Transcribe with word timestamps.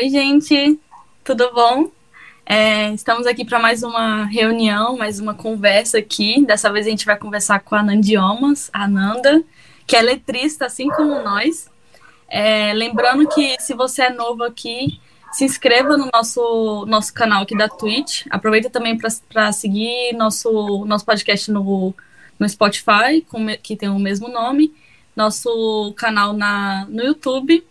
Oi, 0.00 0.10
gente, 0.10 0.78
tudo 1.24 1.52
bom? 1.52 1.90
É, 2.46 2.92
estamos 2.92 3.26
aqui 3.26 3.44
para 3.44 3.58
mais 3.58 3.82
uma 3.82 4.26
reunião, 4.26 4.96
mais 4.96 5.18
uma 5.18 5.34
conversa 5.34 5.98
aqui. 5.98 6.46
Dessa 6.46 6.70
vez 6.70 6.86
a 6.86 6.90
gente 6.90 7.04
vai 7.04 7.16
conversar 7.18 7.58
com 7.58 7.74
a 7.74 7.82
Nandiomas, 7.82 8.70
a 8.72 8.86
Nanda, 8.86 9.42
que 9.88 9.96
é 9.96 10.00
letrista, 10.00 10.66
assim 10.66 10.88
como 10.88 11.20
nós. 11.24 11.68
É, 12.28 12.72
lembrando 12.74 13.26
que 13.26 13.60
se 13.60 13.74
você 13.74 14.02
é 14.02 14.10
novo 14.10 14.44
aqui, 14.44 15.00
se 15.32 15.44
inscreva 15.44 15.96
no 15.96 16.08
nosso, 16.14 16.86
nosso 16.86 17.12
canal 17.12 17.42
aqui 17.42 17.58
da 17.58 17.68
Twitch. 17.68 18.24
Aproveita 18.30 18.70
também 18.70 18.96
para 18.96 19.50
seguir 19.50 20.12
nosso, 20.12 20.84
nosso 20.84 21.04
podcast 21.04 21.50
no, 21.50 21.92
no 22.38 22.48
Spotify, 22.48 23.26
com, 23.28 23.48
que 23.60 23.74
tem 23.74 23.88
o 23.88 23.98
mesmo 23.98 24.28
nome, 24.28 24.72
nosso 25.16 25.92
canal 25.96 26.34
na, 26.34 26.86
no 26.88 27.02
YouTube. 27.02 27.66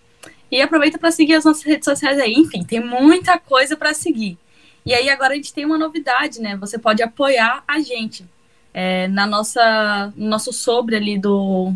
E 0.51 0.61
aproveita 0.61 0.97
para 0.97 1.11
seguir 1.11 1.35
as 1.35 1.45
nossas 1.45 1.63
redes 1.63 1.85
sociais 1.85 2.17
aí. 2.19 2.33
Enfim, 2.33 2.63
tem 2.63 2.79
muita 2.79 3.37
coisa 3.37 3.75
para 3.75 3.93
seguir. 3.93 4.37
E 4.85 4.93
aí 4.93 5.09
agora 5.09 5.33
a 5.33 5.35
gente 5.35 5.53
tem 5.53 5.65
uma 5.65 5.77
novidade, 5.77 6.39
né? 6.39 6.55
Você 6.57 6.77
pode 6.77 7.03
apoiar 7.03 7.63
a 7.67 7.79
gente. 7.79 8.25
É, 8.73 9.07
na 9.07 9.25
nossa, 9.25 10.13
no 10.15 10.29
nosso 10.29 10.53
sobre 10.53 10.95
ali 10.95 11.17
do, 11.17 11.73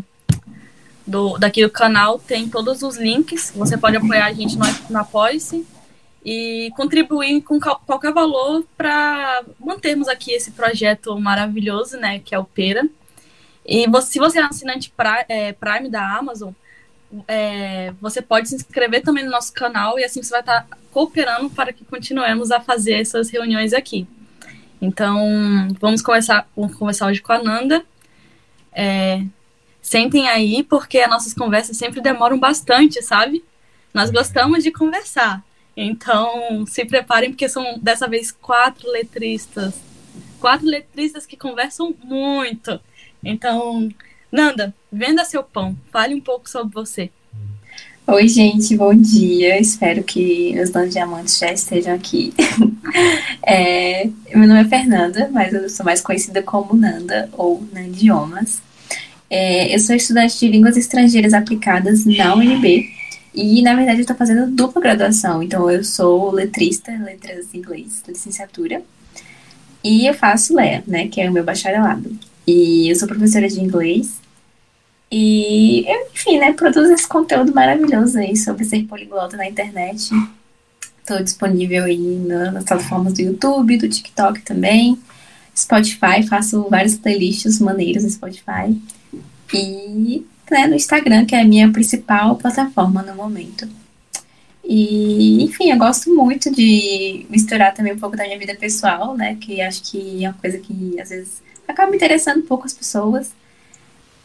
do 1.06 1.36
daqui 1.36 1.62
do 1.62 1.70
canal 1.70 2.18
tem 2.18 2.48
todos 2.48 2.82
os 2.82 2.96
links. 2.96 3.52
Você 3.54 3.76
pode 3.76 3.96
apoiar 3.96 4.26
a 4.26 4.32
gente 4.32 4.56
no, 4.56 4.64
no 4.88 4.98
Apoia-se 4.98 5.66
e 6.24 6.70
contribuir 6.76 7.42
com 7.42 7.58
qualquer 7.60 8.12
valor 8.12 8.64
para 8.76 9.44
mantermos 9.58 10.08
aqui 10.08 10.32
esse 10.32 10.52
projeto 10.52 11.18
maravilhoso, 11.20 11.96
né? 11.98 12.20
Que 12.20 12.34
é 12.34 12.38
o 12.38 12.44
Pera. 12.44 12.88
E 13.66 13.86
você, 13.88 14.12
se 14.12 14.18
você 14.18 14.38
é 14.38 14.42
assinante 14.42 14.92
é, 15.28 15.52
Prime 15.52 15.88
da 15.88 16.16
Amazon, 16.16 16.52
é, 17.28 17.92
você 18.00 18.22
pode 18.22 18.48
se 18.48 18.54
inscrever 18.54 19.02
também 19.02 19.24
no 19.24 19.30
nosso 19.30 19.52
canal 19.52 19.98
e 19.98 20.04
assim 20.04 20.22
você 20.22 20.30
vai 20.30 20.40
estar 20.40 20.66
cooperando 20.90 21.50
para 21.50 21.72
que 21.72 21.84
continuemos 21.84 22.50
a 22.50 22.60
fazer 22.60 22.94
essas 22.94 23.30
reuniões 23.30 23.72
aqui. 23.72 24.06
Então, 24.80 25.68
vamos 25.80 26.02
começar, 26.02 26.48
vamos 26.56 26.76
conversar 26.76 27.06
hoje 27.06 27.20
com 27.20 27.32
a 27.32 27.42
Nanda. 27.42 27.84
É, 28.72 29.22
sentem 29.80 30.28
aí, 30.28 30.62
porque 30.62 30.98
as 30.98 31.10
nossas 31.10 31.34
conversas 31.34 31.76
sempre 31.76 32.00
demoram 32.00 32.38
bastante, 32.38 33.00
sabe? 33.02 33.44
Nós 33.94 34.10
gostamos 34.10 34.64
de 34.64 34.72
conversar. 34.72 35.44
Então, 35.76 36.66
se 36.66 36.84
preparem, 36.84 37.30
porque 37.30 37.48
são 37.48 37.78
dessa 37.78 38.08
vez 38.08 38.32
quatro 38.32 38.90
letristas. 38.90 39.74
Quatro 40.40 40.66
letristas 40.66 41.26
que 41.26 41.36
conversam 41.36 41.94
muito. 42.02 42.80
Então, 43.22 43.88
Nanda, 44.32 44.74
venda 44.90 45.26
seu 45.26 45.42
pão. 45.42 45.76
Fale 45.92 46.14
um 46.14 46.20
pouco 46.20 46.48
sobre 46.48 46.72
você. 46.72 47.10
Oi, 48.06 48.26
gente, 48.26 48.74
bom 48.74 48.94
dia. 48.94 49.60
Espero 49.60 50.02
que 50.02 50.58
os 50.58 50.70
donos 50.70 50.94
diamantes 50.94 51.36
já 51.36 51.52
estejam 51.52 51.94
aqui. 51.94 52.32
é, 53.46 54.08
meu 54.34 54.48
nome 54.48 54.62
é 54.62 54.64
Fernanda, 54.64 55.28
mas 55.30 55.52
eu 55.52 55.68
sou 55.68 55.84
mais 55.84 56.00
conhecida 56.00 56.42
como 56.42 56.74
Nanda 56.74 57.28
ou 57.34 57.62
Nandiomas. 57.74 58.62
É, 59.28 59.74
eu 59.74 59.78
sou 59.78 59.94
estudante 59.94 60.38
de 60.38 60.48
línguas 60.48 60.78
estrangeiras 60.78 61.34
aplicadas 61.34 62.06
na 62.06 62.34
UNB 62.34 62.90
e, 63.34 63.60
na 63.60 63.74
verdade, 63.74 63.98
eu 63.98 64.02
estou 64.02 64.16
fazendo 64.16 64.50
dupla 64.50 64.80
graduação. 64.80 65.42
Então, 65.42 65.70
eu 65.70 65.84
sou 65.84 66.30
letrista, 66.30 66.90
letras 67.04 67.52
em 67.52 67.58
inglês, 67.58 68.02
licenciatura, 68.08 68.82
e 69.84 70.06
eu 70.06 70.14
faço 70.14 70.54
LEA, 70.54 70.82
né, 70.86 71.08
que 71.08 71.20
é 71.20 71.28
o 71.28 71.32
meu 71.32 71.44
bacharelado. 71.44 72.16
E 72.46 72.88
eu 72.88 72.96
sou 72.96 73.06
professora 73.06 73.46
de 73.46 73.60
inglês 73.60 74.21
e, 75.14 75.84
enfim, 76.10 76.38
né, 76.38 76.54
produzo 76.54 76.90
esse 76.90 77.06
conteúdo 77.06 77.54
maravilhoso 77.54 78.18
aí 78.18 78.34
sobre 78.34 78.64
ser 78.64 78.84
poliglota 78.84 79.36
na 79.36 79.46
internet. 79.46 80.08
Estou 81.02 81.22
disponível 81.22 81.84
aí 81.84 81.98
nas 81.98 82.64
plataformas 82.64 83.12
do 83.12 83.20
YouTube, 83.20 83.76
do 83.76 83.90
TikTok 83.90 84.40
também. 84.40 84.98
Spotify, 85.54 86.26
faço 86.26 86.66
vários 86.70 86.94
playlists 86.94 87.60
maneiros 87.60 88.04
no 88.04 88.10
Spotify. 88.10 88.74
E 89.52 90.24
né, 90.50 90.66
no 90.66 90.76
Instagram, 90.76 91.26
que 91.26 91.34
é 91.34 91.42
a 91.42 91.44
minha 91.44 91.70
principal 91.70 92.36
plataforma 92.36 93.02
no 93.02 93.14
momento. 93.14 93.68
E, 94.64 95.42
enfim, 95.44 95.72
eu 95.72 95.76
gosto 95.76 96.08
muito 96.14 96.50
de 96.50 97.26
misturar 97.28 97.74
também 97.74 97.92
um 97.92 97.98
pouco 97.98 98.16
da 98.16 98.24
minha 98.24 98.38
vida 98.38 98.54
pessoal, 98.54 99.14
né? 99.14 99.36
Que 99.38 99.60
acho 99.60 99.82
que 99.82 100.24
é 100.24 100.28
uma 100.30 100.38
coisa 100.38 100.56
que 100.56 100.98
às 100.98 101.10
vezes 101.10 101.42
acaba 101.68 101.94
interessando 101.94 102.38
um 102.38 102.46
pouco 102.46 102.64
as 102.64 102.72
pessoas. 102.72 103.30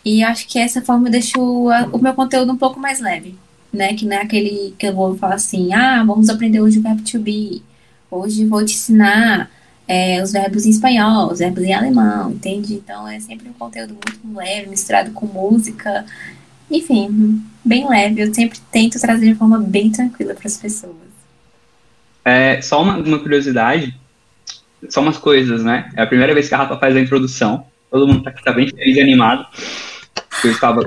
E 0.07 0.23
acho 0.23 0.47
que 0.47 0.57
essa 0.57 0.81
forma 0.81 1.09
deixa 1.09 1.38
o, 1.38 1.68
o 1.68 2.01
meu 2.01 2.13
conteúdo 2.13 2.50
um 2.53 2.57
pouco 2.57 2.79
mais 2.79 3.01
leve, 3.01 3.35
né? 3.73 3.94
Que 3.94 4.06
não 4.06 4.16
é 4.16 4.22
aquele 4.22 4.73
que 4.79 4.88
eu 4.88 4.94
vou 4.95 5.18
falar 5.18 5.35
assim, 5.35 5.73
ah, 5.73 6.01
vamos 6.01 6.29
aprender 6.29 6.62
hoje 6.62 6.79
o 6.79 6.81
verbo 6.81 7.01
to 7.01 7.19
be. 7.19 7.62
Hoje 8.09 8.45
vou 8.45 8.63
te 8.63 8.73
ensinar 8.73 9.51
é, 9.85 10.23
os 10.23 10.31
verbos 10.31 10.66
em 10.66 10.69
espanhol, 10.69 11.29
os 11.29 11.40
verbos 11.40 11.62
em 11.62 11.73
alemão, 11.73 12.31
entende? 12.31 12.75
Então 12.75 13.06
é 13.06 13.19
sempre 13.19 13.50
um 13.50 13.53
conteúdo 13.53 13.95
muito 13.95 14.38
leve, 14.40 14.69
misturado 14.69 15.12
com 15.12 15.25
música. 15.25 16.06
Enfim, 16.72 17.44
bem 17.66 17.89
leve. 17.89 18.22
Eu 18.22 18.34
sempre 18.34 18.59
tento 18.72 18.97
trazer 19.01 19.34
de 19.34 19.35
forma 19.35 19.59
bem 19.59 19.91
tranquila 19.91 20.34
para 20.34 20.47
as 20.47 20.56
pessoas. 20.56 20.95
É, 22.24 22.62
só 22.62 22.81
uma, 22.81 22.95
uma 22.95 23.19
curiosidade, 23.19 23.94
só 24.89 25.01
umas 25.01 25.18
coisas, 25.18 25.66
né? 25.66 25.91
É 25.97 26.01
a 26.01 26.07
primeira 26.07 26.34
vez 26.34 26.47
que 26.47 26.56
a 26.56 26.59
Rafa 26.59 26.78
faz 26.78 26.95
a 26.95 27.01
introdução. 27.01 27.66
Todo 27.91 28.07
mundo 28.07 28.24
tá 28.24 28.31
tá 28.31 28.53
bem 28.53 28.69
feliz 28.69 28.95
e 28.95 29.01
animado. 29.01 29.45
Eu 30.43 30.51
estava. 30.51 30.81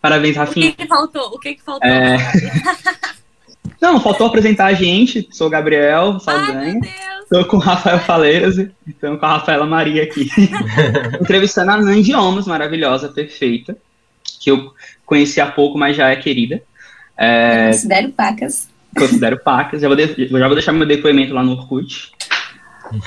Parabéns, 0.00 0.36
Rafinha. 0.36 0.70
O 0.70 0.72
que, 0.72 0.82
que 0.82 0.88
faltou? 0.88 1.26
O 1.26 1.38
que, 1.38 1.54
que 1.54 1.62
faltou? 1.62 1.88
É... 1.88 2.16
Não, 3.80 4.00
faltou 4.00 4.26
apresentar 4.26 4.66
a 4.66 4.74
gente. 4.74 5.28
Sou 5.32 5.46
o 5.46 5.50
Gabriel 5.50 6.20
Saldanha. 6.20 6.80
Estou 7.22 7.44
com 7.44 7.56
o 7.56 7.60
Rafael 7.60 8.00
Faleiras 8.00 8.58
e 8.58 8.70
então 8.86 9.16
com 9.16 9.24
a 9.24 9.36
Rafaela 9.36 9.64
Maria 9.64 10.02
aqui. 10.02 10.28
Entrevistando 11.20 11.70
a 11.70 11.76
Nandi 11.76 12.14
Homos, 12.14 12.46
maravilhosa, 12.46 13.08
perfeita. 13.08 13.76
Que 14.40 14.50
eu 14.50 14.74
conheci 15.06 15.40
há 15.40 15.46
pouco, 15.46 15.78
mas 15.78 15.96
já 15.96 16.10
é 16.10 16.16
querida. 16.16 16.62
É... 17.16 17.68
Considero 17.68 18.10
pacas. 18.10 18.68
Considero 18.96 19.38
pacas. 19.38 19.80
Já 19.80 19.88
vou, 19.88 19.96
de... 19.96 20.28
já 20.28 20.46
vou 20.46 20.56
deixar 20.56 20.72
meu 20.72 20.86
depoimento 20.86 21.32
lá 21.32 21.42
no 21.42 21.52
Orkut. 21.52 22.12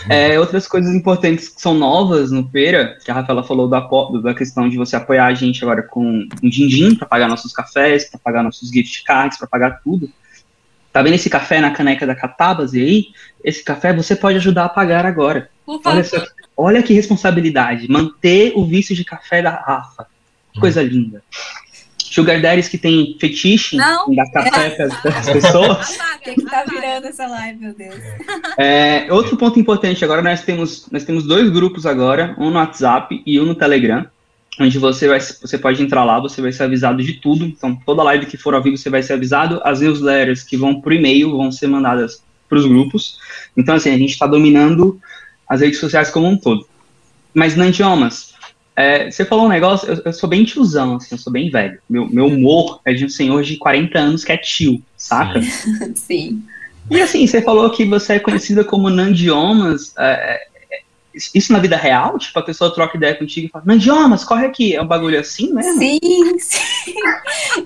É, 0.09 0.39
outras 0.39 0.67
coisas 0.67 0.93
importantes 0.93 1.49
que 1.49 1.61
são 1.61 1.73
novas 1.73 2.31
no 2.31 2.47
Pera, 2.47 2.97
que 3.03 3.11
a 3.11 3.13
Rafaela 3.13 3.43
falou 3.43 3.67
da, 3.67 3.87
da 4.21 4.33
questão 4.33 4.69
de 4.69 4.77
você 4.77 4.95
apoiar 4.95 5.25
a 5.25 5.33
gente 5.33 5.63
agora 5.63 5.83
com 5.83 6.25
um 6.41 6.49
din-din 6.49 6.95
para 6.95 7.07
pagar 7.07 7.27
nossos 7.27 7.51
cafés, 7.51 8.09
para 8.09 8.19
pagar 8.19 8.43
nossos 8.43 8.69
gift 8.69 9.03
cards, 9.03 9.37
para 9.37 9.47
pagar 9.47 9.81
tudo. 9.83 10.09
Tá 10.91 11.01
vendo 11.01 11.15
esse 11.15 11.29
café 11.29 11.59
na 11.59 11.71
caneca 11.71 12.05
da 12.05 12.15
Catabas 12.15 12.73
e 12.73 12.81
aí? 12.81 13.05
Esse 13.43 13.63
café 13.63 13.91
você 13.93 14.15
pode 14.15 14.37
ajudar 14.37 14.65
a 14.65 14.69
pagar 14.69 15.05
agora. 15.05 15.49
Olha, 15.65 16.03
só, 16.03 16.23
olha 16.55 16.83
que 16.83 16.93
responsabilidade, 16.93 17.89
manter 17.89 18.53
o 18.55 18.65
vício 18.65 18.95
de 18.95 19.03
café 19.03 19.41
da 19.41 19.49
Rafa. 19.49 20.05
Que 20.53 20.59
coisa 20.59 20.83
linda. 20.83 21.23
Sugar 22.13 22.39
daddies 22.39 22.67
que 22.67 22.77
tem 22.77 23.17
fetiche 23.19 23.75
não, 23.75 24.11
em 24.11 24.15
dar 24.15 24.29
café 24.29 24.67
é. 24.67 24.69
para 24.69 25.17
as 25.17 25.29
pessoas. 25.29 25.97
O 26.13 26.19
que, 26.23 26.35
que 26.35 26.45
tá 26.45 26.63
virando 26.63 27.07
essa 27.07 27.27
live, 27.27 27.59
meu 27.59 27.73
Deus? 27.73 27.95
É, 28.57 29.11
outro 29.11 29.35
ponto 29.35 29.59
importante, 29.59 30.05
agora 30.05 30.21
nós 30.21 30.41
temos, 30.41 30.87
nós 30.89 31.03
temos 31.03 31.25
dois 31.25 31.49
grupos 31.49 31.85
agora, 31.85 32.33
um 32.37 32.49
no 32.49 32.55
WhatsApp 32.55 33.21
e 33.25 33.39
um 33.41 33.45
no 33.45 33.55
Telegram, 33.55 34.05
onde 34.57 34.79
você, 34.79 35.07
vai, 35.07 35.19
você 35.19 35.57
pode 35.57 35.83
entrar 35.83 36.05
lá, 36.05 36.19
você 36.19 36.41
vai 36.41 36.53
ser 36.53 36.63
avisado 36.63 37.03
de 37.03 37.13
tudo. 37.13 37.43
Então, 37.43 37.75
toda 37.85 38.03
live 38.03 38.25
que 38.25 38.37
for 38.37 38.53
ao 38.53 38.63
vivo, 38.63 38.77
você 38.77 38.89
vai 38.89 39.03
ser 39.03 39.13
avisado. 39.13 39.59
As 39.65 39.81
newsletters 39.81 40.43
que 40.43 40.55
vão 40.55 40.79
por 40.79 40.93
e-mail 40.93 41.35
vão 41.35 41.51
ser 41.51 41.67
mandadas 41.67 42.23
para 42.47 42.57
os 42.57 42.65
grupos. 42.65 43.17
Então, 43.57 43.75
assim, 43.75 43.89
a 43.89 43.97
gente 43.97 44.11
está 44.11 44.27
dominando 44.27 45.01
as 45.49 45.59
redes 45.59 45.79
sociais 45.79 46.09
como 46.09 46.27
um 46.27 46.37
todo. 46.37 46.65
Mas 47.33 47.55
não 47.55 47.67
idiomas, 47.67 48.32
é, 48.75 49.11
você 49.11 49.23
falou 49.23 49.45
um 49.45 49.49
negócio, 49.49 49.87
eu, 49.87 50.01
eu, 50.05 50.13
sou 50.13 50.27
bem 50.27 50.43
tiozão, 50.43 50.95
assim, 50.95 51.09
eu 51.11 51.17
sou 51.17 51.31
bem 51.31 51.49
velho. 51.49 51.79
Meu, 51.87 52.07
meu 52.07 52.25
humor 52.25 52.79
é 52.83 52.93
de 52.93 53.05
um 53.05 53.09
senhor 53.09 53.43
de 53.43 53.57
40 53.57 53.99
anos 53.99 54.23
que 54.23 54.31
é 54.31 54.37
tio, 54.37 54.81
saca? 54.97 55.41
Sim. 55.95 56.43
E 56.89 57.01
assim, 57.01 57.25
você 57.25 57.41
falou 57.41 57.69
que 57.69 57.85
você 57.85 58.13
é 58.13 58.19
conhecida 58.19 58.63
como 58.63 58.89
Nandiomas. 58.89 59.93
É, 59.97 60.47
é, 60.71 60.79
isso 61.13 61.53
na 61.53 61.59
vida 61.59 61.77
real? 61.77 62.17
Tipo, 62.17 62.39
a 62.39 62.43
pessoa 62.43 62.73
troca 62.73 62.97
ideia 62.97 63.15
contigo 63.15 63.47
e 63.47 63.49
fala, 63.49 63.63
Nandiomas, 63.65 64.23
corre 64.23 64.47
aqui. 64.47 64.75
É 64.75 64.81
um 64.81 64.87
bagulho 64.87 65.19
assim 65.19 65.53
mesmo? 65.53 65.77
Sim, 65.77 65.99
sim. 66.39 66.93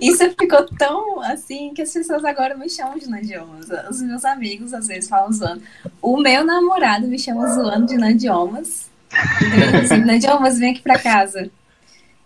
Isso 0.02 0.30
ficou 0.38 0.66
tão 0.78 1.22
assim 1.22 1.74
que 1.74 1.82
as 1.82 1.94
pessoas 1.94 2.26
agora 2.26 2.56
me 2.56 2.70
chamam 2.70 2.98
de 2.98 3.10
Nandiomas. 3.10 3.68
Os 3.90 4.02
meus 4.02 4.26
amigos 4.26 4.74
às 4.74 4.88
vezes 4.88 5.10
falam 5.10 5.32
zoando. 5.32 5.62
O 6.02 6.18
meu 6.18 6.44
namorado 6.44 7.08
me 7.08 7.18
chama 7.18 7.48
zoando 7.48 7.88
de 7.88 7.98
Nandiomas. 7.98 8.88
Idiomas, 10.16 10.60
vem 10.60 10.72
aqui 10.72 10.82
para 10.82 11.00
casa. 11.00 11.50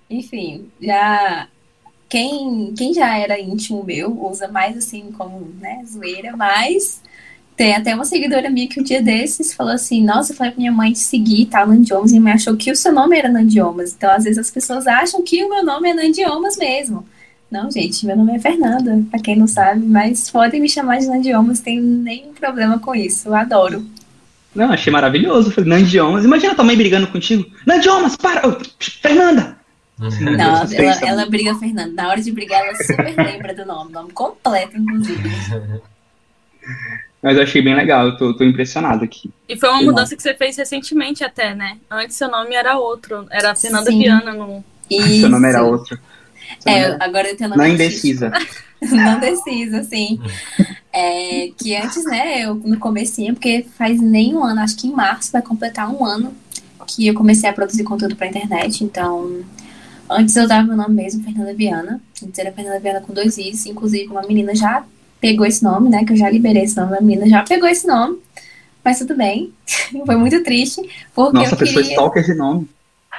Enfim, 0.09 0.69
já 0.81 1.47
quem, 2.09 2.73
quem 2.77 2.93
já 2.93 3.17
era 3.17 3.39
íntimo 3.39 3.83
meu 3.83 4.11
usa 4.25 4.47
mais 4.47 4.75
assim 4.75 5.11
como 5.13 5.47
né, 5.59 5.81
zoeira, 5.85 6.35
mas 6.35 7.01
tem 7.55 7.75
até 7.75 7.93
uma 7.93 8.05
seguidora 8.05 8.49
minha 8.49 8.67
que 8.67 8.79
um 8.79 8.83
dia 8.83 9.01
desses 9.01 9.53
falou 9.53 9.73
assim: 9.73 10.03
Nossa, 10.03 10.33
eu 10.33 10.35
falei 10.35 10.51
pra 10.51 10.59
minha 10.59 10.71
mãe 10.71 10.93
te 10.93 10.99
seguir, 10.99 11.45
tá, 11.45 11.65
Nandiomas, 11.65 12.11
e 12.11 12.19
me 12.19 12.31
achou 12.31 12.57
que 12.57 12.71
o 12.71 12.75
seu 12.75 12.91
nome 12.91 13.17
era 13.17 13.29
Nandiomas. 13.29 13.93
Então, 13.93 14.11
às 14.11 14.23
vezes, 14.23 14.39
as 14.39 14.51
pessoas 14.51 14.87
acham 14.87 15.23
que 15.23 15.43
o 15.43 15.49
meu 15.49 15.63
nome 15.63 15.89
é 15.89 15.93
Nandiomas 15.93 16.57
mesmo. 16.57 17.05
Não, 17.49 17.69
gente, 17.69 18.05
meu 18.05 18.15
nome 18.17 18.35
é 18.35 18.39
Fernanda, 18.39 19.03
pra 19.11 19.19
quem 19.19 19.35
não 19.35 19.47
sabe, 19.47 19.85
mas 19.85 20.29
podem 20.29 20.59
me 20.59 20.69
chamar 20.69 20.99
de 20.99 21.07
Nandiomas, 21.07 21.59
tem 21.59 21.79
nenhum 21.79 22.33
problema 22.33 22.79
com 22.79 22.95
isso, 22.95 23.27
eu 23.27 23.35
adoro. 23.35 23.85
Não, 24.53 24.71
achei 24.71 24.91
maravilhoso. 24.91 25.51
Falei, 25.51 25.69
Nandiomas. 25.69 26.25
Imagina 26.25 26.55
tua 26.55 26.63
mãe 26.63 26.75
brigando 26.75 27.07
contigo. 27.07 27.45
Nandiomas, 27.65 28.15
para! 28.15 28.47
Oh, 28.47 28.57
Fernanda! 28.79 29.57
Assim, 30.01 30.23
não, 30.23 30.63
ela, 30.63 30.99
ela 31.05 31.25
briga 31.27 31.53
Fernanda. 31.55 31.93
Na 32.03 32.09
hora 32.09 32.21
de 32.21 32.31
brigar, 32.31 32.61
ela 32.61 32.75
super 32.75 33.15
lembra 33.15 33.53
do 33.53 33.65
nome, 33.65 33.91
nome 33.91 34.11
completo, 34.11 34.75
inclusive. 34.75 35.29
Mas 37.21 37.37
eu 37.37 37.43
achei 37.43 37.61
bem 37.61 37.75
legal, 37.75 38.07
eu 38.07 38.17
tô, 38.17 38.33
tô 38.33 38.43
impressionado 38.43 39.03
aqui. 39.03 39.29
E 39.47 39.55
foi 39.55 39.69
uma 39.69 39.83
mudança 39.83 40.15
que 40.15 40.23
você 40.23 40.33
fez 40.33 40.57
recentemente 40.57 41.23
até, 41.23 41.53
né? 41.53 41.77
Antes 41.89 42.15
seu 42.15 42.29
nome 42.29 42.55
era 42.55 42.77
outro, 42.79 43.27
era 43.29 43.53
Fernanda 43.53 43.91
Sim. 43.91 43.99
Viana 43.99 44.33
no. 44.33 44.63
Isso. 44.89 45.19
Seu 45.21 45.29
nome 45.29 45.47
era 45.47 45.63
outro. 45.63 45.99
Seu 46.59 46.73
é, 46.73 46.89
nome 46.89 47.03
agora 47.03 47.29
eu 47.29 47.37
tenho 47.37 47.51
nome 47.51 47.61
Não 47.61 47.69
indecisa. 47.69 48.31
Não 48.81 49.19
decisa, 49.19 49.83
sim. 49.83 50.19
É, 50.93 51.51
que 51.57 51.75
antes, 51.75 52.03
né, 52.03 52.43
eu 52.43 52.55
no 52.55 52.77
comecinho, 52.77 53.33
porque 53.33 53.65
faz 53.77 54.01
nem 54.01 54.35
um 54.35 54.43
ano, 54.43 54.59
acho 54.59 54.75
que 54.75 54.87
em 54.87 54.91
março 54.91 55.31
vai 55.31 55.41
completar 55.41 55.89
um 55.89 56.03
ano 56.03 56.33
que 56.85 57.07
eu 57.07 57.13
comecei 57.13 57.49
a 57.49 57.53
produzir 57.53 57.83
conteúdo 57.83 58.15
pra 58.15 58.27
internet, 58.27 58.83
então 58.83 59.41
antes 60.09 60.35
eu 60.35 60.47
dava 60.47 60.67
meu 60.67 60.75
nome 60.75 60.95
mesmo, 60.95 61.23
Fernanda 61.23 61.53
Viana. 61.53 62.01
Antes 62.21 62.37
era 62.37 62.51
Fernanda 62.51 62.79
Viana 62.79 63.01
com 63.01 63.13
dois 63.13 63.37
Is, 63.37 63.65
inclusive 63.65 64.07
uma 64.07 64.23
menina 64.23 64.53
já 64.53 64.83
pegou 65.21 65.45
esse 65.45 65.63
nome, 65.63 65.89
né? 65.89 66.03
Que 66.03 66.13
eu 66.13 66.17
já 66.17 66.29
liberei 66.29 66.63
esse 66.63 66.75
nome, 66.75 66.97
a 66.97 67.01
menina 67.01 67.27
já 67.27 67.43
pegou 67.43 67.69
esse 67.69 67.87
nome. 67.87 68.19
Mas 68.83 68.97
tudo 68.97 69.15
bem. 69.15 69.53
Foi 70.05 70.15
muito 70.15 70.43
triste. 70.43 70.81
Porque 71.13 71.37
Nossa, 71.37 71.51
eu 71.51 71.55
a 71.55 71.57
pessoa 71.57 71.81
queria... 71.81 71.95
stalker 71.95 72.21
esse 72.21 72.33
nome. 72.33 72.67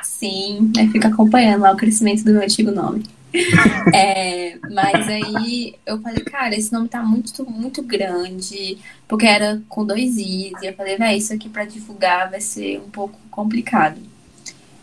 Sim, 0.02 0.72
né, 0.74 0.88
fica 0.90 1.08
acompanhando 1.08 1.62
lá 1.62 1.72
o 1.72 1.76
crescimento 1.76 2.24
do 2.24 2.32
meu 2.32 2.42
antigo 2.42 2.72
nome. 2.72 3.04
é, 3.94 4.58
mas 4.70 5.08
aí 5.08 5.74
eu 5.86 6.00
falei, 6.00 6.22
cara, 6.24 6.54
esse 6.54 6.72
nome 6.72 6.88
tá 6.88 7.02
muito, 7.02 7.48
muito 7.50 7.82
grande, 7.82 8.78
porque 9.08 9.26
era 9.26 9.60
com 9.68 9.84
dois 9.84 10.16
Is, 10.16 10.52
e 10.62 10.66
eu 10.66 10.74
falei, 10.74 10.96
vai, 10.96 11.16
isso 11.16 11.32
aqui 11.32 11.48
para 11.48 11.64
divulgar 11.64 12.30
vai 12.30 12.40
ser 12.40 12.78
um 12.78 12.90
pouco 12.90 13.18
complicado. 13.30 14.00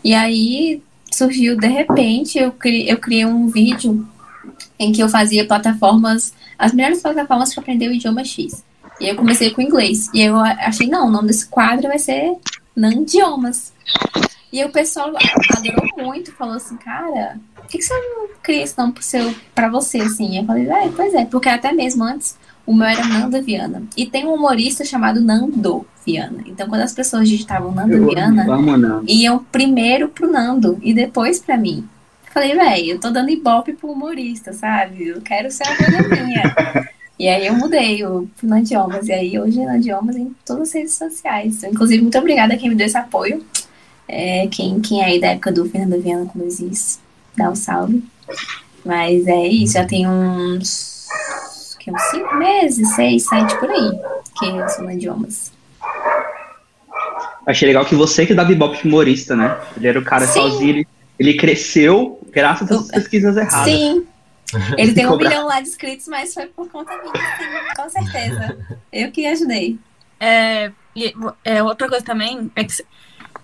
E 0.02 0.14
aí 0.14 0.82
surgiu, 1.10 1.56
de 1.56 1.66
repente, 1.66 2.38
eu 2.38 2.52
criei, 2.52 2.90
eu 2.90 2.98
criei 2.98 3.24
um 3.24 3.48
vídeo 3.48 4.06
em 4.78 4.92
que 4.92 5.02
eu 5.02 5.08
fazia 5.08 5.46
plataformas, 5.46 6.32
as 6.58 6.72
melhores 6.72 7.02
plataformas 7.02 7.52
para 7.52 7.62
aprender 7.62 7.88
o 7.88 7.92
idioma 7.92 8.24
X. 8.24 8.64
E 9.00 9.08
eu 9.08 9.16
comecei 9.16 9.50
com 9.50 9.62
inglês. 9.62 10.10
E 10.12 10.20
eu 10.20 10.36
achei, 10.38 10.86
não, 10.86 11.08
o 11.08 11.10
nome 11.10 11.28
desse 11.28 11.46
quadro 11.46 11.88
vai 11.88 11.98
ser 11.98 12.36
Nandiomas. 12.76 13.72
E 14.52 14.64
o 14.64 14.70
pessoal 14.70 15.12
adorou 15.56 15.88
muito, 15.96 16.32
falou 16.32 16.54
assim, 16.56 16.76
cara, 16.76 17.38
que, 17.70 17.78
que 17.78 17.84
você 17.84 17.94
não 17.94 18.28
cria 18.42 18.64
esse 18.64 18.76
nome 18.76 18.92
pro 18.92 19.02
seu, 19.02 19.34
pra 19.54 19.68
você, 19.70 19.98
assim? 19.98 20.38
Eu 20.38 20.44
falei, 20.44 20.68
é, 20.68 20.88
pois 20.94 21.14
é, 21.14 21.24
porque 21.24 21.48
até 21.48 21.72
mesmo 21.72 22.04
antes 22.04 22.36
o 22.66 22.74
meu 22.74 22.86
era 22.86 23.04
Nanda 23.04 23.40
Viana. 23.40 23.82
E 23.96 24.06
tem 24.06 24.26
um 24.26 24.34
humorista 24.34 24.84
chamado 24.84 25.20
Nando 25.20 25.86
Viana. 26.04 26.42
Então, 26.46 26.68
quando 26.68 26.82
as 26.82 26.92
pessoas 26.92 27.28
digitavam 27.28 27.72
Nando 27.72 27.94
eu 27.94 28.08
Viana, 28.08 28.46
iam 29.06 29.38
primeiro 29.50 30.08
pro 30.08 30.30
Nando 30.30 30.78
e 30.82 30.92
depois 30.92 31.38
pra 31.38 31.56
mim. 31.56 31.88
Eu 32.26 32.32
falei, 32.32 32.54
velho, 32.54 32.92
eu 32.92 33.00
tô 33.00 33.10
dando 33.10 33.30
ibope 33.30 33.72
pro 33.72 33.90
humorista, 33.90 34.52
sabe? 34.52 35.08
Eu 35.08 35.20
quero 35.20 35.50
ser 35.50 35.64
a 35.66 35.76
coisa 35.76 36.24
minha. 36.24 36.54
E 37.18 37.28
aí 37.28 37.46
eu 37.46 37.54
mudei 37.54 38.04
o 38.04 38.28
Nandiomas. 38.42 39.08
E 39.08 39.12
aí 39.12 39.38
hoje 39.38 39.60
é 39.60 39.66
Nandiomas 39.66 40.16
em 40.16 40.34
todas 40.44 40.68
as 40.68 40.74
redes 40.74 40.94
sociais. 40.94 41.62
Inclusive, 41.64 42.02
muito 42.02 42.18
obrigada 42.18 42.54
a 42.54 42.56
quem 42.56 42.68
me 42.68 42.74
deu 42.74 42.86
esse 42.86 42.96
apoio. 42.96 43.44
É, 44.08 44.48
quem, 44.48 44.80
quem 44.80 45.02
é 45.02 45.04
aí 45.04 45.20
da 45.20 45.28
época 45.28 45.52
do 45.52 45.68
Fernando 45.68 46.00
Viana 46.00 46.26
com 46.26 46.38
Luiz 46.38 46.58
dá 47.36 47.50
um 47.50 47.54
salve. 47.54 48.02
Mas 48.84 49.26
é 49.26 49.46
isso, 49.46 49.74
já 49.74 49.84
tem 49.84 50.08
uns, 50.08 51.06
que, 51.78 51.90
uns 51.90 52.02
cinco 52.10 52.34
meses, 52.36 52.94
seis, 52.94 53.26
sete 53.26 53.58
por 53.58 53.70
aí, 53.70 53.90
que 54.38 54.46
eu 54.46 54.68
sou 54.68 54.84
na 54.84 54.94
idiomas. 54.94 55.52
Achei 57.46 57.68
legal 57.68 57.84
que 57.84 57.94
você 57.94 58.26
que 58.26 58.34
dá 58.34 58.44
bebop 58.44 58.86
humorista, 58.86 59.34
né? 59.34 59.58
Ele 59.76 59.88
era 59.88 59.98
o 59.98 60.04
cara 60.04 60.26
Sim. 60.26 60.40
sozinho, 60.40 60.70
ele, 60.70 60.88
ele 61.18 61.34
cresceu 61.36 62.20
graças 62.30 62.70
às 62.70 62.88
pesquisas 62.88 63.36
erradas. 63.36 63.72
Sim. 63.72 64.06
Ele 64.76 64.92
tem 64.92 65.06
um 65.06 65.16
milhão 65.16 65.46
lá 65.46 65.60
de 65.60 65.68
inscritos, 65.68 66.08
mas 66.08 66.34
foi 66.34 66.46
por 66.46 66.68
conta 66.68 66.90
minha, 66.98 67.12
sim, 67.12 67.74
com 67.76 67.88
certeza. 67.88 68.58
Eu 68.92 69.12
que 69.12 69.24
ajudei. 69.24 69.78
É, 70.18 70.72
é, 71.44 71.62
outra 71.62 71.88
coisa 71.88 72.04
também 72.04 72.50
é 72.56 72.64
que 72.64 72.72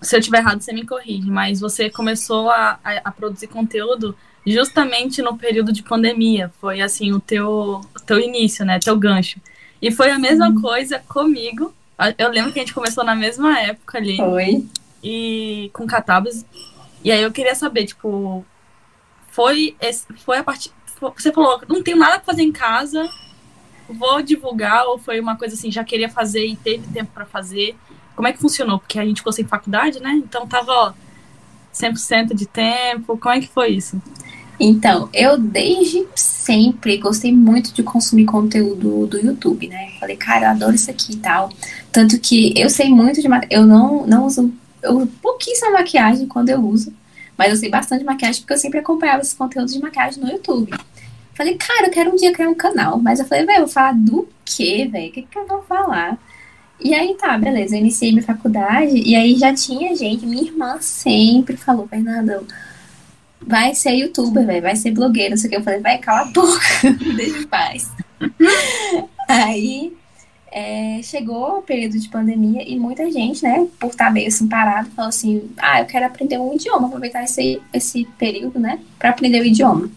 se 0.02 0.16
eu 0.16 0.20
tiver 0.20 0.38
errado, 0.38 0.60
você 0.60 0.72
me 0.72 0.86
corrige, 0.86 1.30
mas 1.30 1.60
você 1.60 1.90
começou 1.90 2.50
a, 2.50 2.78
a, 2.82 2.96
a, 3.04 3.10
produzir 3.10 3.46
conteúdo 3.46 4.16
justamente 4.46 5.22
no 5.22 5.36
período 5.36 5.72
de 5.72 5.82
pandemia. 5.82 6.52
Foi 6.60 6.80
assim 6.80 7.12
o 7.12 7.20
teu, 7.20 7.80
o 7.94 8.00
teu 8.04 8.18
início, 8.18 8.64
né? 8.64 8.78
Teu 8.78 8.96
gancho. 8.96 9.40
E 9.80 9.90
foi 9.90 10.10
a 10.10 10.18
mesma 10.18 10.54
coisa 10.60 10.98
comigo. 11.08 11.74
Eu 12.18 12.30
lembro 12.30 12.52
que 12.52 12.58
a 12.58 12.62
gente 12.62 12.74
começou 12.74 13.04
na 13.04 13.14
mesma 13.14 13.58
época 13.58 13.98
ali. 13.98 14.16
Foi. 14.16 14.66
E 15.02 15.70
com 15.72 15.86
Catabas. 15.86 16.44
E 17.02 17.10
aí 17.10 17.22
eu 17.22 17.32
queria 17.32 17.54
saber, 17.54 17.86
tipo, 17.86 18.44
foi, 19.28 19.76
esse, 19.80 20.06
foi 20.24 20.38
a 20.38 20.44
partir. 20.44 20.70
Você 21.14 21.32
falou, 21.32 21.60
não 21.68 21.82
tenho 21.82 21.98
nada 21.98 22.18
pra 22.18 22.32
fazer 22.32 22.42
em 22.42 22.50
casa, 22.50 23.06
vou 23.88 24.22
divulgar, 24.22 24.86
ou 24.86 24.98
foi 24.98 25.20
uma 25.20 25.36
coisa 25.36 25.54
assim, 25.54 25.70
já 25.70 25.84
queria 25.84 26.08
fazer 26.08 26.46
e 26.46 26.56
teve 26.56 26.86
tempo 26.88 27.10
para 27.12 27.26
fazer? 27.26 27.76
Como 28.16 28.26
é 28.26 28.32
que 28.32 28.40
funcionou? 28.40 28.78
Porque 28.78 28.98
a 28.98 29.04
gente 29.04 29.18
ficou 29.18 29.32
sem 29.32 29.44
faculdade, 29.44 30.00
né? 30.00 30.14
Então 30.14 30.46
tava, 30.46 30.72
ó, 30.72 30.92
100% 31.72 32.34
de 32.34 32.46
tempo. 32.46 33.18
Como 33.18 33.34
é 33.34 33.40
que 33.40 33.48
foi 33.48 33.68
isso? 33.68 34.00
Então, 34.58 35.10
eu 35.12 35.38
desde 35.38 36.06
sempre 36.14 36.96
gostei 36.96 37.30
muito 37.30 37.74
de 37.74 37.82
consumir 37.82 38.24
conteúdo 38.24 39.06
do 39.06 39.18
YouTube, 39.18 39.68
né? 39.68 39.92
Falei, 40.00 40.16
cara, 40.16 40.46
eu 40.46 40.50
adoro 40.50 40.74
isso 40.74 40.90
aqui 40.90 41.12
e 41.12 41.16
tal. 41.16 41.50
Tanto 41.92 42.18
que 42.18 42.58
eu 42.58 42.70
sei 42.70 42.88
muito 42.88 43.20
de 43.20 43.28
maquiagem. 43.28 43.56
Eu 43.56 43.66
não, 43.66 44.06
não 44.06 44.24
uso. 44.24 44.52
Eu 44.82 44.96
uso 44.96 45.06
pouquíssima 45.20 45.72
maquiagem 45.72 46.26
quando 46.26 46.48
eu 46.48 46.60
uso. 46.60 46.92
Mas 47.36 47.50
eu 47.50 47.56
sei 47.56 47.68
bastante 47.68 48.00
de 48.00 48.06
maquiagem 48.06 48.40
porque 48.40 48.54
eu 48.54 48.58
sempre 48.58 48.78
acompanhava 48.78 49.20
esses 49.20 49.34
conteúdos 49.34 49.74
de 49.74 49.80
maquiagem 49.80 50.22
no 50.22 50.30
YouTube. 50.30 50.72
Falei, 51.34 51.54
cara, 51.56 51.88
eu 51.88 51.90
quero 51.90 52.10
um 52.12 52.16
dia 52.16 52.32
criar 52.32 52.48
um 52.48 52.54
canal. 52.54 52.98
Mas 52.98 53.20
eu 53.20 53.26
falei, 53.26 53.44
velho, 53.44 53.60
vou 53.60 53.68
falar 53.68 53.92
do 53.92 54.26
quê, 54.42 54.88
velho? 54.90 55.10
O 55.10 55.12
que, 55.12 55.22
que 55.22 55.38
eu 55.38 55.46
vou 55.46 55.62
falar? 55.64 56.18
E 56.78 56.94
aí 56.94 57.14
tá, 57.14 57.38
beleza, 57.38 57.74
eu 57.74 57.80
iniciei 57.80 58.12
minha 58.12 58.22
faculdade 58.22 58.96
e 58.96 59.16
aí 59.16 59.36
já 59.36 59.52
tinha 59.54 59.96
gente, 59.96 60.26
minha 60.26 60.42
irmã 60.42 60.76
sempre 60.80 61.56
falou, 61.56 61.88
Fernanda, 61.88 62.42
vai 63.40 63.74
ser 63.74 63.92
youtuber, 63.92 64.44
velho, 64.44 64.62
vai 64.62 64.76
ser 64.76 64.90
blogueira, 64.90 65.30
não 65.30 65.36
sei 65.36 65.48
o 65.48 65.50
que. 65.50 65.56
Eu 65.56 65.62
falei, 65.62 65.80
vai, 65.80 65.98
cala 65.98 66.22
a 66.22 66.24
boca, 66.26 66.60
deixa 67.16 67.38
em 67.38 67.46
paz. 67.46 67.90
aí 69.28 69.92
é, 70.52 71.00
chegou 71.02 71.58
o 71.58 71.62
período 71.62 71.98
de 71.98 72.08
pandemia 72.08 72.62
e 72.66 72.78
muita 72.78 73.10
gente, 73.10 73.42
né, 73.42 73.66
por 73.78 73.90
estar 73.90 74.10
meio 74.12 74.28
assim 74.28 74.48
parado, 74.48 74.90
falou 74.90 75.08
assim, 75.08 75.50
ah, 75.58 75.80
eu 75.80 75.86
quero 75.86 76.06
aprender 76.06 76.38
um 76.38 76.54
idioma, 76.54 76.88
aproveitar 76.88 77.24
esse, 77.24 77.60
esse 77.72 78.04
período, 78.18 78.58
né, 78.58 78.80
para 78.98 79.10
aprender 79.10 79.40
o 79.40 79.44
idioma. 79.44 79.90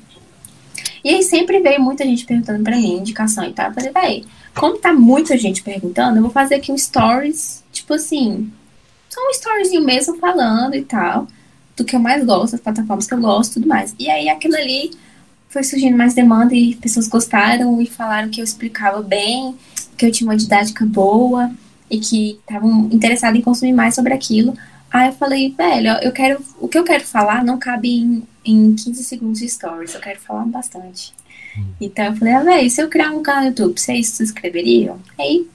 E 1.04 1.10
aí 1.10 1.24
sempre 1.24 1.60
veio 1.60 1.82
muita 1.82 2.04
gente 2.04 2.26
perguntando 2.26 2.64
para 2.64 2.76
mim, 2.76 2.98
indicação 2.98 3.46
e 3.46 3.54
tal. 3.54 3.68
Eu 3.68 3.74
falei, 3.74 3.92
vai, 3.92 4.24
como 4.56 4.78
tá 4.78 4.94
muita 4.94 5.38
gente 5.38 5.64
perguntando, 5.64 6.18
eu 6.18 6.22
vou 6.22 6.32
fazer 6.32 6.56
aqui 6.56 6.72
um 6.72 6.78
stories, 6.78 7.64
tipo 7.72 7.94
assim, 7.94 8.52
só 9.10 9.20
um 9.22 9.32
storyzinho 9.32 9.84
mesmo 9.84 10.18
falando 10.18 10.76
e 10.76 10.84
tal, 10.84 11.28
do 11.76 11.84
que 11.84 11.96
eu 11.96 12.00
mais 12.00 12.24
gosto, 12.26 12.52
das 12.52 12.62
plataformas 12.62 13.08
que 13.08 13.14
eu 13.14 13.20
gosto 13.20 13.52
e 13.52 13.54
tudo 13.56 13.68
mais. 13.68 13.96
E 13.98 14.10
aí 14.10 14.30
aquilo 14.30 14.56
ali 14.56 14.92
foi 15.50 15.64
surgindo 15.64 15.98
mais 15.98 16.14
demanda 16.14 16.54
e 16.54 16.76
pessoas 16.76 17.08
gostaram 17.08 17.82
e 17.82 17.88
falaram 17.88 18.30
que 18.30 18.40
eu 18.40 18.44
explicava 18.44 19.02
bem, 19.02 19.56
que 19.98 20.06
eu 20.06 20.12
tinha 20.12 20.30
uma 20.30 20.38
didática 20.38 20.86
boa 20.86 21.52
e 21.90 22.00
que 22.00 22.40
estavam 22.40 22.88
interessados 22.92 23.40
em 23.40 23.44
consumir 23.44 23.74
mais 23.74 23.96
sobre 23.96 24.14
aquilo. 24.14 24.56
Aí 24.92 25.08
eu 25.08 25.14
falei, 25.14 25.54
velho, 25.56 25.92
eu 26.02 26.12
quero. 26.12 26.44
O 26.60 26.68
que 26.68 26.78
eu 26.78 26.84
quero 26.84 27.04
falar 27.04 27.44
não 27.44 27.58
cabe 27.58 27.90
em, 27.90 28.24
em 28.46 28.76
15 28.76 29.04
segundos 29.04 29.40
de 29.40 29.50
stories, 29.50 29.94
eu 29.94 30.02
quero 30.02 30.20
falar 30.20 30.46
bastante. 30.46 31.14
Então 31.80 32.06
eu 32.06 32.16
falei, 32.16 32.34
ah, 32.34 32.44
velho, 32.44 32.70
se 32.70 32.82
eu 32.82 32.90
criar 32.90 33.12
um 33.12 33.22
canal 33.22 33.44
no 33.44 33.50
YouTube, 33.50 33.80
vocês 33.80 34.08
se 34.08 34.24
inscreveriam? 34.24 35.00
Aí 35.18 35.48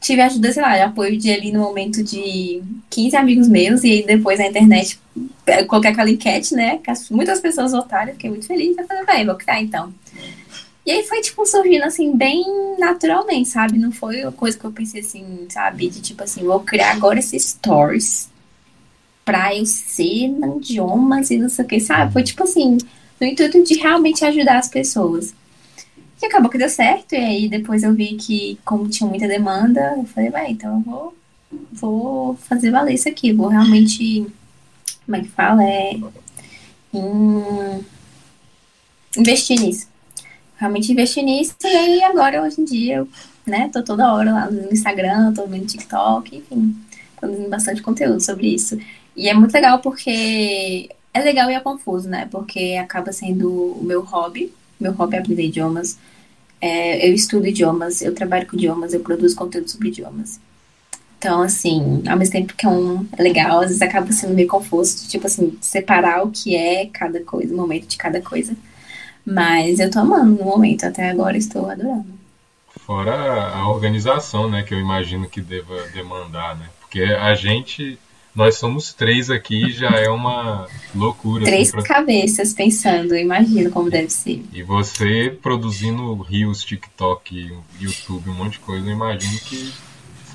tive 0.00 0.20
ajuda, 0.20 0.52
sei 0.52 0.62
lá, 0.62 0.84
apoio 0.84 1.16
de 1.16 1.30
ali 1.30 1.50
no 1.50 1.60
momento 1.60 2.02
de 2.02 2.62
15 2.90 3.16
amigos 3.16 3.48
meus, 3.48 3.82
e 3.84 3.90
aí 3.90 4.06
depois 4.06 4.38
na 4.38 4.48
internet 4.48 5.00
coloquei 5.66 5.90
aquela 5.90 6.10
enquete, 6.10 6.54
né? 6.54 6.78
Que 6.78 6.92
muitas 7.10 7.40
pessoas 7.40 7.72
votaram, 7.72 8.12
fiquei 8.12 8.30
muito 8.30 8.46
feliz. 8.46 8.76
Eu 8.76 8.86
falei, 8.86 9.04
velho, 9.04 9.26
vou 9.26 9.36
criar 9.36 9.62
então. 9.62 9.92
E 10.86 10.90
aí 10.90 11.02
foi, 11.04 11.22
tipo, 11.22 11.46
surgindo, 11.46 11.84
assim, 11.84 12.14
bem 12.14 12.44
naturalmente, 12.78 13.48
sabe? 13.48 13.78
Não 13.78 13.90
foi 13.90 14.22
uma 14.22 14.32
coisa 14.32 14.58
que 14.58 14.64
eu 14.64 14.72
pensei, 14.72 15.00
assim, 15.00 15.46
sabe? 15.48 15.88
De, 15.88 16.02
tipo, 16.02 16.22
assim, 16.22 16.44
vou 16.44 16.60
criar 16.60 16.92
agora 16.92 17.18
esses 17.18 17.42
stories 17.42 18.28
pra 19.24 19.56
eu 19.56 19.64
ser 19.64 20.30
idiomas 20.58 21.30
e 21.30 21.38
não 21.38 21.48
sei 21.48 21.64
o 21.64 21.68
que, 21.68 21.80
sabe? 21.80 22.12
Foi, 22.12 22.22
tipo, 22.22 22.42
assim, 22.42 22.76
no 23.20 23.26
intuito 23.26 23.62
de 23.62 23.74
realmente 23.74 24.24
ajudar 24.24 24.58
as 24.58 24.68
pessoas. 24.68 25.34
E 26.22 26.26
acabou 26.26 26.50
que 26.50 26.58
deu 26.58 26.68
certo, 26.68 27.12
e 27.12 27.16
aí 27.16 27.48
depois 27.48 27.82
eu 27.82 27.92
vi 27.92 28.14
que, 28.14 28.58
como 28.64 28.88
tinha 28.88 29.08
muita 29.08 29.28
demanda, 29.28 29.94
eu 29.96 30.04
falei, 30.06 30.30
vai, 30.30 30.50
então 30.50 30.76
eu 30.76 30.80
vou, 30.80 31.16
vou 31.72 32.36
fazer 32.36 32.70
valer 32.70 32.94
isso 32.94 33.08
aqui, 33.08 33.32
vou 33.32 33.48
realmente, 33.48 34.26
como 35.04 35.16
é 35.16 35.20
que 35.20 35.28
fala? 35.28 35.62
É. 35.62 35.96
Em, 36.94 37.84
investi 39.18 39.54
nisso. 39.54 39.88
Realmente 40.56 40.92
investi 40.92 41.22
nisso 41.22 41.54
e 41.64 41.66
aí 41.66 42.02
agora, 42.04 42.42
hoje 42.42 42.60
em 42.60 42.64
dia, 42.64 42.96
eu, 42.96 43.08
né, 43.46 43.68
tô 43.72 43.82
toda 43.82 44.12
hora 44.12 44.32
lá 44.32 44.50
no 44.50 44.72
Instagram, 44.72 45.34
tô 45.34 45.46
vendo 45.46 45.66
TikTok, 45.66 46.36
enfim, 46.36 46.76
produzindo 47.18 47.48
bastante 47.50 47.82
conteúdo 47.82 48.20
sobre 48.20 48.54
isso. 48.54 48.78
E 49.16 49.28
é 49.28 49.34
muito 49.34 49.52
legal 49.52 49.80
porque 49.80 50.88
é 51.14 51.22
legal 51.22 51.48
e 51.50 51.54
é 51.54 51.60
confuso, 51.60 52.08
né? 52.08 52.28
Porque 52.30 52.76
acaba 52.80 53.12
sendo 53.12 53.48
o 53.48 53.84
meu 53.84 54.02
hobby. 54.02 54.52
Meu 54.78 54.92
hobby 54.92 55.16
é 55.16 55.18
aprender 55.20 55.46
idiomas. 55.46 55.96
É, 56.60 57.08
eu 57.08 57.14
estudo 57.14 57.46
idiomas, 57.46 58.02
eu 58.02 58.14
trabalho 58.14 58.46
com 58.46 58.56
idiomas, 58.56 58.92
eu 58.92 59.00
produzo 59.00 59.36
conteúdo 59.36 59.70
sobre 59.70 59.88
idiomas. 59.88 60.40
Então, 61.18 61.40
assim, 61.40 62.02
ao 62.06 62.18
mesmo 62.18 62.32
tempo 62.32 62.54
que 62.54 62.66
é 62.66 62.68
um 62.68 63.06
é 63.16 63.22
legal, 63.22 63.60
às 63.60 63.68
vezes 63.68 63.80
acaba 63.80 64.10
sendo 64.12 64.34
meio 64.34 64.48
confuso, 64.48 65.08
tipo 65.08 65.26
assim, 65.26 65.56
separar 65.60 66.22
o 66.22 66.30
que 66.30 66.54
é 66.54 66.86
cada 66.86 67.20
coisa, 67.22 67.54
o 67.54 67.56
momento 67.56 67.86
de 67.86 67.96
cada 67.96 68.20
coisa. 68.20 68.54
Mas 69.24 69.78
eu 69.78 69.90
tô 69.90 70.00
amando 70.00 70.36
no 70.36 70.44
momento, 70.44 70.84
até 70.84 71.08
agora 71.08 71.36
estou 71.36 71.70
adorando. 71.70 72.06
Fora 72.84 73.14
a 73.54 73.70
organização, 73.70 74.50
né, 74.50 74.62
que 74.62 74.74
eu 74.74 74.80
imagino 74.80 75.28
que 75.28 75.40
deva 75.40 75.86
demandar, 75.94 76.56
né? 76.56 76.68
Porque 76.80 77.02
a 77.02 77.34
gente, 77.34 77.98
nós 78.34 78.56
somos 78.56 78.92
três 78.92 79.30
aqui, 79.30 79.70
já 79.72 79.90
é 79.90 80.08
uma 80.08 80.66
loucura. 80.94 81.44
Três 81.44 81.68
assim, 81.68 81.76
pra... 81.86 81.94
cabeças 81.96 82.52
pensando, 82.52 83.16
imagino 83.16 83.70
como 83.70 83.90
deve 83.90 84.10
ser. 84.10 84.42
E 84.52 84.62
você 84.62 85.36
produzindo 85.42 86.14
rios, 86.22 86.64
TikTok, 86.64 87.52
YouTube, 87.80 88.30
um 88.30 88.34
monte 88.34 88.52
de 88.54 88.58
coisa, 88.60 88.86
eu 88.88 88.92
imagino 88.92 89.38
que 89.40 89.72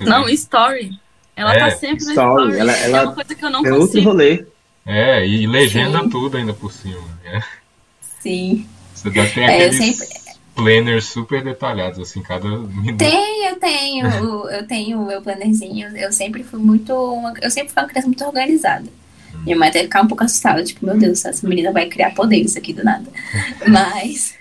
não, 0.01 0.29
story. 0.29 0.97
Ela 1.35 1.53
É, 1.55 1.59
tá 1.59 1.71
sempre 1.71 1.97
story, 2.05 2.15
no 2.15 2.49
story. 2.49 2.59
ela- 2.59 2.77
ela 2.77 2.97
é 2.97 3.01
uma 3.03 3.13
coisa 3.15 3.35
que 3.35 3.45
eu 3.45 3.49
não 3.49 3.65
É 3.65 3.71
outro 3.71 3.87
consigo. 3.87 4.09
rolê. 4.09 4.45
É, 4.85 5.27
e 5.27 5.45
legenda 5.45 5.99
Sim. 6.01 6.09
tudo 6.09 6.37
ainda 6.37 6.53
por 6.53 6.71
cima. 6.71 7.01
né? 7.23 7.43
Sim. 8.21 8.65
Você 8.93 9.11
já 9.11 9.25
tem 9.29 9.43
É, 9.45 9.67
eu 9.67 9.73
sempre- 9.73 10.07
planners 10.63 11.05
super 11.05 11.43
detalhados, 11.43 11.99
assim, 11.99 12.21
cada 12.21 12.47
minuto. 12.47 12.97
Tem, 12.97 13.47
eu 13.47 13.59
tenho, 13.59 14.07
eu 14.49 14.67
tenho 14.67 15.01
o 15.01 15.05
meu 15.05 15.21
plannerzinho. 15.21 15.95
Eu 15.97 16.11
sempre 16.11 16.43
fui 16.43 16.59
muito. 16.59 16.93
Eu 17.41 17.49
sempre 17.49 17.73
fui 17.73 17.81
uma 17.81 17.87
criança 17.87 18.07
muito 18.07 18.23
organizada. 18.23 18.87
Minha 19.43 19.57
mãe 19.57 19.69
até 19.69 19.83
ficar 19.83 20.01
um 20.01 20.07
pouco 20.07 20.23
assustada, 20.23 20.63
tipo, 20.63 20.85
meu 20.85 20.97
Deus, 20.97 21.23
essa 21.23 21.47
menina 21.47 21.71
vai 21.71 21.87
criar 21.87 22.13
poderes 22.13 22.57
aqui 22.57 22.73
do 22.73 22.83
nada. 22.83 23.05
Mas. 23.67 24.35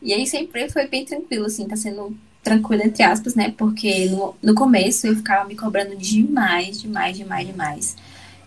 E 0.00 0.12
aí 0.12 0.26
sempre 0.26 0.68
foi 0.70 0.86
bem 0.86 1.04
tranquilo, 1.04 1.46
assim, 1.46 1.66
tá 1.66 1.74
sendo 1.74 2.16
tranquilo, 2.42 2.82
entre 2.82 3.02
aspas, 3.02 3.34
né? 3.34 3.52
Porque 3.56 4.08
no, 4.08 4.36
no 4.40 4.54
começo 4.54 5.06
eu 5.06 5.16
ficava 5.16 5.48
me 5.48 5.56
cobrando 5.56 5.96
demais, 5.96 6.80
demais, 6.80 7.16
demais, 7.16 7.46
demais. 7.46 7.96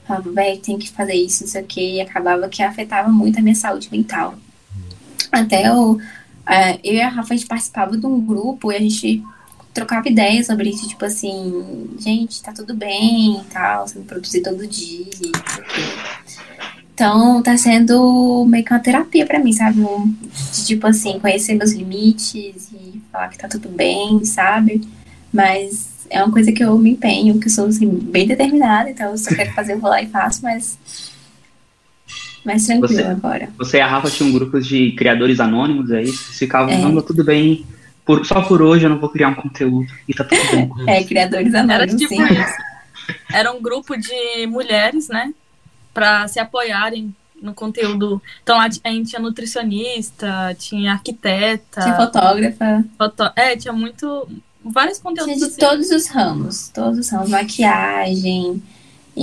Falava, 0.08 0.32
velho, 0.32 0.60
tem 0.62 0.78
que 0.80 0.90
fazer 0.90 1.16
isso, 1.16 1.44
isso 1.44 1.58
aqui, 1.58 1.96
e 1.96 2.02
acabava 2.02 2.48
que 2.48 2.64
afetava 2.64 3.10
muito 3.10 3.38
a 3.38 3.42
minha 3.42 3.56
saúde 3.56 3.90
mental. 3.92 4.36
Até 5.32 5.68
eu, 5.68 6.00
é, 6.50 6.80
eu 6.84 6.96
e 6.96 7.02
a 7.02 7.10
Rafa, 7.10 7.34
a 7.34 7.38
gente 7.38 7.48
participava 7.48 7.96
de 7.96 8.06
um 8.06 8.20
grupo 8.20 8.72
e 8.72 8.76
a 8.76 8.80
gente 8.80 9.24
trocava 9.74 10.10
ideias 10.10 10.48
sobre 10.48 10.70
isso, 10.70 10.88
tipo 10.88 11.06
assim, 11.06 11.90
gente, 12.00 12.42
tá 12.42 12.52
tudo 12.52 12.74
bem 12.74 13.40
e 13.40 13.44
tal, 13.46 13.88
você 13.88 14.00
produzir 14.00 14.42
todo 14.42 14.66
dia. 14.66 15.06
Então, 16.94 17.42
tá 17.42 17.56
sendo 17.56 18.46
meio 18.46 18.66
que 18.66 18.74
uma 18.74 18.80
terapia 18.80 19.26
pra 19.26 19.40
mim, 19.40 19.54
sabe? 19.54 19.80
De, 19.80 20.66
tipo 20.66 20.88
assim, 20.88 21.20
conhecer 21.20 21.54
meus 21.54 21.72
limites 21.72 22.70
e 22.74 23.02
falar 23.12 23.30
que 23.30 23.38
tá 23.38 23.48
tudo 23.48 23.70
bem, 23.70 24.26
sabe? 24.26 24.82
Mas 25.32 26.08
é 26.10 26.22
uma 26.24 26.34
coisa 26.34 26.52
que 26.52 26.64
eu 26.64 26.78
me 26.78 26.92
empenho, 26.92 27.40
que 27.40 27.48
eu 27.48 27.52
sou 27.52 27.68
assim, 27.68 27.88
bem 27.88 28.28
determinada, 28.28 28.90
então 28.90 29.16
se 29.16 29.32
eu 29.32 29.38
quero 29.38 29.54
fazer, 29.54 29.74
eu 29.74 29.80
vou 29.80 29.90
lá 29.90 30.02
e 30.02 30.08
faço, 30.08 30.42
mas 30.42 30.78
mais 32.46 32.66
tranquilo 32.66 32.94
Você- 32.94 33.04
agora. 33.04 33.50
Você 33.58 33.78
e 33.78 33.82
a 33.82 33.88
Rafa 33.88 34.10
tinham 34.10 34.32
grupos 34.32 34.66
de 34.68 34.92
criadores 34.94 35.40
anônimos, 35.40 35.92
é 35.92 36.02
isso? 36.04 36.26
Vocês 36.26 36.38
ficavam, 36.40 36.70
É. 36.74 36.78
não, 36.78 37.02
tudo 37.02 37.24
bem. 37.24 37.66
Por- 38.06 38.26
só 38.26 38.42
por 38.42 38.62
hoje 38.62 38.86
eu 38.86 38.90
não 38.90 39.00
vou 39.00 39.10
criar 39.10 39.30
um 39.30 39.36
conteúdo. 39.36 39.92
E 40.08 40.14
tá 40.14 40.24
tudo 40.24 40.42
bem. 40.52 40.70
É, 40.88 41.04
criadores 41.04 41.54
Era 41.54 41.62
anônimos, 41.62 41.96
tipo 42.02 42.16
sim. 42.16 42.24
isso. 42.24 42.54
Era 43.32 43.52
um 43.52 43.62
grupo 43.62 43.96
de 43.98 44.48
mulheres, 44.48 45.08
né? 45.10 45.34
Pra 45.94 46.28
se 46.28 46.40
apoiarem 46.40 47.14
no 47.42 47.54
conteúdo. 47.54 48.22
Então 48.44 48.58
lá 48.58 48.66
a 48.84 48.90
gente 48.92 49.10
tinha 49.10 49.22
nutricionista, 49.22 50.56
tinha 50.60 50.94
arquiteta, 50.94 51.82
Tinha 51.82 51.96
fotógrafa, 51.96 52.84
foto... 52.98 53.24
É, 53.36 53.56
tinha 53.56 53.74
muito. 53.74 54.28
Vários 54.64 55.00
conteúdos 55.00 55.34
tinha 55.36 55.48
de 55.48 55.54
assim. 55.54 55.60
todos 55.60 55.90
os 55.90 56.08
ramos, 56.08 56.70
todos 56.70 57.00
os 57.00 57.10
ramos, 57.10 57.30
maquiagem, 57.30 58.62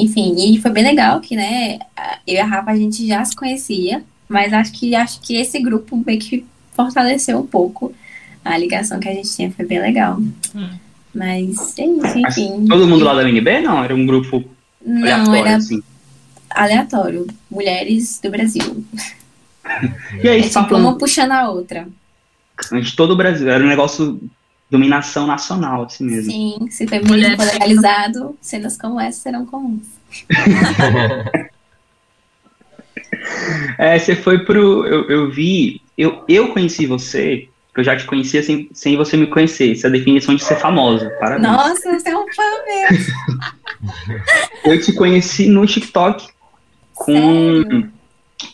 enfim, 0.03 0.35
e 0.39 0.61
foi 0.61 0.71
bem 0.71 0.85
legal 0.85 1.21
que, 1.21 1.35
né, 1.37 1.79
eu 2.27 2.35
e 2.35 2.39
a 2.39 2.45
Rafa 2.45 2.71
a 2.71 2.77
gente 2.77 3.07
já 3.07 3.25
se 3.25 3.35
conhecia, 3.35 4.03
mas 4.29 4.53
acho 4.53 4.73
que 4.73 4.95
acho 4.95 5.21
que 5.21 5.37
esse 5.37 5.59
grupo 5.61 5.97
meio 6.07 6.19
que 6.19 6.45
fortaleceu 6.75 7.39
um 7.39 7.47
pouco 7.47 7.95
a 8.45 8.57
ligação 8.59 9.01
que 9.01 9.09
a 9.09 9.13
gente 9.15 9.35
tinha, 9.35 9.51
foi 9.51 9.65
bem 9.65 9.81
legal. 9.81 10.19
Hum. 10.55 10.69
Mas 11.15 11.77
é 11.79 11.87
isso, 11.87 12.19
enfim. 12.19 12.67
Todo 12.69 12.87
mundo 12.87 13.05
lá 13.05 13.15
da 13.15 13.23
UNB? 13.23 13.61
Não, 13.63 13.83
era 13.83 13.95
um 13.95 14.05
grupo 14.05 14.45
Não, 14.85 15.01
aleatório, 15.03 15.41
era 15.47 15.57
assim. 15.57 15.83
aleatório. 16.51 17.27
Mulheres 17.51 18.21
do 18.23 18.31
Brasil. 18.31 18.85
E 20.23 20.29
aí, 20.29 20.41
É 20.43 20.49
tipo 20.49 20.77
uma 20.77 20.97
puxando 20.97 21.33
a 21.33 21.51
outra. 21.51 21.89
de 22.81 22.95
todo 22.95 23.15
o 23.15 23.17
Brasil. 23.17 23.51
Era 23.51 23.65
um 23.65 23.69
negócio 23.69 24.21
dominação 24.71 25.27
nacional, 25.27 25.85
assim 25.85 26.05
mesmo. 26.05 26.31
Sim, 26.31 26.69
se 26.71 26.87
feminismo 26.87 27.15
Mulheres. 27.15 27.37
for 27.37 27.53
legalizado, 27.53 28.37
cenas 28.41 28.77
como 28.77 29.01
essa 29.01 29.21
serão 29.21 29.47
comuns. 29.47 29.85
É, 33.79 33.99
você 33.99 34.15
foi 34.15 34.45
pro. 34.45 34.87
Eu, 34.87 35.11
eu 35.11 35.31
vi. 35.31 35.83
Eu, 35.97 36.25
eu 36.29 36.53
conheci 36.53 36.87
você, 36.87 37.49
eu 37.77 37.85
já 37.85 37.97
te 37.97 38.05
conhecia 38.05 38.43
sem, 38.43 38.69
sem 38.73 38.97
você 38.97 39.17
me 39.17 39.27
conhecer. 39.27 39.73
Essa 39.73 39.87
é 39.87 39.91
a 39.91 39.93
definição 39.93 40.35
de 40.35 40.43
ser 40.43 40.57
famosa. 40.57 41.11
Parabéns. 41.21 41.49
Nossa, 41.49 41.99
você 41.99 42.09
é 42.09 42.17
um 42.17 42.27
fã 42.33 42.43
mesmo. 42.67 43.15
Eu 44.65 44.81
te 44.81 44.93
conheci 44.95 45.47
no 45.47 45.67
TikTok 45.67 46.29
com, 46.95 47.63
Sério? 47.63 47.93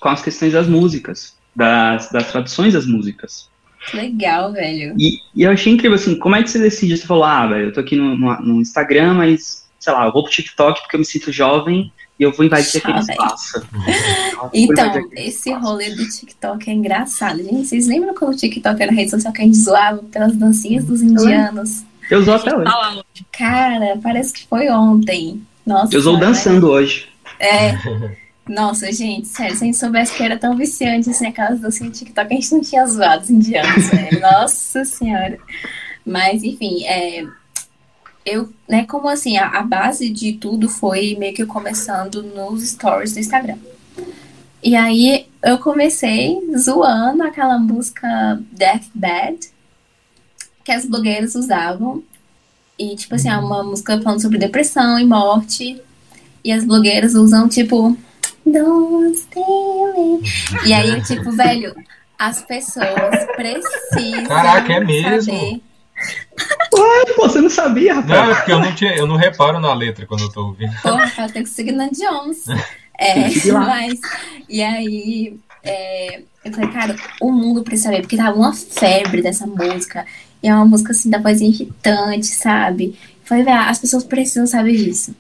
com 0.01 0.09
as 0.09 0.23
questões 0.23 0.53
das 0.53 0.67
músicas, 0.67 1.37
das, 1.55 2.11
das 2.11 2.31
traduções 2.31 2.75
das 2.75 2.87
músicas. 2.87 3.49
Que 3.91 3.97
legal, 3.97 4.53
velho. 4.53 4.95
E, 4.99 5.19
e 5.35 5.43
eu 5.43 5.51
achei 5.51 5.73
incrível, 5.73 5.97
assim, 5.97 6.19
como 6.19 6.37
é 6.37 6.43
que 6.43 6.51
você 6.51 6.59
decide? 6.59 6.97
Você 6.97 7.07
falou, 7.07 7.25
ah, 7.25 7.47
velho, 7.47 7.67
eu 7.67 7.73
tô 7.73 7.81
aqui 7.81 7.97
no, 7.97 8.17
no, 8.17 8.41
no 8.41 8.61
Instagram, 8.61 9.15
mas, 9.15 9.67
sei 9.79 9.93
lá, 9.93 10.07
eu 10.07 10.13
vou 10.13 10.23
pro 10.23 10.33
TikTok 10.33 10.81
porque 10.83 10.97
eu 10.97 11.01
me 11.01 11.07
sinto 11.07 11.33
jovem 11.33 11.93
e 12.19 12.23
eu 12.23 12.33
vou 12.33 12.47
invadir 12.47 12.79
aquele 12.79 12.99
Jovem. 12.99 13.17
espaço. 13.17 13.59
Eu 13.59 14.51
Então, 14.55 15.09
esse 15.13 15.51
espaço. 15.51 15.67
rolê 15.67 15.91
do 15.91 16.09
TikTok 16.09 16.71
é 16.71 16.73
engraçado. 16.73 17.43
Gente, 17.43 17.67
vocês 17.67 17.87
lembram 17.89 18.15
quando 18.15 18.33
o 18.33 18.37
TikTok 18.37 18.81
era 18.81 18.93
a 18.93 18.95
rede 18.95 19.11
social 19.11 19.33
que 19.33 19.43
a 19.43 19.45
gente 19.45 19.57
zoava 19.57 20.03
pelas 20.05 20.37
dancinhas 20.37 20.85
dos 20.85 21.03
indianos? 21.03 21.83
Eu 22.11 22.21
usou 22.21 22.35
até 22.35 22.57
hoje. 22.57 22.71
Cara, 23.33 23.99
parece 24.03 24.33
que 24.33 24.47
foi 24.47 24.69
ontem. 24.69 25.43
Nossa. 25.67 25.95
Eu 25.95 26.01
usou 26.01 26.15
senhora, 26.15 26.27
dançando 26.33 26.69
hoje. 26.71 27.09
É. 27.41 27.73
Nossa, 28.49 28.91
gente, 28.93 29.29
sério, 29.29 29.57
se 29.57 29.63
a 29.63 29.67
gente 29.67 29.77
soubesse 29.77 30.17
que 30.17 30.23
era 30.23 30.37
tão 30.37 30.57
viciante 30.57 31.11
assim, 31.11 31.27
aquelas 31.27 31.61
dancinhas 31.61 31.93
do 31.93 31.99
TikTok, 31.99 32.33
a 32.33 32.35
gente 32.35 32.53
não 32.53 32.61
tinha 32.61 32.87
zoado 32.87 33.23
os 33.23 33.31
indianos, 33.31 33.89
velho. 33.89 34.21
Nossa 34.21 34.85
senhora. 34.85 35.39
Mas, 36.05 36.43
enfim, 36.43 36.85
é, 36.85 37.25
eu, 38.27 38.53
né, 38.69 38.85
como 38.85 39.09
assim, 39.09 39.37
a, 39.37 39.49
a 39.49 39.63
base 39.63 40.11
de 40.11 40.33
tudo 40.35 40.69
foi 40.69 41.17
meio 41.19 41.35
que 41.35 41.47
começando 41.47 42.23
nos 42.23 42.69
stories 42.69 43.13
do 43.13 43.21
Instagram. 43.21 43.59
E 44.63 44.77
aí 44.77 45.27
eu 45.43 45.59
comecei 45.59 46.39
zoando 46.57 47.23
aquela 47.25 47.59
música 47.59 48.41
Deathbed 48.53 49.51
que 50.65 50.71
as 50.71 50.87
blogueiras 50.87 51.35
usavam. 51.35 52.03
E, 52.79 52.95
tipo 52.97 53.15
assim, 53.15 53.29
é 53.29 53.37
uma 53.37 53.63
música 53.63 54.01
falando 54.01 54.23
sobre 54.23 54.39
depressão 54.39 54.99
e 54.99 55.05
morte. 55.05 55.81
E 56.45 56.53
as 56.53 56.65
blogueiras 56.65 57.15
usam, 57.15 57.49
tipo, 57.49 57.97
Don't 58.47 59.17
steal 59.17 60.21
it. 60.21 60.67
E 60.69 60.73
aí, 60.73 60.91
eu, 60.91 61.03
tipo, 61.03 61.31
velho, 61.33 61.75
as 62.19 62.43
pessoas 62.43 63.27
precisam 63.37 64.27
Caraca, 64.27 64.73
é 64.73 64.81
mesmo? 64.81 65.23
saber. 65.23 65.61
Pô, 66.71 67.29
você 67.29 67.41
não 67.41 67.51
sabia, 67.51 67.95
Não, 67.95 68.03
rapaz. 68.03 68.31
é 68.31 68.35
porque 68.35 68.53
eu 68.53 68.59
não, 68.59 68.75
tinha, 68.75 68.97
eu 68.97 69.07
não 69.07 69.17
reparo 69.17 69.61
na 69.61 69.73
letra 69.75 70.07
quando 70.07 70.23
eu 70.23 70.33
tô 70.33 70.47
ouvindo. 70.47 70.73
Porra, 70.83 71.05
Rafael, 71.05 71.31
tem 71.31 71.43
que 71.45 71.49
seguir 71.51 71.73
na 71.73 71.89
Jones. 71.89 72.45
É, 72.99 73.29
mas. 73.53 73.99
E 74.49 74.63
aí. 74.63 75.37
é, 75.65 76.23
eu 76.45 76.53
falei, 76.53 76.71
cara, 76.71 76.95
o 77.21 77.33
mundo 77.33 77.63
precisa 77.65 77.89
saber, 77.89 78.03
porque 78.03 78.17
tava 78.17 78.37
uma 78.37 78.53
febre 78.55 79.21
dessa 79.23 79.45
música. 79.45 80.07
E 80.41 80.47
é 80.49 80.55
uma 80.55 80.67
música 80.67 80.93
assim 80.93 81.11
da 81.11 81.19
vozinha 81.19 81.51
irritante, 81.51 82.27
sabe? 82.27 82.97
Eu 83.23 83.27
falei, 83.27 83.43
velho, 83.45 83.59
as 83.59 83.79
pessoas 83.81 84.05
precisam 84.05 84.47
saber 84.47 84.77
disso. 84.77 85.17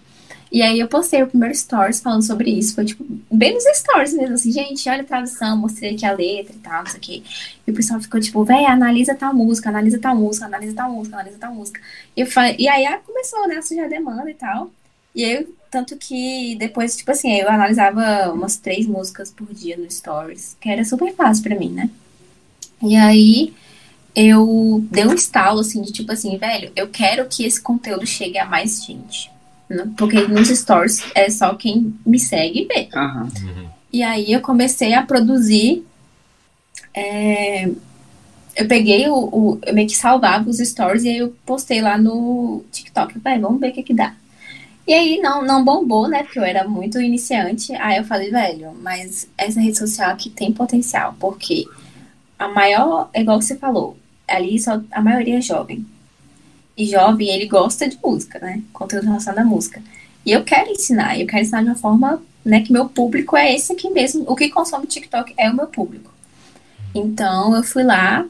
E 0.53 0.61
aí 0.61 0.79
eu 0.79 0.87
postei 0.87 1.23
o 1.23 1.27
primeiro 1.27 1.55
stories 1.55 2.01
falando 2.01 2.23
sobre 2.23 2.51
isso. 2.51 2.75
Foi 2.75 2.85
tipo, 2.85 3.03
bem 3.31 3.55
nos 3.55 3.65
stories 3.79 4.13
mesmo, 4.13 4.35
assim, 4.35 4.53
gente, 4.53 4.87
olha 4.87 5.01
a 5.01 5.05
tradução, 5.05 5.57
mostrei 5.57 5.95
aqui 5.95 6.05
a 6.05 6.13
letra 6.13 6.55
e 6.55 6.59
tal, 6.59 6.85
não 6.85 6.91
sei 6.91 6.99
o 6.99 7.03
quê. 7.03 7.23
E 7.67 7.71
o 7.71 7.75
pessoal 7.75 7.99
ficou 8.03 8.21
tipo, 8.21 8.45
véi, 8.45 8.67
analisa 8.67 9.15
tal 9.15 9.33
música, 9.35 9.71
analisa 9.71 9.99
tal 9.99 10.15
música, 10.15 10.45
analisa 10.45 10.77
tal 10.77 10.93
música, 10.93 11.17
analisa 11.17 11.39
tal 11.39 11.55
música. 11.55 11.81
E, 12.15 12.21
eu 12.21 12.27
falei, 12.27 12.55
e 12.59 12.69
aí 12.69 12.87
começou, 13.07 13.49
né, 13.49 13.57
a 13.57 13.63
sujar 13.63 13.89
demanda 13.89 14.31
e 14.31 14.35
tal. 14.35 14.71
E 15.15 15.25
aí, 15.25 15.49
tanto 15.71 15.97
que 15.97 16.55
depois, 16.57 16.99
tipo 16.99 17.11
assim, 17.11 17.33
eu 17.35 17.49
analisava 17.49 18.31
umas 18.31 18.57
três 18.57 18.87
músicas 18.87 19.31
por 19.31 19.47
dia 19.55 19.79
no 19.79 19.91
Stories, 19.91 20.55
que 20.61 20.69
era 20.69 20.85
super 20.85 21.15
fácil 21.15 21.45
pra 21.45 21.59
mim, 21.59 21.71
né? 21.71 21.89
E 22.83 22.95
aí 22.95 23.55
eu 24.15 24.85
dei 24.91 25.07
um 25.07 25.15
estalo, 25.15 25.61
assim, 25.61 25.81
de 25.81 25.93
tipo 25.93 26.13
assim, 26.13 26.37
velho, 26.37 26.71
eu 26.77 26.89
quero 26.89 27.27
que 27.27 27.45
esse 27.47 27.61
conteúdo 27.61 28.07
chegue 28.07 28.37
a 28.37 28.45
mais 28.45 28.85
gente. 28.85 29.32
Porque 29.97 30.21
nos 30.29 30.49
stories 30.49 31.03
é 31.15 31.31
só 31.31 31.55
quem 31.55 31.95
me 32.05 32.19
segue 32.19 32.67
vê. 32.67 32.89
Uhum. 32.95 33.29
E 33.93 34.03
aí 34.03 34.33
eu 34.33 34.41
comecei 34.41 34.93
a 34.95 35.03
produzir. 35.03 35.85
é, 36.95 37.67
eu 38.55 38.69
peguei 38.69 39.09
o, 39.09 39.15
o- 39.15 39.59
Eu 39.65 39.75
meio 39.75 39.89
que 39.89 39.97
salvava 39.97 40.49
os 40.49 40.59
stories 40.59 41.05
e 41.05 41.09
aí 41.09 41.19
eu 41.19 41.35
postei 41.47 41.81
lá 41.81 41.97
no 41.97 42.63
TikTok. 42.71 43.19
Vai, 43.19 43.39
vamos 43.39 43.61
ver 43.61 43.71
o 43.71 43.73
que 43.73 43.83
que 43.83 43.95
dá. 43.95 44.15
E 44.87 44.93
aí 44.93 45.19
não, 45.21 45.43
não 45.45 45.65
bombou, 45.65 46.09
né? 46.09 46.23
Porque 46.25 46.39
eu 46.39 46.43
era 46.45 46.67
muito 46.69 47.01
iniciante. 47.01 47.73
Aí 47.77 47.97
eu 47.99 48.05
falei, 48.05 48.31
velho, 48.31 48.73
mas 48.83 49.29
essa 49.39 49.61
rede 49.61 49.79
social 49.79 50.11
aqui 50.11 50.29
tem 50.29 50.53
potencial, 50.53 51.15
porque 51.21 51.65
a 52.39 52.49
maior, 52.49 53.09
é 53.15 53.21
igual 53.21 53.41
você 53.41 53.57
falou, 53.57 53.97
ali 54.27 54.59
só 54.59 54.83
a 54.91 55.01
maioria 55.01 55.39
é 55.39 55.41
jovem. 55.41 55.87
E 56.77 56.87
jovem, 56.87 57.29
ele 57.29 57.47
gosta 57.47 57.89
de 57.89 57.99
música, 58.03 58.39
né? 58.39 58.63
Conteúdo 58.73 59.05
relacionado 59.05 59.45
à 59.45 59.49
música. 59.49 59.83
E 60.25 60.33
eu 60.33 60.45
quero 60.45 60.71
ensinar, 60.71 61.19
eu 61.19 61.27
quero 61.27 61.43
ensinar 61.43 61.63
de 61.63 61.69
uma 61.69 61.77
forma, 61.77 62.23
né, 62.45 62.61
que 62.61 62.73
meu 62.73 62.89
público 62.89 63.37
é 63.37 63.55
esse 63.55 63.73
aqui 63.73 63.91
mesmo. 63.91 64.25
O 64.27 64.37
que 64.37 64.49
consome 64.49 64.87
TikTok 64.87 65.35
é 65.37 65.51
o 65.51 65.55
meu 65.55 65.67
público. 65.67 66.13
Então 66.95 67.55
eu 67.57 67.63
fui 67.63 67.83
lá 67.83 68.27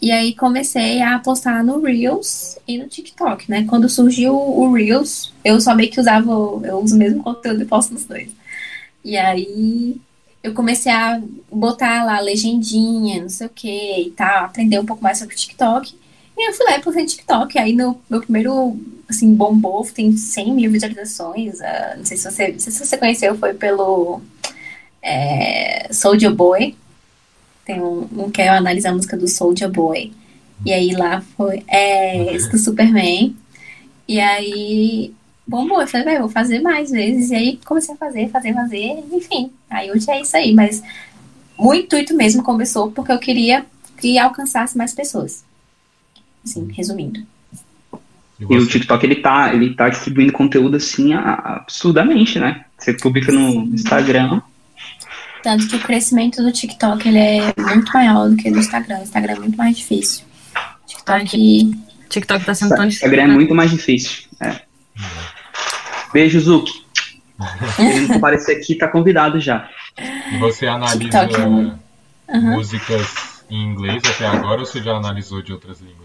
e 0.00 0.10
aí 0.10 0.34
comecei 0.34 1.00
a 1.02 1.18
postar 1.18 1.64
no 1.64 1.80
Reels 1.80 2.58
e 2.66 2.78
no 2.78 2.88
TikTok, 2.88 3.50
né? 3.50 3.64
Quando 3.68 3.88
surgiu 3.88 4.34
o 4.36 4.72
Reels, 4.72 5.32
eu 5.44 5.60
só 5.60 5.74
meio 5.74 5.90
que 5.90 6.00
usava, 6.00 6.30
eu 6.30 6.78
uso 6.78 6.94
o 6.94 6.98
mesmo 6.98 7.22
conteúdo 7.22 7.62
e 7.62 7.66
posto 7.66 7.94
nos 7.94 8.04
dois. 8.04 8.30
E 9.04 9.16
aí 9.16 10.00
eu 10.42 10.52
comecei 10.52 10.92
a 10.92 11.20
botar 11.50 12.04
lá 12.04 12.20
legendinha, 12.20 13.22
não 13.22 13.28
sei 13.30 13.46
o 13.46 13.50
que 13.50 14.02
e 14.02 14.10
tal, 14.10 14.44
aprender 14.44 14.78
um 14.78 14.86
pouco 14.86 15.02
mais 15.02 15.18
sobre 15.18 15.34
o 15.34 15.38
TikTok. 15.38 15.94
E 16.36 16.48
eu 16.48 16.52
fui 16.52 16.66
lá 16.66 16.76
e 16.76 16.82
postei 16.82 17.06
TikTok. 17.06 17.58
Aí 17.58 17.72
no 17.72 18.00
meu 18.10 18.20
primeiro, 18.20 18.76
assim, 19.08 19.34
bombou, 19.34 19.84
tem 19.86 20.16
100 20.16 20.52
mil 20.52 20.70
visualizações. 20.70 21.60
ah, 21.60 21.94
não 21.96 22.04
sei 22.04 22.16
se 22.16 22.30
você, 22.30 22.58
sei 22.58 22.72
se 22.72 22.84
você 22.84 22.96
conheceu, 22.96 23.36
foi 23.38 23.54
pelo 23.54 24.20
é, 25.02 25.88
Soulja 25.92 26.30
Boy. 26.30 26.76
Tem 27.64 27.80
um, 27.80 28.08
um 28.16 28.30
que 28.30 28.42
é 28.42 28.48
eu 28.48 28.52
analisar 28.52 28.90
a 28.90 28.94
música 28.94 29.16
do 29.16 29.28
Soulja 29.28 29.68
Boy. 29.68 30.12
E 30.64 30.72
aí 30.72 30.92
lá 30.92 31.22
foi, 31.36 31.62
é, 31.68 32.34
esse 32.34 32.50
do 32.50 32.58
Superman. 32.58 33.36
E 34.08 34.20
aí 34.20 35.14
bombou. 35.46 35.80
Eu 35.80 35.86
falei, 35.86 36.04
vai, 36.04 36.18
vou 36.18 36.28
fazer 36.28 36.60
mais 36.60 36.90
vezes. 36.90 37.30
E 37.30 37.34
aí 37.34 37.60
comecei 37.64 37.94
a 37.94 37.98
fazer, 37.98 38.28
fazer, 38.28 38.54
fazer. 38.54 39.04
Enfim, 39.12 39.52
aí 39.70 39.90
hoje 39.90 40.10
é 40.10 40.20
isso 40.20 40.36
aí. 40.36 40.52
Mas 40.52 40.82
o 41.58 41.72
intuito 41.74 42.14
mesmo 42.14 42.42
começou 42.42 42.90
porque 42.90 43.12
eu 43.12 43.18
queria 43.18 43.64
que 43.98 44.18
alcançasse 44.18 44.76
mais 44.76 44.92
pessoas. 44.92 45.43
Assim, 46.44 46.68
resumindo. 46.72 47.20
E 48.38 48.42
E 48.42 48.44
o? 48.58 48.66
TikTok, 48.66 49.04
ele 49.06 49.16
tá, 49.16 49.54
ele 49.54 49.74
tá 49.74 49.88
distribuindo 49.88 50.32
conteúdo 50.32 50.76
assim 50.76 51.14
absurdamente, 51.14 52.38
né? 52.38 52.64
Você 52.78 52.92
publica 52.94 53.30
no 53.32 53.64
Instagram. 53.74 54.40
Tanto 55.42 55.68
que 55.68 55.76
o 55.76 55.80
crescimento 55.80 56.42
do 56.42 56.50
TikTok 56.50 57.06
ele 57.08 57.18
é 57.18 57.54
muito 57.58 57.92
maior 57.92 58.28
do 58.28 58.36
que 58.36 58.50
do 58.50 58.58
Instagram. 58.58 58.98
O 59.00 59.02
Instagram 59.02 59.32
é 59.34 59.38
muito 59.38 59.56
mais 59.56 59.76
difícil. 59.76 60.24
TikTok. 60.86 61.76
TikTok 62.08 62.44
tá 62.44 62.54
sendo 62.54 62.74
tão 62.74 62.86
difícil. 62.86 63.06
Instagram 63.06 63.22
é 63.22 63.26
né? 63.28 63.34
muito 63.34 63.54
mais 63.54 63.70
difícil. 63.70 64.24
É. 64.40 64.60
Beijo, 66.12 66.40
Zuki. 66.40 66.84
Querendo 67.76 68.08
comparecer 68.14 68.56
aqui, 68.56 68.74
tá 68.76 68.88
convidado 68.88 69.40
já. 69.40 69.68
E 70.32 70.38
você 70.38 70.66
analisa 70.66 70.98
TikTok 70.98 71.34
é 71.34 71.46
um- 71.46 71.78
Aham. 72.28 72.50
músicas 72.52 73.06
em 73.50 73.62
inglês 73.70 74.02
até 74.04 74.26
agora 74.26 74.60
ou 74.60 74.66
você 74.66 74.82
já 74.82 74.92
analisou 74.96 75.42
de 75.42 75.52
outras 75.52 75.80
línguas? 75.80 76.03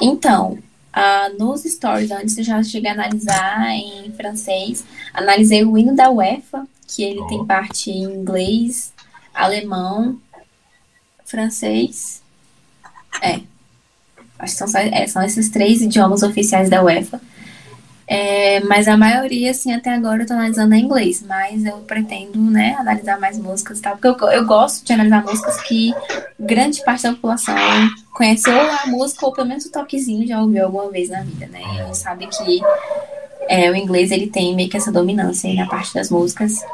Então, 0.00 0.58
ah, 0.92 1.28
nos 1.38 1.62
stories, 1.64 2.10
antes 2.10 2.36
eu 2.38 2.44
já 2.44 2.62
cheguei 2.62 2.90
a 2.90 2.94
analisar 2.94 3.70
em 3.70 4.12
francês. 4.12 4.84
Analisei 5.12 5.64
o 5.64 5.76
hino 5.76 5.94
da 5.94 6.10
UEFA, 6.10 6.66
que 6.88 7.02
ele 7.02 7.20
Ó. 7.20 7.26
tem 7.26 7.44
parte 7.44 7.90
em 7.90 8.02
inglês, 8.02 8.92
alemão, 9.34 10.18
francês. 11.24 12.22
É. 13.22 13.40
Acho 14.38 14.52
que 14.52 14.58
são, 14.58 14.68
só- 14.68 14.78
é, 14.78 15.06
são 15.06 15.22
esses 15.22 15.48
três 15.48 15.80
idiomas 15.80 16.22
oficiais 16.22 16.68
da 16.68 16.82
UEFA. 16.82 17.20
É, 18.08 18.60
mas 18.60 18.86
a 18.86 18.96
maioria, 18.96 19.50
assim, 19.50 19.72
até 19.72 19.92
agora 19.92 20.22
eu 20.22 20.26
tô 20.26 20.32
analisando 20.32 20.74
em 20.74 20.84
inglês, 20.84 21.24
mas 21.26 21.64
eu 21.64 21.78
pretendo, 21.78 22.38
né, 22.38 22.76
analisar 22.78 23.18
mais 23.18 23.36
músicas 23.36 23.80
e 23.80 23.82
tal, 23.82 23.96
porque 23.96 24.24
eu, 24.24 24.28
eu 24.30 24.46
gosto 24.46 24.84
de 24.84 24.92
analisar 24.92 25.24
músicas 25.24 25.60
que 25.62 25.92
grande 26.38 26.84
parte 26.84 27.02
da 27.02 27.14
população 27.14 27.54
conheceu 28.14 28.54
a 28.60 28.86
música, 28.86 29.26
ou 29.26 29.32
pelo 29.32 29.48
menos 29.48 29.64
o 29.64 29.72
toquezinho 29.72 30.26
já 30.26 30.40
ouviu 30.40 30.66
alguma 30.66 30.88
vez 30.88 31.10
na 31.10 31.22
vida, 31.22 31.46
né, 31.46 31.60
e 31.90 31.94
sabe 31.96 32.28
que 32.28 32.60
é, 33.48 33.68
o 33.72 33.74
inglês, 33.74 34.12
ele 34.12 34.28
tem 34.28 34.54
meio 34.54 34.68
que 34.68 34.76
essa 34.76 34.92
dominância 34.92 35.50
aí 35.50 35.56
na 35.56 35.66
parte 35.66 35.92
das 35.92 36.08
músicas, 36.08 36.64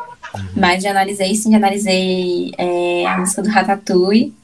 mas 0.55 0.83
já 0.83 0.91
analisei, 0.91 1.35
sim, 1.35 1.51
já 1.51 1.57
analisei 1.57 2.53
é, 2.59 3.07
a 3.07 3.17
música 3.17 3.41
do 3.41 3.49
Ratatouille, 3.49 4.35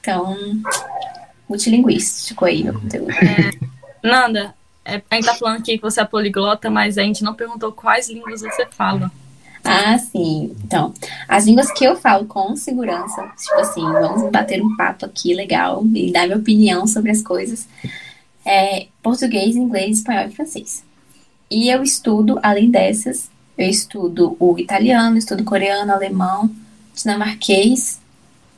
então, 0.00 0.36
multilinguístico 1.48 2.44
aí, 2.44 2.62
meu 2.62 2.74
conteúdo. 2.74 3.08
Nanda, 4.02 4.54
é, 4.84 5.02
a 5.10 5.14
gente 5.16 5.24
tá 5.24 5.34
falando 5.34 5.58
aqui 5.58 5.76
que 5.76 5.82
você 5.82 6.00
é 6.00 6.04
poliglota, 6.04 6.70
mas 6.70 6.98
a 6.98 7.02
gente 7.02 7.24
não 7.24 7.34
perguntou 7.34 7.72
quais 7.72 8.08
línguas 8.08 8.42
você 8.42 8.66
fala. 8.66 9.10
Ah, 9.64 9.96
sim. 9.96 10.54
Então, 10.62 10.92
as 11.26 11.46
línguas 11.46 11.72
que 11.72 11.84
eu 11.84 11.96
falo 11.96 12.26
com 12.26 12.54
segurança, 12.54 13.32
tipo 13.38 13.60
assim, 13.60 13.80
vamos 13.80 14.30
bater 14.30 14.62
um 14.62 14.76
papo 14.76 15.06
aqui 15.06 15.32
legal 15.32 15.82
e 15.94 16.12
dar 16.12 16.26
minha 16.26 16.36
opinião 16.36 16.86
sobre 16.86 17.10
as 17.10 17.22
coisas, 17.22 17.66
é 18.44 18.88
português, 19.02 19.56
inglês, 19.56 19.98
espanhol 19.98 20.26
e 20.26 20.32
francês. 20.32 20.84
E 21.50 21.70
eu 21.70 21.82
estudo, 21.82 22.38
além 22.42 22.70
dessas, 22.70 23.30
eu 23.56 23.68
estudo 23.68 24.36
o 24.38 24.58
italiano, 24.58 25.16
estudo 25.16 25.44
coreano, 25.44 25.92
alemão, 25.92 26.50
dinamarquês. 26.94 28.00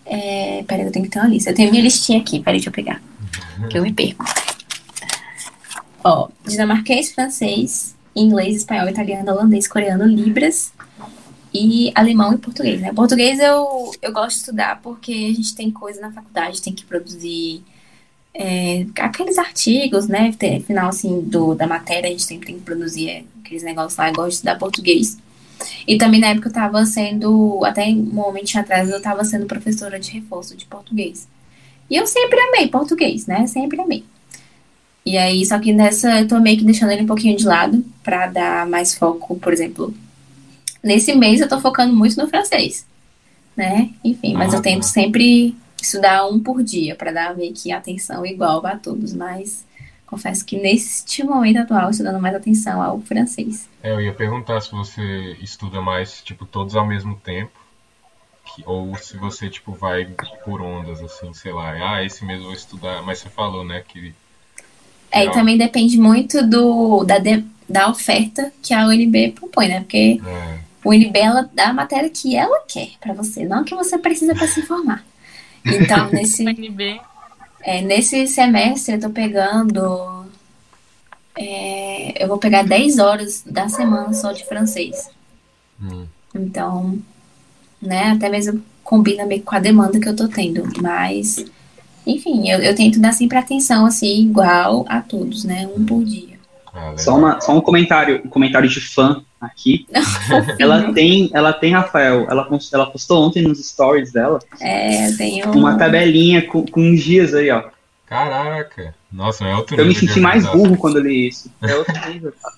É... 0.05 0.65
Peraí, 0.67 0.87
eu 0.87 0.93
tenho 0.93 1.05
que 1.05 1.11
ter 1.11 1.21
uma 1.21 1.29
lista. 1.29 1.51
Eu 1.51 1.55
tenho 1.55 1.71
minha 1.71 1.83
listinha 1.83 2.19
aqui, 2.19 2.41
peraí, 2.41 2.59
deixa 2.59 2.71
eu 2.71 2.73
pegar. 2.73 3.01
Que 3.71 3.79
eu 3.79 3.83
me 3.83 3.93
perco. 3.93 4.25
Ó, 6.09 6.29
dinamarquês, 6.47 7.11
francês, 7.11 7.97
inglês, 8.15 8.59
espanhol, 8.59 8.89
italiano, 8.89 9.29
holandês, 9.33 9.67
coreano, 9.67 10.05
libras 10.05 10.73
e 11.53 11.91
alemão 11.97 12.33
e 12.33 12.39
português, 12.39 12.81
né? 12.81 12.93
Português 12.93 13.41
eu, 13.41 13.91
eu 14.01 14.13
gosto 14.13 14.37
de 14.37 14.41
estudar 14.43 14.81
porque 14.81 15.11
a 15.11 15.35
gente 15.35 15.57
tem 15.57 15.69
coisa 15.69 16.01
na 16.01 16.13
faculdade, 16.13 16.63
tem 16.63 16.73
que 16.73 16.85
produzir 16.85 17.61
é, 18.33 18.87
aqueles 19.01 19.37
artigos, 19.37 20.07
né? 20.07 20.33
Final, 20.65 20.91
assim, 20.91 21.23
do, 21.23 21.57
da 21.57 21.67
matéria, 21.67 22.07
a 22.07 22.13
gente 22.13 22.23
sempre 22.23 22.47
tem 22.47 22.57
que 22.57 22.65
produzir 22.65 23.09
é, 23.09 23.25
aqueles 23.41 23.65
negócios 23.65 23.99
lá, 23.99 24.09
eu 24.09 24.15
gosto 24.15 24.29
de 24.29 24.35
estudar 24.35 24.59
português. 24.61 25.19
E 25.89 25.99
também 25.99 26.21
na 26.21 26.29
época 26.29 26.51
eu 26.51 26.53
tava 26.53 26.87
sendo, 26.87 27.65
até 27.65 27.85
um 27.87 27.97
momentinho 27.97 28.63
atrás, 28.63 28.89
eu 28.89 29.03
tava 29.03 29.25
sendo 29.25 29.47
professora 29.47 29.99
de 29.99 30.13
reforço 30.13 30.57
de 30.57 30.67
português. 30.67 31.27
E 31.91 31.97
eu 31.97 32.07
sempre 32.07 32.39
amei 32.39 32.69
português, 32.69 33.27
né? 33.27 33.45
Sempre 33.49 33.81
amei. 33.81 34.05
E 35.07 35.17
aí, 35.17 35.47
só 35.47 35.61
que 35.61 35.73
nessa 35.73 36.21
eu 36.21 36.27
tô 36.27 36.41
meio 36.41 36.59
que 36.59 36.65
deixando 36.65 36.91
ele 36.91 37.03
um 37.03 37.07
pouquinho 37.07 37.37
de 37.37 37.47
lado 37.47 37.85
pra 38.03 38.27
dar 38.27 38.67
mais 38.67 38.93
foco, 38.99 39.37
por 39.39 39.53
exemplo. 39.53 39.95
Nesse 40.83 41.15
mês 41.15 41.41
eu 41.41 41.49
tô 41.49 41.61
focando 41.61 41.95
muito 41.95 42.17
no 42.21 42.29
francês, 42.29 42.85
né? 43.57 43.91
Enfim, 44.05 44.35
mas 44.35 44.53
Ah, 44.53 44.57
eu 44.57 44.63
tento 44.63 44.83
sempre 44.83 45.57
estudar 45.81 46.27
um 46.27 46.41
por 46.41 46.61
dia 46.63 46.97
pra 46.97 47.13
dar 47.13 47.37
meio 47.37 47.55
que 47.55 47.71
atenção 47.71 48.27
igual 48.27 48.67
a 48.67 48.77
todos, 48.77 49.15
mas 49.15 49.65
confesso 50.07 50.45
que 50.45 50.57
neste 50.59 51.23
momento 51.23 51.59
atual 51.59 51.85
eu 51.85 51.91
estou 51.91 52.07
dando 52.07 52.21
mais 52.21 52.35
atenção 52.35 52.83
ao 52.83 53.01
francês. 53.01 53.69
É, 53.83 53.93
eu 53.93 54.01
ia 54.01 54.13
perguntar 54.13 54.61
se 54.61 54.73
você 54.73 55.37
estuda 55.41 55.81
mais, 55.81 56.21
tipo, 56.23 56.45
todos 56.45 56.75
ao 56.75 56.87
mesmo 56.87 57.15
tempo, 57.15 57.53
que- 58.45 58.63
ou 58.67 58.97
se 58.97 59.17
você, 59.17 59.49
tipo, 59.49 59.73
vai 59.73 60.05
por 60.45 60.61
ondas, 60.61 61.01
assim, 61.01 61.33
sei 61.33 61.53
lá, 61.53 61.71
ah, 61.95 62.05
esse 62.05 62.25
mês 62.25 62.41
eu 62.41 62.47
vou 62.47 62.55
estudar, 62.55 63.03
mas 63.03 63.21
você 63.21 63.29
falou, 63.29 63.65
né, 63.65 63.85
que... 63.87 64.13
É, 65.21 65.25
e 65.27 65.31
também 65.33 65.57
depende 65.59 65.99
muito 65.99 66.47
do, 66.47 67.05
da, 67.05 67.19
de- 67.19 67.45
da 67.69 67.89
oferta 67.91 68.53
que 68.63 68.73
a 68.75 68.87
UNB 68.87 69.33
propõe, 69.33 69.69
né? 69.69 69.81
Porque 69.81 70.21
É, 70.25 70.59
o 70.85 70.91
UNB 70.91 71.19
ela 71.19 71.51
dá 71.53 71.69
a 71.69 71.73
matéria 71.73 72.09
que 72.11 72.37
ela 72.37 72.61
quer 72.69 72.91
pra 73.01 73.13
você, 73.15 73.45
não 73.45 73.65
que 73.65 73.75
você 73.75 73.99
precisa 73.99 74.35
para 74.35 74.47
se 74.47 74.61
informar. 74.61 75.05
Então, 75.65 76.11
nesse, 76.13 76.45
UNB. 76.45 77.01
é, 77.63 77.81
nesse 77.83 78.27
semestre 78.29 78.95
eu 78.95 79.01
tô 79.01 79.11
pegando. 79.11 80.27
é, 81.37 82.23
eu 82.23 82.29
vou 82.29 82.39
pegar 82.39 82.63
10 82.63 82.99
horas 82.99 83.43
da 83.45 83.69
semana 83.69 84.13
só 84.15 84.33
de 84.33 84.45
francês. 84.47 85.11
hum, 85.81 86.07
Então, 86.35 86.99
né, 87.81 88.13
até 88.13 88.29
mesmo 88.29 88.63
combina 88.83 89.27
meio 89.27 89.43
com 89.43 89.55
a 89.55 89.59
demanda 89.59 89.99
que 90.01 90.09
eu 90.09 90.17
tô 90.17 90.29
tendo. 90.29 90.63
Mas, 90.81 91.45
enfim, 92.07 92.49
eu, 92.51 92.61
eu 92.61 92.75
tento 92.75 93.01
dar 93.01 93.13
sempre 93.13 93.37
atenção, 93.39 93.85
assim, 93.87 94.21
igual 94.23 94.85
a 94.89 95.01
todos, 95.01 95.45
né? 95.45 95.69
Um 95.77 95.85
por 95.85 96.05
dia. 96.05 96.37
ah. 96.73 96.95
Só, 96.97 97.17
uma, 97.17 97.41
só 97.41 97.57
um 97.57 97.61
comentário, 97.61 98.23
um 98.25 98.29
comentário 98.29 98.69
de 98.69 98.81
fã 98.81 99.23
aqui. 99.41 99.87
ela 100.59 100.93
tem, 100.93 101.31
ela 101.33 101.53
tem, 101.53 101.73
Rafael, 101.73 102.27
ela, 102.31 102.49
ela 102.73 102.87
postou 102.91 103.27
ontem 103.27 103.43
nos 103.43 103.59
stories 103.67 104.13
dela. 104.13 104.39
É, 104.61 105.11
tem 105.13 105.47
um... 105.47 105.51
uma 105.53 105.77
tabelinha 105.77 106.43
com, 106.47 106.65
com 106.67 106.95
dias 106.95 107.35
aí, 107.35 107.51
ó. 107.51 107.65
Caraca! 108.07 108.95
Nossa, 109.11 109.45
é 109.45 109.55
outro 109.57 109.77
Eu 109.81 109.87
me 109.87 109.95
senti 109.95 110.21
mais 110.21 110.47
burro 110.47 110.77
quando 110.77 110.99
eu 110.99 111.03
li 111.03 111.29
isso. 111.29 111.51
É 111.63 111.75
outro 111.75 111.95
nível, 112.09 112.33
cara. 112.41 112.55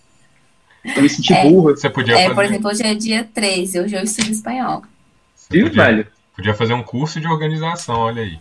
Eu 0.97 1.03
me 1.03 1.09
senti 1.09 1.33
É. 1.33 1.43
burro. 1.49 1.71
Você 1.77 1.89
podia 1.89 2.15
É, 2.19 2.23
fazer, 2.25 2.35
por 2.35 2.45
exemplo, 2.45 2.71
hoje 2.71 2.83
é 2.83 2.95
dia 2.95 3.29
13, 3.33 3.81
hoje 3.81 3.95
eu 3.97 4.03
estudo 4.03 4.31
espanhol. 4.31 4.83
você 5.35 5.47
Viu, 5.51 5.67
podia, 5.69 5.85
velho? 5.85 6.07
podia 6.37 6.55
fazer 6.55 6.75
um 6.75 6.83
curso 6.83 7.21
de 7.21 7.27
organização, 7.27 7.97
olha 7.97 8.23
aí. 8.23 8.39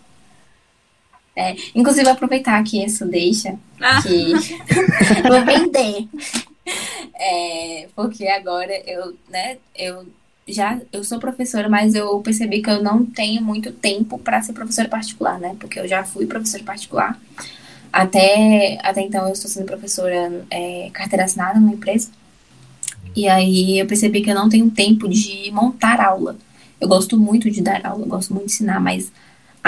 É, 1.40 1.56
inclusive, 1.76 2.10
aproveitar 2.10 2.60
aqui 2.60 2.84
isso 2.84 3.06
deixa, 3.06 3.54
Ah. 3.80 4.02
que 4.02 4.34
vou 5.22 5.46
vender. 5.46 6.08
É, 7.14 7.88
porque 7.96 8.28
agora 8.28 8.74
eu, 8.88 9.16
né, 9.30 9.58
eu 9.78 10.04
já 10.48 10.80
eu 10.92 11.04
sou 11.04 11.20
professora, 11.20 11.70
mas 11.70 11.94
eu 11.94 12.20
percebi 12.22 12.62
que 12.62 12.70
eu 12.72 12.82
não 12.82 13.06
tenho 13.06 13.44
muito 13.44 13.72
tempo 13.72 14.18
para 14.18 14.42
ser 14.42 14.54
professora 14.54 14.90
particular, 14.90 15.40
né? 15.40 15.56
Porque 15.60 15.80
eu 15.80 15.88
já 15.88 16.04
fui 16.04 16.26
professora 16.26 16.64
particular. 16.64 17.20
Até, 17.94 18.80
até 18.82 19.02
então 19.02 19.28
eu 19.28 19.34
estou 19.34 19.50
sendo 19.50 19.66
professora 19.66 20.44
é, 20.50 20.90
carteira 20.92 21.26
assinada 21.26 21.60
numa 21.60 21.74
empresa. 21.74 22.10
E 23.16 23.28
aí 23.28 23.78
eu 23.78 23.86
percebi 23.86 24.22
que 24.22 24.32
eu 24.32 24.36
não 24.36 24.50
tenho 24.50 24.72
tempo 24.72 25.08
de 25.08 25.52
montar 25.52 26.00
aula. 26.02 26.36
Eu 26.80 26.88
gosto 26.88 27.18
muito 27.18 27.50
de 27.52 27.62
dar 27.62 27.86
aula, 27.86 28.04
eu 28.04 28.10
gosto 28.10 28.34
muito 28.34 28.48
de 28.48 28.54
ensinar, 28.54 28.80
mas 28.80 29.12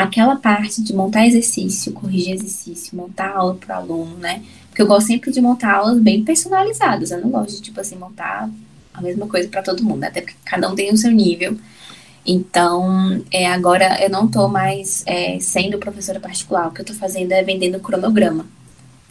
aquela 0.03 0.35
parte 0.35 0.81
de 0.83 0.93
montar 0.93 1.27
exercício, 1.27 1.93
corrigir 1.93 2.33
exercício, 2.33 2.95
montar 2.95 3.35
aula 3.35 3.55
para 3.55 3.77
aluno, 3.77 4.17
né? 4.17 4.43
Porque 4.69 4.81
eu 4.81 4.87
gosto 4.87 5.07
sempre 5.07 5.31
de 5.31 5.41
montar 5.41 5.75
aulas 5.75 5.99
bem 5.99 6.23
personalizadas. 6.23 7.11
Eu 7.11 7.21
não 7.21 7.29
gosto 7.29 7.55
de, 7.55 7.61
tipo 7.61 7.79
assim, 7.79 7.95
montar 7.95 8.49
a 8.93 9.01
mesma 9.01 9.27
coisa 9.27 9.47
para 9.47 9.61
todo 9.61 9.83
mundo, 9.83 9.99
né? 9.99 10.07
até 10.07 10.21
porque 10.21 10.35
cada 10.45 10.69
um 10.69 10.75
tem 10.75 10.91
o 10.91 10.97
seu 10.97 11.11
nível. 11.11 11.57
Então, 12.25 13.23
é, 13.31 13.47
agora 13.47 14.03
eu 14.03 14.09
não 14.09 14.27
tô 14.27 14.47
mais 14.47 15.03
é, 15.05 15.39
sendo 15.39 15.79
professora 15.79 16.19
particular. 16.19 16.67
O 16.67 16.71
que 16.71 16.81
eu 16.81 16.85
tô 16.85 16.93
fazendo 16.93 17.31
é 17.31 17.41
vendendo 17.43 17.79
cronograma. 17.79 18.45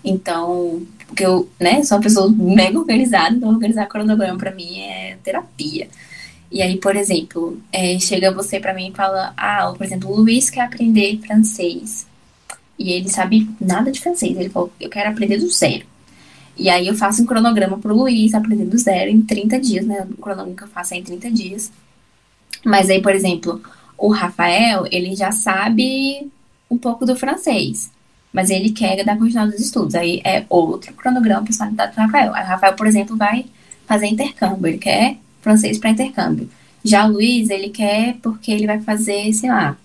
Então, 0.04 0.82
porque 1.06 1.24
eu, 1.24 1.48
né, 1.58 1.82
sou 1.82 1.96
uma 1.96 2.02
pessoa 2.02 2.30
mega 2.30 2.78
organizada, 2.78 3.34
então 3.34 3.48
organizar 3.48 3.86
cronograma 3.86 4.38
para 4.38 4.54
mim 4.54 4.80
é 4.80 5.16
terapia. 5.24 5.88
E 6.50 6.62
aí, 6.62 6.78
por 6.78 6.96
exemplo, 6.96 7.60
é, 7.72 7.98
chega 7.98 8.32
você 8.32 8.58
para 8.58 8.72
mim 8.72 8.88
e 8.88 8.96
fala, 8.96 9.34
ah, 9.36 9.72
por 9.76 9.84
exemplo, 9.84 10.10
o 10.10 10.16
Luiz 10.16 10.48
quer 10.48 10.62
aprender 10.62 11.20
francês. 11.26 12.06
E 12.78 12.92
ele 12.92 13.08
sabe 13.08 13.48
nada 13.60 13.90
de 13.90 14.00
francês. 14.00 14.36
Ele 14.36 14.48
falou, 14.48 14.72
eu 14.80 14.88
quero 14.88 15.10
aprender 15.10 15.38
do 15.38 15.50
zero. 15.50 15.84
E 16.56 16.68
aí 16.70 16.88
eu 16.88 16.94
faço 16.94 17.22
um 17.22 17.26
cronograma 17.26 17.78
pro 17.78 17.94
Luiz 17.94 18.34
aprender 18.34 18.64
do 18.64 18.78
zero 18.78 19.10
em 19.10 19.20
30 19.20 19.60
dias, 19.60 19.86
né? 19.86 20.06
O 20.10 20.16
cronograma 20.16 20.56
que 20.56 20.64
eu 20.64 20.68
faço 20.68 20.94
é 20.94 20.96
em 20.96 21.02
30 21.02 21.30
dias. 21.30 21.70
Mas 22.64 22.90
aí, 22.90 23.00
por 23.02 23.14
exemplo, 23.14 23.60
o 23.96 24.08
Rafael, 24.08 24.86
ele 24.90 25.14
já 25.14 25.30
sabe 25.30 26.30
um 26.70 26.78
pouco 26.78 27.04
do 27.04 27.14
francês. 27.14 27.90
Mas 28.32 28.50
ele 28.50 28.70
quer 28.70 29.04
dar 29.04 29.16
continuidade 29.16 29.52
dos 29.52 29.60
estudos. 29.60 29.94
Aí 29.94 30.20
é 30.24 30.44
outro 30.48 30.92
cronograma 30.94 31.44
personalizado 31.44 31.92
pro 31.92 32.02
Rafael. 32.04 32.34
Aí 32.34 32.42
o 32.42 32.46
Rafael, 32.46 32.74
por 32.74 32.86
exemplo, 32.86 33.16
vai 33.16 33.46
fazer 33.86 34.06
intercâmbio. 34.06 34.66
Ele 34.66 34.78
quer 34.78 35.16
francês 35.40 35.78
para 35.78 35.90
intercâmbio. 35.90 36.48
Já 36.84 37.06
o 37.06 37.12
Luiz, 37.12 37.50
ele 37.50 37.68
quer 37.70 38.16
porque 38.22 38.50
ele 38.52 38.66
vai 38.66 38.80
fazer, 38.80 39.32
sei 39.32 39.50
lá. 39.50 39.76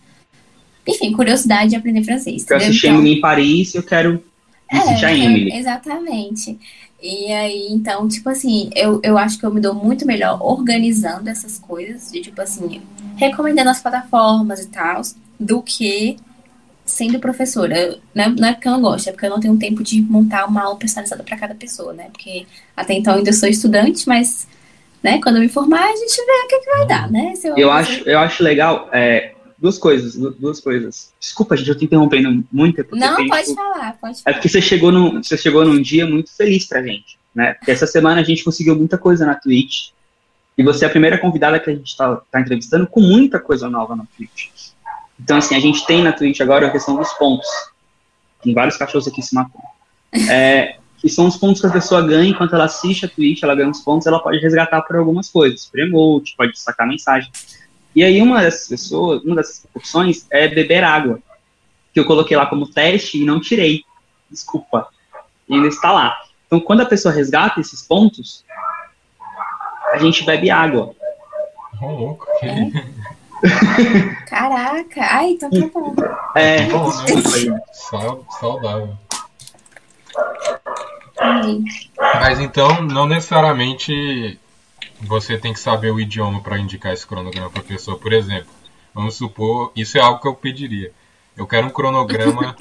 Enfim, 0.87 1.11
curiosidade 1.13 1.71
de 1.71 1.75
aprender 1.75 2.03
francês. 2.03 2.45
Eu 2.49 2.57
assisti 2.57 2.87
Então- 2.87 3.05
em 3.05 3.19
Paris 3.21 3.73
eu 3.73 3.83
quero 3.83 4.23
me 4.71 4.81
sentir 4.81 5.05
a 5.05 5.11
é, 5.11 5.17
Emily. 5.17 5.53
exatamente. 5.53 6.57
E 7.01 7.31
aí, 7.33 7.67
então, 7.71 8.07
tipo 8.07 8.29
assim, 8.29 8.69
eu, 8.75 8.99
eu 9.03 9.17
acho 9.17 9.37
que 9.37 9.45
eu 9.45 9.53
me 9.53 9.59
dou 9.59 9.73
muito 9.73 10.05
melhor 10.05 10.37
organizando 10.41 11.29
essas 11.29 11.57
coisas, 11.59 12.11
de 12.11 12.21
tipo 12.21 12.41
assim, 12.41 12.81
recomendando 13.17 13.69
as 13.69 13.81
plataformas 13.81 14.61
e 14.61 14.67
tal, 14.67 15.01
do 15.39 15.61
que 15.61 16.15
sendo 16.85 17.19
professora. 17.19 17.77
Eu- 17.77 17.99
Não 18.15 18.23
é, 18.23 18.29
não 18.29 18.47
é 18.47 18.53
porque 18.53 18.67
eu 18.67 18.71
não 18.73 18.81
gosto, 18.81 19.07
é 19.09 19.11
porque 19.11 19.25
eu 19.25 19.29
não 19.29 19.39
tenho 19.39 19.57
tempo 19.57 19.83
de 19.83 20.01
montar 20.01 20.45
uma 20.45 20.63
aula 20.63 20.77
personalizada 20.77 21.23
para 21.23 21.37
cada 21.37 21.55
pessoa, 21.55 21.91
né? 21.93 22.07
Porque 22.11 22.45
até 22.75 22.93
então 22.93 23.13
eu 23.13 23.17
ainda 23.19 23.33
sou 23.33 23.49
estudante, 23.49 24.07
mas, 24.07 24.47
né, 25.03 25.19
quando 25.21 25.35
eu 25.35 25.41
me 25.41 25.49
formar, 25.49 25.83
a 25.83 25.95
gente 25.95 26.15
vê 26.15 26.31
o 26.31 26.47
que, 26.47 26.59
que 26.59 26.69
vai 26.77 26.87
dar, 26.87 27.11
né? 27.11 27.35
Se 27.35 27.47
Eu 27.47 27.69
acho, 27.71 28.07
eu 28.07 28.17
acho 28.19 28.41
legal 28.43 28.89
é, 28.93 29.33
duas 29.57 29.77
coisas, 29.77 30.15
du- 30.15 30.31
duas 30.31 30.59
coisas. 30.59 31.11
Desculpa, 31.19 31.57
gente, 31.57 31.69
eu 31.69 31.77
tô 31.77 31.85
interrompendo 31.85 32.43
muito. 32.51 32.79
é 32.81 32.85
Não, 32.91 33.15
tem, 33.17 33.27
pode 33.27 33.47
tipo, 33.47 33.55
falar, 33.61 33.97
pode 33.99 34.19
É 34.19 34.21
falar. 34.23 34.33
porque 34.35 34.49
você 34.49 34.61
chegou, 34.61 34.91
num, 34.91 35.21
você 35.21 35.37
chegou 35.37 35.65
num 35.65 35.81
dia 35.81 36.05
muito 36.07 36.31
feliz 36.35 36.65
pra 36.65 36.81
gente, 36.81 37.17
né? 37.35 37.53
Porque 37.55 37.71
essa 37.71 37.85
semana 37.85 38.21
a 38.21 38.23
gente 38.23 38.43
conseguiu 38.43 38.75
muita 38.75 38.97
coisa 38.97 39.25
na 39.25 39.35
Twitch. 39.35 39.89
E 40.57 40.63
você 40.63 40.85
é 40.85 40.87
a 40.87 40.91
primeira 40.91 41.17
convidada 41.17 41.59
que 41.59 41.69
a 41.69 41.73
gente 41.73 41.97
tá, 41.97 42.21
tá 42.31 42.39
entrevistando 42.39 42.85
com 42.85 43.01
muita 43.01 43.39
coisa 43.39 43.67
nova 43.69 43.95
na 43.95 44.05
Twitch. 44.15 44.49
Então, 45.19 45.37
assim, 45.37 45.55
a 45.55 45.59
gente 45.59 45.85
tem 45.85 46.03
na 46.03 46.11
Twitch 46.11 46.39
agora 46.41 46.67
a 46.67 46.69
questão 46.71 46.95
dos 46.95 47.11
pontos. 47.13 47.47
Tem 48.43 48.53
vários 48.53 48.77
cachorros 48.77 49.07
aqui 49.07 49.21
se 49.21 49.33
matando. 49.33 49.63
É, 50.29 50.75
que 51.03 51.09
são 51.09 51.27
os 51.27 51.35
pontos 51.35 51.59
que 51.59 51.67
a 51.67 51.69
pessoa 51.69 52.01
ganha 52.01 52.29
enquanto 52.29 52.55
ela 52.55 52.63
assiste 52.63 53.05
a 53.05 53.09
Twitch, 53.09 53.43
ela 53.43 53.53
ganha 53.53 53.69
os 53.69 53.81
pontos, 53.81 54.07
ela 54.07 54.19
pode 54.23 54.37
resgatar 54.39 54.81
por 54.83 54.95
algumas 54.95 55.29
coisas. 55.29 55.65
Por 55.65 55.81
emote, 55.81 56.33
pode 56.37 56.53
destacar 56.53 56.87
mensagem. 56.87 57.29
E 57.93 58.01
aí 58.05 58.21
uma 58.21 58.39
dessas 58.41 58.69
pessoas, 58.69 59.21
uma 59.21 59.35
dessas 59.35 59.65
opções 59.75 60.25
é 60.31 60.47
beber 60.47 60.81
água. 60.81 61.19
Que 61.93 61.99
eu 61.99 62.05
coloquei 62.05 62.37
lá 62.37 62.45
como 62.45 62.65
teste 62.71 63.21
e 63.21 63.25
não 63.25 63.41
tirei. 63.41 63.81
Desculpa. 64.31 64.87
E 65.49 65.55
ainda 65.55 65.67
está 65.67 65.91
lá. 65.91 66.15
Então, 66.47 66.61
quando 66.61 66.79
a 66.81 66.85
pessoa 66.85 67.13
resgata 67.13 67.59
esses 67.59 67.81
pontos, 67.81 68.45
a 69.91 69.97
gente 69.97 70.23
bebe 70.23 70.49
água. 70.49 70.95
Ô, 71.81 71.87
louco. 71.91 72.25
Caraca, 74.27 75.01
ai, 75.01 75.31
então 75.31 75.49
tá 75.49 75.67
bom. 75.73 75.93
É, 76.33 76.65
Bom, 76.67 76.89
desculpa 76.89 77.35
aí. 77.35 77.61
Sau- 77.73 78.25
Saudável. 78.39 78.97
Mas 82.15 82.39
então, 82.39 82.81
não 82.83 83.07
necessariamente 83.07 84.39
você 85.01 85.38
tem 85.38 85.53
que 85.53 85.59
saber 85.59 85.91
o 85.91 85.99
idioma 85.99 86.41
para 86.41 86.59
indicar 86.59 86.93
esse 86.93 87.05
cronograma 87.05 87.49
para 87.49 87.62
a 87.62 87.65
pessoa. 87.65 87.97
Por 87.97 88.13
exemplo, 88.13 88.47
vamos 88.93 89.15
supor, 89.15 89.71
isso 89.75 89.97
é 89.97 90.01
algo 90.01 90.19
que 90.21 90.27
eu 90.27 90.33
pediria. 90.36 90.91
Eu 91.36 91.47
quero 91.47 91.67
um 91.67 91.69
cronograma, 91.69 92.55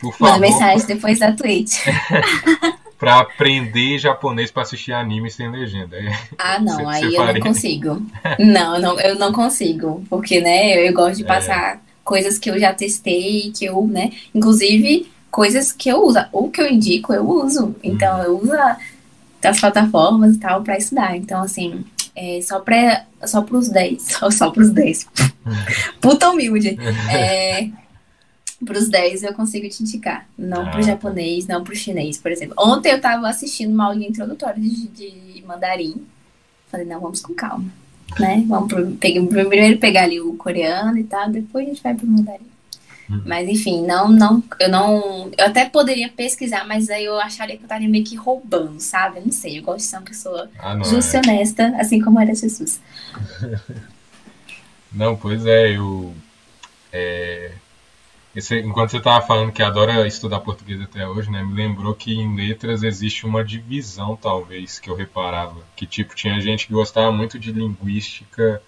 por 0.00 0.14
Manda 0.20 0.34
favor, 0.34 0.40
mensagem 0.40 0.86
depois 0.86 1.18
da 1.18 1.32
Twitch. 1.32 1.78
para 2.98 3.18
aprender 3.20 3.98
japonês 3.98 4.50
para 4.50 4.62
assistir 4.62 4.92
anime 4.92 5.30
sem 5.30 5.50
legenda. 5.50 5.96
É, 5.98 6.18
Ah, 6.38 6.58
não, 6.58 6.76
Você- 6.78 6.86
aí 7.04 7.10
você 7.10 7.18
eu 7.18 7.32
não 7.34 7.40
consigo. 7.40 8.06
Não, 8.38 8.74
eu 8.76 8.80
não, 8.80 9.00
eu 9.00 9.14
não 9.18 9.32
consigo. 9.32 10.02
Porque, 10.08 10.40
né, 10.40 10.78
eu, 10.78 10.86
eu 10.86 10.92
gosto 10.94 11.16
de 11.18 11.24
É. 11.24 11.26
passar 11.26 11.82
coisas 12.02 12.38
que 12.38 12.48
eu 12.50 12.58
já 12.58 12.72
testei, 12.72 13.52
que 13.54 13.66
eu, 13.66 13.86
né, 13.86 14.12
inclusive 14.34 15.10
coisas 15.36 15.70
que 15.70 15.90
eu 15.90 16.02
uso, 16.02 16.18
ou 16.32 16.50
que 16.50 16.62
eu 16.62 16.66
indico, 16.66 17.12
eu 17.12 17.28
uso. 17.28 17.76
Então, 17.82 18.22
eu 18.22 18.38
uso 18.40 18.52
as 19.44 19.60
plataformas 19.60 20.34
e 20.36 20.38
tal 20.38 20.62
pra 20.62 20.78
estudar. 20.78 21.14
Então, 21.14 21.42
assim, 21.42 21.84
é 22.16 22.40
só 22.40 22.58
para 22.60 23.04
só 23.26 23.42
pros 23.42 23.68
10, 23.68 24.00
só, 24.16 24.30
só 24.30 24.50
pros 24.50 24.70
10. 24.70 25.06
Puta 26.00 26.30
humilde. 26.30 26.78
É, 27.12 27.68
pros 28.64 28.88
10 28.88 29.24
eu 29.24 29.34
consigo 29.34 29.68
te 29.68 29.82
indicar. 29.82 30.26
Não 30.38 30.62
Ah, 30.62 30.70
pro 30.70 30.80
tá. 30.80 30.86
japonês, 30.86 31.46
não 31.46 31.62
pro 31.62 31.76
chinês, 31.76 32.16
por 32.16 32.32
exemplo. 32.32 32.54
Ontem 32.58 32.92
eu 32.92 33.00
tava 33.00 33.28
assistindo 33.28 33.74
uma 33.74 33.86
aulinha 33.88 34.08
introdutória 34.08 34.58
de, 34.60 34.86
de 34.88 35.44
mandarim. 35.46 35.96
Falei, 36.70 36.86
não, 36.86 36.98
vamos 37.00 37.20
com 37.20 37.34
calma. 37.34 37.66
Né? 38.18 38.42
Vamos 38.48 38.68
pro, 38.72 38.86
peguei- 38.92 39.24
primeiro 39.26 39.78
pegar 39.78 40.04
ali 40.04 40.18
o 40.20 40.32
coreano 40.34 40.96
e 40.96 41.04
tal, 41.04 41.28
depois 41.28 41.66
a 41.66 41.68
gente 41.68 41.82
vai 41.82 41.94
pro 41.94 42.06
mandarim. 42.06 42.46
Uhum. 43.08 43.22
Mas 43.24 43.48
enfim, 43.48 43.86
não, 43.86 44.08
não, 44.08 44.42
eu 44.58 44.68
não. 44.68 45.30
Eu 45.38 45.46
até 45.46 45.64
poderia 45.68 46.08
pesquisar, 46.08 46.66
mas 46.66 46.90
aí 46.90 47.04
eu 47.04 47.18
acharia 47.20 47.56
que 47.56 47.62
eu 47.62 47.66
estaria 47.66 47.88
meio 47.88 48.04
que 48.04 48.16
roubando, 48.16 48.80
sabe? 48.80 49.18
Eu 49.18 49.24
não 49.26 49.32
sei, 49.32 49.58
eu 49.58 49.62
gosto 49.62 49.78
de 49.78 49.84
ser 49.84 49.96
uma 49.96 50.02
pessoa 50.02 50.50
Ah, 50.58 50.76
justa 50.82 51.16
e 51.16 51.20
é. 51.20 51.22
honesta, 51.22 51.74
assim 51.78 52.00
como 52.02 52.20
era 52.20 52.34
Jesus. 52.34 52.80
Não, 54.92 55.16
pois 55.16 55.44
é, 55.46 55.76
eu. 55.76 56.14
é, 56.92 57.52
esse- 58.34 58.60
enquanto 58.60 58.90
você 58.90 58.98
estava 58.98 59.24
falando 59.26 59.52
que 59.52 59.62
adora 59.62 60.06
estudar 60.06 60.40
português 60.40 60.80
até 60.80 61.06
hoje, 61.08 61.30
né? 61.30 61.42
Me 61.42 61.54
lembrou 61.54 61.94
que 61.94 62.14
em 62.14 62.34
letras 62.36 62.82
existe 62.82 63.26
uma 63.26 63.44
divisão, 63.44 64.16
talvez, 64.16 64.78
que 64.78 64.88
eu 64.90 64.94
reparava. 64.94 65.56
Que, 65.74 65.86
tipo, 65.86 66.14
tinha 66.14 66.40
gente 66.40 66.66
que 66.66 66.72
gostava 66.72 67.10
muito 67.12 67.38
de 67.38 67.52
linguística 67.52 68.62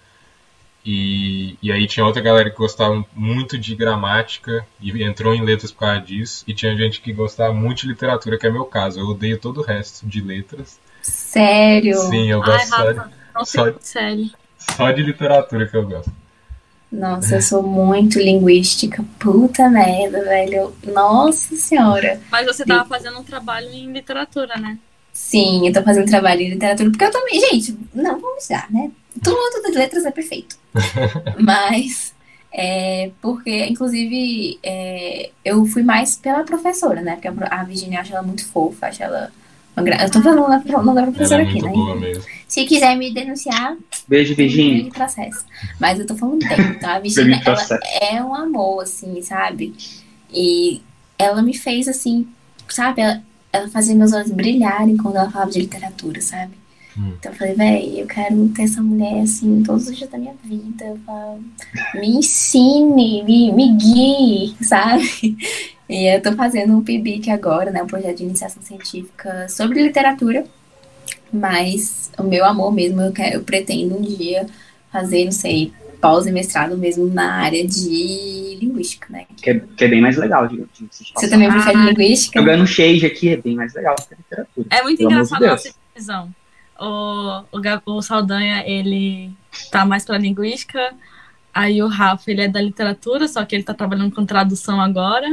e, 0.85 1.57
e 1.61 1.71
aí 1.71 1.85
tinha 1.87 2.05
outra 2.05 2.21
galera 2.21 2.49
que 2.49 2.57
gostava 2.57 3.03
muito 3.15 3.57
de 3.57 3.75
gramática 3.75 4.65
e 4.81 5.03
entrou 5.03 5.33
em 5.33 5.41
letras 5.43 5.71
por 5.71 5.79
causa 5.81 6.01
disso. 6.01 6.43
E 6.47 6.53
tinha 6.53 6.75
gente 6.75 7.01
que 7.01 7.11
gostava 7.13 7.53
muito 7.53 7.81
de 7.81 7.87
literatura, 7.87 8.37
que 8.37 8.47
é 8.47 8.49
meu 8.51 8.65
caso. 8.65 8.99
Eu 8.99 9.07
odeio 9.07 9.37
todo 9.39 9.59
o 9.59 9.63
resto 9.63 10.05
de 10.07 10.21
letras. 10.21 10.79
Sério. 11.01 11.95
Sim, 11.97 12.29
eu 12.31 12.41
Ai, 12.43 12.45
gosto 12.51 12.67
só, 12.69 12.75
Rafa, 12.77 13.11
não 13.35 13.45
só- 13.45 13.63
sei, 13.65 13.75
sério. 13.81 14.29
só 14.57 14.91
de 14.91 15.03
literatura 15.03 15.67
que 15.67 15.75
eu 15.77 15.85
gosto. 15.87 16.11
Nossa, 16.91 17.35
eu 17.35 17.41
sou 17.41 17.61
muito 17.61 18.17
linguística. 18.17 19.05
Puta 19.19 19.69
merda, 19.69 20.23
velho. 20.23 20.73
Nossa 20.87 21.55
senhora. 21.55 22.19
Mas 22.31 22.47
você 22.47 22.65
tava 22.65 22.87
fazendo 22.89 23.19
um 23.19 23.23
trabalho 23.23 23.69
em 23.69 23.91
literatura, 23.93 24.57
né? 24.57 24.77
Sim, 25.13 25.67
eu 25.67 25.73
tô 25.73 25.83
fazendo 25.83 26.09
trabalho 26.09 26.41
em 26.41 26.49
literatura, 26.49 26.89
porque 26.89 27.03
eu 27.05 27.11
também, 27.11 27.39
gente, 27.41 27.77
não, 27.93 28.19
vamos 28.19 28.47
já, 28.47 28.65
né? 28.71 28.89
Todo 29.23 29.35
mundo 29.35 29.71
de 29.71 29.77
letras 29.77 30.05
é 30.05 30.11
perfeito. 30.11 30.57
Mas, 31.39 32.13
é, 32.51 33.11
porque, 33.21 33.65
inclusive, 33.65 34.59
é, 34.63 35.29
eu 35.45 35.65
fui 35.65 35.83
mais 35.83 36.15
pela 36.15 36.43
professora, 36.43 37.01
né? 37.01 37.17
Porque 37.21 37.27
a 37.27 37.63
Virginia 37.63 38.01
acha 38.01 38.13
ela 38.13 38.23
muito 38.23 38.45
fofa, 38.45 38.87
acha 38.87 39.03
ela. 39.03 39.31
Eu 39.77 40.11
tô 40.11 40.21
falando 40.21 40.43
o 40.43 40.83
nome 40.83 40.95
da 40.95 41.03
professora 41.03 41.43
é 41.43 41.45
aqui, 41.47 41.61
né? 41.61 41.71
Se 42.47 42.65
quiser 42.65 42.97
me 42.97 43.13
denunciar, 43.13 43.77
Beijo, 44.07 44.35
Virginia. 44.35 44.91
processo. 44.91 45.45
Mas 45.79 45.99
eu 45.99 46.05
tô 46.05 46.15
falando 46.15 46.45
bem. 46.45 46.59
Então, 46.71 46.89
a 46.89 46.99
Virginia, 46.99 47.35
ela 47.35 47.43
processo. 47.43 47.79
é 48.01 48.21
um 48.21 48.35
amor, 48.35 48.81
assim, 48.81 49.21
sabe? 49.21 49.73
E 50.33 50.81
ela 51.17 51.41
me 51.41 51.55
fez, 51.55 51.87
assim, 51.87 52.27
sabe? 52.67 53.01
Ela, 53.01 53.23
ela 53.53 53.69
fazia 53.69 53.95
meus 53.95 54.11
olhos 54.11 54.31
brilharem 54.31 54.97
quando 54.97 55.15
ela 55.15 55.31
falava 55.31 55.49
de 55.51 55.61
literatura, 55.61 56.19
sabe? 56.19 56.58
Hum. 56.99 57.13
Então 57.17 57.31
eu 57.31 57.37
falei, 57.37 57.53
véi, 57.53 58.01
eu 58.01 58.07
quero 58.07 58.49
ter 58.49 58.63
essa 58.63 58.81
mulher, 58.81 59.21
assim, 59.21 59.63
todos 59.63 59.87
os 59.87 59.95
dias 59.95 60.09
da 60.09 60.17
minha 60.17 60.33
vida. 60.43 60.85
Eu 60.85 60.99
falo, 61.05 61.39
me 61.95 62.07
ensine, 62.07 63.23
me, 63.23 63.51
me 63.53 63.77
guie, 63.77 64.55
sabe? 64.61 65.37
E 65.89 66.13
eu 66.13 66.21
tô 66.21 66.33
fazendo 66.33 66.75
um 66.75 66.83
PIBIC 66.83 67.31
agora, 67.31 67.71
né? 67.71 67.81
Um 67.81 67.87
projeto 67.87 68.17
de 68.17 68.23
iniciação 68.23 68.61
científica 68.61 69.47
sobre 69.49 69.81
literatura. 69.81 70.43
Mas 71.31 72.11
o 72.17 72.23
meu 72.23 72.43
amor 72.45 72.71
mesmo, 72.71 73.01
eu, 73.01 73.11
quero, 73.11 73.35
eu 73.35 73.43
pretendo 73.43 73.97
um 73.97 74.01
dia 74.01 74.45
fazer, 74.91 75.25
não 75.25 75.31
sei, 75.31 75.71
pós 76.01 76.25
e 76.25 76.31
mestrado 76.31 76.77
mesmo 76.77 77.05
na 77.07 77.33
área 77.35 77.65
de 77.65 78.57
linguística, 78.59 79.07
né? 79.09 79.25
Que 79.37 79.51
é, 79.51 79.59
que 79.59 79.85
é 79.85 79.87
bem 79.87 80.01
mais 80.01 80.17
legal, 80.17 80.47
de, 80.47 80.57
de 80.57 80.87
se 80.91 81.11
Você 81.15 81.29
também 81.29 81.49
prefere 81.49 81.77
Ah, 81.77 81.85
linguística? 81.85 82.39
Jogando 82.39 82.67
shade 82.67 83.05
aqui 83.05 83.29
é 83.29 83.37
bem 83.37 83.55
mais 83.55 83.73
legal 83.73 83.95
que 83.95 84.13
a 84.13 84.17
literatura. 84.17 84.67
É 84.69 84.83
muito 84.83 84.97
de 84.97 85.03
engraçado 85.05 85.43
a 85.43 85.47
Deus. 85.47 85.63
nossa 85.63 85.75
divisão. 85.93 86.35
O, 86.79 87.43
o, 87.51 87.97
o 87.97 88.01
Saldanha, 88.01 88.63
ele 88.65 89.31
tá 89.71 89.85
mais 89.85 90.05
pra 90.05 90.17
linguística. 90.17 90.93
Aí 91.53 91.81
o 91.81 91.87
Rafa, 91.87 92.29
ele 92.31 92.41
é 92.43 92.47
da 92.47 92.61
literatura, 92.61 93.27
só 93.27 93.43
que 93.43 93.55
ele 93.55 93.63
tá 93.63 93.73
trabalhando 93.73 94.13
com 94.15 94.25
tradução 94.25 94.79
agora. 94.79 95.27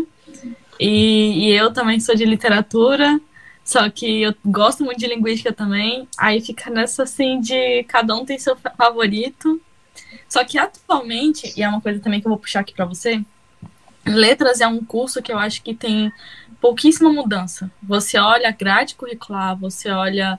E, 0.78 1.48
e 1.48 1.52
eu 1.52 1.72
também 1.72 2.00
sou 2.00 2.14
de 2.14 2.24
literatura, 2.24 3.20
só 3.64 3.88
que 3.88 4.22
eu 4.22 4.34
gosto 4.44 4.84
muito 4.84 4.98
de 4.98 5.06
linguística 5.06 5.52
também. 5.52 6.08
Aí 6.18 6.40
fica 6.40 6.70
nessa 6.70 7.04
assim 7.04 7.40
de 7.40 7.84
cada 7.84 8.14
um 8.14 8.24
tem 8.24 8.38
seu 8.38 8.56
fa- 8.56 8.72
favorito. 8.76 9.60
Só 10.28 10.44
que 10.44 10.58
atualmente, 10.58 11.52
e 11.56 11.62
é 11.62 11.68
uma 11.68 11.80
coisa 11.80 12.00
também 12.00 12.20
que 12.20 12.26
eu 12.26 12.30
vou 12.30 12.38
puxar 12.38 12.60
aqui 12.60 12.74
pra 12.74 12.84
você, 12.84 13.22
letras 14.04 14.60
é 14.60 14.66
um 14.66 14.84
curso 14.84 15.22
que 15.22 15.32
eu 15.32 15.38
acho 15.38 15.62
que 15.62 15.74
tem 15.74 16.12
pouquíssima 16.60 17.12
mudança. 17.12 17.70
Você 17.82 18.18
olha 18.18 18.48
a 18.48 18.52
grade 18.52 18.94
curricular, 18.94 19.56
você 19.56 19.90
olha 19.90 20.38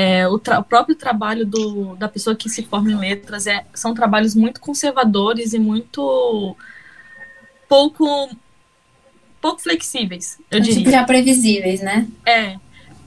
é, 0.00 0.28
o, 0.28 0.36
o 0.36 0.62
próprio 0.62 0.94
trabalho 0.94 1.44
do, 1.44 1.96
da 1.96 2.06
pessoa 2.08 2.36
que 2.36 2.48
se 2.48 2.62
forma 2.62 2.88
em 2.88 2.96
letras, 2.96 3.48
é, 3.48 3.64
são 3.74 3.92
trabalhos 3.92 4.32
muito 4.32 4.60
conservadores 4.60 5.54
e 5.54 5.58
muito 5.58 6.56
pouco 7.68 8.30
pouco 9.40 9.60
flexíveis, 9.60 10.38
eu 10.52 10.62
Tipo, 10.62 10.74
diria. 10.76 10.92
já 10.92 11.04
previsíveis, 11.04 11.80
né? 11.80 12.06
É. 12.24 12.56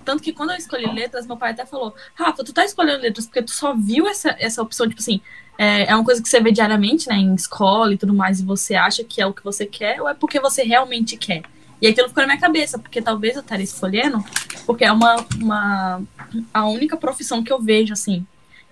Tanto 0.04 0.22
que 0.22 0.34
quando 0.34 0.50
eu 0.50 0.58
escolhi 0.58 0.86
letras, 0.94 1.26
meu 1.26 1.38
pai 1.38 1.52
até 1.52 1.66
falou: 1.66 1.96
Rafa, 2.14 2.44
tu 2.44 2.52
tá 2.52 2.66
escolhendo 2.66 3.02
letras 3.04 3.26
porque 3.26 3.42
tu 3.42 3.52
só 3.52 3.74
viu 3.74 4.06
essa, 4.06 4.36
essa 4.38 4.62
opção, 4.62 4.86
tipo 4.90 5.00
assim, 5.00 5.22
é, 5.58 5.90
é 5.90 5.96
uma 5.96 6.04
coisa 6.04 6.22
que 6.22 6.28
você 6.28 6.42
vê 6.42 6.52
diariamente, 6.52 7.08
né, 7.08 7.16
em 7.16 7.34
escola 7.34 7.94
e 7.94 7.98
tudo 7.98 8.14
mais, 8.14 8.42
e 8.42 8.46
você 8.46 8.76
acha 8.76 9.02
que 9.02 9.22
é 9.22 9.26
o 9.26 9.34
que 9.34 9.44
você 9.46 9.66
quer, 9.66 10.02
ou 10.02 10.10
é 10.10 10.14
porque 10.14 10.42
você 10.42 10.64
realmente 10.64 11.16
quer? 11.16 11.44
E 11.82 11.88
aquilo 11.88 12.08
ficou 12.08 12.22
na 12.22 12.28
minha 12.28 12.39
cabeça, 12.39 12.78
porque 12.78 13.02
talvez 13.02 13.36
eu 13.36 13.41
estaria 13.41 13.63
escolhendo, 13.63 14.24
porque 14.65 14.86
é 14.86 14.91
uma, 14.91 15.26
uma. 15.39 16.02
a 16.54 16.65
única 16.67 16.96
profissão 16.96 17.44
que 17.44 17.52
eu 17.52 17.60
vejo, 17.60 17.91
assim. 17.91 18.26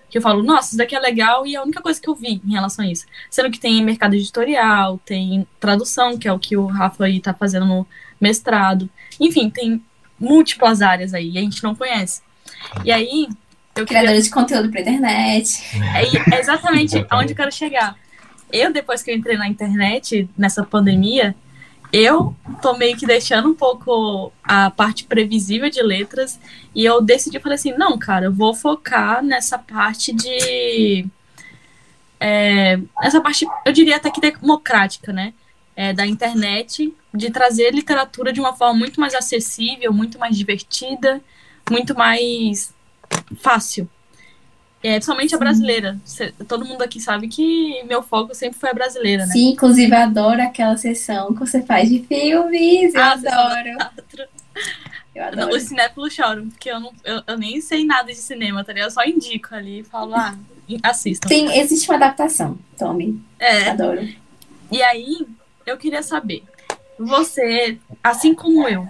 Que 0.08 0.18
eu 0.18 0.22
falo, 0.22 0.42
nossa, 0.42 0.68
isso 0.68 0.76
daqui 0.76 0.94
é 0.94 1.00
legal, 1.00 1.46
e 1.46 1.54
é 1.54 1.58
a 1.58 1.62
única 1.62 1.82
coisa 1.82 2.00
que 2.00 2.08
eu 2.08 2.14
vi 2.14 2.40
em 2.44 2.52
relação 2.52 2.84
a 2.84 2.88
isso. 2.88 3.06
Sendo 3.28 3.50
que 3.50 3.58
tem 3.58 3.82
mercado 3.82 4.14
editorial, 4.14 5.00
tem 5.04 5.46
tradução, 5.58 6.16
que 6.16 6.28
é 6.28 6.32
o 6.32 6.38
que 6.38 6.56
o 6.56 6.66
Rafa 6.66 7.04
aí 7.04 7.20
tá 7.20 7.34
fazendo 7.34 7.66
no 7.66 7.86
mestrado. 8.20 8.88
Enfim, 9.18 9.50
tem 9.50 9.82
múltiplas 10.18 10.82
áreas 10.82 11.12
aí, 11.14 11.30
e 11.30 11.38
a 11.38 11.40
gente 11.40 11.62
não 11.62 11.74
conhece. 11.74 12.22
E 12.84 12.92
aí, 12.92 13.28
eu 13.74 13.86
queria 13.86 14.02
Criadores 14.02 14.24
de 14.24 14.30
conteúdo 14.30 14.70
pra 14.70 14.80
internet. 14.80 15.62
é, 15.94 16.36
é 16.36 16.40
exatamente 16.40 16.96
Exatamente. 16.96 17.06
aonde 17.08 17.32
eu 17.32 17.36
quero 17.36 17.52
chegar. 17.52 17.96
Eu, 18.52 18.72
depois 18.72 19.02
que 19.02 19.10
eu 19.10 19.16
entrei 19.16 19.36
na 19.36 19.48
internet, 19.48 20.28
nessa 20.36 20.64
pandemia, 20.64 21.34
eu 21.92 22.34
tô 22.62 22.76
meio 22.76 22.96
que 22.96 23.06
deixando 23.06 23.48
um 23.48 23.54
pouco 23.54 24.32
a 24.42 24.70
parte 24.70 25.04
previsível 25.04 25.68
de 25.68 25.82
letras 25.82 26.38
e 26.74 26.84
eu 26.84 27.00
decidi, 27.00 27.40
falei 27.40 27.56
assim, 27.56 27.72
não, 27.72 27.98
cara, 27.98 28.26
eu 28.26 28.32
vou 28.32 28.54
focar 28.54 29.22
nessa 29.22 29.58
parte 29.58 30.12
de... 30.12 31.06
É, 32.18 32.78
essa 33.02 33.20
parte, 33.20 33.46
eu 33.64 33.72
diria 33.72 33.96
até 33.96 34.10
que 34.10 34.20
democrática, 34.20 35.12
né? 35.12 35.32
É, 35.74 35.92
da 35.92 36.06
internet, 36.06 36.94
de 37.14 37.30
trazer 37.30 37.72
literatura 37.72 38.32
de 38.32 38.40
uma 38.40 38.54
forma 38.54 38.78
muito 38.78 39.00
mais 39.00 39.14
acessível, 39.14 39.92
muito 39.92 40.18
mais 40.18 40.36
divertida, 40.36 41.20
muito 41.70 41.94
mais 41.96 42.74
fácil. 43.40 43.88
É, 44.82 44.94
principalmente 44.94 45.34
a 45.34 45.38
brasileira. 45.38 45.98
Cê- 46.04 46.32
todo 46.48 46.64
mundo 46.64 46.82
aqui 46.82 46.98
sabe 47.00 47.28
que 47.28 47.82
meu 47.84 48.02
foco 48.02 48.34
sempre 48.34 48.58
foi 48.58 48.70
a 48.70 48.74
brasileira, 48.74 49.26
né? 49.26 49.32
Sim, 49.32 49.50
inclusive 49.50 49.92
eu 49.94 49.98
adoro 49.98 50.40
aquela 50.42 50.76
sessão 50.76 51.34
que 51.34 51.40
você 51.40 51.62
faz 51.62 51.88
de 51.88 52.02
filmes. 52.04 52.94
Eu 52.94 53.02
Ah, 53.02 53.12
adoro. 53.12 53.68
Eu 55.14 55.22
Não, 55.22 55.42
adoro. 55.44 55.56
Os 55.56 55.64
cinéfilos 55.64 56.12
choram, 56.14 56.48
porque 56.48 56.70
eu, 56.70 56.80
não, 56.80 56.92
eu, 57.04 57.22
eu 57.26 57.38
nem 57.38 57.60
sei 57.60 57.84
nada 57.84 58.08
de 58.08 58.14
cinema, 58.16 58.64
tá 58.64 58.72
ligado? 58.72 58.88
Eu 58.88 58.92
só 58.92 59.04
indico 59.04 59.54
ali 59.54 59.80
e 59.80 59.84
falo, 59.84 60.14
ah, 60.14 60.34
assistam. 60.82 61.28
Tem, 61.28 61.58
existe 61.58 61.88
uma 61.90 61.96
adaptação, 61.96 62.58
Tommy. 62.78 63.20
É, 63.38 63.70
Adoro. 63.70 64.08
e 64.72 64.82
aí, 64.82 65.26
eu 65.66 65.76
queria 65.76 66.02
saber, 66.02 66.42
você, 66.98 67.76
assim 68.02 68.34
como 68.34 68.66
eu, 68.68 68.86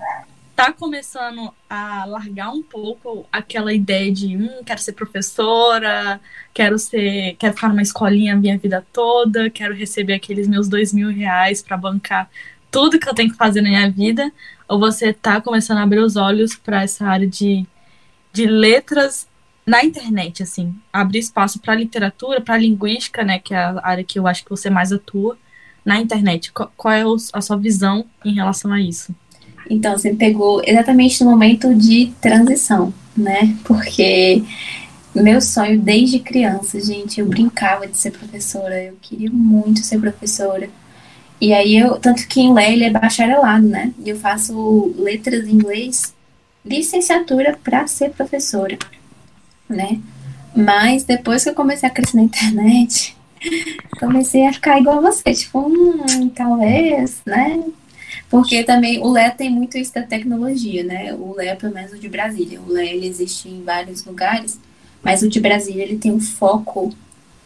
tá 0.61 0.73
começando 0.75 1.55
a 1.71 2.05
largar 2.05 2.51
um 2.51 2.63
pouco 2.63 3.27
aquela 3.33 3.73
ideia 3.73 4.13
de, 4.13 4.37
hum, 4.37 4.63
quero 4.65 4.79
ser 4.79 4.93
professora, 4.93 6.21
quero 6.53 6.79
ser, 6.79 7.35
quero 7.39 7.55
ficar 7.55 7.71
numa 7.71 7.81
escolinha 7.81 8.35
a 8.35 8.37
minha 8.37 8.59
vida 8.59 8.87
toda, 8.93 9.49
quero 9.49 9.75
receber 9.75 10.13
aqueles 10.13 10.47
meus 10.47 10.69
dois 10.69 10.93
mil 10.93 11.09
reais 11.09 11.63
pra 11.63 11.79
bancar 11.79 12.29
tudo 12.71 12.99
que 12.99 13.09
eu 13.09 13.15
tenho 13.15 13.31
que 13.31 13.39
fazer 13.39 13.63
na 13.63 13.71
minha 13.71 13.91
vida, 13.91 14.31
ou 14.69 14.79
você 14.79 15.15
tá 15.15 15.41
começando 15.41 15.79
a 15.79 15.83
abrir 15.83 16.01
os 16.01 16.17
olhos 16.17 16.55
para 16.55 16.83
essa 16.83 17.07
área 17.07 17.27
de, 17.27 17.67
de 18.31 18.47
letras 18.47 19.27
na 19.67 19.83
internet, 19.83 20.43
assim, 20.43 20.75
abrir 20.93 21.21
espaço 21.21 21.59
para 21.59 21.75
literatura, 21.75 22.41
para 22.41 22.59
linguística, 22.59 23.25
né, 23.25 23.39
que 23.39 23.55
é 23.55 23.59
a 23.59 23.81
área 23.83 24.05
que 24.05 24.19
eu 24.19 24.27
acho 24.27 24.45
que 24.45 24.51
você 24.51 24.69
mais 24.69 24.93
atua, 24.93 25.39
na 25.85 25.99
internet. 25.99 26.53
Qual, 26.53 26.93
é 26.93 27.03
a 27.33 27.41
sua 27.41 27.57
visão 27.57 28.05
em 28.23 28.35
relação 28.35 28.71
a 28.73 28.81
isso? 28.81 29.15
Então, 29.71 29.97
você 29.97 30.13
pegou 30.13 30.61
exatamente 30.67 31.23
no 31.23 31.31
momento 31.31 31.73
de 31.73 32.13
transição, 32.21 32.93
né? 33.17 33.57
Porque 33.65 34.43
meu 35.15 35.41
sonho 35.41 35.81
desde 35.81 36.19
criança, 36.19 36.81
gente, 36.81 37.21
eu 37.21 37.27
brincava 37.27 37.87
de 37.87 37.97
ser 37.97 38.11
professora, 38.11 38.83
eu 38.83 38.97
queria 39.01 39.31
muito 39.31 39.81
ser 39.81 40.01
professora. 40.01 40.69
E 41.41 41.53
aí 41.53 41.77
eu, 41.77 41.99
tanto 41.99 42.27
que 42.27 42.41
em 42.41 42.53
Lé 42.53 42.73
ele 42.73 42.85
é 42.85 42.91
bacharelado, 42.91 43.67
né? 43.67 43.93
E 44.05 44.11
eu 44.11 44.17
faço 44.19 44.95
letras 44.99 45.47
em 45.47 45.53
inglês, 45.53 46.13
licenciatura 46.65 47.59
para 47.63 47.87
ser 47.87 48.11
professora, 48.11 48.77
né? 49.69 50.01
Mas 50.55 51.05
depois 51.05 51.45
que 51.45 51.51
eu 51.51 51.55
comecei 51.55 51.89
a 51.89 51.93
crescer 51.93 52.17
na 52.17 52.25
internet, 52.25 53.17
comecei 54.01 54.47
a 54.47 54.53
ficar 54.53 54.81
igual 54.81 54.99
a 54.99 55.13
você, 55.13 55.33
tipo, 55.33 55.61
hum, 55.61 56.29
talvez, 56.35 57.21
né? 57.25 57.63
Porque 58.29 58.63
também 58.65 58.99
o 58.99 59.11
Lé 59.11 59.31
tem 59.31 59.51
muito 59.51 59.77
isso 59.79 59.95
da 59.95 60.03
tecnologia, 60.03 60.85
né? 60.85 61.15
O 61.15 61.35
Lé, 61.35 61.55
pelo 61.55 61.75
menos 61.75 61.93
o 61.93 61.99
de 61.99 62.09
Brasília. 62.09 62.61
O 62.61 62.73
Lé, 62.73 62.95
ele 62.95 63.07
existe 63.07 63.49
em 63.49 63.63
vários 63.63 64.05
lugares, 64.05 64.59
mas 65.03 65.23
o 65.23 65.29
de 65.29 65.41
Brasília, 65.41 65.83
ele 65.83 65.99
tem 65.99 66.13
um 66.13 66.21
foco 66.21 66.95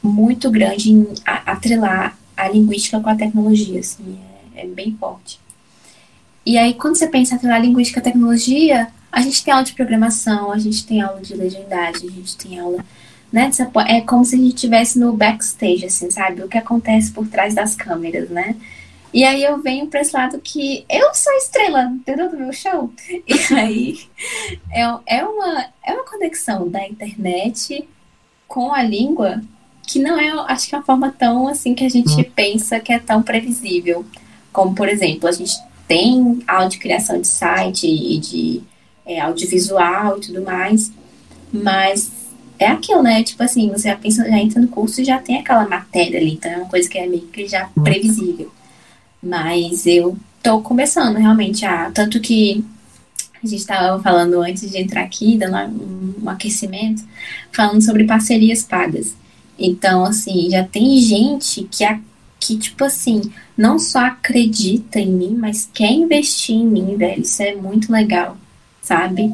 muito 0.03 0.51
grande 0.51 0.93
em 0.93 1.09
atrelar 1.25 2.17
a 2.37 2.49
linguística 2.49 3.01
com 3.01 3.09
a 3.09 3.15
tecnologia, 3.15 3.81
assim, 3.81 4.19
é, 4.55 4.65
é 4.65 4.67
bem 4.67 4.97
forte. 4.99 5.41
E 6.45 6.59
aí, 6.59 6.75
quando 6.75 6.97
você 6.97 7.07
pensa 7.07 7.41
em 7.43 7.61
linguística 7.61 8.01
à 8.01 8.03
tecnologia, 8.03 8.89
a 9.11 9.23
gente 9.23 9.43
tem 9.43 9.55
aula 9.55 9.65
de 9.65 9.73
programação, 9.73 10.53
a 10.53 10.59
gente 10.59 10.85
tem 10.85 11.01
aula 11.01 11.21
de 11.21 11.35
legendagem, 11.35 12.09
a 12.09 12.13
gente 12.13 12.37
tem 12.37 12.59
aula, 12.59 12.85
né? 13.33 13.51
É 13.89 14.01
como 14.01 14.25
se 14.25 14.35
a 14.35 14.39
gente 14.39 14.55
estivesse 14.55 14.99
no 14.99 15.13
backstage, 15.13 15.87
assim, 15.87 16.11
sabe? 16.11 16.43
O 16.43 16.49
que 16.49 16.59
acontece 16.59 17.13
por 17.13 17.27
trás 17.29 17.55
das 17.55 17.75
câmeras, 17.75 18.29
né? 18.29 18.57
E 19.15 19.23
aí 19.23 19.45
eu 19.45 19.63
venho 19.63 19.87
pra 19.87 20.01
esse 20.01 20.13
lado 20.13 20.41
que 20.41 20.85
eu 20.91 21.15
sou 21.15 21.33
a 21.33 21.37
estrela, 21.37 21.85
entendeu? 21.85 22.29
Do 22.29 22.37
meu 22.37 22.53
show. 22.53 22.93
E 23.09 23.55
aí 23.55 24.01
é, 24.73 25.19
é, 25.19 25.25
uma, 25.25 25.67
é 25.87 25.93
uma 25.93 26.05
conexão 26.05 26.69
da 26.69 26.85
internet 26.85 27.89
com 28.49 28.75
a 28.75 28.83
língua 28.83 29.41
que 29.87 30.01
não 30.01 30.19
é, 30.19 30.31
acho 30.51 30.69
que 30.69 30.75
é 30.75 30.79
uma 30.79 30.85
forma 30.85 31.15
tão 31.17 31.47
assim 31.47 31.75
que 31.75 31.85
a 31.85 31.89
gente 31.89 32.25
pensa 32.35 32.81
que 32.81 32.93
é 32.93 32.99
tão 32.99 33.23
previsível. 33.23 34.05
Como, 34.53 34.75
por 34.75 34.89
exemplo, 34.89 35.29
a 35.29 35.33
gente 35.33 35.55
tem 35.87 36.43
aula 36.49 36.69
de 36.69 36.79
criação 36.79 37.21
de 37.21 37.29
site 37.29 37.87
e 37.87 38.19
de 38.19 38.63
é, 39.07 39.21
audiovisual 39.21 40.19
e 40.19 40.23
tudo 40.23 40.43
mais. 40.43 40.91
Mas 41.53 42.11
é 42.59 42.67
aquilo, 42.67 43.05
né? 43.05 43.23
Tipo 43.23 43.45
assim, 43.45 43.69
você 43.69 43.89
já 43.91 43.97
pensa, 43.97 44.29
já 44.29 44.39
entra 44.39 44.61
no 44.61 44.67
curso 44.67 45.01
e 45.01 45.05
já 45.05 45.19
tem 45.19 45.39
aquela 45.39 45.69
matéria 45.69 46.19
ali, 46.19 46.33
então 46.33 46.51
é 46.51 46.57
uma 46.57 46.69
coisa 46.69 46.89
que 46.89 46.99
é 46.99 47.07
meio 47.07 47.29
que 47.29 47.47
já 47.47 47.71
previsível. 47.85 48.51
Mas 49.25 49.87
eu 49.87 50.17
tô 50.43 50.61
começando 50.61 51.17
realmente 51.17 51.65
a. 51.65 51.91
Tanto 51.91 52.21
que 52.21 52.65
a 53.43 53.47
gente 53.47 53.61
estava 53.61 54.03
falando 54.03 54.41
antes 54.41 54.71
de 54.71 54.79
entrar 54.79 55.03
aqui, 55.03 55.37
dando 55.37 55.57
um, 55.57 56.29
aquecimento, 56.29 57.03
falando 57.53 57.83
sobre 57.83 58.05
parcerias 58.05 58.63
pagas. 58.63 59.15
Então, 59.59 60.05
assim, 60.05 60.51
já 60.51 60.65
tem 60.65 60.99
gente 60.99 61.67
que, 61.71 61.85
a, 61.85 62.01
que, 62.41 62.57
tipo 62.57 62.85
assim, 62.85 63.23
não 63.57 63.79
só 63.79 64.01
acredita 64.01 64.99
em 64.99 65.13
mim, 65.13 65.37
mas 65.39 65.69
quer 65.73 65.93
investir 65.93 66.57
em 66.57 66.67
mim, 66.67 66.97
velho. 66.97 67.23
Isso 67.23 67.43
é 67.43 67.55
muito 67.55 67.93
legal, 67.93 68.37
sabe? 68.83 69.33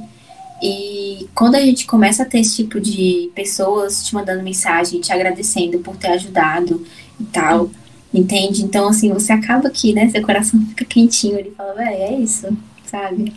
E 0.62 1.26
quando 1.34 1.54
a 1.54 1.60
gente 1.60 1.86
começa 1.86 2.22
a 2.22 2.26
ter 2.26 2.40
esse 2.40 2.56
tipo 2.56 2.78
de 2.78 3.30
pessoas 3.34 4.04
te 4.04 4.14
mandando 4.14 4.42
mensagem, 4.42 5.00
te 5.00 5.12
agradecendo 5.12 5.78
por 5.78 5.96
ter 5.96 6.08
ajudado 6.08 6.84
e 7.18 7.24
tal, 7.24 7.70
entende? 8.12 8.62
Então, 8.62 8.88
assim, 8.88 9.12
você 9.12 9.32
acaba 9.32 9.68
aqui, 9.68 9.92
né? 9.92 10.08
Seu 10.08 10.22
coração 10.22 10.60
fica 10.66 10.84
quentinho, 10.84 11.38
ele 11.38 11.52
fala, 11.56 11.82
é 11.82 12.14
isso, 12.14 12.48
sabe? 12.84 13.32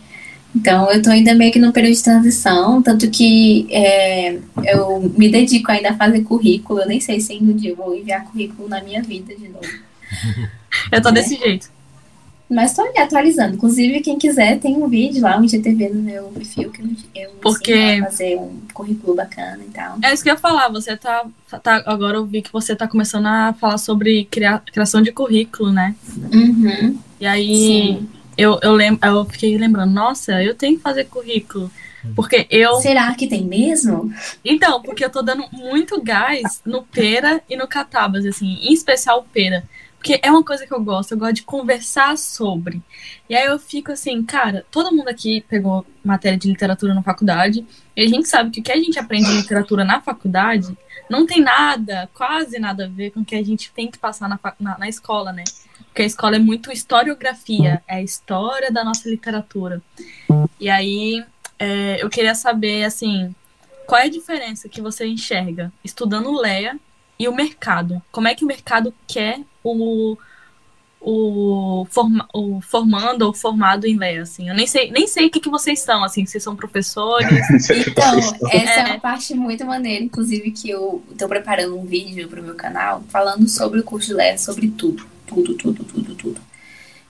Então, 0.55 0.91
eu 0.91 1.01
tô 1.01 1.09
ainda 1.09 1.33
meio 1.33 1.51
que 1.51 1.57
num 1.57 1.71
período 1.71 1.95
de 1.95 2.03
transição, 2.03 2.81
tanto 2.81 3.09
que 3.09 3.67
é, 3.71 4.38
eu 4.65 4.99
me 5.17 5.27
dedico 5.27 5.71
ainda 5.71 5.89
a 5.89 5.97
fazer 5.97 6.21
currículo. 6.21 6.81
Eu 6.81 6.88
nem 6.88 6.99
sei 6.99 7.19
se 7.19 7.33
um 7.33 7.53
dia 7.53 7.71
eu 7.71 7.75
vou 7.75 7.95
enviar 7.95 8.23
currículo 8.25 8.69
na 8.69 8.81
minha 8.83 9.01
vida 9.01 9.36
de 9.36 9.47
novo. 9.47 9.65
eu 10.91 11.01
tô 11.01 11.09
desse 11.09 11.36
jeito. 11.38 11.72
Mas 12.53 12.73
tô 12.73 12.81
ali 12.81 12.97
atualizando. 12.97 13.55
Inclusive, 13.55 14.01
quem 14.01 14.17
quiser, 14.17 14.59
tem 14.59 14.75
um 14.77 14.87
vídeo 14.87 15.21
lá, 15.21 15.37
um 15.37 15.47
GTV 15.47 15.89
no 15.89 16.01
meu 16.01 16.25
perfil, 16.25 16.71
que 16.71 16.81
eu 17.15 17.29
Porque... 17.41 17.99
fazer 18.01 18.37
um 18.37 18.61
currículo 18.73 19.15
bacana 19.15 19.59
e 19.65 19.71
tal. 19.71 19.97
É 20.03 20.13
isso 20.13 20.23
que 20.23 20.29
eu 20.29 20.33
ia 20.33 20.39
falar. 20.39 20.69
Você 20.69 20.95
tá, 20.95 21.25
tá. 21.61 21.83
Agora 21.85 22.17
eu 22.17 22.25
vi 22.25 22.41
que 22.41 22.51
você 22.51 22.75
tá 22.75 22.87
começando 22.87 23.25
a 23.25 23.53
falar 23.53 23.77
sobre 23.77 24.25
criar, 24.25 24.63
criação 24.71 25.01
de 25.01 25.11
currículo, 25.11 25.71
né? 25.71 25.95
Uhum. 26.31 26.97
E 27.19 27.25
aí. 27.25 27.55
Sim 27.55 28.07
eu, 28.37 28.59
eu, 28.61 28.73
lembro, 28.73 29.07
eu 29.07 29.25
fiquei 29.25 29.57
lembrando, 29.57 29.91
nossa, 29.91 30.41
eu 30.43 30.55
tenho 30.55 30.77
que 30.77 30.83
fazer 30.83 31.05
currículo. 31.05 31.71
Porque 32.15 32.45
eu. 32.49 32.75
Será 32.75 33.13
que 33.15 33.27
tem 33.27 33.45
mesmo? 33.45 34.11
Então, 34.43 34.81
porque 34.81 35.05
eu 35.05 35.09
tô 35.09 35.21
dando 35.21 35.45
muito 35.53 36.01
gás 36.01 36.61
no 36.65 36.83
Pera 36.83 37.41
e 37.49 37.55
no 37.55 37.65
Catabas, 37.65 38.25
assim, 38.25 38.59
em 38.61 38.73
especial 38.73 39.19
o 39.19 39.23
Pera. 39.23 39.63
Porque 40.03 40.19
é 40.21 40.29
uma 40.29 40.43
coisa 40.43 40.67
que 40.67 40.73
eu 40.73 40.83
gosto, 40.83 41.13
eu 41.13 41.17
gosto 41.17 41.35
de 41.35 41.43
conversar 41.43 42.17
sobre. 42.17 42.81
E 43.29 43.33
aí 43.33 43.45
eu 43.45 43.57
fico 43.57 43.89
assim, 43.89 44.21
cara, 44.21 44.65
todo 44.69 44.93
mundo 44.93 45.07
aqui 45.07 45.45
pegou 45.47 45.85
matéria 46.03 46.37
de 46.37 46.49
literatura 46.49 46.93
na 46.93 47.01
faculdade, 47.01 47.65
e 47.95 48.03
a 48.03 48.07
gente 48.09 48.27
sabe 48.27 48.51
que 48.51 48.59
o 48.59 48.63
que 48.63 48.73
a 48.73 48.75
gente 48.75 48.99
aprende 48.99 49.31
em 49.31 49.37
literatura 49.37 49.85
na 49.85 50.01
faculdade 50.01 50.77
não 51.09 51.25
tem 51.25 51.39
nada, 51.39 52.09
quase 52.13 52.59
nada 52.59 52.83
a 52.83 52.89
ver 52.89 53.11
com 53.11 53.21
o 53.21 53.25
que 53.25 53.33
a 53.33 53.41
gente 53.41 53.71
tem 53.71 53.89
que 53.89 53.97
passar 53.97 54.27
na, 54.27 54.37
na, 54.59 54.77
na 54.77 54.89
escola, 54.89 55.31
né? 55.31 55.45
Porque 55.85 56.01
a 56.01 56.05
escola 56.05 56.35
é 56.35 56.39
muito 56.39 56.69
historiografia, 56.69 57.81
é 57.87 57.95
a 57.95 58.01
história 58.01 58.69
da 58.69 58.83
nossa 58.83 59.07
literatura. 59.07 59.81
E 60.59 60.69
aí 60.69 61.23
é, 61.57 62.03
eu 62.03 62.09
queria 62.09 62.35
saber, 62.35 62.83
assim, 62.83 63.33
qual 63.87 64.01
é 64.01 64.07
a 64.07 64.09
diferença 64.09 64.67
que 64.67 64.81
você 64.81 65.07
enxerga 65.07 65.71
estudando 65.81 66.29
o 66.29 66.41
LEA 66.41 66.77
e 67.17 67.25
o 67.29 67.33
mercado? 67.33 68.01
Como 68.11 68.27
é 68.27 68.35
que 68.35 68.43
o 68.43 68.47
mercado 68.47 68.93
quer 69.07 69.39
o, 69.63 70.17
o, 70.99 71.88
forma, 71.89 72.28
o 72.34 72.60
formando 72.62 73.23
ou 73.23 73.34
formado 73.34 73.86
em 73.86 73.97
LEA, 73.97 74.23
assim? 74.23 74.49
Eu 74.49 74.56
nem 74.56 74.67
sei, 74.67 74.91
nem 74.91 75.08
sei 75.08 75.28
o 75.28 75.30
que, 75.30 75.39
que 75.39 75.49
vocês 75.49 75.80
são, 75.80 76.04
assim, 76.04 76.26
vocês 76.26 76.43
são 76.43 76.56
professores. 76.56 77.30
então, 77.88 78.19
essa 78.52 78.71
é. 78.71 78.80
é 78.80 78.86
uma 78.86 78.99
parte 78.99 79.34
muito 79.34 79.65
maneira, 79.65 80.04
inclusive, 80.04 80.52
que 80.52 80.69
eu 80.69 81.04
estou 81.12 81.28
preparando 81.28 81.78
um 81.78 81.86
vídeo 81.86 82.28
para 82.28 82.41
o 82.41 82.43
meu 82.43 82.56
canal 82.56 83.04
falando 83.10 83.47
sobre 83.47 83.80
o 83.80 83.84
curso 83.84 84.08
de 84.08 84.13
LEA, 84.13 84.38
sobre 84.38 84.67
tudo 84.69 85.13
tudo, 85.34 85.54
tudo, 85.56 85.84
tudo, 85.84 86.15
tudo. 86.15 86.41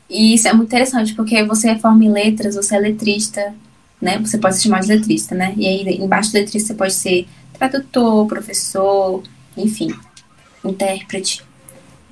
E 0.09 0.33
isso 0.33 0.47
é 0.47 0.53
muito 0.53 0.69
interessante, 0.69 1.13
porque 1.13 1.43
você 1.43 1.69
é 1.69 1.79
forma 1.79 2.03
em 2.03 2.11
letras, 2.11 2.55
você 2.55 2.75
é 2.75 2.79
letrista, 2.79 3.53
né? 4.01 4.17
Você 4.19 4.37
pode 4.37 4.55
se 4.55 4.63
chamar 4.63 4.81
de 4.81 4.87
letrista, 4.87 5.35
né? 5.35 5.53
E 5.57 5.65
aí, 5.65 5.97
embaixo 5.97 6.31
do 6.31 6.35
letrista, 6.35 6.69
você 6.69 6.73
pode 6.73 6.93
ser 6.93 7.27
tradutor, 7.53 8.27
professor, 8.27 9.23
enfim, 9.57 9.93
intérprete. 10.63 11.43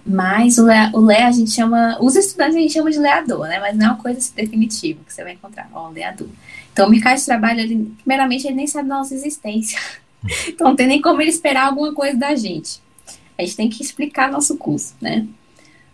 Mas 0.06 0.58
o 0.58 0.66
Lé, 0.66 0.90
o 0.94 1.00
Lé 1.00 1.24
a 1.24 1.32
gente 1.32 1.52
chama, 1.52 1.98
os 2.02 2.16
estudantes 2.16 2.56
a 2.56 2.60
gente 2.60 2.74
chama 2.74 2.92
de 2.92 3.00
leador, 3.00 3.48
né? 3.48 3.60
Mas 3.60 3.78
não 3.78 3.86
é 3.86 3.90
uma 3.90 3.98
coisa 3.98 4.32
definitiva 4.36 5.00
que 5.06 5.14
você 5.14 5.24
vai 5.24 5.34
encontrar, 5.34 5.70
ó, 5.74 5.90
leador. 5.90 6.28
Então, 6.74 6.88
o 6.88 6.90
mercado 6.90 7.18
de 7.18 7.26
trabalho, 7.26 7.60
ele, 7.60 7.94
primeiramente, 8.00 8.48
ele 8.48 8.56
nem 8.56 8.68
sabe 8.68 8.90
da 8.90 8.96
nossa 8.96 9.14
existência. 9.14 9.80
Então, 10.48 10.68
não 10.68 10.76
tem 10.76 10.86
nem 10.86 11.02
como 11.02 11.20
ele 11.20 11.32
esperar 11.32 11.66
alguma 11.66 11.96
coisa 11.96 12.16
da 12.16 12.36
gente. 12.36 12.80
A 13.36 13.42
gente 13.42 13.56
tem 13.56 13.68
que 13.68 13.82
explicar 13.82 14.32
nosso 14.32 14.56
curso, 14.56 14.94
né? 15.02 15.26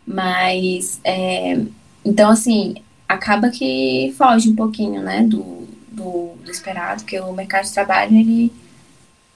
Mas, 0.06 1.00
é, 1.02 1.58
então, 2.04 2.30
assim, 2.30 2.76
acaba 3.08 3.50
que 3.50 4.14
foge 4.18 4.50
um 4.50 4.56
pouquinho, 4.56 5.02
né, 5.02 5.24
do, 5.24 5.66
do, 5.90 6.34
do, 6.44 6.52
esperado, 6.52 7.06
que 7.06 7.18
o 7.20 7.32
mercado 7.32 7.64
de 7.64 7.74
trabalho, 7.74 8.18
ele 8.18 8.52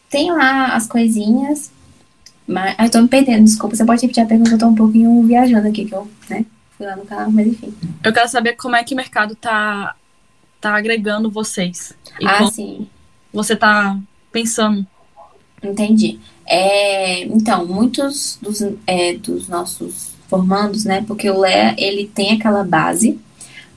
tem 0.10 0.29
lá 0.29 0.75
as 0.75 0.88
coisinhas, 0.88 1.71
mas... 2.47 2.75
eu 2.80 2.89
tô 2.89 3.01
me 3.01 3.08
perdendo, 3.08 3.43
desculpa, 3.43 3.75
você 3.75 3.86
pode 3.86 4.01
repetir 4.01 4.23
a 4.23 4.27
pergunta, 4.27 4.51
eu 4.51 4.58
tô 4.58 4.67
um 4.67 4.75
pouquinho 4.75 5.23
viajando 5.23 5.67
aqui, 5.67 5.86
que 5.86 5.93
eu, 5.93 6.10
né, 6.30 6.45
fui 6.77 6.86
lá 6.86 6.95
no 6.95 7.06
canal, 7.06 7.32
mas 7.32 7.47
enfim. 7.47 7.73
Eu 8.04 8.13
quero 8.13 8.30
saber 8.30 8.54
como 8.54 8.75
é 8.75 8.84
que 8.84 8.93
o 8.93 8.97
mercado 8.97 9.36
tá, 9.36 9.95
tá 10.60 10.75
agregando 10.75 11.30
vocês. 11.32 11.93
E 12.19 12.27
ah, 12.27 12.49
sim. 12.51 12.88
Você 13.34 13.56
tá 13.56 13.97
pensando. 14.32 14.86
Entendi. 15.63 16.19
É, 16.47 17.23
então, 17.23 17.65
muitos 17.65 18.38
dos, 18.41 18.62
é, 18.88 19.13
dos 19.13 19.47
nossos 19.47 20.12
formandos, 20.27 20.86
né? 20.86 21.04
Porque 21.08 21.30
o 21.30 21.39
LEA, 21.39 21.75
ele 21.77 22.08
tem 22.08 22.34
aquela 22.34 22.63
base, 22.63 23.19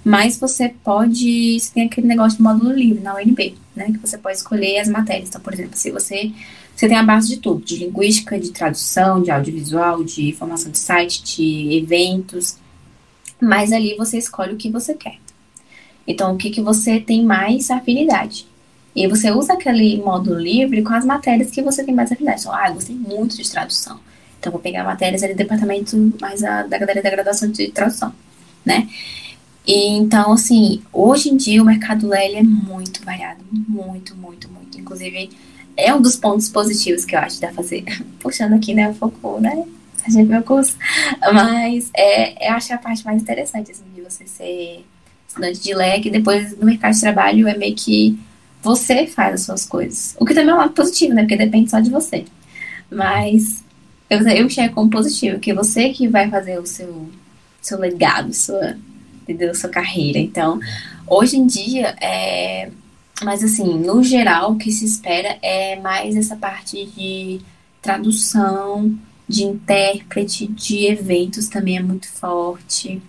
mas 0.05 0.39
você 0.39 0.69
pode, 0.83 1.59
você 1.59 1.73
tem 1.73 1.87
aquele 1.87 2.07
negócio 2.07 2.37
de 2.39 2.43
módulo 2.43 2.73
livre 2.73 3.03
na 3.03 3.17
UNB, 3.17 3.55
né? 3.75 3.87
Que 3.87 3.99
você 3.99 4.17
pode 4.17 4.37
escolher 4.37 4.79
as 4.79 4.89
matérias. 4.89 5.29
Então, 5.29 5.41
por 5.41 5.53
exemplo, 5.53 5.77
se 5.77 5.91
você, 5.91 6.33
você 6.75 6.89
tem 6.89 6.97
a 6.97 7.03
base 7.03 7.29
de 7.29 7.37
tudo, 7.39 7.65
de 7.65 7.77
linguística, 7.77 8.39
de 8.39 8.51
tradução, 8.51 9.23
de 9.23 9.31
audiovisual, 9.31 10.03
de 10.03 10.33
formação 10.33 10.73
de 10.73 10.79
site, 10.79 11.23
de 11.23 11.77
eventos, 11.77 12.57
mas 13.41 13.73
ali 13.73 13.97
você 13.97 14.19
escolhe 14.19 14.55
o 14.55 14.57
que 14.57 14.71
você 14.71 14.95
quer. 14.95 15.19
Então, 16.07 16.35
o 16.35 16.37
que, 16.37 16.51
que 16.51 16.61
você 16.61 17.01
tem 17.01 17.25
mais 17.25 17.71
afinidade. 17.71 18.47
E 18.95 19.07
você 19.09 19.31
usa 19.31 19.55
aquele 19.55 19.97
módulo 19.99 20.39
livre 20.39 20.83
com 20.83 20.93
as 20.93 21.05
matérias 21.05 21.51
que 21.51 21.63
você 21.63 21.83
tem 21.83 21.95
mais 21.95 22.13
afinidade. 22.13 22.41
Então, 22.41 22.55
ah, 22.55 22.69
eu 22.69 22.75
gostei 22.75 22.95
muito 22.95 23.37
de 23.37 23.51
tradução. 23.51 23.99
Então, 24.39 24.53
vou 24.53 24.61
pegar 24.61 24.85
matérias 24.85 25.23
ali 25.23 25.33
do 25.33 25.39
departamento 25.39 25.97
mais 26.21 26.45
a, 26.45 26.65
da 26.65 26.77
galera 26.77 27.03
da 27.03 27.11
graduação 27.11 27.51
de 27.51 27.69
tradução, 27.69 28.13
né? 28.65 28.89
E, 29.67 29.89
então, 29.97 30.33
assim, 30.33 30.83
hoje 30.93 31.31
em 31.31 31.37
dia 31.37 31.63
o 31.63 31.65
mercado 31.65 32.13
L 32.13 32.37
é 32.37 32.43
muito 32.43 33.03
variado, 33.03 33.43
muito, 33.51 34.15
muito, 34.15 34.49
muito. 34.51 34.79
Inclusive, 34.79 35.31
é 35.77 35.95
um 35.95 36.01
dos 36.01 36.17
pontos 36.17 36.49
positivos 36.49 37.05
que 37.05 37.15
eu 37.15 37.21
acho 37.21 37.39
pra 37.39 37.53
fazer. 37.53 37.85
Puxando 38.21 38.55
aqui, 38.55 38.75
né, 38.75 38.89
um 38.89 38.95
pouco, 38.95 39.41
né, 39.41 39.65
a 40.07 40.11
gente 40.11 40.29
meu 40.29 40.43
curso. 40.43 40.77
Mas 41.33 41.91
é, 41.95 42.49
eu 42.49 42.55
acho 42.55 42.73
a 42.73 42.79
parte 42.79 43.05
mais 43.05 43.21
interessante, 43.21 43.71
assim, 43.71 43.85
de 43.95 44.01
você 44.01 44.27
ser 44.27 44.85
estudante 45.29 45.61
de 45.61 45.75
leque 45.75 46.09
e 46.09 46.13
depois 46.13 46.57
no 46.57 46.67
mercado 46.67 46.95
de 46.95 47.01
trabalho 47.01 47.49
é 47.49 47.57
meio 47.57 47.75
que 47.75 48.19
você 48.63 49.07
faz 49.07 49.35
as 49.35 49.41
suas 49.43 49.67
coisas. 49.67 50.17
O 50.19 50.25
que 50.25 50.35
também 50.35 50.51
é 50.51 50.55
um 50.55 50.59
lado 50.59 50.73
positivo, 50.73 51.15
né, 51.15 51.23
porque 51.23 51.37
depende 51.37 51.71
só 51.71 51.81
de 51.81 51.91
você. 51.91 52.25
Mas 52.91 53.65
eu, 54.09 54.21
eu 54.29 54.47
enxergo 54.47 54.75
como 54.75 54.91
positivo, 54.91 55.39
que 55.39 55.53
você 55.53 55.91
que 55.91 56.09
vai 56.09 56.31
fazer 56.31 56.59
o 56.59 56.67
seu, 56.67 57.09
seu 57.61 57.79
legado, 57.79 58.33
sua, 58.33 58.77
entendeu? 59.23 59.55
sua 59.55 59.71
carreira. 59.71 60.19
Então, 60.19 60.61
hoje 61.07 61.37
em 61.37 61.47
dia, 61.47 61.95
é, 62.01 62.71
mas 63.23 63.45
assim, 63.45 63.79
no 63.79 64.03
geral, 64.03 64.53
o 64.53 64.59
que 64.59 64.73
se 64.73 64.85
espera 64.85 65.39
é 65.43 65.77
mais 65.77 66.17
essa 66.17 66.37
parte 66.37 66.85
de 66.87 67.41
tradução, 67.81 68.97
de 69.29 69.45
intérprete, 69.45 70.47
de 70.47 70.87
eventos 70.87 71.49
também 71.49 71.77
é 71.77 71.83
muito 71.83 72.09
forte. 72.09 73.01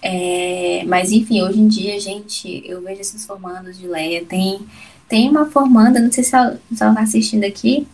É, 0.00 0.84
mas 0.86 1.10
enfim, 1.12 1.42
hoje 1.42 1.60
em 1.60 1.68
dia, 1.68 1.98
gente, 2.00 2.62
eu 2.64 2.80
vejo 2.82 3.00
esses 3.00 3.26
formandos 3.26 3.78
de 3.78 3.86
Leia. 3.86 4.24
Tem, 4.24 4.60
tem 5.08 5.28
uma 5.28 5.46
formanda, 5.46 6.00
não 6.00 6.10
sei 6.10 6.24
se 6.24 6.34
ela, 6.34 6.60
se 6.72 6.82
ela 6.82 6.94
tá 6.94 7.00
assistindo 7.02 7.44
aqui, 7.44 7.86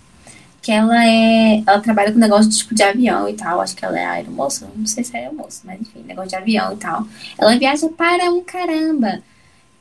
que 0.62 0.72
ela 0.72 1.05
é. 1.05 1.62
Ela 1.66 1.80
trabalha 1.80 2.12
com 2.12 2.18
negócio 2.18 2.51
de, 2.51 2.59
tipo 2.59 2.74
de 2.74 2.82
avião 2.82 3.28
e 3.28 3.35
tal. 3.35 3.61
Acho 3.61 3.76
que 3.76 3.85
ela 3.85 3.99
é 3.99 4.05
aeromoça, 4.05 4.70
não 4.76 4.87
sei 4.87 5.05
se 5.05 5.16
é 5.16 5.20
aeromoça, 5.20 5.62
mas 5.64 5.80
enfim, 5.80 6.03
negócio 6.07 6.30
de 6.30 6.37
avião 6.37 6.72
e 6.72 6.76
tal. 6.76 7.07
Ela 7.39 7.59
viaja 7.59 7.89
para 7.91 8.30
um 8.30 8.43
caramba. 8.43 9.22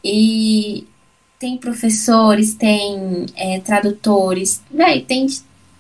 E 0.03 0.85
tem 1.43 1.57
professores, 1.57 2.53
tem 2.53 3.25
é, 3.35 3.59
tradutores, 3.59 4.61
véi, 4.71 5.01
tem 5.01 5.27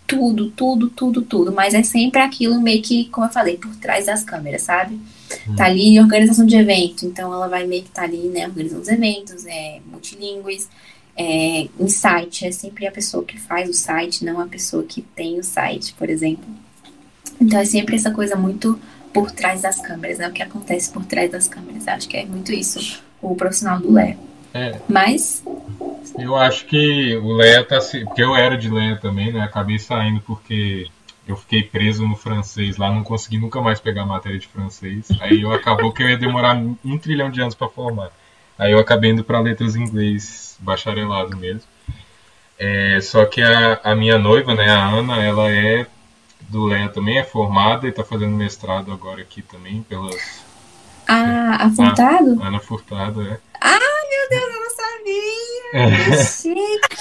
tudo, 0.05 0.51
tudo, 0.51 0.89
tudo, 0.89 1.21
tudo. 1.21 1.53
Mas 1.53 1.73
é 1.73 1.81
sempre 1.81 2.19
aquilo 2.19 2.59
meio 2.59 2.81
que, 2.81 3.05
como 3.05 3.27
eu 3.27 3.31
falei, 3.31 3.55
por 3.55 3.73
trás 3.77 4.07
das 4.07 4.25
câmeras, 4.25 4.63
sabe? 4.63 4.99
Hum. 5.47 5.55
Tá 5.55 5.67
ali 5.67 5.95
em 5.95 6.01
organização 6.01 6.45
de 6.45 6.57
evento, 6.57 7.05
então 7.05 7.33
ela 7.33 7.47
vai 7.47 7.65
meio 7.65 7.81
que 7.81 7.91
tá 7.91 8.01
ali, 8.01 8.27
né, 8.27 8.45
organizando 8.45 8.81
os 8.81 8.89
eventos, 8.89 9.45
é 9.45 9.79
multilingües, 9.89 10.67
é, 11.15 11.69
em 11.79 11.87
site, 11.87 12.45
é 12.45 12.51
sempre 12.51 12.85
a 12.85 12.91
pessoa 12.91 13.23
que 13.23 13.39
faz 13.39 13.69
o 13.69 13.73
site, 13.73 14.25
não 14.25 14.41
a 14.41 14.47
pessoa 14.47 14.83
que 14.83 15.01
tem 15.01 15.39
o 15.39 15.43
site, 15.45 15.93
por 15.93 16.09
exemplo. 16.09 16.43
Então 17.39 17.57
é 17.57 17.63
sempre 17.63 17.95
essa 17.95 18.11
coisa 18.11 18.35
muito 18.35 18.77
por 19.13 19.31
trás 19.31 19.61
das 19.61 19.79
câmeras, 19.79 20.17
né? 20.17 20.27
O 20.27 20.33
que 20.33 20.43
acontece 20.43 20.91
por 20.91 21.05
trás 21.05 21.31
das 21.31 21.47
câmeras. 21.47 21.87
Acho 21.87 22.09
que 22.09 22.17
é 22.17 22.25
muito 22.25 22.51
isso, 22.51 23.01
o 23.21 23.33
profissional 23.33 23.79
do 23.79 23.93
Léo. 23.93 24.32
É. 24.53 24.79
Mas. 24.87 25.43
Eu 26.17 26.35
acho 26.35 26.65
que 26.65 27.15
o 27.17 27.33
Leia 27.33 27.63
tá 27.63 27.81
se. 27.81 28.05
Porque 28.05 28.23
eu 28.23 28.35
era 28.35 28.57
de 28.57 28.69
Leia 28.69 28.97
também, 28.97 29.31
né? 29.31 29.41
Acabei 29.41 29.79
saindo 29.79 30.21
porque 30.21 30.87
eu 31.27 31.35
fiquei 31.37 31.63
preso 31.63 32.05
no 32.05 32.15
francês 32.15 32.77
lá, 32.77 32.91
não 32.91 33.03
consegui 33.03 33.37
nunca 33.37 33.61
mais 33.61 33.79
pegar 33.79 34.05
matéria 34.05 34.37
de 34.37 34.47
francês. 34.47 35.07
Aí 35.21 35.41
eu 35.41 35.51
acabou 35.53 35.91
que 35.91 36.03
eu 36.03 36.09
ia 36.09 36.17
demorar 36.17 36.55
um 36.55 36.97
trilhão 36.97 37.31
de 37.31 37.41
anos 37.41 37.55
para 37.55 37.69
formar. 37.69 38.11
Aí 38.57 38.71
eu 38.71 38.79
acabei 38.79 39.11
indo 39.11 39.23
para 39.23 39.39
letras 39.39 39.75
em 39.75 39.83
inglês, 39.83 40.57
bacharelado 40.59 41.35
mesmo. 41.37 41.63
É, 42.59 42.99
só 43.01 43.25
que 43.25 43.41
a, 43.41 43.79
a 43.83 43.95
minha 43.95 44.17
noiva, 44.17 44.53
né, 44.53 44.69
a 44.69 44.87
Ana, 44.87 45.17
ela 45.23 45.49
é 45.49 45.87
do 46.49 46.65
Leia 46.65 46.89
também, 46.89 47.17
é 47.17 47.23
formada 47.23 47.87
e 47.87 47.89
está 47.89 48.03
fazendo 48.03 48.35
mestrado 48.35 48.91
agora 48.91 49.21
aqui 49.21 49.41
também 49.41 49.81
pelas. 49.83 50.43
Ah, 51.07 51.65
a 51.65 51.69
Furtado? 51.69 52.41
A 52.41 52.47
Ana 52.47 52.59
Furtado, 52.59 53.21
é. 53.21 53.39
Ah, 53.61 53.79
meu 54.09 54.29
Deus, 54.29 54.53
eu 54.53 54.61
não 54.61 54.69
sabia! 54.69 54.93
Que 55.73 56.17
chique! 56.23 56.93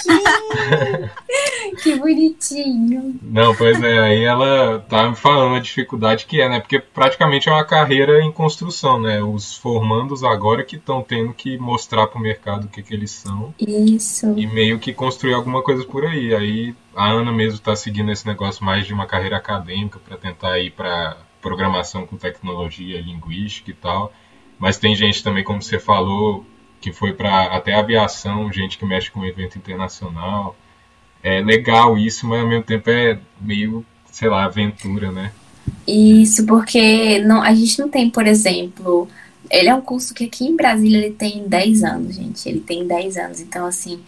que 1.82 1.96
bonitinho! 1.96 3.18
Não, 3.20 3.54
pois 3.54 3.82
é, 3.82 3.98
aí 3.98 4.22
ela 4.22 4.78
tá 4.88 5.08
me 5.08 5.16
falando 5.16 5.56
a 5.56 5.60
dificuldade 5.60 6.24
que 6.24 6.40
é, 6.40 6.48
né? 6.48 6.60
Porque 6.60 6.78
praticamente 6.78 7.48
é 7.48 7.52
uma 7.52 7.64
carreira 7.64 8.22
em 8.22 8.30
construção, 8.30 9.00
né? 9.00 9.22
Os 9.22 9.56
formandos 9.56 10.22
agora 10.22 10.64
que 10.64 10.76
estão 10.76 11.02
tendo 11.02 11.34
que 11.34 11.58
mostrar 11.58 12.06
pro 12.06 12.20
mercado 12.20 12.64
o 12.64 12.68
que, 12.68 12.82
que 12.82 12.94
eles 12.94 13.10
são. 13.10 13.52
Isso. 13.58 14.32
E 14.36 14.46
meio 14.46 14.78
que 14.78 14.92
construir 14.92 15.34
alguma 15.34 15.62
coisa 15.62 15.84
por 15.84 16.04
aí. 16.04 16.34
Aí 16.34 16.74
a 16.94 17.10
Ana 17.10 17.32
mesmo 17.32 17.58
tá 17.58 17.74
seguindo 17.74 18.12
esse 18.12 18.26
negócio 18.26 18.64
mais 18.64 18.86
de 18.86 18.94
uma 18.94 19.06
carreira 19.06 19.36
acadêmica 19.36 19.98
para 19.98 20.16
tentar 20.16 20.58
ir 20.58 20.70
para 20.70 21.16
programação 21.42 22.06
com 22.06 22.16
tecnologia 22.16 23.00
linguística 23.00 23.70
e 23.70 23.74
tal. 23.74 24.12
Mas 24.58 24.78
tem 24.78 24.94
gente 24.94 25.22
também, 25.22 25.44
como 25.44 25.60
você 25.60 25.78
falou, 25.78 26.46
que 26.80 26.92
foi 26.92 27.12
para 27.12 27.44
até 27.46 27.74
aviação, 27.74 28.50
gente 28.52 28.78
que 28.78 28.86
mexe 28.86 29.10
com 29.10 29.24
evento 29.26 29.58
internacional. 29.58 30.56
É 31.22 31.40
legal 31.40 31.98
isso, 31.98 32.26
mas 32.26 32.40
ao 32.40 32.48
mesmo 32.48 32.64
tempo 32.64 32.88
é 32.88 33.18
meio, 33.40 33.84
sei 34.10 34.28
lá, 34.28 34.44
aventura, 34.44 35.12
né? 35.12 35.32
Isso, 35.86 36.46
porque 36.46 37.18
não, 37.20 37.42
a 37.42 37.54
gente 37.54 37.78
não 37.78 37.88
tem, 37.88 38.08
por 38.08 38.26
exemplo, 38.26 39.08
ele 39.50 39.68
é 39.68 39.74
um 39.74 39.80
curso 39.80 40.14
que 40.14 40.24
aqui 40.24 40.44
em 40.44 40.56
Brasília 40.56 40.98
ele 40.98 41.14
tem 41.14 41.46
10 41.46 41.82
anos, 41.84 42.16
gente. 42.16 42.48
Ele 42.48 42.60
tem 42.60 42.86
10 42.86 43.16
anos, 43.16 43.40
então 43.40 43.66
assim, 43.66 44.00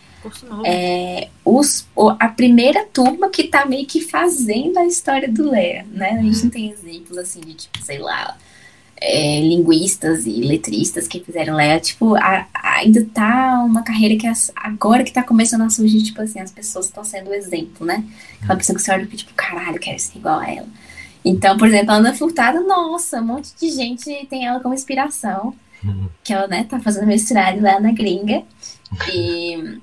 é, 0.65 1.29
os, 1.45 1.87
a 2.19 2.29
primeira 2.29 2.85
turma 2.85 3.29
que 3.29 3.45
tá 3.45 3.67
meio 3.67 3.87
que 3.87 4.01
fazendo 4.01 4.79
a 4.79 4.87
história 4.87 5.29
do 5.29 5.51
Leia, 5.51 5.87
né? 5.91 6.13
A 6.19 6.23
gente 6.23 6.45
não 6.45 6.51
tem 6.51 6.71
exemplos 6.71 7.19
assim 7.19 7.41
de 7.41 7.55
tipo, 7.55 7.83
sei 7.83 7.99
lá, 7.99 8.37
é, 9.01 9.41
linguistas 9.41 10.27
e 10.27 10.41
letristas 10.41 11.07
que 11.07 11.21
fizeram 11.21 11.57
Leia, 11.57 11.79
tipo, 11.79 12.15
a, 12.15 12.47
a, 12.55 12.77
ainda 12.79 13.05
tá 13.13 13.63
uma 13.65 13.83
carreira 13.83 14.17
que 14.17 14.27
as, 14.27 14.51
agora 14.57 15.05
que 15.05 15.13
tá 15.13 15.23
começando 15.23 15.63
a 15.63 15.71
surgir, 15.71 16.03
tipo 16.03 16.21
assim, 16.23 16.41
as 16.41 16.51
pessoas 16.51 16.87
estão 16.87 17.05
sendo 17.05 17.31
o 17.31 17.35
exemplo, 17.35 17.87
né? 17.87 18.05
Aquela 18.43 18.57
pessoa 18.57 18.77
que 18.77 18.83
você 18.83 18.93
olha 18.93 19.03
e 19.03 19.17
tipo, 19.17 19.35
caralho, 19.35 19.79
quero 19.79 19.99
ser 19.99 20.19
igual 20.19 20.41
a 20.41 20.51
ela. 20.51 20.69
Então, 21.25 21.57
por 21.57 21.69
exemplo, 21.69 21.91
a 21.91 21.95
Ana 21.95 22.15
Furtada, 22.15 22.61
nossa, 22.61 23.21
um 23.21 23.27
monte 23.27 23.51
de 23.59 23.71
gente 23.71 24.27
tem 24.29 24.47
ela 24.47 24.61
como 24.61 24.75
inspiração, 24.75 25.55
uhum. 25.83 26.09
que 26.23 26.33
ela, 26.33 26.47
né, 26.47 26.65
tá 26.65 26.79
fazendo 26.81 27.07
mestrado 27.07 27.61
lá 27.61 27.81
na 27.81 27.93
gringa, 27.93 28.43
e... 29.13 29.81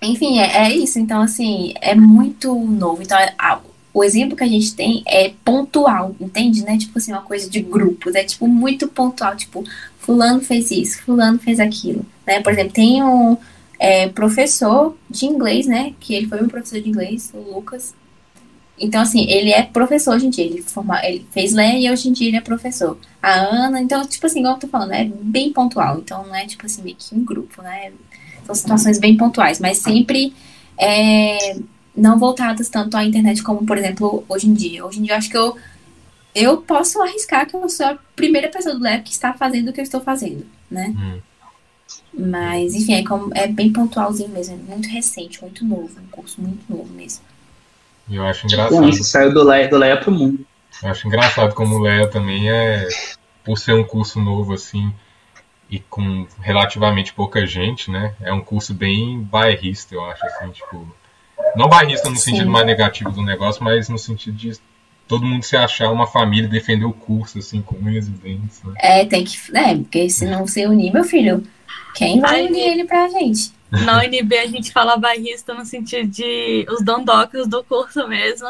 Enfim, 0.00 0.38
é, 0.38 0.68
é 0.68 0.72
isso, 0.72 0.98
então, 0.98 1.20
assim, 1.20 1.74
é 1.80 1.94
muito 1.94 2.54
novo, 2.54 3.02
então, 3.02 3.18
a, 3.36 3.60
o 3.92 4.04
exemplo 4.04 4.36
que 4.36 4.44
a 4.44 4.48
gente 4.48 4.74
tem 4.74 5.02
é 5.06 5.32
pontual, 5.44 6.14
entende? 6.20 6.62
Né? 6.62 6.78
Tipo 6.78 6.98
assim, 6.98 7.12
uma 7.12 7.22
coisa 7.22 7.50
de 7.50 7.60
grupos, 7.60 8.14
é 8.14 8.22
tipo 8.22 8.46
muito 8.46 8.86
pontual, 8.86 9.36
tipo, 9.36 9.64
fulano 9.98 10.40
fez 10.40 10.70
isso, 10.70 11.02
fulano 11.02 11.38
fez 11.38 11.58
aquilo, 11.58 12.06
né? 12.26 12.40
Por 12.40 12.52
exemplo, 12.52 12.72
tem 12.72 13.02
um 13.02 13.36
é, 13.78 14.08
professor 14.08 14.96
de 15.10 15.26
inglês, 15.26 15.66
né? 15.66 15.94
Que 16.00 16.14
ele 16.14 16.28
foi 16.28 16.42
um 16.42 16.48
professor 16.48 16.80
de 16.80 16.88
inglês, 16.88 17.30
o 17.34 17.38
Lucas. 17.38 17.94
Então, 18.80 19.00
assim, 19.02 19.28
ele 19.28 19.50
é 19.50 19.62
professor 19.64 20.14
hoje 20.14 20.26
em 20.26 20.30
dia, 20.30 20.44
ele, 20.44 20.62
forma, 20.62 21.04
ele 21.04 21.26
fez 21.32 21.52
LE 21.52 21.84
e 21.84 21.90
hoje 21.90 22.08
em 22.08 22.12
dia 22.12 22.28
ele 22.28 22.36
é 22.36 22.40
professor. 22.40 22.96
A 23.20 23.32
Ana, 23.32 23.80
então, 23.80 24.06
tipo 24.06 24.24
assim, 24.26 24.38
igual 24.38 24.54
eu 24.54 24.60
tô 24.60 24.68
falando, 24.68 24.92
é 24.92 25.04
bem 25.04 25.52
pontual, 25.52 25.98
então 25.98 26.24
não 26.24 26.34
é 26.34 26.46
tipo 26.46 26.64
assim, 26.64 26.82
meio 26.82 26.96
que 26.96 27.14
um 27.14 27.24
grupo, 27.24 27.60
né? 27.62 27.92
São 28.48 28.54
situações 28.54 28.98
bem 28.98 29.14
pontuais, 29.14 29.60
mas 29.60 29.76
sempre 29.76 30.32
é, 30.78 31.58
não 31.94 32.18
voltadas 32.18 32.70
tanto 32.70 32.96
à 32.96 33.04
internet 33.04 33.42
como, 33.42 33.66
por 33.66 33.76
exemplo, 33.76 34.24
hoje 34.26 34.48
em 34.48 34.54
dia. 34.54 34.86
Hoje 34.86 35.00
em 35.00 35.02
dia, 35.02 35.12
eu 35.12 35.18
acho 35.18 35.28
que 35.28 35.36
eu, 35.36 35.54
eu 36.34 36.56
posso 36.58 37.02
arriscar 37.02 37.46
que 37.46 37.54
eu 37.54 37.68
sou 37.68 37.84
a 37.84 37.98
primeira 38.16 38.48
pessoa 38.48 38.74
do 38.74 38.82
lab 38.82 39.02
que 39.02 39.12
está 39.12 39.34
fazendo 39.34 39.68
o 39.68 39.72
que 39.72 39.80
eu 39.80 39.84
estou 39.84 40.00
fazendo, 40.00 40.46
né? 40.70 40.94
Hum. 40.96 41.20
Mas, 42.18 42.74
enfim, 42.74 42.94
é, 42.94 43.04
como, 43.04 43.30
é 43.34 43.46
bem 43.46 43.70
pontualzinho 43.70 44.30
mesmo, 44.30 44.54
é 44.54 44.70
muito 44.70 44.88
recente, 44.88 45.42
muito 45.42 45.62
novo, 45.62 46.00
um 46.00 46.10
curso 46.10 46.40
muito 46.40 46.64
novo 46.68 46.90
mesmo. 46.94 47.22
Eu 48.10 48.24
acho 48.26 48.46
engraçado. 48.46 48.80
Bom, 48.80 48.88
isso 48.88 49.04
saiu 49.04 49.34
do 49.34 49.42
Leia, 49.42 49.68
do 49.68 49.76
Leia 49.76 50.00
pro 50.00 50.10
mundo. 50.10 50.46
Eu 50.82 50.88
acho 50.88 51.06
engraçado 51.06 51.54
como 51.54 51.74
o 51.74 51.80
Leia 51.80 52.06
também 52.06 52.50
é, 52.50 52.88
por 53.44 53.58
ser 53.58 53.74
um 53.74 53.84
curso 53.84 54.18
novo, 54.18 54.54
assim, 54.54 54.90
e 55.70 55.78
com 55.78 56.26
relativamente 56.40 57.12
pouca 57.12 57.46
gente, 57.46 57.90
né? 57.90 58.14
É 58.20 58.32
um 58.32 58.40
curso 58.40 58.72
bem 58.72 59.20
bairrista, 59.20 59.94
eu 59.94 60.04
acho, 60.04 60.24
assim, 60.24 60.50
tipo 60.50 60.86
não 61.56 61.68
bairrista 61.68 62.08
no 62.08 62.16
Sim. 62.16 62.32
sentido 62.32 62.50
mais 62.50 62.66
negativo 62.66 63.10
do 63.10 63.22
negócio, 63.22 63.62
mas 63.62 63.88
no 63.88 63.98
sentido 63.98 64.36
de 64.36 64.58
todo 65.06 65.24
mundo 65.24 65.42
se 65.42 65.56
achar 65.56 65.90
uma 65.90 66.06
família 66.06 66.46
e 66.46 66.50
defender 66.50 66.84
o 66.84 66.92
curso, 66.92 67.38
assim, 67.38 67.62
com 67.62 67.76
unhas 67.76 68.06
e 68.06 68.10
dentes. 68.10 68.62
Né? 68.62 68.74
É, 68.78 69.04
tem 69.04 69.24
que. 69.24 69.38
É, 69.56 69.74
porque 69.74 70.10
se 70.10 70.26
não 70.26 70.46
se 70.46 70.66
unir, 70.66 70.92
meu 70.92 71.04
filho, 71.04 71.42
quem 71.94 72.20
vai 72.20 72.46
unir 72.46 72.60
ele 72.60 72.84
pra 72.84 73.08
gente? 73.08 73.52
Na 73.70 73.98
UNB 73.98 74.38
a 74.38 74.46
gente 74.46 74.72
fala 74.72 74.96
bairrista 74.96 75.52
no 75.52 75.64
sentido 75.64 76.08
de 76.08 76.66
os 76.70 76.82
dondocas 76.82 77.46
do 77.46 77.62
curso 77.64 78.06
mesmo. 78.08 78.48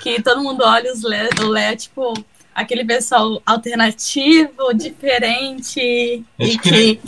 Que 0.00 0.20
todo 0.20 0.42
mundo 0.42 0.64
olha 0.64 0.92
os 0.92 1.02
Lé, 1.02 1.28
o 1.40 1.46
Lé, 1.46 1.76
tipo, 1.76 2.12
aquele 2.54 2.84
pessoal 2.84 3.40
alternativo, 3.44 4.74
diferente. 4.74 6.24
A 6.38 6.44
gente, 6.44 6.58
criou, 6.58 6.96
que... 6.96 7.00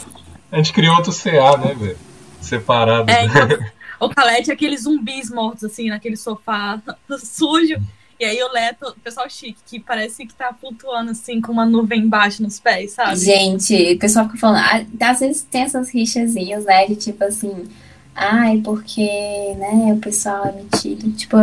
a 0.52 0.56
gente 0.56 0.72
criou 0.72 0.96
outro 0.96 1.12
CA, 1.12 1.56
né, 1.56 1.74
velho? 1.74 1.98
Separado. 2.40 3.10
É, 3.10 3.24
então, 3.24 3.48
o 4.00 4.08
Calete, 4.08 4.50
aqueles 4.50 4.82
zumbis 4.82 5.30
mortos, 5.30 5.64
assim, 5.64 5.88
naquele 5.88 6.16
sofá 6.16 6.80
sujo. 7.18 7.76
E 8.20 8.24
aí 8.24 8.42
o 8.42 8.52
Leto, 8.52 8.88
o 8.88 9.00
pessoal 9.00 9.30
chique, 9.30 9.58
que 9.66 9.80
parece 9.80 10.26
que 10.26 10.34
tá 10.34 10.52
flutuando, 10.52 11.12
assim, 11.12 11.40
com 11.40 11.52
uma 11.52 11.64
nuvem 11.64 12.02
embaixo 12.02 12.42
nos 12.42 12.60
pés, 12.60 12.92
sabe? 12.92 13.16
Gente, 13.16 13.94
o 13.94 13.98
pessoal 13.98 14.26
fica 14.26 14.36
falando, 14.36 14.58
ah, 14.58 15.10
às 15.10 15.20
vezes 15.20 15.42
tem 15.42 15.62
essas 15.62 15.88
rixazinhas, 15.88 16.66
né, 16.66 16.86
de 16.86 16.96
tipo 16.96 17.24
assim, 17.24 17.66
ai, 18.14 18.60
porque, 18.62 19.08
né, 19.56 19.94
o 19.94 19.96
pessoal 19.96 20.44
é 20.44 20.52
metido, 20.52 21.10
tipo, 21.12 21.34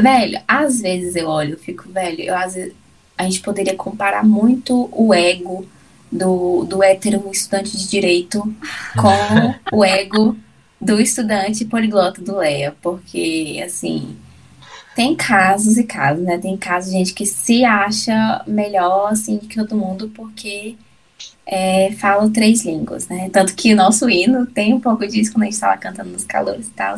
velho, 0.00 0.40
às 0.46 0.80
vezes 0.80 1.16
eu 1.16 1.28
olho, 1.28 1.54
eu 1.54 1.58
fico, 1.58 1.88
velho, 1.88 2.20
eu 2.20 2.36
às 2.36 2.54
vezes, 2.54 2.72
a 3.16 3.24
gente 3.24 3.40
poderia 3.40 3.74
comparar 3.74 4.24
muito 4.24 4.88
o 4.92 5.14
ego 5.14 5.66
do, 6.10 6.64
do 6.64 6.82
hétero 6.82 7.28
estudante 7.30 7.76
de 7.76 7.88
direito 7.88 8.40
com 8.96 9.54
o 9.76 9.84
ego 9.84 10.36
do 10.80 11.00
estudante 11.00 11.64
poliglota 11.64 12.20
do 12.20 12.36
Leia, 12.36 12.76
porque, 12.82 13.62
assim, 13.64 14.16
tem 14.94 15.14
casos 15.16 15.76
e 15.76 15.84
casos, 15.84 16.22
né? 16.22 16.38
Tem 16.38 16.56
casos 16.56 16.92
de 16.92 16.98
gente 16.98 17.14
que 17.14 17.26
se 17.26 17.64
acha 17.64 18.42
melhor, 18.46 19.12
assim, 19.12 19.38
que 19.38 19.56
todo 19.56 19.76
mundo 19.76 20.10
porque 20.14 20.76
é, 21.46 21.92
fala 21.92 22.30
três 22.30 22.64
línguas, 22.64 23.08
né? 23.08 23.28
Tanto 23.30 23.54
que 23.54 23.72
o 23.72 23.76
nosso 23.76 24.08
hino 24.08 24.46
tem 24.46 24.72
um 24.72 24.80
pouco 24.80 25.06
disso 25.06 25.32
quando 25.32 25.42
a 25.42 25.46
gente 25.46 25.54
estava 25.54 25.76
cantando 25.76 26.10
nos 26.10 26.24
calores 26.24 26.68
e 26.68 26.70
tal. 26.70 26.96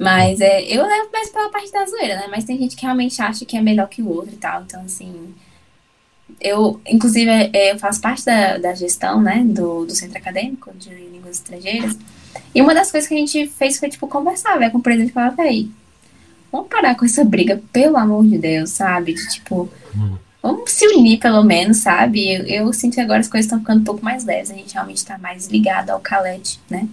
Mas 0.00 0.40
é, 0.40 0.62
eu 0.62 0.86
levo 0.86 1.10
mais 1.12 1.28
pela 1.28 1.50
parte 1.50 1.70
da 1.70 1.84
zoeira, 1.84 2.16
né? 2.16 2.26
Mas 2.30 2.44
tem 2.44 2.56
gente 2.58 2.74
que 2.74 2.82
realmente 2.82 3.20
acha 3.20 3.44
que 3.44 3.54
é 3.54 3.60
melhor 3.60 3.86
que 3.86 4.00
o 4.00 4.08
outro 4.08 4.32
e 4.32 4.38
tal. 4.38 4.62
Então, 4.62 4.80
assim. 4.80 5.34
Eu, 6.40 6.80
inclusive, 6.86 7.30
é, 7.30 7.72
eu 7.72 7.78
faço 7.78 8.00
parte 8.00 8.24
da, 8.24 8.56
da 8.56 8.74
gestão, 8.74 9.20
né? 9.20 9.44
Do, 9.44 9.84
do 9.84 9.94
Centro 9.94 10.16
Acadêmico 10.16 10.72
de 10.74 10.88
Línguas 10.88 11.36
Estrangeiras. 11.36 11.98
E 12.54 12.62
uma 12.62 12.72
das 12.74 12.90
coisas 12.90 13.06
que 13.06 13.14
a 13.14 13.18
gente 13.18 13.46
fez 13.48 13.78
foi, 13.78 13.90
tipo, 13.90 14.08
conversar, 14.08 14.58
velho, 14.58 14.72
com 14.72 14.78
o 14.78 14.82
presidente 14.82 15.10
e 15.10 15.12
falar, 15.12 15.30
véi, 15.30 15.68
vamos 16.50 16.68
parar 16.68 16.94
com 16.94 17.04
essa 17.04 17.22
briga, 17.22 17.62
pelo 17.70 17.98
amor 17.98 18.26
de 18.26 18.38
Deus, 18.38 18.70
sabe? 18.70 19.12
De, 19.12 19.28
tipo, 19.28 19.68
vamos 20.42 20.70
se 20.70 20.86
unir 20.96 21.18
pelo 21.18 21.42
menos, 21.42 21.76
sabe? 21.76 22.32
Eu, 22.32 22.44
eu, 22.46 22.72
sinto 22.72 22.94
que 22.94 23.00
agora 23.02 23.20
as 23.20 23.28
coisas 23.28 23.44
estão 23.44 23.58
ficando 23.58 23.82
um 23.82 23.84
pouco 23.84 24.02
mais 24.02 24.24
leves, 24.24 24.50
a 24.50 24.54
gente 24.54 24.72
realmente 24.72 25.04
tá 25.04 25.18
mais 25.18 25.48
ligado 25.48 25.90
ao 25.90 26.00
Calete, 26.00 26.58
né? 26.70 26.88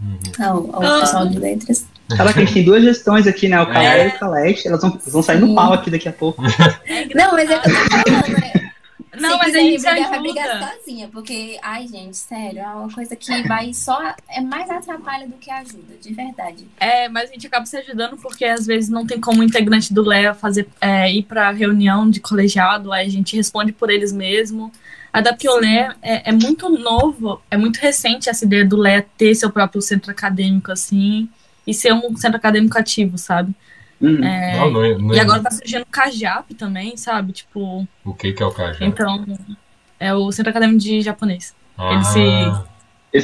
Uhum. 0.00 0.44
Ao, 0.44 0.84
ao 0.84 1.00
pessoal 1.00 1.26
de 1.26 1.38
letras. 1.38 1.86
Caraca, 2.16 2.40
a 2.40 2.44
gente 2.44 2.54
tem 2.54 2.64
duas 2.64 2.82
gestões 2.82 3.26
aqui, 3.26 3.48
né? 3.48 3.60
O 3.60 3.66
Calete 3.66 4.00
é. 4.00 4.04
e 4.04 4.08
o 4.08 4.18
Calete, 4.18 4.68
elas 4.68 4.80
vão, 4.80 4.98
vão 5.06 5.22
sair 5.22 5.40
Sim. 5.40 5.46
no 5.46 5.54
pau 5.54 5.72
aqui 5.72 5.90
daqui 5.90 6.08
a 6.08 6.12
pouco. 6.12 6.42
Não, 7.14 7.32
mas 7.32 7.50
é 7.50 7.58
que 7.58 7.68
eu 7.68 7.74
tô 7.74 7.80
falando, 7.80 8.40
né? 8.40 8.52
Não, 9.20 9.32
se 9.32 9.38
mas 9.38 9.54
a 9.54 9.58
gente 9.58 9.82
vai 9.82 10.20
brigar 10.20 10.74
sozinha. 10.74 11.08
Porque, 11.08 11.58
ai, 11.62 11.86
gente, 11.86 12.16
sério, 12.16 12.60
é 12.60 12.68
uma 12.68 12.90
coisa 12.90 13.14
que 13.14 13.42
vai 13.46 13.74
só. 13.74 14.14
É 14.28 14.40
mais 14.40 14.70
atrapalha 14.70 15.26
do 15.26 15.34
que 15.34 15.50
ajuda, 15.50 15.94
de 16.00 16.14
verdade. 16.14 16.66
É, 16.80 17.08
mas 17.08 17.28
a 17.28 17.32
gente 17.34 17.46
acaba 17.46 17.66
se 17.66 17.76
ajudando 17.76 18.16
porque 18.16 18.44
às 18.44 18.66
vezes 18.66 18.88
não 18.88 19.06
tem 19.06 19.20
como 19.20 19.40
o 19.40 19.44
integrante 19.44 19.92
do 19.92 20.02
LEA 20.02 20.32
fazer, 20.32 20.66
é, 20.80 21.12
ir 21.12 21.24
pra 21.24 21.50
reunião 21.50 22.08
de 22.08 22.20
colegiado, 22.20 22.90
aí 22.90 23.06
a 23.06 23.10
gente 23.10 23.36
responde 23.36 23.70
por 23.70 23.90
eles 23.90 24.12
mesmo. 24.12 24.72
Até 25.12 25.30
porque 25.30 25.48
o 25.48 25.56
LEA 25.56 25.94
é, 26.00 26.30
é 26.30 26.32
muito 26.32 26.70
novo, 26.70 27.42
é 27.50 27.56
muito 27.56 27.76
recente 27.76 28.30
essa 28.30 28.46
ideia 28.46 28.64
do 28.64 28.78
LEA 28.78 29.04
ter 29.18 29.34
seu 29.34 29.50
próprio 29.50 29.82
centro 29.82 30.10
acadêmico, 30.10 30.72
assim, 30.72 31.28
e 31.66 31.72
ser 31.74 31.92
um 31.92 32.16
centro 32.16 32.36
acadêmico 32.36 32.78
ativo, 32.78 33.16
sabe? 33.18 33.52
Hum. 34.00 34.22
É, 34.24 34.58
Não, 34.58 34.70
não, 34.70 34.84
é- 34.84 34.98
não 34.98 35.12
é- 35.12 35.16
E 35.16 35.20
agora 35.20 35.40
tá 35.42 35.50
surgindo 35.50 35.82
o 35.82 35.86
CAJAP 35.86 36.54
também, 36.54 36.96
sabe? 36.96 37.32
Tipo, 37.32 37.86
O 38.04 38.14
que 38.14 38.32
que 38.32 38.42
é 38.42 38.46
o 38.46 38.50
cajado? 38.50 38.84
então, 38.84 39.24
é 40.00 40.12
o 40.12 40.30
centro 40.32 40.50
acadêmico 40.50 40.78
de 40.80 41.00
japonês. 41.02 41.54
ah, 41.78 41.92
eles 41.94 42.06
se- 42.08 42.18
Eles 42.20 42.54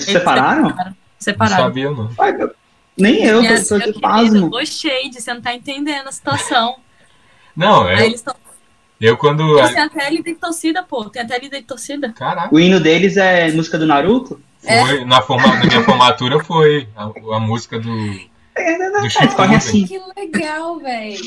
se 0.05 0.11
Eles 0.11 0.19
separaram? 0.21 0.63
não 0.69 0.97
Separaram. 1.19 1.57
sabia, 1.65 1.91
não. 1.91 2.11
Ai, 2.19 2.37
eu- 2.41 2.55
Nem 2.97 3.25
eu, 3.25 3.41
tô, 3.43 3.79
tô 3.81 3.93
de 3.93 4.01
pasmo. 4.01 4.51
Ô, 4.55 4.65
Shade, 4.65 5.21
você 5.21 5.33
não 5.35 5.41
tá 5.41 5.55
entendendo 5.55 6.07
a 6.09 6.13
situação. 6.13 6.77
Não, 7.57 7.83
Aí 7.85 7.97
é, 8.03 8.07
eles 8.07 8.17
estão. 8.21 8.35
eu 9.01 9.17
quando... 9.17 9.59
Eles 9.59 9.73
têm 9.73 9.83
até 9.83 10.11
líder 10.11 10.35
de 10.35 10.39
torcida, 10.41 10.83
pô. 10.83 11.09
Tem 11.11 11.23
até 11.23 11.39
líder 11.39 11.61
de 11.61 11.67
torcida. 11.67 12.13
Caraca, 12.13 12.55
O 12.55 12.59
hino 12.61 12.79
deles 12.81 13.17
é 13.17 13.51
música 13.53 13.79
do 13.79 13.87
Naruto? 13.87 14.41
foi, 14.61 15.05
na, 15.05 15.23
forma, 15.23 15.47
na 15.57 15.65
minha 15.65 15.83
formatura 15.85 16.43
foi 16.45 16.89
a, 16.97 17.05
a 17.37 17.41
música 17.41 17.79
do, 17.81 18.21
Shippuden. 19.11 19.37
corre 19.37 19.57
assim. 19.57 19.87
Que 19.87 20.01
legal, 20.17 20.79
velho. 20.79 21.19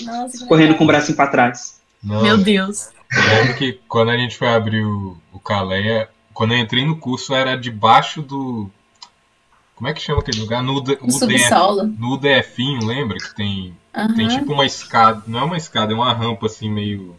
Correndo 0.48 0.60
legal. 0.68 0.78
com 0.78 0.84
o 0.84 0.88
bracinho 0.88 1.16
pra 1.16 1.28
trás. 1.28 1.82
Não, 2.04 2.22
Meu 2.24 2.38
Deus. 2.38 2.90
Eu 3.14 3.36
lembro 3.40 3.56
que 3.56 3.80
quando 3.88 4.10
a 4.10 4.18
gente 4.18 4.38
foi 4.38 4.48
abrir 4.48 4.84
o, 4.86 5.18
o 5.34 5.40
Caleia, 5.40 6.10
quando 6.34 6.54
eu 6.54 6.58
entrei 6.60 6.86
no 6.86 6.98
curso 6.98 7.34
era 7.34 7.58
debaixo 7.58 8.22
do. 8.22 8.70
Como 9.76 9.90
é 9.90 9.94
que 9.94 10.02
chama 10.02 10.20
aquele 10.20 10.40
lugar? 10.40 10.62
No, 10.64 10.80
D- 10.82 10.98
O 11.02 11.06
UDF, 11.06 11.20
subsolo. 11.20 11.84
no 11.98 12.18
DFinho, 12.18 12.86
lembra? 12.86 13.18
Que 13.18 13.36
tem, 13.36 13.76
tem 14.16 14.28
Aham. 14.28 14.40
tipo 14.40 14.54
uma 14.54 14.66
escada. 14.66 15.24
Não 15.28 15.40
é 15.40 15.44
uma 15.44 15.58
escada, 15.58 15.92
é 15.92 15.96
uma 15.96 16.14
rampa 16.14 16.46
assim 16.46 16.70
meio. 16.70 17.16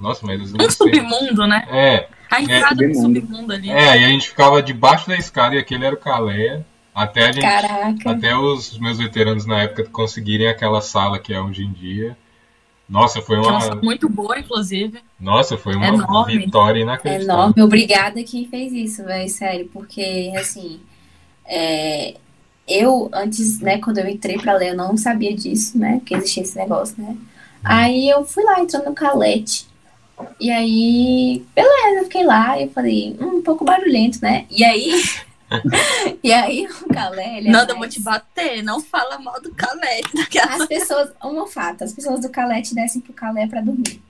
Nossa, 0.00 0.24
mas 0.24 0.40
Um 0.54 0.70
submundo, 0.70 1.46
né? 1.46 1.66
É, 1.70 2.08
A 2.30 2.40
entrada 2.40 2.74
do 2.74 2.94
submundo 2.94 3.52
ali. 3.52 3.68
é, 3.70 4.00
e 4.00 4.04
a 4.04 4.08
gente 4.08 4.28
ficava 4.28 4.62
debaixo 4.62 5.08
da 5.08 5.16
escada 5.16 5.56
e 5.56 5.58
aquele 5.58 5.84
era 5.84 5.94
o 5.94 5.98
Caleia. 5.98 6.64
Até 6.94 7.28
a 7.28 7.32
gente. 7.32 8.08
Até 8.08 8.36
os 8.36 8.78
meus 8.78 8.98
veteranos 8.98 9.46
na 9.46 9.62
época 9.62 9.84
conseguirem 9.84 10.48
aquela 10.48 10.80
sala 10.80 11.18
que 11.18 11.32
é 11.32 11.40
hoje 11.40 11.64
em 11.64 11.72
dia. 11.72 12.16
Nossa, 12.88 13.20
foi 13.20 13.36
é 13.36 13.40
uma 13.40 13.60
sala 13.60 13.80
muito 13.82 14.08
boa, 14.08 14.38
inclusive. 14.38 14.98
Nossa, 15.20 15.58
foi 15.58 15.76
uma 15.76 15.88
Enorme. 15.88 16.38
vitória 16.38 16.80
É 16.80 16.82
inacreditável. 16.82 17.34
enorme. 17.34 17.62
Obrigada 17.62 18.22
quem 18.24 18.48
fez 18.48 18.72
isso, 18.72 19.04
velho. 19.04 19.28
Sério. 19.28 19.68
Porque, 19.72 20.32
assim. 20.36 20.80
é, 21.44 22.14
Eu, 22.66 23.08
antes, 23.12 23.60
né, 23.60 23.78
quando 23.78 23.98
eu 23.98 24.08
entrei 24.08 24.36
pra 24.38 24.54
ler, 24.54 24.70
eu 24.70 24.76
não 24.76 24.96
sabia 24.96 25.34
disso, 25.34 25.78
né? 25.78 26.00
Que 26.04 26.14
existia 26.14 26.42
esse 26.42 26.56
negócio, 26.56 26.94
né? 27.02 27.16
Aí 27.64 28.08
eu 28.08 28.24
fui 28.24 28.42
lá 28.44 28.60
entrando 28.60 28.86
no 28.86 28.94
calete. 28.94 29.66
E 30.40 30.50
aí, 30.50 31.44
beleza, 31.54 31.98
eu 32.00 32.04
fiquei 32.04 32.24
lá 32.24 32.58
e 32.58 32.64
eu 32.64 32.70
falei, 32.70 33.16
hum, 33.20 33.36
um 33.38 33.42
pouco 33.42 33.64
barulhento, 33.64 34.18
né? 34.22 34.46
E 34.50 34.64
aí. 34.64 34.90
e 36.22 36.32
aí 36.32 36.66
o 36.82 36.88
Calé, 36.92 37.38
ele 37.38 37.48
é 37.48 37.50
Nada, 37.50 37.72
eu 37.72 37.76
vou 37.76 37.80
mais- 37.80 37.94
te 37.94 38.00
bater. 38.00 38.62
Não 38.62 38.80
fala 38.80 39.18
mal 39.18 39.40
do 39.40 39.50
Calete. 39.54 40.10
As 40.48 40.66
pessoas, 40.66 41.10
um 41.24 41.46
fato, 41.46 41.84
as 41.84 41.92
pessoas 41.92 42.20
do 42.20 42.28
Calete 42.28 42.74
descem 42.74 43.00
pro 43.00 43.12
Calé 43.12 43.46
pra 43.46 43.60
dormir. 43.60 44.02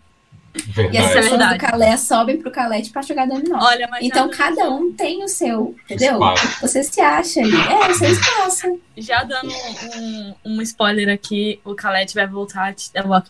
E 0.56 0.60
as 0.60 0.64
Isso 0.66 0.80
é 0.80 0.82
Verdade. 0.82 0.98
pessoas 1.12 1.28
verdade. 1.30 1.54
do 1.58 1.60
Calé 1.60 1.96
sobem 1.96 2.38
pro 2.38 2.50
Calete 2.50 2.90
pra 2.90 3.02
jogar 3.02 3.28
dominó. 3.28 3.58
Olha, 3.60 3.86
mas 3.88 4.04
Então 4.04 4.28
já, 4.32 4.36
cada 4.38 4.68
um 4.70 4.92
tem 4.92 5.22
o 5.22 5.28
seu, 5.28 5.76
entendeu? 5.84 6.14
Espaço. 6.14 6.60
Você 6.62 6.82
se 6.82 7.00
acha 7.00 7.40
ali. 7.40 7.54
É, 7.54 7.88
o 7.90 7.94
seu 7.94 8.10
espaço. 8.10 8.80
já 8.96 9.22
dando 9.22 9.52
um, 9.96 10.34
um 10.46 10.62
spoiler 10.62 11.08
aqui, 11.14 11.60
o 11.64 11.74
Calete 11.74 12.14
vai 12.14 12.26
voltar. 12.26 12.74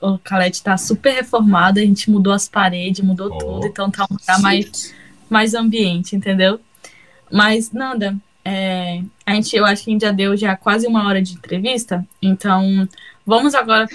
O 0.00 0.08
o 0.14 0.18
Calete 0.20 0.62
tá 0.62 0.78
super 0.78 1.12
reformado. 1.12 1.80
A 1.80 1.82
gente 1.82 2.10
mudou 2.10 2.32
as 2.32 2.48
paredes, 2.48 3.04
mudou 3.04 3.30
Oh. 3.30 3.36
tudo. 3.38 3.66
Então 3.66 3.90
tá 3.90 4.06
um 4.10 4.14
lugar 4.14 4.40
mais 4.40 4.94
mais 5.28 5.52
ambiente, 5.52 6.16
entendeu? 6.16 6.58
Mas, 7.30 7.70
Nanda, 7.72 8.16
é, 8.44 9.02
a 9.26 9.34
gente, 9.34 9.54
eu 9.56 9.64
acho 9.66 9.84
que 9.84 9.90
a 9.90 9.92
gente 9.92 10.02
já 10.02 10.10
deu 10.12 10.36
já 10.36 10.56
quase 10.56 10.86
uma 10.86 11.06
hora 11.06 11.20
de 11.20 11.34
entrevista, 11.34 12.06
então 12.22 12.88
vamos 13.26 13.54
agora, 13.54 13.86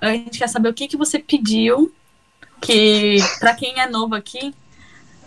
a 0.00 0.12
gente 0.12 0.38
quer 0.38 0.48
saber 0.48 0.68
o 0.68 0.74
que, 0.74 0.86
que 0.88 0.96
você 0.96 1.18
pediu, 1.18 1.92
que 2.60 3.16
para 3.40 3.54
quem 3.54 3.80
é 3.80 3.88
novo 3.88 4.14
aqui, 4.14 4.54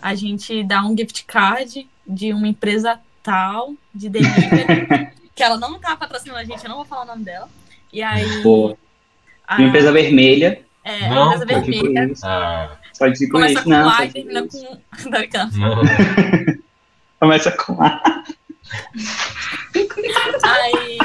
a 0.00 0.14
gente 0.14 0.62
dá 0.64 0.82
um 0.84 0.96
gift 0.96 1.24
card 1.26 1.86
de 2.06 2.32
uma 2.32 2.48
empresa 2.48 2.98
tal, 3.22 3.74
de 3.94 4.08
delivery, 4.08 5.08
que 5.36 5.42
ela 5.42 5.58
não 5.58 5.78
tá 5.78 5.94
patrocinando 5.96 6.40
a 6.40 6.44
gente, 6.44 6.62
eu 6.64 6.70
não 6.70 6.76
vou 6.78 6.86
falar 6.86 7.02
o 7.02 7.06
nome 7.06 7.24
dela, 7.24 7.48
e 7.92 8.02
aí... 8.02 8.42
Boa. 8.42 8.76
a- 9.46 9.56
Uma 9.58 9.68
empresa 9.68 9.92
vermelha. 9.92 10.62
é, 10.84 11.10
Não, 11.10 11.24
uma 11.26 11.34
empresa 11.36 11.54
Só 11.60 11.60
digo 11.60 11.82
vermelha, 11.82 12.12
isso. 12.12 12.26
Ah, 12.26 12.78
Só 12.94 13.08
digo 13.08 13.32
começa 13.32 13.52
isso. 13.54 13.64
com 13.64 13.70
Não, 13.70 13.88
A 13.90 14.06
e 14.06 14.10
termina 14.10 14.40
isso. 14.40 14.66
com... 14.66 16.60
Começa 17.20 17.52
com 17.52 17.82
A. 17.82 18.24
Aí. 20.42 20.98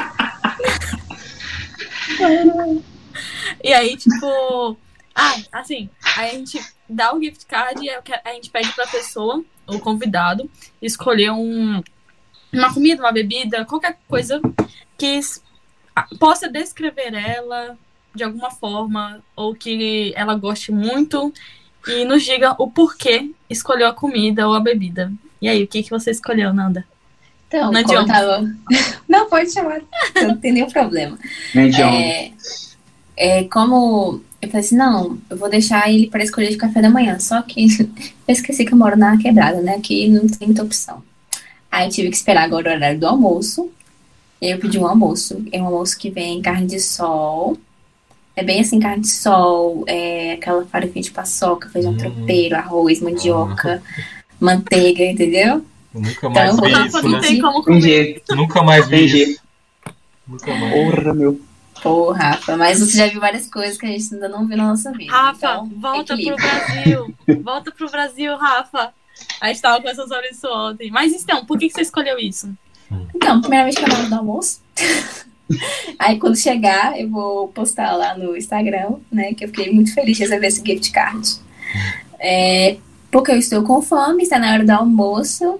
e 3.62 3.72
aí, 3.74 3.96
tipo. 3.98 4.78
Ah, 5.14 5.36
assim, 5.52 5.90
aí 6.16 6.30
a 6.30 6.32
gente 6.32 6.58
dá 6.88 7.14
o 7.14 7.22
gift 7.22 7.44
card 7.46 7.84
e 7.84 7.90
a 7.90 8.32
gente 8.32 8.50
pede 8.50 8.72
pra 8.72 8.86
pessoa, 8.86 9.44
o 9.66 9.78
convidado, 9.78 10.50
escolher 10.80 11.30
um, 11.32 11.82
uma 12.52 12.72
comida, 12.72 13.02
uma 13.02 13.12
bebida, 13.12 13.64
qualquer 13.66 13.98
coisa 14.08 14.40
que 14.96 15.20
possa 16.18 16.48
descrever 16.48 17.14
ela 17.14 17.78
de 18.14 18.24
alguma 18.24 18.50
forma, 18.50 19.22
ou 19.34 19.54
que 19.54 20.14
ela 20.16 20.34
goste 20.34 20.72
muito, 20.72 21.32
e 21.86 22.04
nos 22.04 22.24
diga 22.24 22.54
o 22.58 22.70
porquê 22.70 23.30
escolheu 23.48 23.88
a 23.88 23.94
comida 23.94 24.48
ou 24.48 24.54
a 24.54 24.60
bebida. 24.60 25.12
E 25.40 25.48
aí, 25.48 25.62
o 25.62 25.68
que, 25.68 25.82
que 25.82 25.90
você 25.90 26.10
escolheu, 26.10 26.52
Nanda? 26.52 26.84
Então, 27.48 27.70
Não 27.70 27.82
como 27.84 28.06
tava... 28.06 28.44
Não, 29.08 29.28
pode 29.28 29.52
chamar. 29.52 29.80
Não 30.20 30.36
tem 30.36 30.52
nenhum 30.52 30.70
problema. 30.70 31.18
É, 31.54 32.32
é, 33.16 33.44
como 33.44 34.20
eu 34.40 34.48
falei 34.48 34.66
assim, 34.66 34.76
não, 34.76 35.18
eu 35.30 35.36
vou 35.36 35.48
deixar 35.48 35.90
ele 35.90 36.08
para 36.08 36.22
escolher 36.22 36.50
de 36.50 36.56
café 36.56 36.82
da 36.82 36.90
manhã. 36.90 37.18
Só 37.18 37.40
que 37.42 37.66
eu 37.80 38.32
esqueci 38.32 38.64
que 38.64 38.72
eu 38.72 38.78
moro 38.78 38.96
na 38.96 39.16
quebrada, 39.16 39.60
né? 39.60 39.74
Aqui 39.76 40.08
não 40.08 40.26
tem 40.26 40.48
muita 40.48 40.62
opção. 40.62 41.02
Aí 41.70 41.86
eu 41.86 41.90
tive 41.90 42.10
que 42.10 42.16
esperar 42.16 42.44
agora 42.44 42.70
o 42.70 42.74
horário 42.74 42.98
do 42.98 43.06
almoço. 43.06 43.70
E 44.40 44.46
aí 44.46 44.52
eu 44.52 44.58
pedi 44.58 44.78
um 44.78 44.86
almoço. 44.86 45.44
É 45.52 45.60
um 45.60 45.66
almoço 45.66 45.98
que 45.98 46.10
vem 46.10 46.42
carne 46.42 46.66
de 46.66 46.80
sol. 46.80 47.56
É 48.34 48.42
bem 48.44 48.60
assim, 48.60 48.78
carne 48.78 49.00
de 49.00 49.10
sol, 49.10 49.82
é 49.86 50.32
aquela 50.34 50.66
farofinha 50.66 51.02
de 51.02 51.10
paçoca, 51.10 51.70
feijão 51.70 51.92
Hum. 51.92 51.96
tropeiro, 51.96 52.54
arroz, 52.54 53.00
mandioca, 53.00 53.82
manteiga, 54.40 55.04
entendeu? 55.04 55.64
Nunca 55.94 56.28
mais 56.28 56.52
Então, 56.54 56.64
vi 56.66 56.72
Rafa, 56.72 56.86
isso, 56.86 57.02
não 57.02 57.10
né? 57.10 57.20
tem 57.20 57.40
como 57.40 57.62
comer. 57.64 58.22
Nunca 58.30 58.62
mais 58.62 58.88
vi 58.88 58.96
Entendi. 58.96 59.22
isso. 59.22 59.40
Nunca 60.26 60.54
mais. 60.54 60.72
Porra, 60.74 61.14
meu. 61.14 61.40
Pô, 61.82 62.10
Rafa, 62.10 62.56
mas 62.56 62.80
você 62.80 62.96
já 62.98 63.06
viu 63.06 63.20
várias 63.20 63.48
coisas 63.48 63.78
que 63.78 63.86
a 63.86 63.88
gente 63.90 64.14
ainda 64.14 64.28
não 64.28 64.46
viu 64.46 64.56
na 64.56 64.68
nossa 64.68 64.90
vida. 64.92 65.12
Rafa, 65.12 65.46
então, 65.46 65.70
volta 65.78 66.14
equilíbrio. 66.14 66.36
pro 66.36 66.48
Brasil. 66.48 67.14
volta 67.42 67.70
pro 67.72 67.90
Brasil, 67.90 68.36
Rafa. 68.36 68.92
A 69.40 69.48
gente 69.48 69.62
tava 69.62 69.76
conversando 69.78 70.08
sobre 70.08 70.28
isso 70.28 70.46
ontem. 70.48 70.90
Mas 70.90 71.12
então, 71.12 71.44
por 71.46 71.58
que, 71.58 71.68
que 71.68 71.74
você 71.74 71.82
escolheu 71.82 72.18
isso? 72.18 72.50
Então, 73.14 73.40
primeiramente 73.40 73.76
que 73.78 73.84
é 73.84 73.88
na 73.88 73.98
hora 73.98 74.08
do 74.08 74.14
almoço. 74.14 74.60
Aí 75.98 76.18
quando 76.18 76.36
chegar, 76.36 76.98
eu 77.00 77.08
vou 77.08 77.48
postar 77.48 77.92
lá 77.96 78.16
no 78.16 78.36
Instagram, 78.36 78.96
né? 79.10 79.32
Que 79.32 79.44
eu 79.44 79.48
fiquei 79.48 79.72
muito 79.72 79.94
feliz 79.94 80.16
de 80.16 80.24
receber 80.24 80.46
esse 80.48 80.62
gift 80.64 80.90
card. 80.90 81.36
É, 82.18 82.76
porque 83.16 83.32
eu 83.32 83.38
estou 83.38 83.62
com 83.62 83.80
fome, 83.80 84.24
está 84.24 84.38
na 84.38 84.52
hora 84.52 84.62
do 84.64 84.70
almoço. 84.70 85.58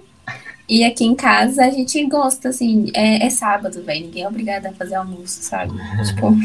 E 0.69 0.83
aqui 0.83 1.05
em 1.05 1.15
casa 1.15 1.65
a 1.65 1.71
gente 1.71 2.05
gosta, 2.05 2.49
assim, 2.49 2.91
é, 2.93 3.25
é 3.25 3.29
sábado, 3.31 3.81
velho. 3.83 4.05
Ninguém 4.05 4.23
é 4.23 4.27
obrigado 4.27 4.67
a 4.67 4.73
fazer 4.73 4.93
almoço, 4.93 5.41
sabe? 5.41 5.71
Tipo, 6.05 6.35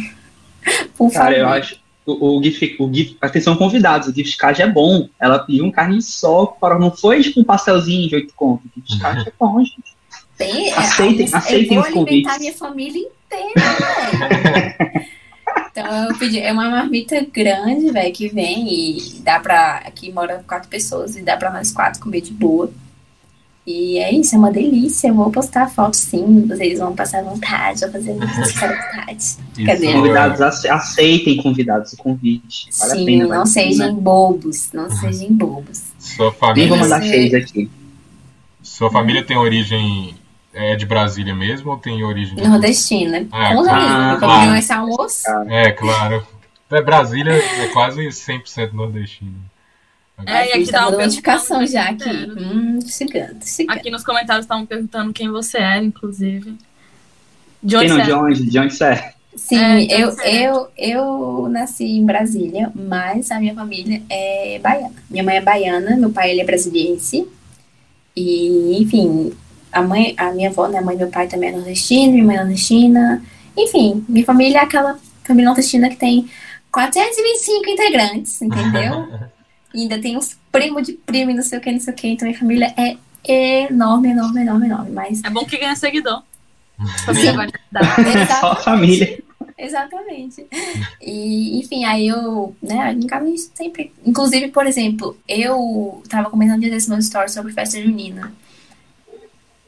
por 0.96 1.10
favor. 1.10 1.12
Cara, 1.12 1.36
eu 1.36 1.48
acho. 1.48 1.76
O, 2.06 2.38
o 2.38 2.42
gift, 2.42 2.76
o 2.80 2.92
gift, 2.92 3.16
atenção 3.20 3.56
convidados, 3.56 4.08
o 4.08 4.14
gift 4.14 4.36
card 4.38 4.62
é 4.62 4.66
bom. 4.66 5.08
Ela 5.20 5.40
pediu 5.40 5.64
um 5.66 5.70
carne 5.70 6.00
sol, 6.00 6.56
para 6.60 6.78
não 6.78 6.90
foi 6.90 7.20
tipo 7.22 7.40
um 7.40 7.44
pastelzinho 7.44 8.08
de 8.08 8.14
oito 8.14 8.32
contos. 8.34 8.64
O 8.74 8.80
gift 8.80 8.98
card 9.00 9.28
é 9.28 9.32
bom, 9.38 9.58
gente. 9.58 9.92
Tem, 10.38 10.70
é, 10.70 10.78
Aceitem- 10.78 11.28
aceitem 11.30 11.76
eu 11.76 11.82
os 11.82 11.90
vou 11.90 12.02
alimentar 12.02 12.30
convites. 12.30 12.38
minha 12.38 12.52
família 12.54 13.02
inteira, 13.02 14.74
velho. 14.80 15.06
Então 15.72 16.08
eu 16.10 16.18
pedi, 16.18 16.38
é 16.38 16.52
uma 16.52 16.68
marmita 16.70 17.26
grande, 17.32 17.90
velho, 17.90 18.12
que 18.12 18.28
vem 18.28 18.68
e 18.98 19.20
dá 19.20 19.40
pra. 19.40 19.78
Aqui 19.86 20.12
mora 20.12 20.44
quatro 20.46 20.68
pessoas 20.68 21.16
e 21.16 21.22
dá 21.22 21.36
pra 21.36 21.50
nós 21.50 21.72
quatro 21.72 21.98
comer 22.00 22.20
de 22.20 22.30
boa. 22.32 22.70
E 23.66 23.96
é 23.98 24.12
isso, 24.12 24.34
é 24.34 24.38
uma 24.38 24.50
delícia. 24.50 25.08
Eu 25.08 25.14
vou 25.14 25.30
postar 25.30 25.70
foto 25.70 25.94
sim, 25.94 26.44
vocês 26.46 26.78
vão 26.80 26.94
passar 26.94 27.22
vontade, 27.22 27.80
vou 27.80 27.90
fazer 27.92 28.12
muito 28.12 28.26
passar 28.36 28.68
vontade. 28.68 29.24
Cadê? 29.64 29.92
Convidados, 29.92 30.40
ace- 30.40 30.68
aceitem 30.68 31.36
convidados 31.38 31.92
o 31.92 31.96
convite. 31.96 32.68
Vale 32.78 32.92
sim, 32.98 33.06
pena. 33.06 33.26
não 33.28 33.46
sejam 33.46 33.86
pena. 33.88 34.00
bobos, 34.00 34.68
não 34.72 34.90
sejam 34.90 35.32
bobos. 35.32 35.80
Sua 35.98 36.30
Nem 36.30 36.38
família, 36.38 36.68
vou 36.68 36.78
mandar 36.78 37.00
Você- 37.02 37.12
shade 37.30 37.36
aqui. 37.36 37.70
sua 38.62 38.90
família 38.90 39.24
tem 39.24 39.36
origem 39.38 40.14
é 40.54 40.76
de 40.76 40.84
Brasília 40.86 41.34
mesmo 41.34 41.70
ou 41.70 41.76
tem 41.78 42.02
origem 42.04 42.34
de 42.36 42.46
Nordestina. 42.46 43.26
Ah, 43.32 43.54
Com 43.54 43.62
claro. 43.62 43.80
certeza. 43.80 43.94
Ah, 44.12 44.16
claro. 44.18 44.40
papel 44.40 44.54
esse 44.56 44.72
almoço. 44.72 45.28
É, 45.48 45.72
claro. 45.72 46.26
É, 46.70 46.82
Brasília 46.82 47.32
é 47.32 47.68
quase 47.68 48.00
100% 48.06 48.72
nordestino. 48.72 49.34
É, 50.26 50.48
e 50.48 50.52
a 50.52 50.56
aqui 50.56 50.70
tá 50.70 50.88
uma 50.88 50.98
notificação 50.98 51.66
já 51.66 51.84
aqui. 51.84 52.08
inteiro. 52.08 52.34
Hum, 52.38 52.78
chegando, 52.86 53.44
chegando. 53.44 53.76
Aqui 53.76 53.90
nos 53.90 54.04
comentários 54.04 54.44
estavam 54.44 54.64
perguntando 54.64 55.12
quem 55.12 55.28
você 55.30 55.58
era, 55.58 55.82
inclusive. 55.82 56.56
De 57.62 57.76
Quem 57.76 57.78
onde 57.78 57.88
não, 57.88 57.96
você 57.96 58.04
de 58.04 58.10
é? 58.10 58.16
onde? 58.16 58.50
De 58.50 58.58
onde 58.58 58.74
você 58.74 58.84
é? 58.84 59.14
Sim, 59.34 59.56
É, 59.56 60.02
eu, 60.02 60.10
eu, 60.20 60.68
eu 60.76 61.48
nasci 61.50 61.84
em 61.84 62.04
Brasília, 62.04 62.70
mas 62.74 63.30
a 63.30 63.40
minha 63.40 63.54
família 63.54 64.02
é 64.10 64.58
baiana. 64.58 64.94
Minha 65.08 65.24
mãe 65.24 65.36
é 65.36 65.40
baiana, 65.40 65.96
meu 65.96 66.10
pai 66.10 66.30
ele 66.30 66.42
é 66.42 66.44
brasiliense. 66.44 67.26
E, 68.14 68.76
enfim, 68.82 69.32
a 69.72 69.82
mãe, 69.82 70.14
a 70.16 70.30
minha 70.32 70.50
avó, 70.50 70.68
né, 70.68 70.78
a 70.78 70.82
mãe 70.82 70.96
do 70.96 71.00
meu 71.00 71.08
pai 71.08 71.26
também 71.26 71.48
é 71.48 71.52
nordestina, 71.52 72.12
minha 72.12 72.24
mãe 72.24 72.36
é 72.36 72.40
nordestina. 72.40 73.22
Enfim, 73.56 74.04
minha 74.08 74.24
família 74.24 74.58
é 74.58 74.62
aquela 74.62 74.98
família 75.24 75.46
nordestina 75.46 75.88
que 75.88 75.96
tem 75.96 76.28
425 76.70 77.70
integrantes, 77.70 78.42
entendeu? 78.42 79.08
E 79.74 79.82
ainda 79.82 79.98
tem 80.00 80.16
uns 80.16 80.36
primos 80.50 80.86
de 80.86 80.92
primo 80.92 81.30
e 81.30 81.34
não 81.34 81.42
sei 81.42 81.58
o 81.58 81.62
que, 81.62 81.72
não 81.72 81.80
sei 81.80 81.92
o 81.92 81.96
que. 81.96 82.08
Então 82.08 82.28
minha 82.28 82.38
família 82.38 82.74
é 82.76 82.96
enorme, 83.68 84.10
enorme, 84.10 84.42
enorme, 84.42 84.66
enorme. 84.66 84.90
Mas 84.90 85.22
É 85.24 85.30
bom 85.30 85.44
que 85.44 85.58
ganha 85.58 85.76
seguidor. 85.76 86.22
Sim. 87.14 87.32
Só 88.40 88.52
a 88.52 88.56
família. 88.56 89.22
Exatamente. 89.56 90.44
E, 91.00 91.60
enfim, 91.60 91.84
aí 91.84 92.08
eu, 92.08 92.54
né, 92.60 92.92
em 92.92 93.06
casa 93.06 93.24
a 93.24 93.28
gente 93.28 93.50
sempre. 93.54 93.92
Inclusive, 94.04 94.48
por 94.48 94.66
exemplo, 94.66 95.16
eu 95.28 96.02
tava 96.08 96.30
comentando 96.30 96.56
um 96.56 96.60
dia 96.60 96.70
desse 96.70 96.88
meu 96.88 96.98
story 96.98 97.30
sobre 97.30 97.52
festa 97.52 97.80
junina. 97.80 98.32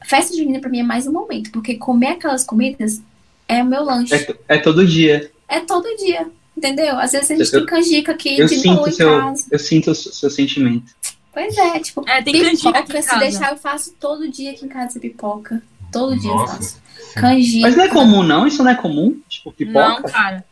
Festa 0.07 0.35
junina 0.35 0.59
pra 0.59 0.69
mim 0.69 0.79
é 0.79 0.83
mais 0.83 1.07
um 1.07 1.11
momento, 1.11 1.51
porque 1.51 1.75
comer 1.75 2.09
aquelas 2.13 2.43
comidas 2.43 3.01
é 3.47 3.61
o 3.61 3.65
meu 3.65 3.83
lanche. 3.83 4.13
É, 4.13 4.35
é 4.49 4.57
todo 4.59 4.85
dia. 4.85 5.31
É 5.47 5.59
todo 5.59 5.85
dia, 5.97 6.27
entendeu? 6.57 6.97
Às 6.99 7.11
vezes 7.11 7.31
a 7.31 7.35
gente 7.35 7.53
Eu- 7.53 7.59
tem 7.59 7.65
canjica 7.65 8.11
aqui 8.11 8.37
Eu 8.39 8.47
de 8.47 8.55
sinto, 8.57 8.91
seu, 8.91 9.19
casa. 9.19 9.45
eu 9.51 9.59
sinto 9.59 9.91
o 9.91 9.95
seu 9.95 10.29
sentimento. 10.29 10.91
Pois 11.33 11.57
é, 11.57 11.79
tipo, 11.79 12.03
É, 12.07 12.21
tem 12.21 12.33
canjica 12.33 12.69
aqui 12.69 12.87
pipoca, 12.93 12.99
em 12.99 13.01
se 13.01 13.19
deixar, 13.19 13.51
eu 13.51 13.57
faço 13.57 13.93
todo 13.99 14.29
dia 14.29 14.51
aqui 14.51 14.65
em 14.65 14.69
casa 14.69 14.99
pipoca. 14.99 15.61
Todo 15.91 16.17
dia 16.19 16.31
eu 16.31 16.47
faço. 16.47 16.81
Canjica. 17.15 17.61
Mas 17.67 17.75
não 17.75 17.83
é 17.83 17.87
comum, 17.89 18.23
não? 18.23 18.45
Isso 18.47 18.63
não 18.63 18.71
é 18.71 18.75
comum? 18.75 19.19
Tipo, 19.29 19.49
Não, 19.49 19.55
pipoca? 19.95 20.11
cara. 20.11 20.45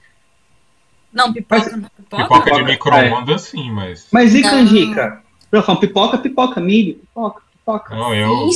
Não, 1.12 1.32
pipoca 1.34 1.78
não. 1.78 1.90
Pipoca? 1.90 2.24
Pipoca 2.24 2.52
de 2.56 2.64
micro-ondas, 2.64 3.42
sim, 3.44 3.70
mas. 3.72 4.08
Mas 4.12 4.34
e 4.34 4.42
Não. 4.42 4.50
canjica? 4.50 5.22
Eu 5.52 5.62
falo 5.62 5.80
pipoca, 5.80 6.18
pipoca, 6.18 6.60
milho, 6.60 6.96
pipoca, 6.96 7.42
pipoca. 7.52 7.96
Não, 7.96 8.14
eu. 8.16 8.50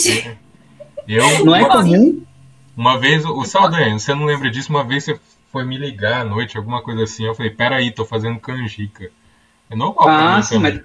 Eu. 1.07 1.45
Não 1.45 1.55
é 1.55 1.63
uma, 1.63 1.69
comum? 1.81 2.21
uma 2.75 2.99
vez, 2.99 3.25
o 3.25 3.43
Saldanha, 3.45 3.97
você 3.97 4.13
não 4.13 4.25
lembra 4.25 4.49
disso? 4.51 4.69
Uma 4.69 4.83
vez 4.83 5.03
você 5.05 5.19
foi 5.51 5.63
me 5.65 5.77
ligar 5.77 6.21
à 6.21 6.25
noite, 6.25 6.57
alguma 6.57 6.81
coisa 6.81 7.03
assim. 7.03 7.25
Eu 7.25 7.33
falei, 7.35 7.51
peraí, 7.51 7.91
tô 7.91 8.05
fazendo 8.05 8.39
canjica. 8.39 9.09
É 9.69 9.75
normal 9.75 10.03
pra 10.05 10.35
Ah, 10.37 10.41
sim, 10.41 10.55
também. 10.55 10.73
mas. 10.73 10.83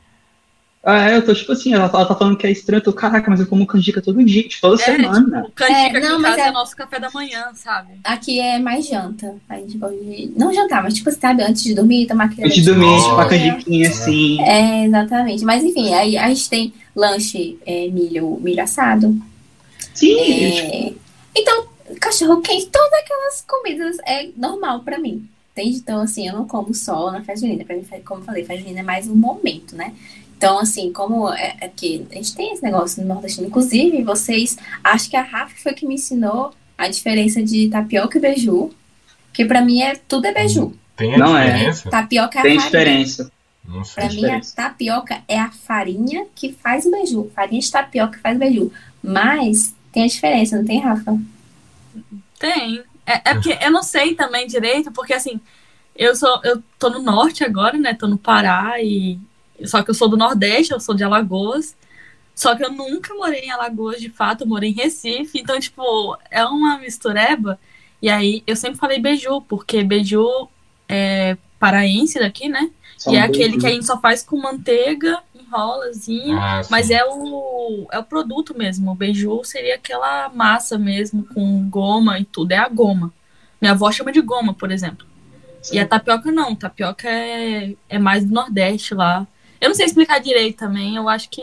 Ah, 0.84 1.10
é, 1.10 1.16
eu 1.16 1.24
tô 1.24 1.32
tipo 1.32 1.52
assim, 1.52 1.72
ela, 1.72 1.84
ela 1.84 2.04
tá 2.04 2.14
falando 2.16 2.36
que 2.36 2.44
é 2.44 2.50
estranho, 2.50 2.80
eu 2.80 2.84
tô, 2.84 2.92
caraca, 2.92 3.30
mas 3.30 3.38
eu 3.38 3.46
como 3.46 3.64
canjica 3.64 4.02
todo 4.02 4.24
dia, 4.24 4.42
tipo, 4.48 4.60
toda 4.62 4.82
É, 4.82 4.84
semana. 4.84 5.42
tipo, 5.42 5.52
canjica 5.54 5.78
É, 5.78 5.86
aqui 5.86 6.00
não, 6.00 6.18
em 6.18 6.22
mas 6.22 6.30
casa 6.34 6.42
é... 6.42 6.48
é- 6.48 6.52
nosso 6.52 6.76
café 6.76 6.98
da 6.98 7.08
manhã, 7.12 7.44
sabe? 7.54 7.92
Aqui 8.02 8.40
é 8.40 8.58
mais 8.58 8.88
janta. 8.88 9.36
A 9.48 9.56
gente 9.58 9.78
pode. 9.78 10.32
Não 10.36 10.52
jantar, 10.52 10.82
mas 10.82 10.94
tipo, 10.94 11.08
sabe, 11.12 11.40
antes 11.44 11.62
de 11.62 11.72
dormir, 11.74 12.06
tomar 12.08 12.24
aquele. 12.24 12.48
Antes 12.48 12.56
de 12.56 12.64
dormir, 12.64 12.86
Nossa. 12.86 13.08
tipo, 13.10 13.20
a 13.20 13.28
canjiquinha 13.28 13.88
assim. 13.88 14.42
É, 14.42 14.84
exatamente. 14.86 15.44
Mas 15.44 15.62
enfim, 15.62 15.94
aí 15.94 16.18
a 16.18 16.28
gente 16.28 16.50
tem 16.50 16.72
lanche, 16.96 17.56
é, 17.64 17.86
milho, 17.88 18.40
milho 18.40 18.62
assado. 18.62 19.16
Sim, 19.94 20.16
É, 20.20 20.92
Então, 21.36 21.66
cachorro 22.00 22.40
quente, 22.40 22.66
todas 22.66 22.92
aquelas 22.92 23.40
comidas 23.46 23.96
é 24.06 24.28
normal 24.36 24.80
pra 24.80 24.98
mim. 24.98 25.28
Entende? 25.52 25.76
Então, 25.78 26.00
assim, 26.00 26.26
eu 26.26 26.34
não 26.34 26.46
como 26.46 26.74
só 26.74 27.10
na 27.10 27.22
festa 27.22 27.46
junina. 27.46 27.64
Pra 27.64 27.76
mim, 27.76 27.84
como 28.04 28.20
eu 28.20 28.24
falei, 28.24 28.44
festa 28.44 28.62
junina 28.62 28.80
é 28.80 28.82
mais 28.82 29.06
um 29.06 29.14
momento, 29.14 29.76
né? 29.76 29.94
Então, 30.36 30.58
assim, 30.58 30.92
como 30.92 31.32
é, 31.32 31.56
é 31.60 31.68
que 31.68 32.04
a 32.10 32.14
gente 32.14 32.34
tem 32.34 32.52
esse 32.52 32.62
negócio 32.62 33.00
no 33.02 33.08
Nordestino, 33.08 33.46
inclusive, 33.46 34.02
vocês, 34.02 34.56
acho 34.82 35.08
que 35.08 35.16
a 35.16 35.22
Rafa 35.22 35.54
foi 35.62 35.72
que 35.72 35.86
me 35.86 35.94
ensinou 35.94 36.52
a 36.76 36.88
diferença 36.88 37.42
de 37.42 37.68
tapioca 37.68 38.18
e 38.18 38.20
beiju, 38.20 38.70
que 39.32 39.44
pra 39.44 39.60
mim 39.60 39.82
é 39.82 39.94
tudo 40.08 40.26
é 40.26 40.32
beiju. 40.32 40.74
Tem 40.96 41.14
a 41.14 41.18
Não 41.18 41.36
é. 41.36 41.72
Tapioca 41.90 42.40
é 42.40 42.42
tem 42.42 42.58
a 42.58 42.60
farinha. 42.60 43.04
diferença. 43.04 43.32
Tem 43.94 44.08
mim, 44.16 44.26
a 44.26 44.40
tapioca 44.40 45.22
é 45.28 45.38
a 45.38 45.50
farinha 45.50 46.26
que 46.34 46.52
faz 46.52 46.84
o 46.86 46.90
beiju. 46.90 47.30
Farinha 47.34 47.60
de 47.60 47.70
tapioca 47.70 48.16
que 48.16 48.22
faz 48.22 48.36
o 48.36 48.40
beiju. 48.40 48.72
Mas 49.02 49.74
tem 49.92 50.04
a 50.04 50.08
diferença, 50.08 50.56
não 50.56 50.64
tem, 50.64 50.80
Rafa? 50.80 51.18
Tem. 52.38 52.82
É, 53.06 53.30
é 53.30 53.34
porque 53.34 53.58
eu 53.60 53.70
não 53.70 53.82
sei 53.82 54.14
também 54.14 54.46
direito, 54.46 54.92
porque 54.92 55.12
assim, 55.12 55.40
eu 55.96 56.14
sou, 56.14 56.40
eu 56.44 56.62
tô 56.78 56.88
no 56.90 57.02
norte 57.02 57.44
agora, 57.44 57.76
né? 57.76 57.94
Tô 57.94 58.06
no 58.06 58.16
Pará 58.16 58.80
e 58.80 59.18
só 59.64 59.82
que 59.82 59.90
eu 59.90 59.94
sou 59.94 60.08
do 60.08 60.16
Nordeste, 60.16 60.72
eu 60.72 60.80
sou 60.80 60.94
de 60.94 61.04
Alagoas. 61.04 61.76
Só 62.34 62.56
que 62.56 62.64
eu 62.64 62.72
nunca 62.72 63.14
morei 63.14 63.40
em 63.40 63.50
Alagoas 63.50 64.00
de 64.00 64.08
fato, 64.08 64.42
eu 64.42 64.48
morei 64.48 64.70
em 64.70 64.74
Recife, 64.74 65.38
então 65.38 65.58
tipo, 65.60 66.16
é 66.30 66.44
uma 66.44 66.78
mistureba. 66.78 67.58
E 68.00 68.08
aí 68.08 68.42
eu 68.46 68.56
sempre 68.56 68.78
falei 68.78 68.98
beiju, 68.98 69.42
porque 69.42 69.84
beiju 69.84 70.48
é 70.88 71.36
paraense 71.58 72.18
daqui, 72.18 72.48
né? 72.48 72.70
Só 73.02 73.12
e 73.12 73.16
é 73.16 73.20
aquele 73.22 73.58
que 73.58 73.66
a 73.66 73.70
gente 73.70 73.84
só 73.84 73.98
faz 74.00 74.22
com 74.22 74.36
manteiga, 74.40 75.18
enrolazinho. 75.34 76.38
Ah, 76.38 76.62
Mas 76.70 76.86
sim. 76.86 76.94
é 76.94 77.04
o, 77.04 77.86
é 77.90 77.98
o 77.98 78.04
produto 78.04 78.56
mesmo. 78.56 78.92
O 78.92 78.94
beiju 78.94 79.42
seria 79.44 79.74
aquela 79.74 80.28
massa 80.28 80.78
mesmo, 80.78 81.26
com 81.34 81.68
goma 81.68 82.18
e 82.20 82.24
tudo. 82.24 82.52
É 82.52 82.58
a 82.58 82.68
goma. 82.68 83.12
Minha 83.60 83.72
avó 83.72 83.90
chama 83.90 84.12
de 84.12 84.20
goma, 84.20 84.54
por 84.54 84.70
exemplo. 84.70 85.04
E 85.72 85.78
a 85.80 85.86
tapioca 85.86 86.30
não. 86.30 86.54
Tapioca 86.54 87.08
é, 87.08 87.74
é 87.88 87.98
mais 87.98 88.24
do 88.24 88.32
Nordeste 88.32 88.94
lá. 88.94 89.26
Eu 89.60 89.68
não 89.70 89.74
sei 89.76 89.86
explicar 89.86 90.18
direito 90.20 90.58
também. 90.58 90.96
Eu 90.96 91.08
acho 91.08 91.28
que. 91.28 91.42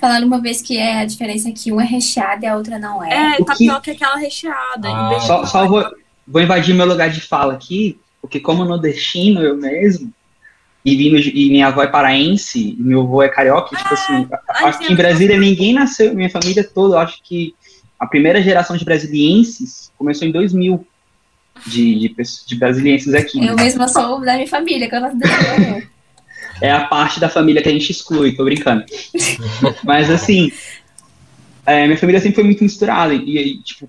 Falaram 0.00 0.26
uma 0.28 0.40
vez 0.40 0.60
que 0.62 0.76
é 0.78 1.00
a 1.00 1.04
diferença 1.04 1.48
é 1.48 1.52
que 1.52 1.72
uma 1.72 1.82
é 1.82 1.86
recheada 1.86 2.44
e 2.44 2.48
a 2.48 2.56
outra 2.56 2.78
não 2.78 3.02
é. 3.04 3.12
É, 3.12 3.32
O 3.34 3.36
que- 3.38 3.44
tapioca 3.46 3.90
é 3.90 3.94
aquela 3.94 4.16
recheada. 4.16 4.88
Ah. 4.88 5.08
beiju 5.10 5.26
Só, 5.26 5.44
só 5.46 5.66
vou, 5.66 5.84
vou 6.26 6.40
invadir 6.42 6.74
meu 6.74 6.86
lugar 6.86 7.10
de 7.10 7.20
fala 7.20 7.54
aqui, 7.54 7.98
porque 8.20 8.38
como 8.38 8.64
nordestino 8.64 9.40
eu 9.42 9.56
mesmo, 9.56 10.12
e, 10.84 11.46
e 11.46 11.50
minha 11.50 11.68
avó 11.68 11.82
é 11.82 11.86
paraense, 11.86 12.76
e 12.78 12.82
meu 12.82 13.02
avô 13.02 13.22
é 13.22 13.28
carioca, 13.28 13.76
tipo 13.76 13.94
assim, 13.94 14.26
a 14.30 14.68
acho 14.68 14.78
que 14.78 14.92
em 14.92 14.96
Brasília 14.96 15.38
ninguém 15.38 15.72
nasceu, 15.72 16.14
minha 16.14 16.30
família 16.30 16.64
toda, 16.64 16.94
eu 16.94 16.98
acho 16.98 17.22
que 17.22 17.54
a 17.98 18.06
primeira 18.06 18.40
geração 18.42 18.76
de 18.76 18.84
brasilienses 18.84 19.90
começou 19.98 20.26
em 20.26 20.30
2000, 20.30 20.86
de, 21.66 21.98
de, 21.98 22.14
de 22.46 22.56
brasilienses 22.56 23.12
aqui. 23.14 23.44
Eu 23.44 23.56
mesma 23.56 23.88
sou 23.88 24.20
da 24.20 24.34
minha 24.34 24.46
família, 24.46 24.88
que 24.88 24.94
eu 24.94 25.00
nasci 25.00 25.16
minha 25.16 25.88
É 26.60 26.72
a 26.72 26.86
parte 26.86 27.20
da 27.20 27.28
família 27.28 27.62
que 27.62 27.68
a 27.68 27.72
gente 27.72 27.90
exclui, 27.90 28.34
tô 28.34 28.44
brincando. 28.44 28.84
Mas 29.84 30.10
assim, 30.10 30.50
é, 31.64 31.86
minha 31.86 31.98
família 31.98 32.20
sempre 32.20 32.36
foi 32.36 32.44
muito 32.44 32.64
misturada. 32.64 33.14
E 33.14 33.38
aí, 33.38 33.62
tipo, 33.62 33.88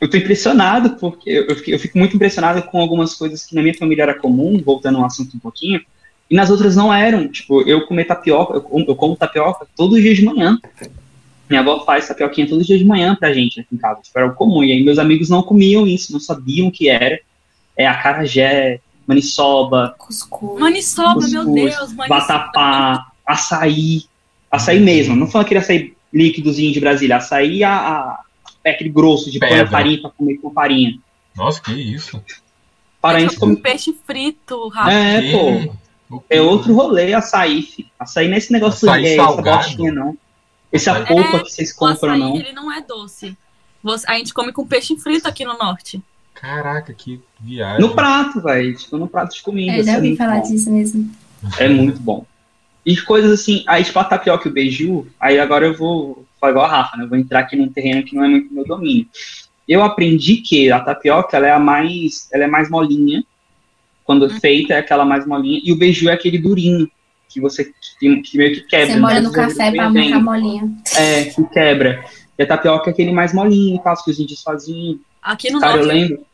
eu 0.00 0.08
tô 0.08 0.16
impressionado, 0.16 0.96
porque 0.96 1.28
eu, 1.28 1.46
eu 1.48 1.78
fico 1.78 1.98
muito 1.98 2.16
impressionado 2.16 2.62
com 2.62 2.80
algumas 2.80 3.14
coisas 3.14 3.44
que 3.44 3.54
na 3.54 3.62
minha 3.62 3.74
família 3.74 4.04
era 4.04 4.18
comum, 4.18 4.60
voltando 4.64 4.98
ao 4.98 5.04
assunto 5.04 5.36
um 5.36 5.40
pouquinho, 5.40 5.82
e 6.32 6.34
nas 6.34 6.48
outras 6.50 6.74
não 6.74 6.92
eram. 6.92 7.28
Tipo, 7.28 7.60
eu 7.68 7.86
comer 7.86 8.06
tapioca, 8.06 8.54
eu, 8.54 8.62
como- 8.62 8.84
eu 8.88 8.96
como 8.96 9.14
tapioca 9.16 9.66
todos 9.76 9.96
os 9.98 10.02
dias 10.02 10.16
de 10.16 10.24
manhã. 10.24 10.58
Minha 11.50 11.60
avó 11.60 11.84
faz 11.84 12.08
tapioquinha 12.08 12.46
todos 12.46 12.62
os 12.62 12.66
dias 12.66 12.78
de 12.78 12.84
manhã 12.86 13.14
pra 13.14 13.32
gente 13.34 13.60
aqui 13.60 13.68
em 13.74 13.76
casa. 13.76 14.00
Tipo, 14.00 14.18
era 14.18 14.28
o 14.28 14.34
comum. 14.34 14.64
E 14.64 14.72
aí 14.72 14.82
meus 14.82 14.98
amigos 14.98 15.28
não 15.28 15.42
comiam 15.42 15.86
isso, 15.86 16.10
não 16.12 16.18
sabiam 16.20 16.68
o 16.68 16.72
que 16.72 16.88
era. 16.88 17.20
É 17.76 17.86
acarajé, 17.86 18.80
maniçoba, 19.06 19.94
Cuscuz. 19.98 20.58
Maniçoba, 20.60 21.20
meu 21.28 21.44
cuscuz, 21.44 21.54
Deus. 21.74 21.92
Maniçoba. 21.92 22.08
vatapá, 22.20 23.06
açaí, 23.26 24.02
açaí 24.50 24.80
mesmo, 24.80 25.14
não 25.16 25.26
foi 25.26 25.40
aquele 25.42 25.60
açaí 25.60 25.92
líquidozinho 26.12 26.72
de 26.72 26.80
Brasília, 26.80 27.16
açaí 27.16 27.62
a, 27.64 27.74
a- 27.74 28.20
é 28.64 28.70
aquele 28.70 28.90
grosso 28.90 29.30
de 29.30 29.38
pôr 29.38 29.66
farinha 29.68 30.00
pra 30.00 30.10
comer 30.10 30.36
com 30.38 30.50
farinha. 30.50 30.94
Nossa, 31.36 31.60
que 31.62 31.72
isso? 31.72 32.22
Paraense 33.00 33.34
com 33.34 33.40
come... 33.46 33.56
peixe 33.56 33.94
frito, 34.06 34.68
Rafa. 34.68 34.92
É, 34.92 35.20
Que- 35.22 35.32
pô, 35.32 35.74
é 36.30 36.40
outro 36.40 36.74
rolê 36.74 37.12
açaí, 37.14 37.62
fi. 37.62 37.86
Açaí 37.98 38.28
não 38.28 38.34
é 38.34 38.38
esse 38.38 38.52
negócio 38.52 38.88
Açaí 38.88 39.06
é, 39.06 39.16
essa 39.16 39.42
botinha, 39.42 39.92
não. 39.92 40.16
Esse 40.72 40.88
a 40.90 40.94
Açaí- 40.94 41.06
polpa 41.06 41.36
É, 41.36 41.40
que 41.40 41.50
vocês 41.50 41.70
O 41.70 41.76
compram, 41.76 42.10
açaí, 42.10 42.18
não. 42.20 42.36
ele 42.36 42.52
não 42.52 42.72
é 42.72 42.80
doce. 42.82 43.36
Você- 43.82 44.06
A 44.10 44.14
gente 44.18 44.32
come 44.34 44.52
com 44.52 44.66
peixe 44.66 44.96
frito 44.96 45.26
aqui 45.28 45.44
no 45.44 45.56
norte. 45.58 46.02
Caraca, 46.34 46.92
que 46.92 47.20
viagem. 47.40 47.80
No 47.80 47.94
prato, 47.94 48.40
velho, 48.40 48.74
tipo, 48.76 48.96
no 48.98 49.06
prato 49.06 49.34
de 49.34 49.42
comida. 49.42 49.72
É, 49.72 49.76
isso 49.78 49.86
já 49.86 49.92
é 49.92 49.96
ouvi 49.96 50.16
falar 50.16 50.40
bom. 50.40 50.48
disso 50.50 50.70
mesmo. 50.72 51.10
É 51.58 51.68
muito 51.68 52.00
bom. 52.00 52.24
E 52.84 52.96
coisas 52.96 53.30
assim, 53.30 53.62
aí 53.66 53.84
tipo 53.84 53.98
a 53.98 54.04
tapioca 54.04 54.48
e 54.48 54.50
o 54.50 54.54
beiju, 54.54 55.06
aí 55.20 55.38
agora 55.38 55.66
eu 55.66 55.76
vou, 55.76 56.26
vou 56.40 56.50
igual 56.50 56.64
a 56.64 56.68
Rafa, 56.68 56.96
né? 56.96 57.04
Eu 57.04 57.08
vou 57.08 57.16
entrar 57.18 57.40
aqui 57.40 57.54
num 57.54 57.68
terreno 57.68 58.02
que 58.04 58.14
não 58.16 58.24
é 58.24 58.28
muito 58.28 58.52
meu 58.52 58.64
domínio. 58.64 59.06
Eu 59.68 59.82
aprendi 59.84 60.38
que 60.38 60.70
a 60.72 60.80
tapioca, 60.80 61.36
ela 61.36 61.46
é 61.46 61.52
a 61.52 61.60
mais, 61.60 62.28
ela 62.32 62.44
é 62.44 62.46
mais 62.48 62.68
molinha, 62.68 63.22
quando 64.04 64.22
Uhum. 64.24 64.40
feita 64.40 64.74
é 64.74 64.78
aquela 64.78 65.04
mais 65.04 65.26
molinha, 65.26 65.60
e 65.64 65.72
o 65.72 65.76
beiju 65.76 66.08
é 66.08 66.12
aquele 66.12 66.38
durinho, 66.38 66.90
que 67.28 67.40
você 67.40 67.64
que, 67.98 68.16
que 68.22 68.36
meio 68.36 68.54
que 68.54 68.60
quebra. 68.62 68.94
Você 68.94 69.00
molha 69.00 69.14
né? 69.14 69.20
no 69.22 69.32
café 69.32 69.70
pra 69.70 69.88
Bem, 69.90 70.06
ficar 70.08 70.20
molinha. 70.20 70.70
É, 70.96 71.24
que 71.24 71.44
quebra. 71.48 72.04
E 72.38 72.42
a 72.42 72.46
tapioca 72.46 72.90
é 72.90 72.92
aquele 72.92 73.12
mais 73.12 73.32
molinho, 73.32 73.80
tal, 73.82 73.94
que 74.02 74.10
os 74.10 74.18
índios 74.18 74.42
faziam. 74.42 74.98
Aqui 75.22 75.50
no 75.50 75.60
Cara, 75.60 75.74
eu 75.74 75.84
norte, 75.86 75.92
lembro. 75.94 76.26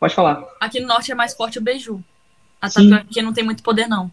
Pode 0.00 0.14
falar. 0.14 0.44
aqui 0.60 0.80
no 0.80 0.88
norte 0.88 1.10
é 1.12 1.14
mais 1.14 1.32
forte 1.34 1.58
o 1.58 1.62
beiju. 1.62 2.02
A 2.60 2.68
Sim. 2.68 2.90
tapioca 2.90 3.06
aqui 3.10 3.22
não 3.22 3.32
tem 3.32 3.44
muito 3.44 3.62
poder, 3.62 3.86
não. 3.86 4.10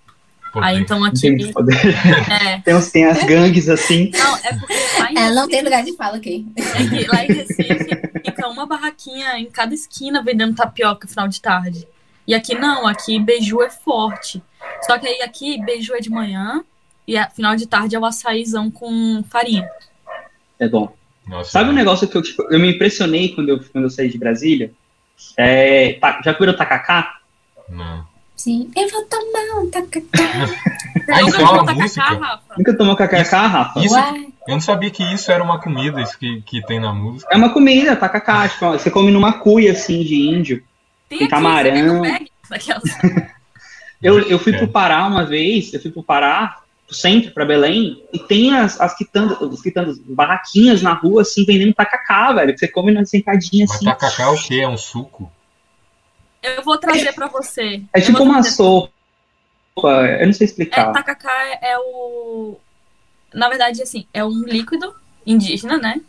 Aí 0.55 0.75
tem- 0.75 0.83
então 0.83 0.99
Não 0.99 1.11
tem 1.11 1.29
muito 1.31 1.43
aqui. 1.45 1.53
poder. 1.53 1.75
É. 2.41 2.59
Tem, 2.61 2.75
uns- 2.75 2.89
tem 2.91 3.05
as 3.05 3.23
gangues 3.23 3.67
assim. 3.69 4.09
Não, 4.13 4.37
é 4.37 4.53
porque 4.55 4.73
lá 4.99 5.11
em 5.11 5.17
Ela 5.17 5.35
não 5.35 5.47
tem 5.47 5.61
lugar 5.63 5.83
de 5.83 5.95
fala 5.95 6.17
aqui. 6.17 6.45
É 6.55 6.61
que 6.87 7.07
lá 7.07 7.23
em 7.23 7.27
Recife 7.27 7.85
fica 8.25 8.47
uma 8.47 8.65
barraquinha 8.65 9.37
em 9.37 9.45
cada 9.45 9.73
esquina 9.73 10.23
vendendo 10.23 10.55
tapioca 10.55 11.05
no 11.05 11.09
final 11.09 11.27
de 11.27 11.39
tarde. 11.41 11.87
E 12.29 12.35
aqui 12.35 12.53
não, 12.53 12.85
aqui 12.85 13.17
beiju 13.17 13.63
é 13.63 13.71
forte. 13.71 14.39
Só 14.83 14.99
que 14.99 15.07
aí 15.07 15.19
aqui 15.23 15.59
beiju 15.65 15.95
é 15.95 15.99
de 15.99 16.11
manhã 16.11 16.63
e 17.07 17.17
a 17.17 17.27
final 17.27 17.55
de 17.55 17.65
tarde 17.65 17.95
é 17.95 17.99
o 17.99 18.05
açaizão 18.05 18.69
com 18.69 19.23
farinha. 19.27 19.67
É 20.59 20.69
bom. 20.69 20.93
Nossa, 21.27 21.49
Sabe 21.49 21.71
um 21.71 21.73
negócio 21.73 22.07
que 22.07 22.15
eu, 22.15 22.21
tipo, 22.21 22.43
eu 22.51 22.59
me 22.59 22.71
impressionei 22.75 23.29
quando 23.29 23.49
eu, 23.49 23.59
quando 23.71 23.85
eu 23.85 23.89
saí 23.89 24.09
de 24.09 24.19
Brasília? 24.19 24.71
É, 25.35 25.93
tá- 25.93 26.21
já 26.23 26.33
viram 26.33 26.55
tacacá? 26.55 27.17
Não. 27.67 28.05
Sim. 28.35 28.69
Eu 28.77 28.87
vou 28.89 29.03
tomar 29.05 29.59
um 29.63 29.69
tacacá. 29.71 30.07
Ah, 31.11 31.21
Nunca 31.21 31.41
é 31.41 31.43
uma 31.45 31.65
tacacá, 31.65 31.73
música? 31.73 32.03
Rafa? 32.03 32.53
Nunca 32.59 32.77
tomou 32.77 32.95
tacacá, 32.95 33.47
Rafa? 33.47 33.79
Isso-. 33.79 33.95
Eu 34.47 34.53
não 34.53 34.61
sabia 34.61 34.91
que 34.91 35.01
isso 35.01 35.31
era 35.31 35.43
uma 35.43 35.59
comida 35.59 35.99
isso 35.99 36.15
que, 36.19 36.43
que 36.43 36.61
tem 36.67 36.79
na 36.79 36.93
música. 36.93 37.27
É 37.33 37.37
uma 37.37 37.51
comida, 37.51 37.95
tacacá. 37.95 38.47
Tipo, 38.47 38.65
ó, 38.67 38.71
você 38.73 38.91
come 38.91 39.09
numa 39.09 39.33
cuia 39.33 39.71
assim 39.71 40.03
de 40.03 40.15
índio. 40.29 40.63
Tem 41.09 41.17
Tem 41.17 41.27
aqui, 41.27 41.29
camarão. 41.29 42.03
eu 44.01 44.19
Eu, 44.19 44.39
fui 44.39 44.53
É. 44.53 44.57
pro 44.57 44.67
Pará 44.67 45.05
uma 45.07 45.25
vez, 45.25 45.73
eu 45.73 45.81
fui 45.81 45.91
pro 45.91 46.03
Pará, 46.03 46.59
pro 46.87 46.95
centro, 46.95 47.31
pra 47.31 47.45
Belém, 47.45 48.01
e 48.13 48.19
tem 48.19 48.55
as, 48.55 48.79
as 48.79 48.95
quitandas, 48.95 49.39
os 49.41 49.61
quitandas, 49.61 49.97
barraquinhas 49.99 50.81
na 50.81 50.93
rua, 50.93 51.23
assim, 51.23 51.43
vendendo 51.45 51.73
tacacá, 51.73 52.31
velho, 52.33 52.53
que 52.53 52.59
você 52.59 52.67
come 52.67 52.91
na 52.91 53.05
sentadinha, 53.05 53.65
Mas 53.67 53.75
assim. 53.75 53.85
tacacá 53.85 54.23
é 54.23 54.27
o 54.27 54.37
quê? 54.41 54.61
É 54.61 54.67
um 54.67 54.77
suco? 54.77 55.31
Eu 56.41 56.63
vou 56.63 56.77
trazer 56.77 57.11
pra 57.13 57.27
você. 57.27 57.81
É 57.93 57.99
Eu 57.99 58.03
tipo 58.05 58.23
uma 58.23 58.35
trazer- 58.41 58.51
sopa, 58.55 58.91
eu 60.19 60.25
não 60.25 60.33
sei 60.33 60.45
É, 60.45 60.49
explicar. 60.49 60.91
tacacá 60.93 61.31
é, 61.61 61.71
é 61.73 61.77
o. 61.79 62.57
Na 63.33 63.49
verdade, 63.49 63.81
assim, 63.83 64.05
é 64.13 64.23
um 64.23 64.43
líquido 64.43 64.95
indígena, 65.25 65.77
né? 65.77 65.99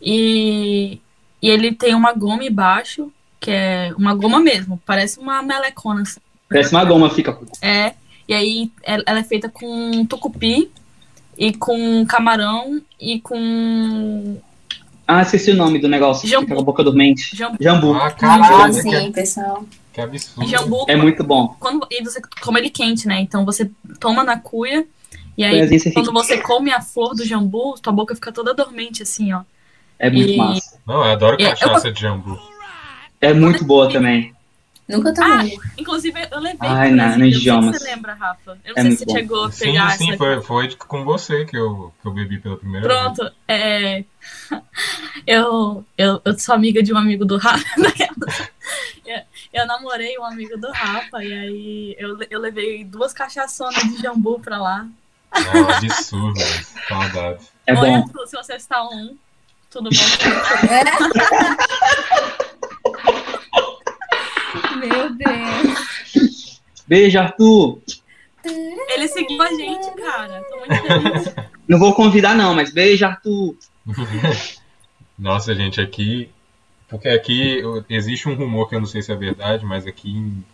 E, 0.00 0.98
e 1.42 1.48
ele 1.50 1.72
tem 1.74 1.94
uma 1.94 2.12
goma 2.12 2.42
embaixo, 2.44 3.12
que 3.46 3.50
é 3.52 3.92
uma 3.96 4.12
goma 4.12 4.40
mesmo, 4.40 4.82
parece 4.84 5.20
uma 5.20 5.40
melecona. 5.40 6.02
Assim. 6.02 6.18
Parece 6.48 6.72
uma 6.72 6.84
goma, 6.84 7.08
fica... 7.10 7.38
É, 7.62 7.92
e 8.28 8.34
aí 8.34 8.72
ela 8.82 9.20
é 9.20 9.22
feita 9.22 9.48
com 9.48 10.04
tucupi 10.04 10.68
e 11.38 11.52
com 11.52 12.04
camarão 12.06 12.82
e 13.00 13.20
com 13.20 14.36
Ah, 15.06 15.22
esqueci 15.22 15.52
o 15.52 15.56
nome 15.56 15.78
do 15.78 15.86
negócio, 15.86 16.22
que 16.22 16.28
Jambu. 16.28 16.42
fica 16.46 16.54
com 16.56 16.60
a 16.60 16.64
boca 16.64 16.82
dormente. 16.82 17.36
jambu. 17.36 17.56
Jambu. 17.60 17.94
Ah, 17.94 18.10
caralho, 18.10 18.74
que, 18.74 18.82
Sim, 18.82 19.12
pessoal. 19.12 19.64
que 19.92 20.00
absurdo. 20.00 20.50
Jambu, 20.50 20.84
É 20.88 20.96
muito 20.96 21.22
bom. 21.22 21.54
quando, 21.60 21.86
e 21.88 22.02
você 22.02 22.20
come 22.42 22.58
ele 22.58 22.70
quente, 22.70 23.06
né? 23.06 23.20
Então 23.20 23.44
você 23.44 23.70
toma 24.00 24.24
na 24.24 24.36
cuia 24.40 24.84
e 25.38 25.44
aí 25.44 25.68
você 25.78 25.92
quando 25.92 26.06
fica- 26.06 26.12
você 26.20 26.38
come 26.38 26.72
a 26.72 26.80
flor 26.82 27.14
do 27.14 27.24
jambu, 27.24 27.76
tua 27.80 27.92
boca 27.92 28.12
fica 28.16 28.32
toda 28.32 28.52
dormente 28.52 29.04
assim, 29.04 29.32
ó. 29.32 29.42
É 30.00 30.10
muito 30.10 30.30
E- 30.32 30.36
massa. 30.36 30.80
Não, 30.84 30.96
eu 30.96 31.12
adoro 31.12 31.38
cachaça 31.38 31.92
de 31.92 32.00
jambu. 32.00 32.36
É 33.26 33.34
muito 33.34 33.64
boa 33.64 33.90
também. 33.92 34.32
Nunca 34.88 35.12
tomei. 35.12 35.58
Inclusive, 35.76 36.28
eu 36.30 36.38
levei 36.38 36.58
Ai, 36.68 36.92
na- 36.92 37.08
não 37.08 37.14
sei 37.18 37.32
se 37.32 37.38
idiomas. 37.40 37.76
você 37.76 37.90
lembra, 37.90 38.14
Rafa. 38.14 38.56
Eu 38.64 38.64
não 38.72 38.72
É 38.76 38.82
sei 38.82 38.84
muito 38.84 38.98
se 38.98 39.04
você 39.04 39.06
bom. 39.06 39.14
chegou 39.16 39.44
a 39.44 39.50
Sim, 39.50 39.64
pegar 39.64 39.90
sim, 39.98 40.08
essa. 40.10 40.18
foi, 40.18 40.40
foi 40.42 40.74
com 40.76 41.04
você 41.04 41.44
que 41.44 41.56
eu, 41.56 41.92
que 42.00 42.06
eu 42.06 42.12
bebi 42.12 42.38
pela 42.38 42.56
primeira 42.56 42.86
vez. 42.86 43.00
Pronto. 43.00 43.32
É... 43.48 44.04
Eu, 45.26 45.84
eu, 45.98 46.22
eu 46.24 46.38
sou 46.38 46.54
amiga 46.54 46.80
de 46.84 46.94
um 46.94 46.98
amigo 46.98 47.24
do 47.24 47.36
Rafa. 47.36 47.64
eu, 49.04 49.22
eu 49.52 49.66
namorei 49.66 50.16
um 50.18 50.24
amigo 50.24 50.56
do 50.56 50.70
Rafa 50.70 51.24
e 51.24 51.32
aí 51.32 51.96
eu, 51.98 52.16
eu 52.30 52.38
levei 52.40 52.84
duas 52.84 53.12
cachaçonas 53.12 53.82
de 53.82 54.00
jambu 54.00 54.38
pra 54.38 54.58
lá. 54.58 54.86
Não, 55.34 55.68
absurdo, 55.68 56.38
saudade. 56.88 57.44
É 57.66 57.74
Oi, 57.74 57.80
bom. 57.80 57.96
Arthur, 57.96 58.26
se 58.28 58.36
você 58.36 58.54
está 58.54 58.84
um. 58.88 59.16
Tudo 59.68 59.90
bom? 59.90 59.96
Meu 64.86 65.14
Deus. 65.14 66.60
Beijo, 66.86 67.18
Arthur. 67.18 67.80
Ele 68.44 69.08
seguiu 69.08 69.42
a 69.42 69.48
gente, 69.48 69.90
cara. 69.96 70.42
Tô 70.48 70.58
muito 70.58 70.82
feliz. 70.82 71.34
Não 71.66 71.78
vou 71.78 71.94
convidar, 71.94 72.34
não, 72.34 72.54
mas 72.54 72.72
beijo, 72.72 73.04
Arthur. 73.04 73.56
Nossa, 75.18 75.54
gente, 75.54 75.80
aqui. 75.80 76.30
Porque 76.88 77.08
aqui 77.08 77.62
existe 77.90 78.28
um 78.28 78.34
rumor 78.34 78.68
que 78.68 78.76
eu 78.76 78.80
não 78.80 78.86
sei 78.86 79.02
se 79.02 79.10
é 79.10 79.16
verdade, 79.16 79.64
mas 79.64 79.86
aqui 79.86 80.10
em, 80.10 80.44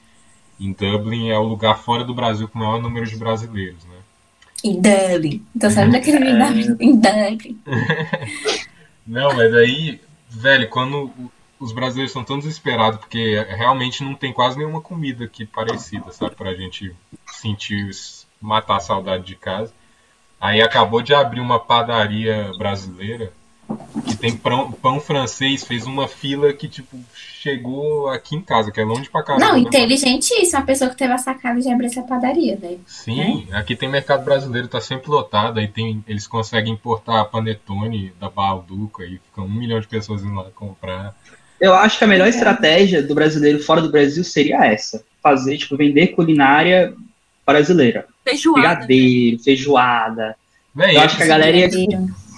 em 0.59 0.73
Dublin 0.73 1.29
é 1.29 1.39
o 1.39 1.43
lugar 1.43 1.79
fora 1.79 2.05
do 2.05 2.15
Brasil 2.15 2.49
com 2.49 2.59
o 2.59 2.63
maior 2.63 2.81
número 2.81 3.07
de 3.07 3.17
brasileiros, 3.17 3.85
né? 3.85 3.97
Em 4.65 4.81
Dublin. 4.81 5.45
Então 5.55 5.71
sabe 5.71 5.93
daquele 5.93 6.33
lugar 6.33 6.57
em 6.57 6.97
Dublin. 6.97 7.61
Não, 9.07 9.35
mas 9.35 9.53
aí, 9.55 10.01
velho, 10.31 10.71
quando 10.71 11.13
os 11.63 11.73
brasileiros 11.73 12.11
estão 12.11 12.25
tão 12.25 12.39
desesperados, 12.39 12.99
porque 12.99 13.41
realmente 13.51 14.03
não 14.03 14.15
tem 14.15 14.33
quase 14.33 14.59
nenhuma 14.59 14.81
comida 14.81 15.25
aqui 15.25 15.47
parecida, 15.47 16.11
sabe? 16.11 16.35
Pra 16.35 16.55
gente 16.55 16.95
sentir, 17.27 17.89
matar 18.41 18.77
a 18.77 18.81
saudade 18.81 19.25
de 19.25 19.37
casa. 19.37 19.73
Aí 20.41 20.61
acabou 20.61 21.01
de 21.01 21.15
abrir 21.15 21.41
uma 21.41 21.61
padaria 21.61 22.51
brasileira 22.59 23.33
que 24.05 24.17
tem 24.17 24.37
pão, 24.37 24.73
pão 24.73 25.01
francês, 25.01 25.65
fez 25.65 25.87
uma 25.87 26.09
fila 26.09 26.53
que, 26.53 26.69
tipo, 26.69 26.99
chegou 27.15 28.09
aqui 28.09 28.35
em 28.35 28.41
casa, 28.41 28.73
que 28.73 28.81
é 28.81 28.85
longe 28.85 29.09
pra 29.09 29.23
caramba. 29.23 29.47
Não, 29.47 29.55
né? 29.55 29.61
inteligentíssima 29.61 30.59
a 30.59 30.63
pessoa 30.63 30.91
que 30.91 30.97
teve 30.97 31.13
a 31.13 31.19
sacada 31.19 31.61
de 31.61 31.71
abrir 31.71 31.87
essa 31.87 32.03
padaria, 32.03 32.57
velho. 32.57 32.81
Sim, 32.87 33.47
aqui 33.53 33.77
tem 33.77 33.89
mercado 33.89 34.25
brasileiro, 34.25 34.67
tá 34.67 34.81
sempre 34.81 35.11
lotado, 35.11 35.61
aí 35.61 35.69
tem, 35.69 36.05
eles 36.09 36.27
conseguem 36.27 36.73
importar 36.73 37.25
panetone 37.27 38.13
da 38.19 38.29
Balduco, 38.29 39.03
aí 39.03 39.19
ficam 39.19 39.45
um 39.45 39.53
milhão 39.53 39.81
de 39.81 39.87
pessoas 39.87 40.25
indo 40.25 40.35
lá 40.35 40.51
comprar. 40.55 41.15
Eu 41.63 41.73
acho 41.75 41.97
que 41.97 42.05
a 42.05 42.07
É. 42.07 42.11
melhor 42.11 42.27
estratégia 42.29 43.03
do 43.03 43.15
brasileiro 43.15 43.63
fora 43.63 43.81
do 43.81 43.91
Brasil 43.91 44.25
seria 44.25 44.65
essa. 44.67 45.05
Fazer, 45.23 45.57
tipo, 45.57 45.77
vender 45.77 46.09
culinária 46.09 46.93
brasileira. 47.47 48.05
Feijoada. 48.25 48.61
né? 48.61 48.75
Brigadeiro, 48.77 49.39
feijoada. 49.43 50.37
Véi, 50.75 50.97
Eu 50.97 51.01
acho 51.03 51.17
que 51.17 51.23
a 51.23 51.27
galera 51.27 51.57
ia... 51.57 51.69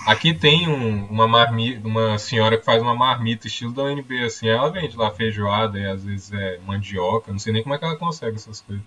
Aqui 0.06 0.34
tem 0.34 0.68
um- 0.68 1.06
uma 1.10 1.26
marmita, 1.26 1.86
uma 1.88 2.18
senhora 2.18 2.58
que 2.58 2.64
faz 2.64 2.82
uma 2.82 2.94
marmita 2.94 3.46
estilo 3.46 3.72
da 3.72 3.84
UNB, 3.84 4.24
assim, 4.24 4.46
ela 4.48 4.68
vende 4.70 4.94
lá 4.98 5.10
feijoada 5.10 5.78
e 5.78 5.86
às 5.86 6.04
vezes 6.04 6.30
é 6.30 6.58
mandioca, 6.66 7.32
não 7.32 7.38
sei 7.38 7.54
nem 7.54 7.62
como 7.62 7.74
é 7.74 7.78
que 7.78 7.84
ela 7.86 7.96
consegue 7.96 8.36
essas 8.36 8.60
coisas. 8.60 8.84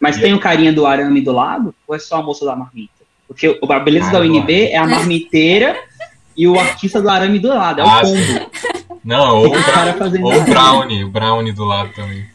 Mas 0.00 0.16
tem 0.16 0.32
o 0.32 0.40
carinha 0.40 0.72
do 0.72 0.86
arame 0.86 1.20
do 1.20 1.32
lado, 1.32 1.74
ou 1.86 1.94
é 1.94 1.98
só 1.98 2.16
a 2.16 2.22
moça 2.22 2.46
da 2.46 2.56
marmita? 2.56 2.92
Porque 3.28 3.46
o- 3.62 3.72
a 3.72 3.78
beleza 3.78 4.08
Ah, 4.08 4.12
da 4.12 4.20
do 4.20 4.24
UNB 4.24 4.68
é 4.70 4.76
a 4.78 4.86
marmiteira 4.86 5.76
e 6.34 6.46
o 6.48 6.58
artista 6.58 7.00
do 7.02 7.10
arame 7.10 7.38
do 7.38 7.48
lado. 7.48 7.80
É 7.82 7.84
o 7.84 7.86
Ah, 7.86 8.00
combo. 8.00 8.50
Não, 9.04 9.38
ou, 9.38 9.48
O 9.48 9.64
cara 9.64 9.94
fazendo 9.94 10.24
ou 10.24 10.34
o 10.34 10.44
brownie, 10.44 11.04
o 11.04 11.10
brownie 11.10 11.52
do 11.52 11.64
lado 11.64 11.92
também. 11.92 12.26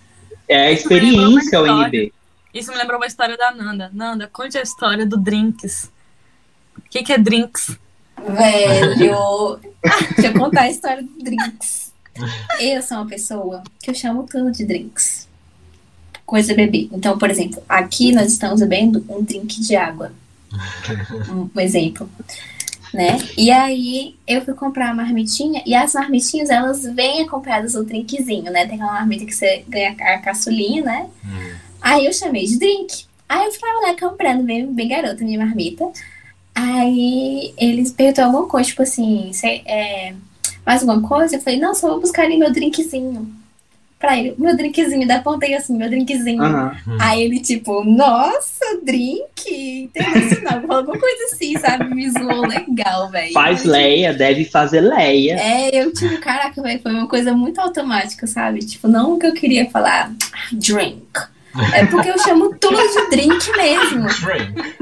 É 0.47 0.67
a 0.67 0.71
experiência 0.71 1.61
UNB. 1.61 2.13
Isso 2.53 2.71
me 2.71 2.77
lembrou 2.77 2.99
uma 2.99 3.05
história 3.07 3.37
da 3.37 3.51
Nanda. 3.51 3.89
Nanda, 3.93 4.29
conte 4.31 4.57
a 4.57 4.61
história 4.61 5.05
do 5.05 5.17
Drinks. 5.17 5.91
O 6.77 6.81
que, 6.89 7.03
que 7.03 7.13
é 7.13 7.17
Drinks? 7.17 7.77
Velho. 8.17 9.59
Deixa 10.15 10.27
eu 10.27 10.33
contar 10.33 10.61
a 10.61 10.69
história 10.69 11.03
do 11.03 11.23
Drinks. 11.23 11.89
Eu 12.59 12.81
sou 12.81 12.97
uma 12.97 13.07
pessoa 13.07 13.63
que 13.81 13.89
eu 13.89 13.95
chamo 13.95 14.27
tudo 14.29 14.51
de 14.51 14.65
drinks. 14.65 15.27
Coisa 16.25 16.53
beber. 16.53 16.89
Então, 16.91 17.17
por 17.17 17.29
exemplo, 17.29 17.63
aqui 17.67 18.11
nós 18.11 18.31
estamos 18.31 18.59
bebendo 18.59 19.03
um 19.07 19.23
drink 19.23 19.59
de 19.61 19.75
água. 19.75 20.11
Um 21.29 21.59
exemplo. 21.59 22.09
Né? 22.93 23.19
E 23.37 23.51
aí 23.51 24.15
eu 24.27 24.41
fui 24.41 24.55
comprar 24.55 24.89
a 24.89 24.93
marmitinha 24.95 25.61
e 25.63 25.75
as 25.75 25.93
marmitinhas 25.93 26.49
elas 26.49 26.83
vêm 26.83 27.21
acompanhadas 27.21 27.73
do 27.73 27.85
drinkzinho, 27.85 28.51
né? 28.51 28.65
Tem 28.65 28.75
aquela 28.75 28.93
marmita 28.93 29.25
que 29.25 29.35
você 29.35 29.63
ganha 29.67 29.91
a 29.91 30.17
caçulinha, 30.17 30.83
né? 30.83 31.07
Hum. 31.23 31.55
Aí 31.79 32.05
eu 32.05 32.13
chamei 32.13 32.45
de 32.45 32.57
drink. 32.57 33.05
Aí 33.27 33.45
eu 33.45 33.51
ficava 33.51 33.79
lá 33.81 33.95
comprando, 33.95 34.43
bem, 34.43 34.65
bem 34.73 34.87
garota, 34.87 35.23
minha 35.23 35.37
marmita. 35.37 35.87
Aí 36.55 37.53
eles 37.57 37.91
perguntou 37.91 38.25
alguma 38.25 38.47
coisa, 38.47 38.69
tipo 38.69 38.81
assim, 38.81 39.31
é, 39.65 40.13
mais 40.65 40.81
alguma 40.81 41.07
coisa? 41.07 41.35
Eu 41.35 41.41
falei, 41.41 41.59
não, 41.59 41.75
só 41.75 41.89
vou 41.89 42.01
buscar 42.01 42.23
ali 42.23 42.37
meu 42.37 42.51
drinkzinho. 42.51 43.38
Pra 43.99 44.17
ele, 44.17 44.33
meu 44.37 44.55
drinkzinho, 44.55 45.05
da 45.05 45.19
pontei 45.19 45.53
assim, 45.53 45.75
meu 45.77 45.89
drinkzinho. 45.89 46.41
Aham. 46.41 46.71
Aí 47.01 47.21
ele, 47.21 47.41
tipo, 47.41 47.83
nossa, 47.83 48.79
drink 48.81 49.89
internacional. 49.93 50.61
Falou 50.61 50.77
alguma 50.79 50.97
coisa 50.97 51.23
assim, 51.25 51.57
sabe? 51.57 51.93
Me 51.93 52.09
zoou 52.09 52.47
legal, 52.47 53.09
velho. 53.09 53.33
Faz 53.33 53.65
Eu, 53.65 53.71
Leia, 53.71 54.13
deve 54.13 54.45
fazer 54.45 54.79
Leia. 54.79 55.35
É, 55.37 55.83
eu, 55.83 55.91
tipo, 55.91 56.17
caraca, 56.21 56.61
velho, 56.61 56.81
foi 56.81 56.93
uma 56.93 57.07
coisa 57.09 57.33
muito 57.33 57.59
automática, 57.59 58.25
sabe? 58.25 58.59
Tipo, 58.59 58.87
não 58.87 59.19
que 59.19 59.27
eu 59.27 59.33
queria 59.33 59.69
falar 59.69 60.13
drink. 60.53 61.03
É 61.73 61.85
porque 61.85 62.09
eu 62.09 62.17
chamo 62.19 62.55
tudo 62.57 62.77
de 62.77 63.09
drink 63.09 63.51
mesmo. 63.57 64.07
Drink. 64.07 64.75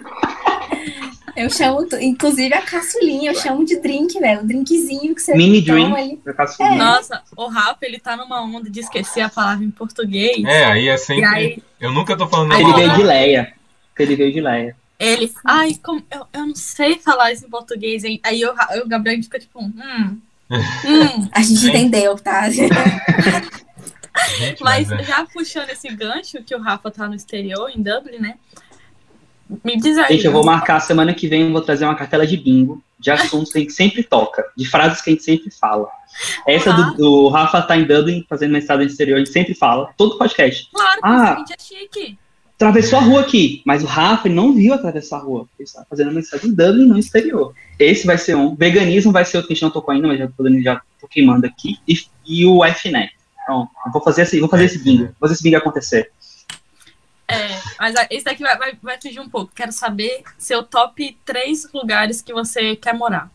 Eu 1.37 1.49
chamo, 1.51 1.87
inclusive 2.01 2.53
a 2.53 2.61
caçulinha, 2.63 3.29
eu 3.31 3.35
chamo 3.35 3.63
de 3.63 3.79
drink, 3.79 4.19
velho. 4.19 4.41
Um 4.41 4.47
drinkzinho 4.47 5.13
que 5.13 5.21
você 5.21 5.35
Mini 5.35 5.61
drink. 5.61 5.93
ali. 5.95 6.19
Eu 6.25 6.65
É. 6.65 6.75
Nossa, 6.75 7.21
o 7.35 7.47
Rafa, 7.47 7.77
ele 7.85 7.99
tá 7.99 8.17
numa 8.17 8.41
onda 8.41 8.69
de 8.69 8.79
esquecer 8.79 9.21
a 9.21 9.29
palavra 9.29 9.63
em 9.63 9.69
português. 9.69 10.43
É, 10.43 10.65
aí 10.65 10.87
é 10.87 10.97
sempre. 10.97 11.25
Aí- 11.25 11.63
Eu 11.79 11.91
nunca 11.93 12.17
tô 12.17 12.27
falando 12.27 12.53
Aí 12.53 12.61
Ele 12.61 12.73
veio 12.73 12.93
de. 12.95 13.03
Leia. 13.03 13.53
Ele 13.99 14.15
veio 14.15 14.33
de 14.33 14.41
Leia. 14.41 14.75
Ele, 14.99 15.31
ai, 15.45 15.75
como, 15.83 16.03
eu, 16.11 16.25
eu 16.33 16.47
não 16.47 16.55
sei 16.55 16.97
falar 16.97 17.31
isso 17.31 17.45
em 17.45 17.49
português. 17.49 18.03
hein? 18.03 18.19
Aí 18.23 18.43
o, 18.43 18.51
Ra- 18.53 18.69
o 18.83 18.87
Gabriel 18.87 19.21
fica 19.21 19.37
tipo, 19.39 19.59
hum, 19.59 19.71
hum. 20.49 21.29
A 21.31 21.41
gente 21.41 21.59
Sim. 21.59 21.69
entendeu, 21.69 22.15
tá? 22.17 22.49
Gente, 24.39 24.63
Mas 24.63 24.87
mas 24.89 24.99
é. 24.99 25.03
já 25.03 25.25
puxando 25.31 25.69
esse 25.69 25.87
gancho 25.89 26.41
que 26.43 26.55
o 26.55 26.59
Rafa 26.59 26.89
tá 26.89 27.07
no 27.07 27.13
exterior, 27.13 27.69
em 27.69 27.81
Dublin, 27.81 28.17
né? 28.17 28.35
Me 29.63 29.77
diz 29.77 29.97
aí. 29.97 30.15
Gente, 30.15 30.25
eu 30.25 30.31
vou 30.31 30.43
marcar 30.43 30.79
semana 30.79 31.13
que 31.13 31.27
vem, 31.27 31.43
eu 31.43 31.51
vou 31.51 31.61
trazer 31.61 31.85
uma 31.85 31.95
cartela 31.95 32.27
de 32.27 32.35
bingo, 32.35 32.83
de 32.99 33.11
assuntos 33.11 33.51
que 33.51 33.57
a 33.57 33.61
gente 33.61 33.73
sempre 33.73 34.03
toca, 34.03 34.43
de 34.55 34.65
frases 34.67 35.01
que 35.01 35.09
a 35.09 35.13
gente 35.13 35.23
sempre 35.23 35.49
fala. 35.51 35.87
Essa 36.47 36.73
do, 36.73 36.93
do 36.95 37.27
Rafa 37.29 37.61
tá 37.61 37.77
em 37.77 37.85
Dublin, 37.85 38.25
fazendo 38.29 38.51
mestrado 38.51 38.79
no 38.79 38.85
exterior, 38.85 39.15
a 39.15 39.19
gente 39.19 39.31
sempre 39.31 39.53
fala, 39.53 39.89
todo 39.97 40.17
podcast. 40.17 40.69
Claro, 40.73 41.01
que 41.01 41.07
Ah. 41.07 41.33
a 41.33 41.37
gente 41.37 41.53
é 41.53 41.63
chique. 41.63 42.17
Atravessou 42.55 42.97
a 42.97 43.03
rua 43.03 43.21
aqui, 43.21 43.61
mas 43.65 43.83
o 43.83 43.85
Rafa 43.85 44.27
não 44.27 44.51
viu 44.51 44.73
atravessar 44.73 45.17
a 45.17 45.21
rua. 45.21 45.47
Ele 45.59 45.67
está 45.67 45.85
fazendo 45.87 46.11
mestrado 46.11 46.45
em 46.47 46.53
Dublin, 46.53 46.87
no 46.87 46.97
exterior. 46.97 47.53
Esse 47.77 48.07
vai 48.07 48.17
ser 48.17 48.35
um. 48.35 48.55
Veganismo 48.55 49.11
vai 49.11 49.23
ser 49.23 49.37
outro 49.37 49.47
que 49.47 49.53
a 49.53 49.55
gente 49.55 49.63
não 49.63 49.69
tocou 49.69 49.93
ainda, 49.93 50.07
mas 50.07 50.17
já 50.17 50.27
tô, 50.27 50.61
já 50.61 50.81
tô 50.99 51.07
queimando 51.07 51.45
aqui. 51.45 51.77
E, 51.87 51.93
e 52.25 52.45
o 52.47 52.65
FNET. 52.65 53.11
Então, 53.43 53.69
eu 53.85 53.91
vou 53.91 54.01
fazer, 54.01 54.23
esse, 54.23 54.39
vou 54.39 54.49
fazer 54.49 54.65
esse 54.65 54.79
bingo, 54.79 55.03
vou 55.05 55.13
fazer 55.21 55.35
esse 55.35 55.43
bingo 55.43 55.55
acontecer. 55.57 56.11
É, 57.79 57.83
mas 57.83 57.95
a- 57.95 58.07
esse 58.09 58.25
daqui 58.25 58.41
vai, 58.43 58.57
vai, 58.57 58.73
vai 58.81 59.01
fugir 59.01 59.19
um 59.19 59.29
pouco. 59.29 59.51
Quero 59.55 59.71
saber 59.71 60.23
seu 60.37 60.63
top 60.63 61.17
três 61.25 61.71
lugares 61.73 62.21
que 62.21 62.33
você 62.33 62.75
quer 62.75 62.93
morar. 62.93 63.29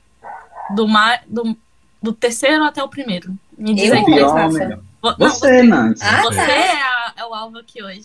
Do, 0.75 0.87
mar, 0.89 1.23
do, 1.27 1.57
do 2.03 2.13
terceiro 2.13 2.65
até 2.65 2.83
o 2.83 2.89
primeiro. 2.89 3.35
Me 3.57 3.75
diz 3.75 3.89
Eu 3.91 3.95
aí. 3.97 4.05
Pior, 4.05 4.35
Rafa? 4.35 4.59
melhor. 4.59 4.79
Vo- 5.03 5.17
não, 5.19 5.29
Você, 5.29 5.63
Nantes. 5.63 6.03
Ah, 6.03 6.23
Você 6.23 6.37
tá. 6.37 6.51
é, 6.53 6.73
a- 6.73 7.13
é 7.19 7.25
o 7.25 7.35
alvo 7.35 7.59
aqui 7.59 7.83
hoje. 7.83 8.05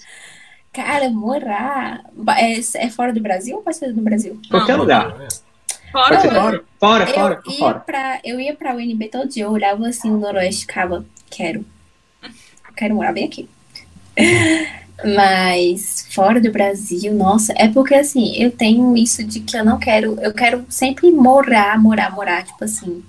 Cara, 0.74 1.10
morar. 1.10 2.02
É, 2.38 2.60
é 2.86 2.90
fora 2.90 3.14
do 3.14 3.20
Brasil 3.22 3.56
ou 3.58 3.62
pode 3.64 3.78
ser 3.78 3.94
no 3.94 4.02
Brasil? 4.02 4.40
Qualquer 4.50 4.74
Não, 4.74 4.80
lugar. 4.82 5.16
Fora 5.92 6.18
do- 6.18 6.30
fora. 6.30 6.64
Fora, 6.80 7.08
fora, 7.08 7.42
Eu 7.46 7.52
ia, 7.52 7.58
fora. 7.60 7.80
pra, 7.80 8.20
eu 8.24 8.40
ia 8.40 8.54
pra 8.56 8.76
UNB 8.76 9.08
todo 9.10 9.28
dia, 9.30 9.46
eu 9.46 9.52
olhava 9.52 9.88
assim 9.88 10.12
o 10.12 10.18
Noroeste 10.18 10.64
e 10.64 10.68
ficava, 10.68 11.06
quero. 11.30 11.66
Quero 12.76 12.94
morar 12.96 13.14
bem 13.14 13.26
aqui. 13.26 13.50
Mas 15.04 16.08
fora 16.12 16.42
do 16.42 16.52
Brasil, 16.52 17.14
nossa, 17.14 17.54
é 17.56 17.68
porque 17.68 17.94
assim, 17.94 18.36
eu 18.36 18.52
tenho 18.52 18.98
isso 18.98 19.24
de 19.24 19.42
que 19.42 19.56
eu 19.56 19.64
não 19.64 19.78
quero, 19.78 20.20
eu 20.22 20.34
quero 20.34 20.66
sempre 20.70 21.12
morar, 21.12 21.80
morar, 21.80 22.12
morar, 22.12 22.44
tipo 22.44 22.64
assim, 22.64 23.04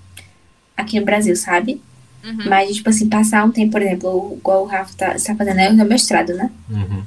aqui 0.77 0.99
no 0.99 1.05
Brasil, 1.05 1.35
sabe? 1.35 1.81
Uhum. 2.23 2.45
Mas, 2.47 2.75
tipo 2.75 2.89
assim, 2.89 3.09
passar 3.09 3.45
um 3.45 3.51
tempo, 3.51 3.71
por 3.71 3.81
exemplo, 3.81 4.37
igual 4.37 4.63
o 4.63 4.67
Rafa 4.67 4.93
tá, 4.95 5.15
está 5.15 5.35
fazendo, 5.35 5.59
é 5.59 5.69
o 5.69 5.73
meu 5.73 5.85
mestrado, 5.85 6.33
né? 6.33 6.51
Uhum. 6.69 7.03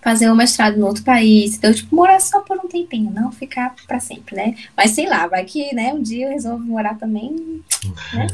fazer 0.00 0.30
um 0.30 0.34
mestrado 0.34 0.78
em 0.78 0.82
outro 0.82 1.04
país, 1.04 1.56
então, 1.56 1.70
tipo, 1.74 1.94
morar 1.94 2.20
só 2.20 2.40
por 2.40 2.56
um 2.56 2.66
tempinho, 2.68 3.10
não 3.10 3.30
ficar 3.30 3.74
pra 3.86 4.00
sempre, 4.00 4.34
né? 4.34 4.54
Mas 4.74 4.92
sei 4.92 5.06
lá, 5.06 5.26
vai 5.26 5.44
que, 5.44 5.74
né, 5.74 5.92
um 5.92 6.00
dia 6.00 6.26
eu 6.26 6.32
resolvo 6.32 6.64
morar 6.64 6.94
também, 6.94 7.62
né? 8.14 8.26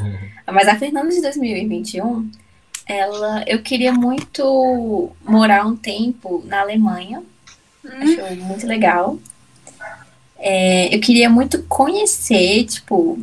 Mas 0.49 0.67
a 0.69 0.75
Fernanda 0.75 1.09
de 1.09 1.21
2021, 1.21 2.29
ela, 2.87 3.43
eu 3.47 3.61
queria 3.61 3.91
muito 3.93 5.11
morar 5.25 5.65
um 5.65 5.75
tempo 5.75 6.43
na 6.45 6.61
Alemanha, 6.61 7.21
Hum, 7.87 8.01
acho 8.01 8.35
muito 8.41 8.67
legal. 8.67 9.17
É, 10.37 10.93
eu 10.95 10.99
queria 10.99 11.29
muito 11.29 11.63
conhecer, 11.63 12.65
tipo, 12.65 13.19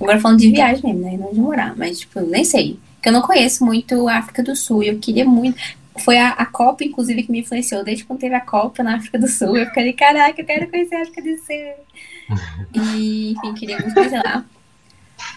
agora 0.00 0.20
falando 0.20 0.38
de 0.38 0.50
viagem 0.50 0.94
mesmo, 0.94 1.00
né, 1.00 1.16
não 1.16 1.32
de 1.32 1.40
morar, 1.40 1.76
mas, 1.76 2.00
tipo, 2.00 2.20
nem 2.20 2.44
sei, 2.44 2.78
porque 2.94 3.08
eu 3.08 3.12
não 3.12 3.22
conheço 3.22 3.64
muito 3.64 4.06
a 4.08 4.18
África 4.18 4.42
do 4.42 4.54
Sul, 4.54 4.82
eu 4.82 4.98
queria 4.98 5.24
muito, 5.24 5.60
foi 5.98 6.16
a, 6.16 6.30
a 6.30 6.46
Copa, 6.46 6.84
inclusive, 6.84 7.24
que 7.24 7.32
me 7.32 7.40
influenciou. 7.40 7.82
Desde 7.82 8.04
quando 8.04 8.20
teve 8.20 8.34
a 8.36 8.40
Copa 8.40 8.84
na 8.84 8.96
África 8.96 9.18
do 9.18 9.26
Sul, 9.26 9.56
eu 9.56 9.66
fiquei, 9.66 9.92
caraca, 9.92 10.40
eu 10.40 10.46
quero 10.46 10.68
conhecer 10.68 10.94
a 10.94 11.02
África 11.02 11.22
do 11.22 11.36
Sul. 11.38 12.36
E, 12.72 13.32
enfim, 13.32 13.54
queria 13.54 13.78
muito 13.78 13.94
conhecer 13.94 14.22
lá. 14.24 14.44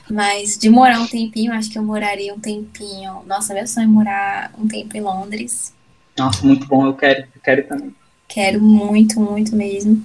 Mas 0.09 0.57
de 0.57 0.69
morar 0.69 0.99
um 0.99 1.07
tempinho, 1.07 1.53
acho 1.53 1.69
que 1.69 1.77
eu 1.77 1.83
moraria 1.83 2.33
um 2.33 2.39
tempinho. 2.39 3.23
Nossa, 3.25 3.53
meu 3.53 3.67
sonho 3.67 3.85
é 3.85 3.87
morar 3.87 4.51
um 4.57 4.67
tempo 4.67 4.95
em 4.95 5.01
Londres. 5.01 5.73
Nossa, 6.17 6.45
muito 6.45 6.65
bom, 6.67 6.85
eu 6.85 6.93
quero, 6.93 7.21
eu 7.21 7.41
quero 7.43 7.67
também. 7.67 7.95
Quero 8.27 8.61
muito, 8.61 9.19
muito 9.19 9.55
mesmo. 9.55 10.01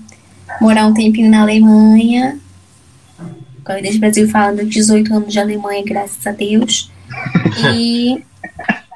Morar 0.61 0.87
um 0.87 0.95
tempinho 0.95 1.31
na 1.31 1.43
Alemanha. 1.43 2.39
Agora 3.65 3.83
desde 3.83 3.99
o 3.99 4.01
Brasil 4.01 4.29
falando 4.29 4.65
18 4.65 5.13
anos 5.13 5.33
de 5.33 5.41
Alemanha, 5.41 5.83
graças 5.85 6.25
a 6.27 6.33
Deus. 6.33 6.91
E 7.73 8.25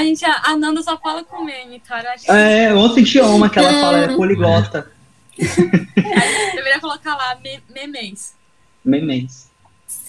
A 0.00 0.02
gente, 0.02 0.24
a 0.24 0.40
a 0.44 0.56
Nanda 0.56 0.82
só 0.82 0.96
fala 0.96 1.22
com 1.22 1.44
meme, 1.44 1.78
cara. 1.80 2.14
É, 2.26 2.72
outro 2.72 3.00
idioma 3.00 3.50
que 3.50 3.58
ela 3.58 3.70
fala 3.70 3.98
é 3.98 4.08
poliglota. 4.08 4.90
deveria 5.36 6.80
colocar 6.80 7.14
lá 7.16 7.38
me, 7.42 7.60
memes. 7.68 8.34
Memes. 8.82 9.49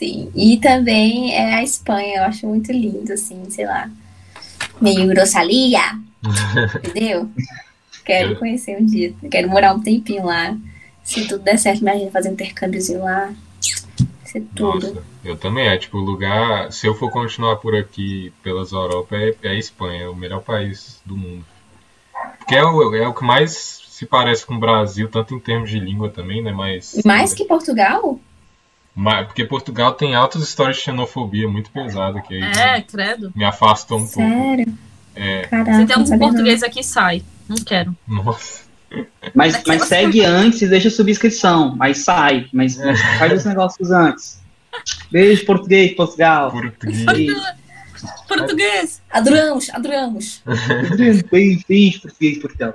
Sim, 0.02 0.32
e 0.36 0.58
também 0.58 1.32
é 1.36 1.54
a 1.54 1.64
Espanha, 1.64 2.18
eu 2.18 2.24
acho 2.24 2.48
muito 2.48 2.72
lindo, 2.72 3.14
assim, 3.14 3.48
sei 3.52 3.68
lá. 3.68 3.88
Meio 4.82 5.06
grossalia, 5.06 5.80
entendeu? 6.84 7.30
Quero 8.04 8.36
conhecer 8.40 8.82
um 8.82 8.84
dia, 8.84 9.14
quero 9.30 9.48
morar 9.48 9.76
um 9.76 9.80
tempinho 9.80 10.26
lá. 10.26 10.58
Se 11.04 11.28
tudo 11.28 11.44
der 11.44 11.60
certo, 11.60 11.82
imagina 11.82 12.10
fazer 12.10 12.30
um 12.30 12.34
intercâmbiozinho 12.34 13.04
lá. 13.04 13.32
Ser 14.26 14.44
tudo. 14.56 14.88
Nossa, 14.88 15.04
eu 15.24 15.38
também. 15.38 15.68
É 15.68 15.78
tipo, 15.78 16.00
o 16.00 16.02
lugar. 16.02 16.72
Se 16.72 16.88
eu 16.88 16.96
for 16.96 17.12
continuar 17.12 17.58
por 17.58 17.76
aqui, 17.76 18.34
pelas 18.42 18.72
Europa, 18.72 19.16
é, 19.16 19.36
é 19.44 19.50
a 19.50 19.56
Espanha, 19.56 20.06
é 20.06 20.10
o 20.10 20.16
melhor 20.16 20.42
país 20.42 21.00
do 21.06 21.16
mundo. 21.16 21.46
Porque 22.40 22.56
é 22.56 22.64
o, 22.64 22.96
é 22.96 23.08
o 23.08 23.14
que 23.14 23.24
mais 23.24 23.84
se 23.88 24.08
parece 24.08 24.48
com 24.48 24.56
o 24.56 24.60
Brasil, 24.60 25.08
tanto 25.08 25.36
em 25.36 25.40
termos 25.40 25.70
de 25.70 25.80
língua 25.80 26.10
também, 26.10 26.42
né? 26.42 26.52
Mas. 26.52 27.00
Mais 27.06 27.36
que 27.36 27.46
Portugal? 27.46 28.20
Mas- 28.96 29.26
porque 29.28 29.46
Portugal 29.46 29.94
tem 29.94 30.16
altas 30.16 30.42
histórias 30.44 30.78
de 30.78 30.84
xenofobia 30.84 31.48
muito 31.48 31.72
pesada, 31.72 32.22
que 32.22 32.36
aí 32.36 32.42
É, 32.44 32.82
credo. 32.82 33.32
me 33.36 33.44
afastou 33.46 34.00
um 34.00 34.08
pouco. 34.08 34.30
Sério? 34.30 34.74
É, 35.16 35.42
Caraca, 35.44 35.74
Se 35.76 35.86
tem 35.86 35.98
um 35.98 36.08
não. 36.08 36.20
português 36.20 36.64
aqui, 36.64 36.84
sai. 36.84 37.24
Não 37.48 37.58
quero. 37.58 37.96
nossa. 38.08 38.62
Mas, 39.34 39.62
mas 39.66 39.84
segue 39.84 40.26
antes 40.26 40.62
e 40.62 40.68
deixa 40.68 40.90
subscrição. 40.90 41.74
Mas 41.78 42.00
sai. 42.00 42.48
Mas, 42.52 42.76
mas 42.78 43.00
faz 43.18 43.32
os 43.40 43.46
negócios 43.46 43.90
antes. 43.92 44.42
Beijo, 45.10 45.46
português, 45.46 45.94
Portugal. 45.96 46.52
Português. 46.52 47.06
Beijo, 47.06 47.36
Português! 48.28 49.02
Adoramos, 49.10 49.70
adoramos. 49.70 50.42
beijo, 51.30 51.64
beijo, 51.68 52.02
português, 52.02 52.38
Portugal. 52.40 52.74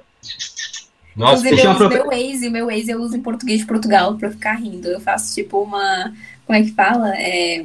Nossa, 1.16 1.46
Inclusive, 1.46 1.62
eu 1.66 1.70
uso 1.72 1.88
meu 1.88 2.06
Waze, 2.06 2.48
o 2.48 2.50
meu 2.50 2.66
Waze 2.66 2.90
eu 2.90 3.00
uso 3.00 3.16
em 3.16 3.22
português 3.22 3.60
de 3.60 3.66
Portugal 3.66 4.14
pra 4.16 4.28
eu 4.28 4.32
ficar 4.32 4.54
rindo. 4.54 4.88
Eu 4.88 5.00
faço 5.00 5.34
tipo 5.34 5.62
uma. 5.62 6.12
Como 6.46 6.58
é 6.58 6.62
que 6.62 6.72
fala? 6.72 7.14
É... 7.16 7.64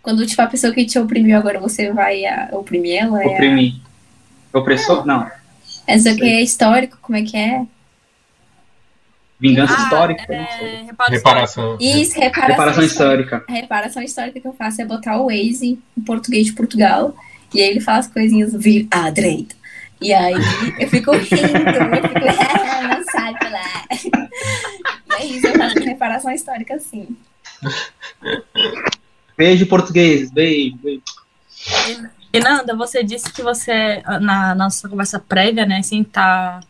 Quando 0.00 0.24
tipo, 0.26 0.40
a 0.40 0.46
pessoa 0.46 0.72
que 0.72 0.84
te 0.84 0.98
oprimiu 0.98 1.36
agora 1.36 1.58
você 1.60 1.92
vai 1.92 2.24
a... 2.24 2.48
oprimir 2.52 3.02
ela. 3.02 3.22
É 3.22 3.26
a... 3.26 3.30
Oprimir. 3.30 3.74
Opressor? 4.52 5.04
Não. 5.06 5.28
Essa 5.86 6.10
aqui 6.12 6.22
é 6.24 6.40
histórico, 6.40 6.96
como 7.02 7.18
é 7.18 7.22
que 7.22 7.36
é? 7.36 7.66
Vingança 9.40 9.74
Ah, 9.76 9.82
histórica. 9.82 10.22
não 10.28 10.46
sei. 10.58 10.68
É, 10.68 10.82
reparação. 11.10 11.76
Isso, 11.80 12.14
reparação, 12.20 12.50
Reparação 12.50 12.84
histórica. 12.84 13.36
histórica. 13.36 13.44
A 13.48 13.52
reparação 13.52 14.02
histórica 14.02 14.40
que 14.40 14.46
eu 14.46 14.52
faço 14.52 14.80
é 14.80 14.84
botar 14.84 15.16
o 15.20 15.26
Waze 15.26 15.78
em 15.98 16.02
português 16.02 16.46
de 16.46 16.52
Portugal. 16.52 17.16
E 17.52 17.60
aí 17.60 17.68
ele 17.70 17.80
fala 17.80 17.98
as 17.98 18.06
coisinhas 18.06 18.52
vir 18.54 18.86
à 18.90 19.10
direita. 19.10 19.56
E 20.02 20.12
aí 20.12 20.34
eu 20.78 20.88
fico 20.88 21.12
rindo, 21.12 21.36
eu 21.36 22.08
fico, 22.08 22.26
"Ah, 22.28 22.82
não 22.98 23.38
pra 23.38 23.50
lá. 23.50 23.86
E 25.18 25.22
é 25.22 25.26
isso, 25.26 25.46
eu 25.46 25.54
faço 25.56 25.78
reparação 25.80 26.30
histórica 26.32 26.74
assim. 26.74 27.16
Beijo, 29.36 29.66
português. 29.66 30.30
Beijo, 30.30 30.76
beijo. 30.76 31.02
E 32.32 32.40
Nanda, 32.40 32.74
você 32.74 33.04
disse 33.04 33.32
que 33.32 33.42
você, 33.42 34.02
na 34.20 34.54
nossa 34.54 34.88
conversa 34.88 35.18
prévia, 35.18 35.66
né, 35.66 35.78
assim, 35.78 36.02
tá 36.02 36.60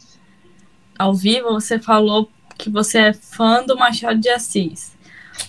ao 0.98 1.14
vivo, 1.14 1.52
você 1.52 1.78
falou 1.78 2.28
que 2.58 2.68
você 2.68 2.98
é 2.98 3.12
fã 3.12 3.64
do 3.64 3.76
Machado 3.76 4.18
de 4.18 4.28
Assis. 4.28 4.91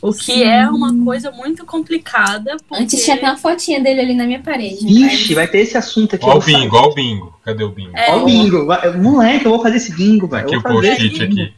O 0.01 0.11
que 0.11 0.33
Sim. 0.33 0.43
é 0.43 0.67
uma 0.69 0.93
coisa 1.03 1.31
muito 1.31 1.65
complicada, 1.65 2.57
porque... 2.67 2.83
Antes 2.83 3.03
tinha 3.03 3.15
até 3.15 3.25
uma 3.25 3.37
fotinha 3.37 3.81
dele 3.81 4.01
ali 4.01 4.13
na 4.13 4.25
minha 4.25 4.41
parede. 4.41 4.85
Vixe, 4.85 5.33
vai 5.33 5.47
ter 5.47 5.59
esse 5.59 5.77
assunto 5.77 6.15
aqui. 6.15 6.25
Ó 6.25 6.37
o 6.37 6.41
bingo, 6.41 6.75
ó 6.75 6.87
o 6.87 6.93
bingo. 6.93 7.39
Cadê 7.43 7.63
o 7.63 7.69
bingo? 7.69 7.95
É, 7.97 8.11
Ó 8.11 8.21
o 8.21 8.25
bingo. 8.25 8.65
Moleque, 9.01 9.45
eu 9.45 9.51
vou 9.51 9.61
fazer 9.61 9.77
esse 9.77 9.93
bingo, 9.95 10.27
velho. 10.27 10.45
Aqui 10.45 10.55
Eu 10.55 10.59
o 10.59 10.61
vou 10.61 10.73
fazer 10.73 10.89
post-it 10.89 11.15
esse 11.15 11.25
bingo. 11.27 11.41
aqui. 11.41 11.53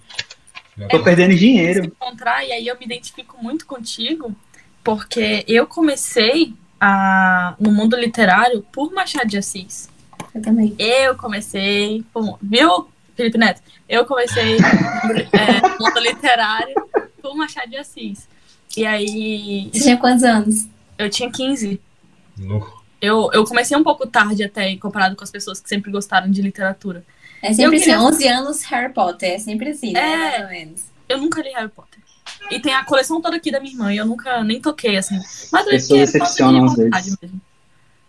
Tô 0.90 1.04
perdendo 1.04 1.32
se 1.32 1.38
dinheiro. 1.40 1.86
encontrar, 1.86 2.46
e 2.46 2.52
aí 2.52 2.68
eu 2.68 2.78
me 2.78 2.86
identifico 2.86 3.38
muito 3.42 3.66
contigo, 3.66 4.36
porque 4.84 5.44
eu 5.48 5.66
comecei 5.66 6.54
a, 6.80 7.56
no 7.60 7.72
mundo 7.72 7.96
literário 7.96 8.64
por 8.72 8.92
Machado 8.94 9.28
de 9.28 9.38
Assis. 9.38 9.90
Eu 10.34 10.42
também. 10.42 10.76
Eu 10.78 11.16
comecei. 11.16 12.04
viu, 12.42 12.88
Felipe 13.16 13.38
Neto? 13.38 13.62
Eu 13.88 14.06
comecei 14.06 14.58
é, 15.32 15.80
mundo 15.80 16.00
literário 16.00 16.76
por 17.26 17.36
Machado 17.36 17.70
de 17.70 17.78
Assis. 17.78 18.28
E 18.78 18.86
aí 18.86 19.70
Você 19.74 19.84
tinha 19.84 19.98
quantos 19.98 20.24
anos? 20.24 20.68
eu 20.98 21.10
tinha 21.10 21.32
15. 21.32 21.82
No... 22.38 22.66
Eu, 23.02 23.30
eu 23.34 23.44
comecei 23.46 23.76
um 23.78 23.84
pouco 23.84 24.08
tarde 24.08 24.44
até, 24.44 24.76
comparado 24.78 25.16
com 25.16 25.24
as 25.24 25.32
pessoas 25.32 25.60
que 25.60 25.68
sempre 25.70 25.92
gostaram 25.92 26.30
de 26.30 26.42
literatura. 26.42 27.04
É 27.42 27.50
sempre 27.54 27.66
Eu 27.78 27.80
queria- 27.80 27.98
assim, 27.98 28.06
11 28.06 28.28
anos 28.28 28.64
Harry 28.64 28.94
Potter. 28.94 29.32
É 29.32 29.38
sempre 29.40 29.70
assim, 29.70 29.92
né? 29.92 30.00
É. 30.00 30.18
Mais 30.30 30.42
ou 30.44 30.50
menos. 30.50 30.82
Eu 31.10 31.18
nunca 31.20 31.42
li 31.42 31.50
Harry 31.52 31.70
Potter. 31.70 32.00
E 32.52 32.60
tem 32.60 32.74
a 32.74 32.84
coleção 32.84 33.22
toda 33.22 33.36
aqui 33.38 33.52
da 33.52 33.60
minha 33.60 33.74
irmã, 33.74 33.94
e 33.94 33.98
eu 33.98 34.06
nunca 34.06 34.44
nem 34.44 34.60
toquei, 34.62 34.98
assim. 34.98 35.20
Mas 35.52 35.66
Pessoas 35.66 36.00
é 36.02 36.06
decepcionam 36.20 36.66
às 36.66 36.76
vezes. 36.76 37.18
mesmo. 37.22 37.42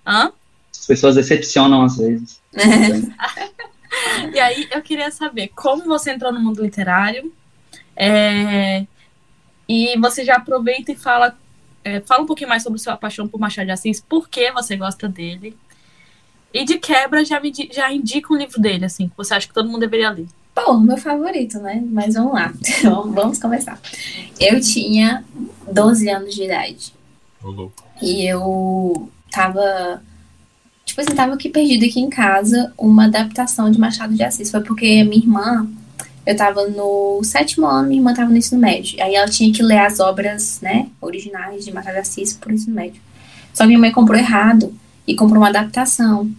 Hã? 0.06 0.32
As 0.72 0.86
pessoas 0.86 1.14
decepcionam 1.16 1.82
às 1.82 1.96
vezes. 1.96 2.40
E 4.34 4.38
aí 4.38 4.68
eu 4.72 4.82
queria 4.82 5.10
saber 5.10 5.48
como 5.54 5.84
você 5.84 6.10
entrou 6.12 6.30
no 6.32 6.40
mundo 6.40 6.62
literário. 6.62 7.32
é, 7.94 8.86
E 9.68 9.98
você 9.98 10.24
já 10.24 10.36
aproveita 10.36 10.92
e 10.92 10.96
fala, 10.96 11.36
é, 11.84 12.00
fala 12.00 12.22
um 12.22 12.26
pouquinho 12.26 12.48
mais 12.48 12.62
sobre 12.62 12.78
sua 12.78 12.96
paixão 12.96 13.26
por 13.26 13.40
Machado 13.40 13.66
de 13.66 13.72
Assis, 13.72 14.00
por 14.00 14.28
que 14.28 14.50
você 14.52 14.76
gosta 14.76 15.08
dele. 15.08 15.56
E 16.54 16.64
de 16.64 16.78
quebra 16.78 17.24
já, 17.24 17.38
me, 17.40 17.52
já 17.72 17.92
indica 17.92 18.32
um 18.32 18.36
livro 18.36 18.60
dele, 18.60 18.84
assim, 18.86 19.08
que 19.08 19.16
você 19.16 19.34
acha 19.34 19.46
que 19.48 19.52
todo 19.54 19.68
mundo 19.68 19.80
deveria 19.80 20.10
ler. 20.10 20.26
Bom, 20.54 20.80
meu 20.80 20.96
favorito, 20.96 21.58
né? 21.58 21.82
Mas 21.86 22.14
vamos 22.14 22.32
lá. 22.32 22.50
Vamos- 22.82 23.14
vamos 23.14 23.38
começar. 23.38 23.78
Eu 24.40 24.58
tinha 24.58 25.22
12 25.70 26.08
anos 26.08 26.34
de 26.34 26.44
idade. 26.44 26.94
E 28.00 28.24
eu 28.26 29.10
tava. 29.30 30.02
Tipo 30.86 31.00
assim, 31.02 31.14
tava 31.14 31.34
aqui 31.34 31.50
perdida 31.50 31.84
aqui 31.84 32.00
em 32.00 32.08
casa 32.08 32.72
uma 32.78 33.04
adaptação 33.04 33.70
de 33.70 33.78
Machado 33.78 34.14
de 34.14 34.22
Assis. 34.22 34.50
Foi 34.50 34.62
porque 34.62 35.04
minha 35.04 35.18
irmã, 35.22 35.68
eu 36.26 36.36
tava 36.36 36.66
no 36.66 37.22
sétimo 37.22 37.66
ano, 37.66 37.88
minha 37.88 38.00
irmã 38.00 38.12
tava 38.12 38.30
no 38.30 38.36
ensino 38.36 38.60
médio. 38.60 39.00
Aí 39.02 39.14
ela 39.14 39.28
tinha 39.28 39.52
que 39.52 39.62
ler 39.62 39.78
as 39.78 40.00
obras, 40.00 40.60
né, 40.60 40.88
originais 41.00 41.64
de 41.64 41.72
Machado 41.72 41.94
de 41.94 42.00
Assis 42.00 42.34
pro 42.34 42.52
ensino 42.52 42.74
médio. 42.74 43.00
Só 43.54 43.62
que 43.62 43.68
minha 43.68 43.78
mãe 43.78 43.92
comprou 43.92 44.18
errado 44.18 44.74
e 45.06 45.14
comprou 45.14 45.38
uma 45.38 45.48
adaptação. 45.48 46.30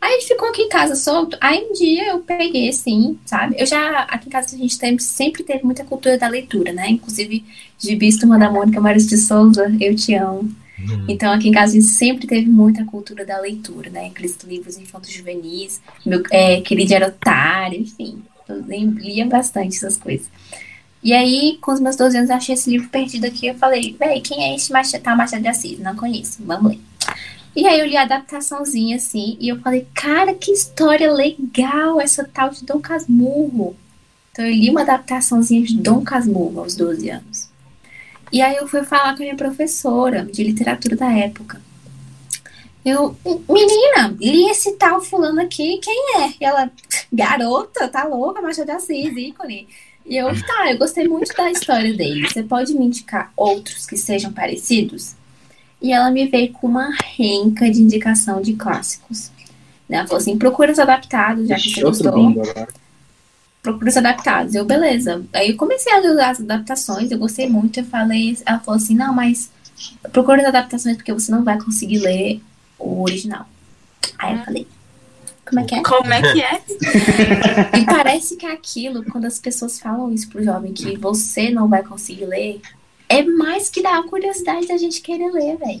Aí 0.00 0.14
a 0.14 0.18
gente 0.20 0.28
ficou 0.28 0.48
aqui 0.48 0.62
em 0.62 0.68
casa 0.68 0.94
solto. 0.94 1.36
Aí 1.40 1.66
um 1.68 1.72
dia 1.72 2.10
eu 2.10 2.20
peguei, 2.20 2.68
assim, 2.68 3.18
sabe? 3.26 3.56
Eu 3.58 3.66
já, 3.66 4.02
aqui 4.02 4.28
em 4.28 4.30
casa 4.30 4.54
a 4.54 4.58
gente 4.58 4.78
tem- 4.78 4.98
sempre 4.98 5.42
teve 5.42 5.64
muita 5.64 5.84
cultura 5.84 6.16
da 6.16 6.28
leitura, 6.28 6.72
né? 6.72 6.90
Inclusive, 6.90 7.44
Gibis, 7.78 8.16
Turma 8.16 8.38
da 8.38 8.48
Mônica, 8.48 8.80
Mário 8.80 9.04
de 9.04 9.18
Souza, 9.18 9.74
eu 9.80 9.96
te 9.96 10.14
amo. 10.14 10.48
Hum. 10.78 11.06
Então, 11.08 11.32
aqui 11.32 11.48
em 11.48 11.52
casa, 11.52 11.72
a 11.72 11.80
gente 11.80 11.92
sempre 11.92 12.26
teve 12.26 12.48
muita 12.48 12.84
cultura 12.84 13.24
da 13.24 13.40
leitura, 13.40 13.90
né? 13.90 14.06
Aqueles 14.06 14.38
livros 14.46 14.76
infantos 14.76 15.10
juvenis, 15.10 15.80
meu 16.04 16.22
é, 16.30 16.60
querido 16.60 16.94
era 16.94 17.08
otário, 17.08 17.80
enfim. 17.80 18.22
Eu 18.48 18.60
lia 18.60 19.26
bastante 19.26 19.76
essas 19.76 19.96
coisas. 19.96 20.28
E 21.02 21.12
aí, 21.12 21.58
com 21.60 21.72
os 21.72 21.80
meus 21.80 21.96
12 21.96 22.16
anos, 22.16 22.30
eu 22.30 22.36
achei 22.36 22.54
esse 22.54 22.70
livro 22.70 22.88
perdido 22.88 23.26
aqui. 23.26 23.46
Eu 23.46 23.54
falei, 23.54 23.94
véi, 23.98 24.20
quem 24.20 24.44
é 24.44 24.56
esse 24.56 24.72
Machado, 24.72 25.02
tá, 25.02 25.14
Machado 25.14 25.42
de 25.42 25.48
Assis? 25.48 25.78
Não 25.78 25.94
conheço, 25.94 26.42
vamos 26.44 26.72
ler. 26.72 26.80
E 27.54 27.66
aí 27.66 27.80
eu 27.80 27.86
li 27.86 27.96
a 27.96 28.02
adaptaçãozinha, 28.02 28.96
assim, 28.96 29.36
e 29.40 29.48
eu 29.48 29.58
falei, 29.60 29.86
cara, 29.94 30.34
que 30.34 30.50
história 30.50 31.10
legal 31.10 32.00
essa 32.00 32.22
tal 32.24 32.50
de 32.50 32.64
Dom 32.64 32.80
Casmurro. 32.80 33.74
Então 34.30 34.44
eu 34.44 34.52
li 34.52 34.68
uma 34.68 34.82
adaptaçãozinha 34.82 35.62
de 35.62 35.78
Dom 35.78 36.02
Casmurro 36.02 36.60
aos 36.60 36.76
12 36.76 37.08
anos. 37.08 37.48
E 38.30 38.42
aí 38.42 38.56
eu 38.56 38.68
fui 38.68 38.82
falar 38.82 39.16
com 39.16 39.22
a 39.22 39.24
minha 39.24 39.36
professora 39.36 40.24
de 40.24 40.42
literatura 40.42 40.96
da 40.96 41.10
época. 41.10 41.62
Eu, 42.84 43.16
menina, 43.48 44.14
li 44.20 44.50
esse 44.50 44.72
tal 44.72 45.00
fulano 45.00 45.40
aqui, 45.40 45.78
quem 45.78 46.22
é? 46.22 46.34
E 46.40 46.44
ela, 46.44 46.70
garota, 47.16 47.88
tá 47.88 48.04
louca, 48.04 48.40
Machado 48.42 48.66
de 48.66 48.72
Assis, 48.72 49.16
ícone. 49.16 49.66
E 50.04 50.16
eu, 50.16 50.28
tá, 50.46 50.70
eu 50.70 50.78
gostei 50.78 51.08
muito 51.08 51.34
da 51.34 51.50
história 51.50 51.92
dele. 51.94 52.28
Você 52.28 52.42
pode 52.42 52.72
me 52.74 52.86
indicar 52.86 53.32
outros 53.36 53.86
que 53.86 53.96
sejam 53.96 54.32
parecidos? 54.32 55.14
E 55.82 55.92
ela 55.92 56.10
me 56.10 56.26
veio 56.26 56.52
com 56.52 56.68
uma 56.68 56.90
renca 57.16 57.68
de 57.70 57.82
indicação 57.82 58.40
de 58.40 58.54
clássicos. 58.54 59.30
Ela 59.88 60.06
falou 60.06 60.18
assim, 60.18 60.38
procura 60.38 60.72
os 60.72 60.78
adaptados, 60.78 61.48
já 61.48 61.56
que 61.56 61.70
você 61.70 61.80
gostou 61.80 62.12
procura 63.66 63.90
os 63.90 63.96
adaptados. 63.96 64.54
Eu, 64.54 64.64
beleza. 64.64 65.24
Aí 65.32 65.50
eu 65.50 65.56
comecei 65.56 65.92
a 65.92 65.98
ler 65.98 66.20
as 66.20 66.40
adaptações, 66.40 67.10
eu 67.10 67.18
gostei 67.18 67.48
muito. 67.48 67.80
Eu 67.80 67.84
falei, 67.84 68.38
ela 68.46 68.60
falou 68.60 68.78
assim: 68.78 68.94
não, 68.94 69.12
mas 69.12 69.50
procura 70.12 70.40
as 70.42 70.48
adaptações 70.48 70.96
porque 70.96 71.12
você 71.12 71.32
não 71.32 71.42
vai 71.42 71.58
conseguir 71.60 71.98
ler 71.98 72.40
o 72.78 73.02
original. 73.02 73.46
Aí 74.18 74.36
eu 74.38 74.44
falei: 74.44 74.68
como 75.46 75.60
é 75.60 75.64
que 75.64 75.74
é? 75.74 75.82
Como 75.82 76.12
é 76.12 76.32
que 76.32 76.42
é? 76.42 76.62
E 77.78 77.84
parece 77.86 78.36
que 78.36 78.44
é 78.44 78.52
aquilo, 78.52 79.04
quando 79.04 79.26
as 79.26 79.38
pessoas 79.38 79.78
falam 79.78 80.12
isso 80.12 80.28
pro 80.28 80.42
jovem, 80.42 80.72
que 80.72 80.96
você 80.98 81.50
não 81.50 81.68
vai 81.68 81.82
conseguir 81.82 82.26
ler, 82.26 82.60
é 83.08 83.22
mais 83.22 83.70
que 83.70 83.82
dá 83.82 83.98
a 83.98 84.02
curiosidade 84.02 84.66
da 84.66 84.76
gente 84.76 85.00
querer 85.00 85.30
ler, 85.30 85.56
velho. 85.56 85.80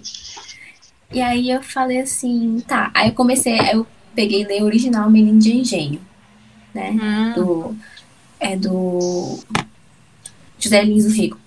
E 1.12 1.20
aí 1.20 1.50
eu 1.50 1.62
falei 1.62 2.00
assim, 2.00 2.62
tá. 2.66 2.90
Aí 2.94 3.08
eu 3.08 3.14
comecei, 3.14 3.58
aí 3.58 3.72
eu 3.72 3.86
peguei 4.14 4.44
ler 4.44 4.62
o 4.62 4.66
original 4.66 5.10
Menino 5.10 5.38
de 5.38 5.56
Engenho, 5.56 6.00
né? 6.72 6.90
Hum, 6.90 7.32
do 7.34 7.76
é 8.38 8.56
do 8.56 9.38
José 10.58 10.82
Lins 10.82 11.04
do 11.04 11.10
Rico. 11.10 11.38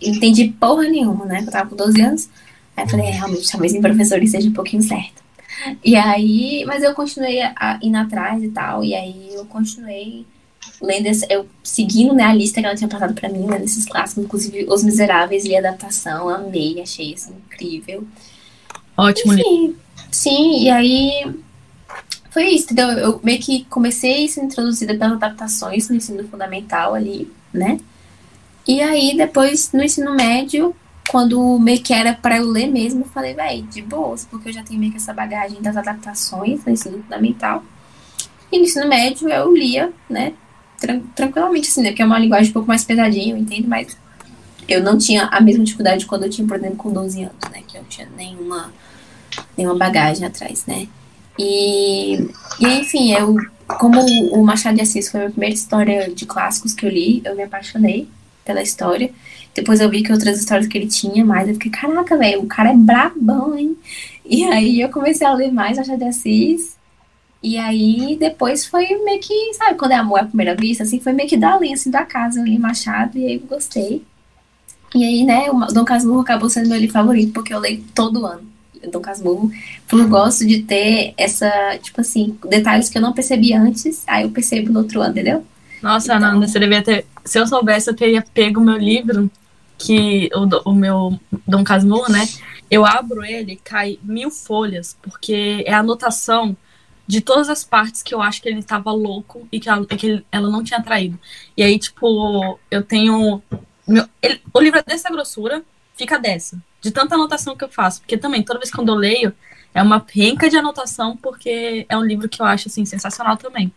Entendi 0.00 0.54
porra 0.58 0.84
nenhuma, 0.84 1.26
né? 1.26 1.42
Eu 1.44 1.50
tava 1.50 1.70
com 1.70 1.76
12 1.76 2.00
anos. 2.00 2.28
Aí 2.76 2.84
eu 2.84 2.88
falei, 2.88 3.06
é, 3.06 3.10
realmente, 3.10 3.50
talvez 3.50 3.74
em 3.74 3.80
professor 3.80 4.24
seja 4.26 4.48
um 4.48 4.52
pouquinho 4.52 4.82
certo. 4.82 5.19
E 5.84 5.96
aí, 5.96 6.64
mas 6.66 6.82
eu 6.82 6.94
continuei 6.94 7.40
a, 7.42 7.78
indo 7.82 7.96
atrás 7.96 8.42
e 8.42 8.48
tal, 8.48 8.84
e 8.84 8.94
aí 8.94 9.34
eu 9.34 9.44
continuei 9.46 10.26
lendo, 10.80 11.06
esse, 11.06 11.26
eu 11.28 11.46
seguindo 11.62 12.14
né, 12.14 12.24
a 12.24 12.34
lista 12.34 12.60
que 12.60 12.66
ela 12.66 12.76
tinha 12.76 12.88
passado 12.88 13.14
pra 13.14 13.28
mim, 13.28 13.46
lendo 13.46 13.64
esses 13.64 13.84
clássicos, 13.84 14.24
inclusive 14.24 14.66
Os 14.68 14.82
Miseráveis 14.82 15.44
e 15.44 15.56
adaptação, 15.56 16.28
amei, 16.28 16.80
achei 16.80 17.12
isso 17.12 17.32
incrível. 17.32 18.06
ótimo 18.96 19.32
livro. 19.32 19.50
Enfim, 19.50 19.76
sim, 20.10 20.62
e 20.62 20.70
aí 20.70 21.34
foi 22.30 22.44
isso, 22.50 22.66
entendeu? 22.66 22.88
Eu 22.90 23.20
meio 23.22 23.40
que 23.40 23.64
comecei 23.64 24.24
a 24.24 24.28
ser 24.28 24.42
introduzida 24.42 24.94
pelas 24.94 25.12
adaptações 25.12 25.88
no 25.88 25.96
ensino 25.96 26.26
fundamental 26.28 26.94
ali, 26.94 27.30
né? 27.52 27.80
E 28.66 28.80
aí 28.80 29.16
depois 29.16 29.72
no 29.72 29.82
ensino 29.82 30.14
médio, 30.14 30.74
quando 31.10 31.58
meio 31.58 31.82
que 31.82 31.92
era 31.92 32.14
pra 32.14 32.38
eu 32.38 32.46
ler 32.46 32.66
mesmo, 32.68 33.00
eu 33.02 33.08
falei, 33.08 33.34
véi, 33.34 33.62
de 33.62 33.82
boas, 33.82 34.26
porque 34.30 34.48
eu 34.48 34.52
já 34.52 34.62
tenho 34.62 34.78
meio 34.78 34.92
que 34.92 34.98
essa 34.98 35.12
bagagem 35.12 35.60
das 35.60 35.76
adaptações 35.76 36.64
no 36.64 36.72
ensino 36.72 37.02
fundamental. 37.02 37.62
E 38.52 38.58
no 38.58 38.64
ensino 38.64 38.88
médio 38.88 39.28
eu 39.28 39.52
lia, 39.54 39.92
né? 40.08 40.34
tran- 40.80 41.02
tranquilamente, 41.14 41.68
assim, 41.68 41.82
né? 41.82 41.90
Porque 41.90 42.02
é 42.02 42.06
uma 42.06 42.18
linguagem 42.18 42.50
um 42.50 42.54
pouco 42.54 42.68
mais 42.68 42.84
pesadinha, 42.84 43.34
eu 43.34 43.38
entendo, 43.38 43.68
mas 43.68 43.96
eu 44.68 44.82
não 44.82 44.96
tinha 44.98 45.24
a 45.26 45.40
mesma 45.40 45.62
dificuldade 45.64 46.06
quando 46.06 46.24
eu 46.24 46.30
tinha, 46.30 46.46
por 46.46 46.56
exemplo, 46.56 46.76
com 46.76 46.92
12 46.92 47.22
anos, 47.22 47.50
né? 47.52 47.62
Que 47.68 47.76
eu 47.76 47.82
não 47.82 47.88
tinha 47.88 48.08
nenhuma, 48.16 48.72
nenhuma 49.56 49.76
bagagem 49.76 50.26
atrás, 50.26 50.64
né? 50.66 50.88
E, 51.38 52.28
e 52.58 52.66
enfim, 52.80 53.12
eu, 53.12 53.36
como 53.78 54.00
o 54.32 54.42
Machado 54.44 54.76
de 54.76 54.82
Assis 54.82 55.10
foi 55.10 55.20
a 55.20 55.22
minha 55.24 55.30
primeira 55.32 55.54
história 55.54 56.10
de 56.10 56.26
clássicos 56.26 56.72
que 56.72 56.84
eu 56.86 56.90
li, 56.90 57.22
eu 57.24 57.36
me 57.36 57.42
apaixonei 57.42 58.08
pela 58.44 58.62
história. 58.62 59.10
Depois 59.54 59.80
eu 59.80 59.90
vi 59.90 60.02
que 60.02 60.12
outras 60.12 60.38
histórias 60.38 60.66
que 60.66 60.78
ele 60.78 60.86
tinha 60.86 61.24
mais, 61.24 61.48
eu 61.48 61.54
fiquei, 61.54 61.70
caraca, 61.70 62.16
velho, 62.16 62.42
o 62.42 62.46
cara 62.46 62.70
é 62.70 62.76
brabão, 62.76 63.58
hein? 63.58 63.76
E 64.24 64.44
aí 64.44 64.80
eu 64.80 64.88
comecei 64.88 65.26
a 65.26 65.32
ler 65.34 65.50
mais 65.52 65.76
Machado 65.76 65.98
de 65.98 66.04
Assis. 66.04 66.76
E 67.42 67.56
aí 67.56 68.16
depois 68.20 68.66
foi 68.66 68.86
meio 69.02 69.20
que, 69.20 69.54
sabe, 69.54 69.78
quando 69.78 69.92
é 69.92 69.96
amor 69.96 70.20
à 70.20 70.24
primeira 70.24 70.54
vista, 70.54 70.82
assim, 70.84 71.00
foi 71.00 71.12
meio 71.12 71.28
que 71.28 71.36
da 71.36 71.58
linha, 71.58 71.74
assim, 71.74 71.90
da 71.90 72.04
casa, 72.04 72.38
eu 72.40 72.44
li 72.44 72.58
Machado 72.58 73.18
e 73.18 73.24
aí 73.26 73.34
eu 73.34 73.40
gostei. 73.40 74.02
E 74.94 75.04
aí, 75.04 75.24
né, 75.24 75.50
o 75.50 75.58
Dom 75.72 75.84
Casmurro 75.84 76.20
acabou 76.20 76.48
sendo 76.50 76.68
meu 76.68 76.78
livro 76.78 76.92
favorito, 76.92 77.32
porque 77.32 77.54
eu 77.54 77.58
leio 77.58 77.82
todo 77.94 78.26
ano. 78.26 78.42
Dom 78.90 79.00
Casmurro, 79.00 79.50
porque 79.86 80.04
eu 80.04 80.08
gosto 80.08 80.46
de 80.46 80.62
ter 80.62 81.12
essa, 81.16 81.50
tipo 81.82 82.00
assim, 82.00 82.36
detalhes 82.48 82.88
que 82.88 82.96
eu 82.98 83.02
não 83.02 83.12
percebi 83.12 83.52
antes, 83.52 84.02
aí 84.06 84.22
eu 84.24 84.30
percebo 84.30 84.72
no 84.72 84.80
outro 84.80 85.00
ano, 85.00 85.10
entendeu? 85.10 85.44
Nossa, 85.82 86.14
Então- 86.14 86.28
Ananda, 86.28 86.46
você 86.46 86.58
devia 86.58 86.82
ter. 86.82 87.06
Se 87.24 87.38
eu 87.38 87.46
soubesse, 87.46 87.88
eu 87.90 87.94
teria 87.94 88.22
pego 88.34 88.60
meu 88.60 88.76
livro, 88.76 89.30
que 89.80 90.28
o, 90.34 90.70
o 90.70 90.74
meu 90.74 91.18
Dom 91.46 91.64
Casmurro, 91.64 92.12
né? 92.12 92.28
Eu 92.70 92.84
abro 92.84 93.24
ele, 93.24 93.56
cai 93.64 93.98
mil 94.02 94.30
folhas, 94.30 94.96
porque 95.02 95.64
é 95.66 95.72
a 95.72 95.78
anotação 95.80 96.56
de 97.06 97.20
todas 97.20 97.48
as 97.48 97.64
partes 97.64 98.02
que 98.02 98.14
eu 98.14 98.22
acho 98.22 98.40
que 98.40 98.48
ele 98.48 98.62
tava 98.62 98.92
louco 98.92 99.48
e 99.50 99.58
que 99.58 99.68
ela, 99.68 99.84
que 99.84 100.06
ele- 100.06 100.26
ela 100.30 100.48
não 100.48 100.62
tinha 100.62 100.80
traído. 100.80 101.18
E 101.56 101.62
aí, 101.62 101.78
tipo, 101.78 102.58
eu 102.70 102.82
tenho. 102.82 103.42
meu- 103.88 104.06
ele- 104.22 104.40
o 104.54 104.60
livro 104.60 104.78
é 104.78 104.82
dessa 104.84 105.10
grossura, 105.10 105.64
fica 105.96 106.16
dessa. 106.18 106.62
De 106.80 106.90
tanta 106.92 107.14
anotação 107.16 107.56
que 107.56 107.64
eu 107.64 107.68
faço. 107.68 108.00
Porque 108.00 108.16
também, 108.16 108.42
toda 108.42 108.60
vez 108.60 108.70
que 108.70 108.78
eu 108.78 108.84
leio, 108.94 109.32
é 109.74 109.82
uma 109.82 110.04
renca 110.12 110.48
de 110.48 110.56
anotação, 110.56 111.16
porque 111.16 111.84
é 111.88 111.96
um 111.96 112.04
livro 112.04 112.28
que 112.28 112.40
eu 112.40 112.46
acho, 112.46 112.68
assim, 112.68 112.84
sensacional 112.84 113.36
também. 113.36 113.72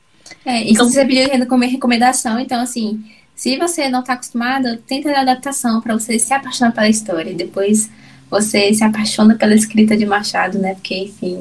É, 0.45 0.61
e 0.63 0.71
Então- 0.71 0.87
você 0.87 1.03
pediu 1.05 1.27
recomendação, 1.67 2.39
então 2.39 2.61
assim, 2.61 3.03
se 3.35 3.57
você 3.57 3.89
não 3.89 4.03
tá 4.03 4.13
acostumado, 4.13 4.77
tenta 4.87 5.11
a 5.11 5.21
adaptação 5.21 5.81
pra 5.81 5.93
você 5.93 6.17
se 6.19 6.33
apaixonar 6.33 6.71
pela 6.71 6.89
história. 6.89 7.33
Depois 7.33 7.89
você 8.29 8.73
se 8.73 8.83
apaixona 8.83 9.35
pela 9.35 9.53
escrita 9.53 9.97
de 9.97 10.05
Machado, 10.05 10.59
né? 10.59 10.75
Porque, 10.75 10.95
enfim, 10.95 11.39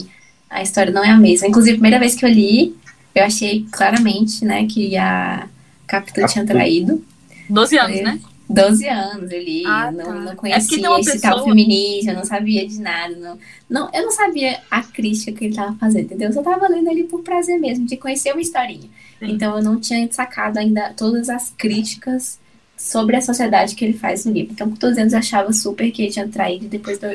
a 0.50 0.62
história 0.62 0.92
não 0.92 1.04
é 1.04 1.10
a 1.10 1.16
mesma. 1.16 1.48
Inclusive, 1.48 1.74
a 1.74 1.76
primeira 1.76 1.98
vez 1.98 2.14
que 2.14 2.24
eu 2.24 2.28
li, 2.28 2.76
eu 3.14 3.24
achei 3.24 3.66
claramente, 3.70 4.44
né, 4.44 4.66
que 4.66 4.96
a 4.96 5.48
Capitu 5.86 6.26
tinha 6.26 6.44
traído. 6.44 7.04
12 7.48 7.78
anos, 7.78 8.02
né? 8.02 8.20
12 8.52 8.88
anos 8.88 9.30
eu 9.30 9.42
li, 9.42 9.64
ah, 9.66 9.90
não, 9.90 10.04
tá. 10.04 10.14
não 10.14 10.32
é 10.32 10.34
conhecia 10.36 10.88
é 10.88 11.00
esse 11.00 11.12
pessoa... 11.12 11.34
tal 11.34 11.44
feminismo, 11.44 12.10
eu 12.10 12.16
não 12.16 12.24
sabia 12.24 12.66
de 12.66 12.80
nada. 12.80 13.16
Não, 13.16 13.38
não, 13.68 13.90
eu 13.92 14.02
não 14.04 14.10
sabia 14.10 14.60
a 14.70 14.82
crítica 14.82 15.32
que 15.32 15.44
ele 15.44 15.50
estava 15.50 15.74
fazendo, 15.76 16.04
entendeu? 16.04 16.28
Eu 16.28 16.34
só 16.34 16.40
estava 16.40 16.68
lendo 16.68 16.88
ali 16.88 17.04
por 17.04 17.22
prazer 17.22 17.58
mesmo, 17.58 17.86
de 17.86 17.96
conhecer 17.96 18.32
uma 18.32 18.40
historinha. 18.40 18.88
Sim. 19.18 19.32
Então 19.32 19.56
eu 19.56 19.62
não 19.62 19.80
tinha 19.80 20.10
sacado 20.12 20.58
ainda 20.58 20.92
todas 20.96 21.28
as 21.28 21.50
críticas 21.56 22.40
sobre 22.76 23.16
a 23.16 23.20
sociedade 23.20 23.74
que 23.74 23.84
ele 23.84 23.96
faz 23.96 24.24
no 24.24 24.32
livro. 24.32 24.52
Então, 24.52 24.68
com 24.68 24.76
todos 24.76 24.96
os 24.96 25.00
anos, 25.00 25.12
eu 25.12 25.18
achava 25.20 25.52
super 25.52 25.90
que 25.90 26.02
ele 26.02 26.12
tinha 26.12 26.26
traído. 26.26 26.66
Depois, 26.66 26.98
do... 26.98 27.06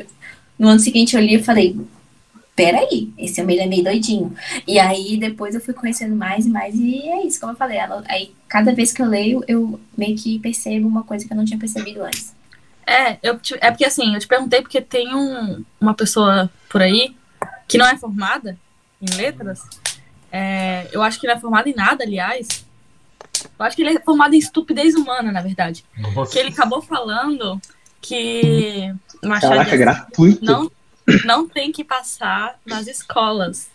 no 0.58 0.68
ano 0.68 0.80
seguinte, 0.80 1.14
eu 1.14 1.20
li 1.20 1.34
e 1.34 1.42
falei: 1.42 1.78
peraí, 2.58 3.12
esse 3.16 3.40
homem 3.40 3.60
é 3.60 3.66
meio 3.66 3.84
doidinho. 3.84 4.34
E 4.66 4.80
aí 4.80 5.16
depois 5.16 5.54
eu 5.54 5.60
fui 5.60 5.72
conhecendo 5.72 6.16
mais 6.16 6.44
e 6.44 6.50
mais, 6.50 6.74
e 6.74 7.08
é 7.08 7.24
isso, 7.24 7.38
como 7.38 7.52
eu 7.52 7.56
falei. 7.56 7.78
Aí 8.08 8.34
cada 8.48 8.74
vez 8.74 8.92
que 8.92 9.00
eu 9.00 9.06
leio, 9.06 9.44
eu 9.46 9.78
meio 9.96 10.16
que 10.16 10.40
percebo 10.40 10.88
uma 10.88 11.04
coisa 11.04 11.24
que 11.24 11.32
eu 11.32 11.36
não 11.36 11.44
tinha 11.44 11.58
percebido 11.58 12.02
antes. 12.02 12.34
É, 12.84 13.16
eu 13.22 13.38
te, 13.38 13.54
é 13.60 13.70
porque 13.70 13.84
assim, 13.84 14.12
eu 14.12 14.18
te 14.18 14.26
perguntei 14.26 14.60
porque 14.60 14.80
tem 14.80 15.14
um, 15.14 15.64
uma 15.80 15.94
pessoa 15.94 16.50
por 16.68 16.82
aí 16.82 17.14
que 17.68 17.78
não 17.78 17.86
é 17.86 17.96
formada 17.96 18.58
em 19.00 19.14
letras. 19.14 19.62
É, 20.32 20.88
eu 20.90 21.00
acho 21.00 21.20
que 21.20 21.26
ele 21.26 21.34
é 21.34 21.38
formado 21.38 21.68
em 21.68 21.74
nada, 21.74 22.02
aliás. 22.02 22.66
Eu 23.56 23.64
acho 23.64 23.76
que 23.76 23.82
ele 23.82 23.98
é 23.98 24.00
formado 24.00 24.34
em 24.34 24.38
estupidez 24.38 24.96
humana, 24.96 25.30
na 25.30 25.40
verdade. 25.40 25.84
Nossa. 25.96 26.32
Que 26.32 26.40
ele 26.40 26.48
acabou 26.48 26.82
falando 26.82 27.60
que 28.00 28.92
Machado 29.22 29.54
Caraca, 29.54 29.76
gratuito. 29.76 30.44
não 30.44 30.68
não 31.24 31.48
tem 31.48 31.72
que 31.72 31.84
passar 31.84 32.58
nas 32.66 32.86
escolas. 32.86 33.68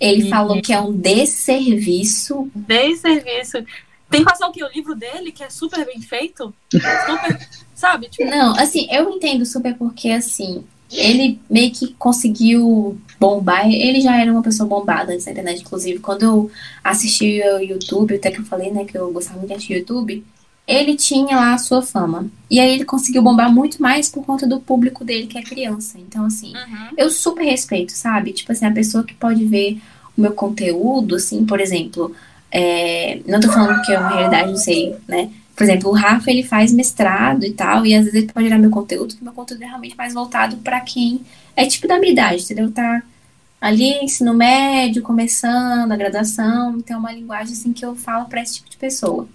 Ele 0.00 0.26
e... 0.26 0.30
falou 0.30 0.60
que 0.60 0.72
é 0.72 0.80
um 0.80 0.92
desserviço. 0.92 2.50
Desserviço. 2.54 3.64
Tem 4.10 4.20
que 4.20 4.30
passar 4.30 4.48
o 4.48 4.52
que? 4.52 4.62
O 4.62 4.68
livro 4.68 4.94
dele, 4.94 5.32
que 5.32 5.42
é 5.42 5.48
super 5.48 5.86
bem 5.86 6.00
feito? 6.02 6.52
Super, 6.70 7.48
sabe? 7.74 8.08
Tipo... 8.08 8.28
Não, 8.28 8.54
assim, 8.58 8.86
eu 8.90 9.08
entendo 9.08 9.46
super 9.46 9.74
porque, 9.74 10.10
assim, 10.10 10.64
ele 10.90 11.40
meio 11.48 11.72
que 11.72 11.94
conseguiu 11.94 12.98
bombar. 13.18 13.66
Ele 13.66 14.00
já 14.00 14.20
era 14.20 14.30
uma 14.30 14.42
pessoa 14.42 14.68
bombada 14.68 15.12
antes 15.12 15.24
da 15.24 15.32
internet, 15.32 15.62
inclusive. 15.62 15.98
Quando 16.00 16.22
eu 16.22 16.50
assisti 16.84 17.40
o 17.40 17.58
YouTube, 17.58 18.16
até 18.16 18.30
que 18.30 18.40
eu 18.40 18.44
falei, 18.44 18.70
né, 18.70 18.84
que 18.84 18.98
eu 18.98 19.10
gostava 19.10 19.38
muito 19.38 19.48
de 19.48 19.54
assistir 19.54 19.78
YouTube, 19.78 20.22
ele 20.66 20.96
tinha 20.96 21.36
lá 21.36 21.54
a 21.54 21.58
sua 21.58 21.82
fama. 21.82 22.26
E 22.50 22.60
aí 22.60 22.72
ele 22.72 22.84
conseguiu 22.84 23.22
bombar 23.22 23.52
muito 23.52 23.80
mais 23.82 24.08
por 24.08 24.24
conta 24.24 24.46
do 24.46 24.60
público 24.60 25.04
dele, 25.04 25.26
que 25.26 25.38
é 25.38 25.42
criança. 25.42 25.98
Então, 25.98 26.24
assim, 26.24 26.54
uhum. 26.54 26.88
eu 26.96 27.10
super 27.10 27.44
respeito, 27.44 27.92
sabe? 27.92 28.32
Tipo 28.32 28.52
assim, 28.52 28.66
a 28.66 28.72
pessoa 28.72 29.04
que 29.04 29.14
pode 29.14 29.44
ver 29.44 29.80
o 30.16 30.20
meu 30.20 30.32
conteúdo, 30.32 31.16
assim, 31.16 31.44
por 31.44 31.60
exemplo, 31.60 32.14
é, 32.50 33.20
não 33.26 33.40
tô 33.40 33.50
falando 33.50 33.80
que 33.82 33.92
é 33.92 33.98
uma 33.98 34.10
realidade, 34.10 34.50
não 34.50 34.56
sei, 34.56 34.94
né? 35.08 35.30
Por 35.56 35.64
exemplo, 35.64 35.90
o 35.90 35.94
Rafa, 35.94 36.30
ele 36.30 36.42
faz 36.42 36.72
mestrado 36.72 37.44
e 37.44 37.52
tal, 37.52 37.84
e 37.84 37.94
às 37.94 38.04
vezes 38.04 38.22
ele 38.22 38.32
pode 38.32 38.46
gerar 38.46 38.58
meu 38.58 38.70
conteúdo, 38.70 39.14
que 39.14 39.24
meu 39.24 39.32
conteúdo 39.32 39.62
é 39.62 39.66
realmente 39.66 39.96
mais 39.96 40.14
voltado 40.14 40.56
para 40.58 40.80
quem 40.80 41.20
é 41.54 41.66
tipo 41.66 41.86
da 41.86 41.98
minha 41.98 42.12
idade, 42.12 42.42
entendeu? 42.42 42.70
Tá 42.70 43.02
ali, 43.60 43.92
ensino 44.02 44.34
médio, 44.34 45.02
começando, 45.02 45.92
a 45.92 45.96
graduação, 45.96 46.76
então 46.78 46.96
é 46.96 46.98
uma 46.98 47.12
linguagem, 47.12 47.52
assim, 47.52 47.72
que 47.72 47.84
eu 47.84 47.94
falo 47.94 48.26
para 48.26 48.42
esse 48.42 48.54
tipo 48.56 48.70
de 48.70 48.76
pessoa. 48.76 49.28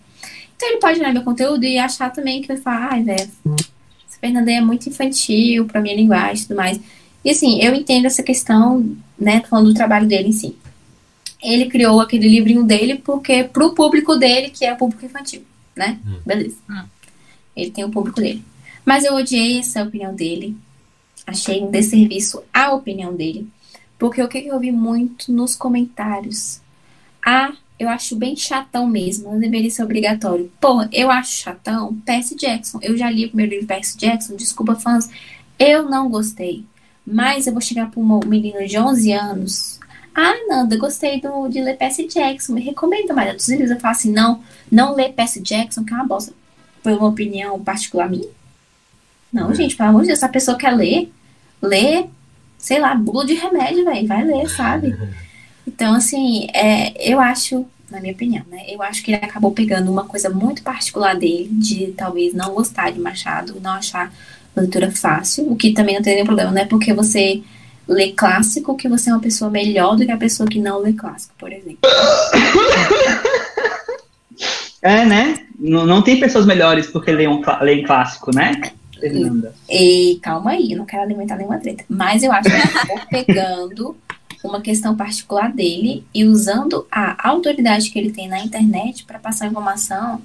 Então 0.58 0.70
ele 0.70 0.80
pode 0.80 1.00
ler 1.00 1.14
meu 1.14 1.24
conteúdo 1.24 1.64
e 1.64 1.78
achar 1.78 2.12
também 2.12 2.42
que 2.42 2.48
vai 2.48 2.58
falar, 2.58 2.94
ai, 2.94 3.04
velho, 3.04 3.32
essa 3.56 4.20
Fernanda 4.20 4.52
é 4.52 4.60
muito 4.60 4.90
infantil 4.90 5.66
pra 5.66 5.80
minha 5.80 5.96
linguagem 5.96 6.44
e 6.44 6.48
tudo 6.48 6.58
mais. 6.58 6.80
E 7.24 7.30
assim, 7.30 7.62
eu 7.62 7.76
entendo 7.76 8.06
essa 8.06 8.24
questão, 8.24 8.98
né, 9.18 9.44
falando 9.48 9.68
do 9.68 9.74
trabalho 9.76 10.08
dele 10.08 10.30
em 10.30 10.34
si. 10.34 10.56
Ele 11.42 11.68
criou 11.68 12.02
aquele 12.02 12.28
livrinho 12.28 12.64
dele 12.64 12.96
porque 12.96 13.44
pro 13.44 13.76
público 13.76 14.16
dele, 14.16 14.50
que 14.50 14.66
é 14.66 14.74
o 14.74 14.78
público 14.78 15.06
infantil, 15.06 15.44
né? 15.76 16.00
Hum. 16.06 16.20
Beleza. 16.26 16.56
Hum. 16.68 16.84
Ele 17.56 17.70
tem 17.70 17.86
o 17.86 17.92
público 17.92 18.20
dele. 18.20 18.44
Mas 18.84 19.06
eu 19.06 19.14
odiei 19.14 19.60
essa 19.60 19.84
opinião 19.84 20.16
dele. 20.16 20.58
Achei 21.26 21.62
um 21.62 21.70
desserviço 21.70 22.42
a 22.52 22.74
opinião 22.74 23.16
dele. 23.16 23.48
Porque 24.00 24.22
o 24.22 24.28
que 24.28 24.48
eu 24.48 24.60
vi 24.60 24.72
muito 24.72 25.32
nos 25.32 25.56
comentários? 25.56 26.62
Ah, 27.24 27.54
eu 27.80 27.88
acho 27.90 28.16
bem 28.16 28.36
chatão 28.36 28.88
mesmo, 28.88 29.32
não 29.32 29.40
deveria 29.40 29.70
ser 29.70 29.84
obrigatório. 29.84 30.52
Pô, 30.60 30.84
eu 30.92 31.12
acho 31.12 31.44
chatão 31.44 31.96
Percy 32.06 32.36
Jackson. 32.36 32.80
Eu 32.82 32.98
já 32.98 33.10
li 33.10 33.26
o 33.26 33.30
primeiro 33.30 33.52
livro 33.52 33.68
Percy 33.68 33.98
Jackson, 33.98 34.36
desculpa 34.36 34.76
fãs, 34.76 35.10
eu 35.60 35.84
não 35.84 36.10
gostei. 36.10 36.66
Mas 37.06 37.48
eu 37.48 37.54
vou 37.54 37.62
chegar 37.62 37.90
para 37.90 38.00
um 38.00 38.20
menino 38.26 38.66
de 38.66 38.78
11 38.78 39.12
anos. 39.14 39.80
Ah, 40.14 40.34
Nanda, 40.50 40.76
gostei 40.78 41.22
do, 41.22 41.48
de 41.48 41.62
ler 41.62 41.78
Percy 41.78 42.08
Jackson, 42.08 42.54
me 42.54 42.62
recomenda 42.62 43.14
mais 43.14 43.30
outros 43.30 43.48
livros. 43.48 43.70
Eu 43.70 43.80
falo 43.80 43.92
assim, 43.92 44.12
não, 44.12 44.42
não 44.72 44.96
lê 44.96 45.10
Percy 45.10 45.40
Jackson, 45.40 45.86
que 45.86 45.94
é 45.94 45.96
uma 45.96 46.06
bosta. 46.06 46.34
Foi 46.82 46.94
uma 46.94 47.08
opinião 47.08 47.64
particular 47.64 48.10
minha. 48.10 48.28
Não, 49.32 49.54
gente, 49.54 49.76
pelo 49.76 49.90
amor 49.90 50.02
de 50.02 50.08
Deus, 50.08 50.20
se 50.20 50.26
a 50.26 50.30
pessoa 50.30 50.58
quer 50.58 50.72
ler, 50.72 51.12
lê, 51.62 52.08
sei 52.58 52.80
lá, 52.80 52.96
bula 52.96 53.26
de 53.26 53.36
remédio, 53.36 53.86
velho, 53.86 54.08
vai 54.08 54.24
ler, 54.24 54.50
sabe? 54.50 54.96
Então, 55.68 55.94
assim, 55.94 56.48
é, 56.54 57.12
eu 57.12 57.20
acho, 57.20 57.66
na 57.92 58.00
minha 58.00 58.14
opinião, 58.14 58.44
né? 58.50 58.64
Eu 58.70 58.82
acho 58.82 59.04
que 59.04 59.12
ele 59.12 59.24
acabou 59.24 59.52
pegando 59.52 59.92
uma 59.92 60.06
coisa 60.06 60.30
muito 60.30 60.64
particular 60.64 61.16
dele, 61.16 61.50
de 61.52 61.88
talvez 61.88 62.34
não 62.34 62.54
gostar 62.54 62.92
de 62.92 63.00
Machado, 63.00 63.60
não 63.62 63.72
achar 63.72 64.12
leitura 64.56 64.90
fácil, 64.90 65.52
o 65.52 65.56
que 65.56 65.74
também 65.74 65.96
não 65.96 66.02
tem 66.02 66.14
nenhum 66.14 66.26
problema, 66.26 66.52
não 66.52 66.62
é 66.62 66.66
porque 66.66 66.94
você 66.94 67.44
lê 67.88 68.12
clássico 68.12 68.76
que 68.76 68.88
você 68.88 69.10
é 69.10 69.14
uma 69.14 69.22
pessoa 69.22 69.52
melhor 69.52 69.96
do 69.96 70.06
que 70.06 70.12
a 70.12 70.18
pessoa 70.18 70.50
que 70.50 70.60
não 70.60 70.80
lê 70.80 70.94
clássico, 70.94 71.34
por 71.38 71.52
exemplo. 71.52 71.78
É, 74.82 75.06
né? 75.06 75.46
Não, 75.60 75.86
não 75.86 76.02
tem 76.02 76.20
pessoas 76.20 76.46
melhores 76.46 76.88
porque 76.88 77.12
leem, 77.12 77.28
um, 77.28 77.42
leem 77.62 77.84
clássico, 77.84 78.34
né? 78.34 78.62
E, 79.70 80.14
e 80.14 80.20
calma 80.20 80.52
aí, 80.52 80.76
não 80.76 80.86
quero 80.86 81.04
alimentar 81.04 81.36
nenhuma 81.36 81.58
treta. 81.58 81.84
Mas 81.90 82.24
eu 82.24 82.32
acho 82.32 82.50
que 82.50 82.56
ele 82.56 82.64
acabou 82.64 83.00
pegando 83.10 83.98
uma 84.48 84.62
questão 84.62 84.96
particular 84.96 85.52
dele 85.52 86.04
e 86.14 86.24
usando 86.26 86.86
a 86.92 87.28
autoridade 87.30 87.90
que 87.90 88.00
ele 88.00 88.12
tem 88.12 88.28
na 88.28 88.40
internet 88.40 89.06
para 89.06 89.20
passar 89.20 89.48
informação 89.48 90.22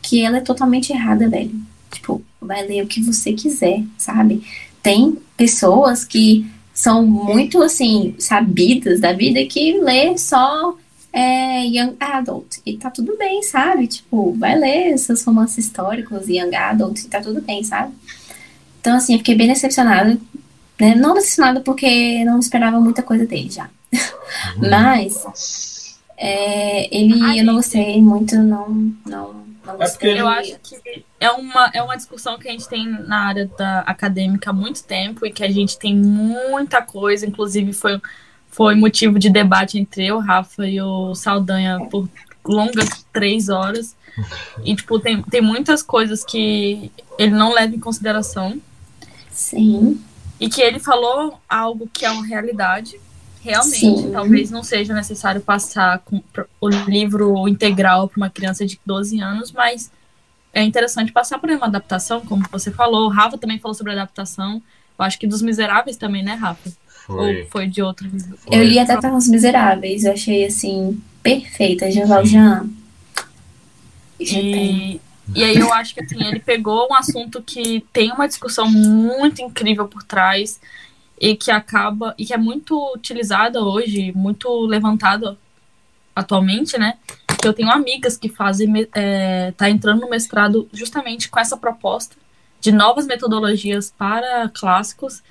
que 0.00 0.22
ela 0.22 0.38
é 0.38 0.40
totalmente 0.40 0.92
errada, 0.92 1.28
velho. 1.28 1.52
Tipo, 1.90 2.22
vai 2.40 2.66
ler 2.66 2.84
o 2.84 2.86
que 2.86 3.02
você 3.02 3.32
quiser, 3.32 3.82
sabe? 3.98 4.42
Tem 4.82 5.18
pessoas 5.36 6.04
que 6.04 6.46
são 6.72 7.06
muito, 7.06 7.62
assim, 7.62 8.14
sabidas 8.18 9.00
da 9.00 9.12
vida 9.12 9.44
que 9.46 9.80
lê 9.80 10.16
só 10.18 10.76
é, 11.12 11.64
Young 11.64 11.96
Adult. 11.98 12.58
E 12.64 12.76
tá 12.76 12.90
tudo 12.90 13.16
bem, 13.16 13.42
sabe? 13.42 13.86
Tipo, 13.86 14.32
vai 14.34 14.56
ler 14.56 14.96
seus 14.98 15.24
romances 15.24 15.64
históricos, 15.64 16.28
Young 16.28 16.54
Adult, 16.54 17.00
e 17.00 17.08
tá 17.08 17.20
tudo 17.20 17.40
bem, 17.40 17.64
sabe? 17.64 17.94
Então, 18.80 18.96
assim, 18.96 19.14
eu 19.14 19.18
fiquei 19.18 19.34
bem 19.34 19.48
decepcionada 19.48 20.18
né? 20.80 20.94
Não 20.94 21.14
decepcionada 21.14 21.60
porque 21.60 22.24
não 22.24 22.38
esperava 22.38 22.80
muita 22.80 23.02
coisa 23.02 23.26
dele 23.26 23.50
já. 23.50 23.68
Uhum. 23.92 24.00
Mas 24.70 25.98
é, 26.16 26.96
ele 26.96 27.22
Ai, 27.22 27.40
eu 27.40 27.44
não 27.44 27.56
gostei 27.56 28.00
muito, 28.00 28.36
não, 28.36 28.68
não, 29.06 29.44
não 29.64 29.74
é 29.74 29.76
gostei. 29.76 30.20
Eu 30.20 30.28
acho 30.28 30.58
que 30.62 31.04
é 31.20 31.30
uma, 31.30 31.70
é 31.74 31.82
uma 31.82 31.96
discussão 31.96 32.38
que 32.38 32.48
a 32.48 32.52
gente 32.52 32.68
tem 32.68 32.86
na 32.86 33.26
área 33.26 33.50
da 33.58 33.80
acadêmica 33.80 34.50
há 34.50 34.52
muito 34.52 34.82
tempo 34.84 35.26
e 35.26 35.30
que 35.30 35.44
a 35.44 35.50
gente 35.50 35.78
tem 35.78 35.94
muita 35.94 36.82
coisa, 36.82 37.26
inclusive 37.26 37.72
foi, 37.72 38.00
foi 38.48 38.74
motivo 38.74 39.18
de 39.18 39.28
debate 39.28 39.78
entre 39.78 40.06
eu, 40.06 40.18
Rafa 40.18 40.66
e 40.66 40.80
o 40.80 41.14
Saldanha 41.14 41.78
por 41.90 42.08
longas 42.44 43.04
três 43.12 43.48
horas. 43.48 43.96
E, 44.64 44.74
tipo, 44.74 44.98
tem, 44.98 45.22
tem 45.22 45.42
muitas 45.42 45.82
coisas 45.82 46.24
que 46.24 46.90
ele 47.18 47.32
não 47.32 47.52
leva 47.52 47.74
em 47.74 47.80
consideração. 47.80 48.58
Sim. 49.30 50.00
E 50.38 50.48
que 50.48 50.60
ele 50.60 50.78
falou 50.78 51.40
algo 51.48 51.88
que 51.92 52.04
é 52.04 52.10
uma 52.10 52.26
realidade. 52.26 53.00
Realmente, 53.42 53.78
Sim. 53.78 54.10
talvez 54.12 54.50
não 54.50 54.62
seja 54.62 54.92
necessário 54.92 55.40
passar 55.40 56.00
com, 56.00 56.22
o 56.60 56.68
livro 56.68 57.46
integral 57.46 58.08
para 58.08 58.16
uma 58.16 58.30
criança 58.30 58.66
de 58.66 58.78
12 58.84 59.20
anos, 59.20 59.52
mas 59.52 59.90
é 60.52 60.62
interessante 60.62 61.12
passar 61.12 61.38
por 61.38 61.48
uma 61.50 61.66
adaptação, 61.66 62.20
como 62.22 62.44
você 62.50 62.70
falou. 62.72 63.06
O 63.06 63.08
Rafa 63.08 63.38
também 63.38 63.58
falou 63.58 63.74
sobre 63.74 63.92
adaptação. 63.92 64.60
Eu 64.98 65.04
acho 65.04 65.18
que 65.18 65.26
dos 65.26 65.42
Miseráveis 65.42 65.96
também, 65.96 66.24
né, 66.24 66.34
Rafa? 66.34 66.72
Foi. 67.06 67.42
Ou 67.42 67.46
foi 67.48 67.66
de 67.68 67.82
outro? 67.82 68.10
Eu 68.50 68.64
li 68.64 68.78
até 68.78 68.98
os 69.12 69.28
Miseráveis, 69.28 70.04
eu 70.04 70.12
achei 70.12 70.44
assim 70.44 71.00
perfeita, 71.22 71.90
Jean 71.90 72.06
Valjean. 72.06 72.68
E, 74.18 75.00
e 75.34 75.42
aí 75.44 75.56
eu 75.56 75.72
acho 75.72 75.94
que 75.94 76.00
assim, 76.00 76.22
ele 76.24 76.40
pegou 76.40 76.88
um 76.90 76.94
assunto 76.94 77.42
que 77.42 77.84
tem 77.92 78.12
uma 78.12 78.28
discussão 78.28 78.70
muito 78.70 79.42
incrível 79.42 79.88
por 79.88 80.02
trás 80.02 80.60
e 81.20 81.36
que 81.36 81.50
acaba 81.50 82.14
e 82.18 82.24
que 82.24 82.34
é 82.34 82.36
muito 82.36 82.92
utilizada 82.94 83.62
hoje, 83.62 84.12
muito 84.14 84.48
levantada 84.66 85.36
atualmente, 86.14 86.78
né? 86.78 86.98
Eu 87.44 87.52
tenho 87.52 87.70
amigas 87.70 88.16
que 88.16 88.28
fazem 88.28 88.88
é, 88.94 89.52
tá 89.52 89.68
entrando 89.70 90.00
no 90.00 90.10
mestrado 90.10 90.68
justamente 90.72 91.28
com 91.28 91.38
essa 91.38 91.56
proposta 91.56 92.16
de 92.60 92.72
novas 92.72 93.06
metodologias 93.06 93.92
para 93.96 94.48
clássicos 94.48 95.22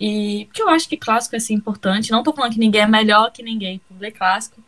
E 0.00 0.46
porque 0.46 0.62
eu 0.62 0.68
acho 0.68 0.88
que 0.88 0.96
clássico 0.96 1.36
é 1.36 1.38
assim, 1.38 1.54
importante. 1.54 2.10
Não 2.10 2.22
tô 2.22 2.32
falando 2.32 2.52
que 2.52 2.58
ninguém 2.58 2.82
é 2.82 2.86
melhor 2.86 3.30
que 3.32 3.42
ninguém 3.42 3.80
por 3.88 3.98
ler 4.00 4.12
clássico. 4.12 4.62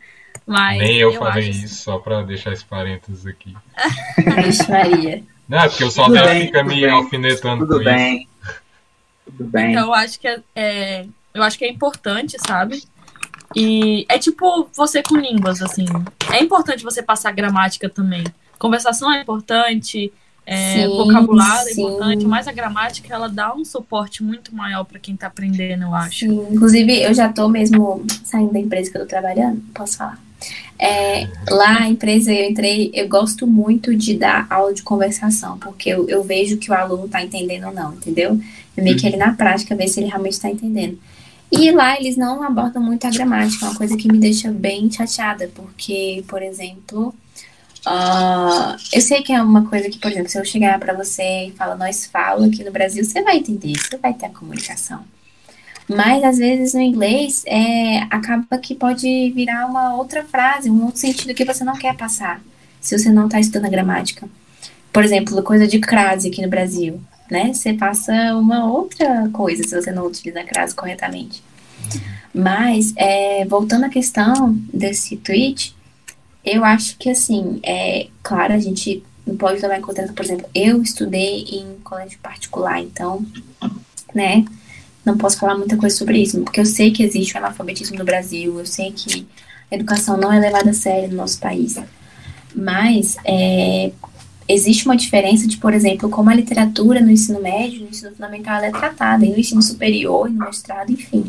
Mas 0.47 0.77
Nem 0.77 0.95
eu, 0.97 1.11
eu 1.11 1.19
falei 1.19 1.49
acho- 1.49 1.65
isso, 1.65 1.83
só 1.83 1.99
pra 1.99 2.21
deixar 2.23 2.53
esse 2.53 2.63
parênteses 2.63 3.25
aqui. 3.27 3.53
Vixe, 4.43 4.71
Maria. 4.71 5.21
Não, 5.47 5.59
é 5.59 5.67
porque 5.69 5.83
o 5.83 5.91
Saldanha 5.91 6.23
bem, 6.25 6.45
fica 6.45 6.63
me 6.63 6.75
bem, 6.81 6.89
alfinetando 6.89 7.65
Tudo 7.67 7.77
com 7.79 7.83
bem. 7.83 8.27
Tudo 9.25 9.43
bem. 9.49 9.71
Então 9.71 9.87
eu 9.87 9.93
acho 9.93 10.19
que 10.19 10.27
é, 10.27 10.39
é- 10.55 11.05
eu 11.33 11.43
acho 11.43 11.57
que 11.57 11.65
é 11.65 11.69
importante, 11.69 12.37
sabe? 12.47 12.81
E 13.55 14.05
é 14.09 14.17
tipo 14.17 14.69
você 14.75 15.03
com 15.03 15.17
línguas, 15.17 15.61
assim. 15.61 15.85
É 16.33 16.41
importante 16.41 16.83
você 16.83 17.03
passar 17.03 17.31
gramática 17.31 17.89
também. 17.89 18.23
Conversação 18.57 19.11
é 19.13 19.21
importante, 19.21 20.11
é, 20.45 20.83
Sim, 20.87 20.95
vocabulário 20.97 21.69
é 21.69 21.73
sim. 21.73 21.81
importante, 21.83 22.25
mas 22.25 22.47
a 22.47 22.51
gramática 22.53 23.13
ela 23.13 23.27
dá 23.29 23.53
um 23.53 23.63
suporte 23.65 24.23
muito 24.23 24.55
maior 24.55 24.83
para 24.85 24.97
quem 24.99 25.15
tá 25.15 25.27
aprendendo, 25.27 25.83
eu 25.83 25.93
acho. 25.95 26.19
Sim, 26.19 26.47
inclusive, 26.51 27.01
eu 27.03 27.13
já 27.13 27.31
tô 27.31 27.47
mesmo 27.49 28.05
saindo 28.23 28.53
da 28.53 28.59
empresa 28.59 28.89
que 28.91 28.97
eu 28.97 29.01
tô 29.01 29.07
trabalhando, 29.07 29.61
posso 29.73 29.97
falar. 29.97 30.19
É, 30.79 31.27
lá, 31.49 31.83
a 31.83 31.89
empresa 31.89 32.31
eu 32.31 32.49
entrei, 32.49 32.91
eu 32.93 33.07
gosto 33.07 33.47
muito 33.47 33.95
de 33.95 34.15
dar 34.15 34.45
aula 34.49 34.73
de 34.73 34.83
conversação, 34.83 35.57
porque 35.57 35.89
eu, 35.89 36.07
eu 36.07 36.23
vejo 36.23 36.57
que 36.57 36.69
o 36.69 36.73
aluno 36.73 37.07
tá 37.07 37.23
entendendo 37.23 37.67
ou 37.67 37.73
não, 37.73 37.93
entendeu? 37.93 38.39
Eu 38.75 38.83
meio 38.83 38.95
que 38.95 39.07
ele 39.07 39.17
na 39.17 39.33
prática 39.33 39.75
ver 39.75 39.87
se 39.87 39.99
ele 39.99 40.07
realmente 40.07 40.39
tá 40.39 40.49
entendendo. 40.49 40.99
E 41.51 41.71
lá 41.71 41.99
eles 41.99 42.15
não 42.15 42.43
abordam 42.43 42.83
muito 42.83 43.07
a 43.07 43.09
gramática, 43.09 43.65
é 43.65 43.69
uma 43.69 43.77
coisa 43.77 43.97
que 43.97 44.11
me 44.11 44.19
deixa 44.19 44.51
bem 44.51 44.91
chateada, 44.91 45.49
porque, 45.55 46.23
por 46.27 46.43
exemplo, 46.43 47.15
ah, 47.85 48.75
eu 48.93 49.01
sei 49.01 49.23
que 49.23 49.31
é 49.31 49.41
uma 49.41 49.65
coisa 49.65 49.89
que, 49.89 49.97
por 49.97 50.11
exemplo, 50.11 50.29
se 50.29 50.37
eu 50.37 50.45
chegar 50.45 50.77
pra 50.77 50.93
você 50.93 51.47
e 51.47 51.51
falar 51.51 51.75
nós 51.75 52.05
fala 52.05 52.45
aqui 52.45 52.63
no 52.63 52.71
Brasil, 52.71 53.03
você 53.03 53.23
vai 53.23 53.37
entender, 53.37 53.73
você 53.79 53.97
vai 53.97 54.13
ter 54.13 54.25
a 54.25 54.29
comunicação. 54.29 55.03
Mas 55.89 56.23
às 56.23 56.37
vezes 56.37 56.73
no 56.73 56.81
inglês 56.81 57.43
é, 57.45 57.99
acaba 58.09 58.57
que 58.57 58.75
pode 58.75 59.31
virar 59.31 59.65
uma 59.65 59.95
outra 59.95 60.23
frase, 60.23 60.69
um 60.69 60.85
outro 60.85 60.99
sentido 60.99 61.33
que 61.33 61.45
você 61.45 61.63
não 61.63 61.77
quer 61.77 61.95
passar, 61.95 62.41
se 62.81 62.97
você 62.97 63.09
não 63.09 63.25
está 63.25 63.39
estudando 63.39 63.65
a 63.65 63.69
gramática. 63.69 64.27
Por 64.91 65.03
exemplo, 65.03 65.41
coisa 65.43 65.67
de 65.67 65.79
crase 65.79 66.27
aqui 66.27 66.41
no 66.41 66.49
Brasil, 66.49 66.99
né? 67.29 67.53
Você 67.53 67.73
passa 67.73 68.35
uma 68.35 68.65
outra 68.65 69.29
coisa 69.31 69.63
se 69.63 69.73
você 69.73 69.91
não 69.91 70.05
utiliza 70.05 70.41
a 70.41 70.43
crase 70.43 70.75
corretamente. 70.75 71.41
Mas, 72.33 72.93
é, 72.97 73.45
voltando 73.45 73.85
à 73.85 73.89
questão 73.89 74.57
desse 74.73 75.15
tweet, 75.17 75.75
eu 76.43 76.63
acho 76.63 76.97
que 76.97 77.09
assim, 77.09 77.59
é 77.63 78.07
claro, 78.21 78.53
a 78.53 78.59
gente 78.59 79.03
não 79.25 79.35
pode 79.35 79.61
levar 79.61 79.77
em 79.77 79.81
consideração, 79.81 80.15
por 80.15 80.25
exemplo, 80.25 80.49
eu 80.53 80.81
estudei 80.81 81.43
em 81.43 81.75
colégio 81.83 82.17
particular, 82.19 82.81
então, 82.81 83.25
né? 84.13 84.45
Não 85.07 85.17
posso 85.17 85.37
falar 85.37 85.57
muita 85.57 85.77
coisa 85.77 85.95
sobre 85.95 86.21
isso, 86.21 86.39
porque 86.41 86.59
eu 86.59 86.65
sei 86.65 86.91
que 86.91 87.01
existe 87.01 87.33
o 87.33 87.37
analfabetismo 87.37 87.97
no 87.97 88.05
Brasil, 88.05 88.59
eu 88.59 88.65
sei 88.65 88.91
que 88.91 89.25
a 89.71 89.75
educação 89.75 90.17
não 90.17 90.31
é 90.31 90.39
levada 90.39 90.69
a 90.69 90.73
sério 90.73 91.09
no 91.09 91.15
nosso 91.15 91.39
país. 91.39 91.77
Mas 92.53 93.17
é, 93.25 93.91
existe 94.47 94.85
uma 94.85 94.95
diferença 94.95 95.47
de, 95.47 95.57
por 95.57 95.73
exemplo, 95.73 96.09
como 96.09 96.29
a 96.29 96.35
literatura 96.35 97.01
no 97.01 97.11
ensino 97.11 97.41
médio, 97.41 97.81
no 97.81 97.89
ensino 97.89 98.11
fundamental, 98.11 98.61
é 98.61 98.71
tratada, 98.71 99.25
e 99.25 99.29
no 99.29 99.39
ensino 99.39 99.61
superior, 99.61 100.29
e 100.29 100.33
no 100.33 100.45
mestrado, 100.45 100.91
enfim. 100.91 101.25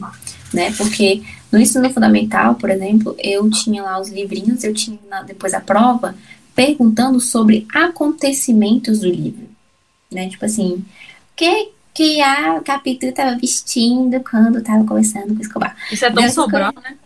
Né? 0.52 0.72
Porque 0.76 1.22
no 1.50 1.58
ensino 1.58 1.90
fundamental, 1.90 2.54
por 2.54 2.70
exemplo, 2.70 3.16
eu 3.18 3.48
tinha 3.50 3.82
lá 3.82 4.00
os 4.00 4.08
livrinhos, 4.08 4.64
eu 4.64 4.74
tinha 4.74 4.98
depois 5.26 5.54
a 5.54 5.60
prova, 5.60 6.14
perguntando 6.54 7.20
sobre 7.20 7.66
acontecimentos 7.72 9.00
do 9.00 9.08
livro. 9.08 9.48
Né? 10.10 10.28
Tipo 10.28 10.44
assim, 10.44 10.84
que 11.36 11.70
que 11.98 12.22
a 12.22 12.60
Capitu 12.60 13.06
estava 13.06 13.34
vestindo 13.36 14.20
quando 14.20 14.58
estava 14.58 14.84
conversando 14.84 15.34
com 15.34 15.40
o 15.40 15.42
Escobar. 15.42 15.76
Isso 15.90 16.04
é 16.04 16.10
tão 16.12 16.30
sobrão, 16.30 16.72
né? 16.80 16.96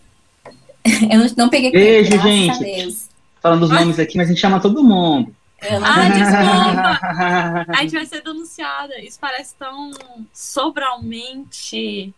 Eu 1.10 1.18
não, 1.18 1.26
não 1.34 1.48
peguei 1.48 1.70
Beijo, 1.70 2.20
gente. 2.20 2.98
Falando 3.40 3.62
os 3.62 3.70
nomes 3.70 3.98
aqui, 3.98 4.18
mas 4.18 4.26
a 4.26 4.32
gente 4.32 4.40
chama 4.40 4.60
todo 4.60 4.84
mundo. 4.84 5.34
Peguei. 5.58 5.78
desculpa. 5.78 7.00
A 7.72 7.80
gente 7.82 7.92
vai 7.92 8.04
ser 8.04 8.20
denunciada. 8.22 9.00
Isso 9.00 9.16
parece 9.18 9.54
tão 9.58 9.92
sobralmente. 10.32 12.12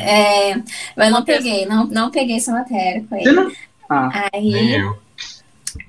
É, 0.00 0.54
mas 0.96 1.08
eu 1.08 1.12
não 1.12 1.24
peguei, 1.24 1.66
não, 1.66 1.86
não 1.86 2.10
peguei 2.10 2.36
essa 2.36 2.52
matéria 2.52 3.02
com 3.08 3.16
Você 3.16 3.28
ele. 3.28 3.32
não... 3.32 3.52
Ah, 3.88 4.28
Aí, 4.32 4.52
Nem 4.52 4.70
eu. 4.72 4.98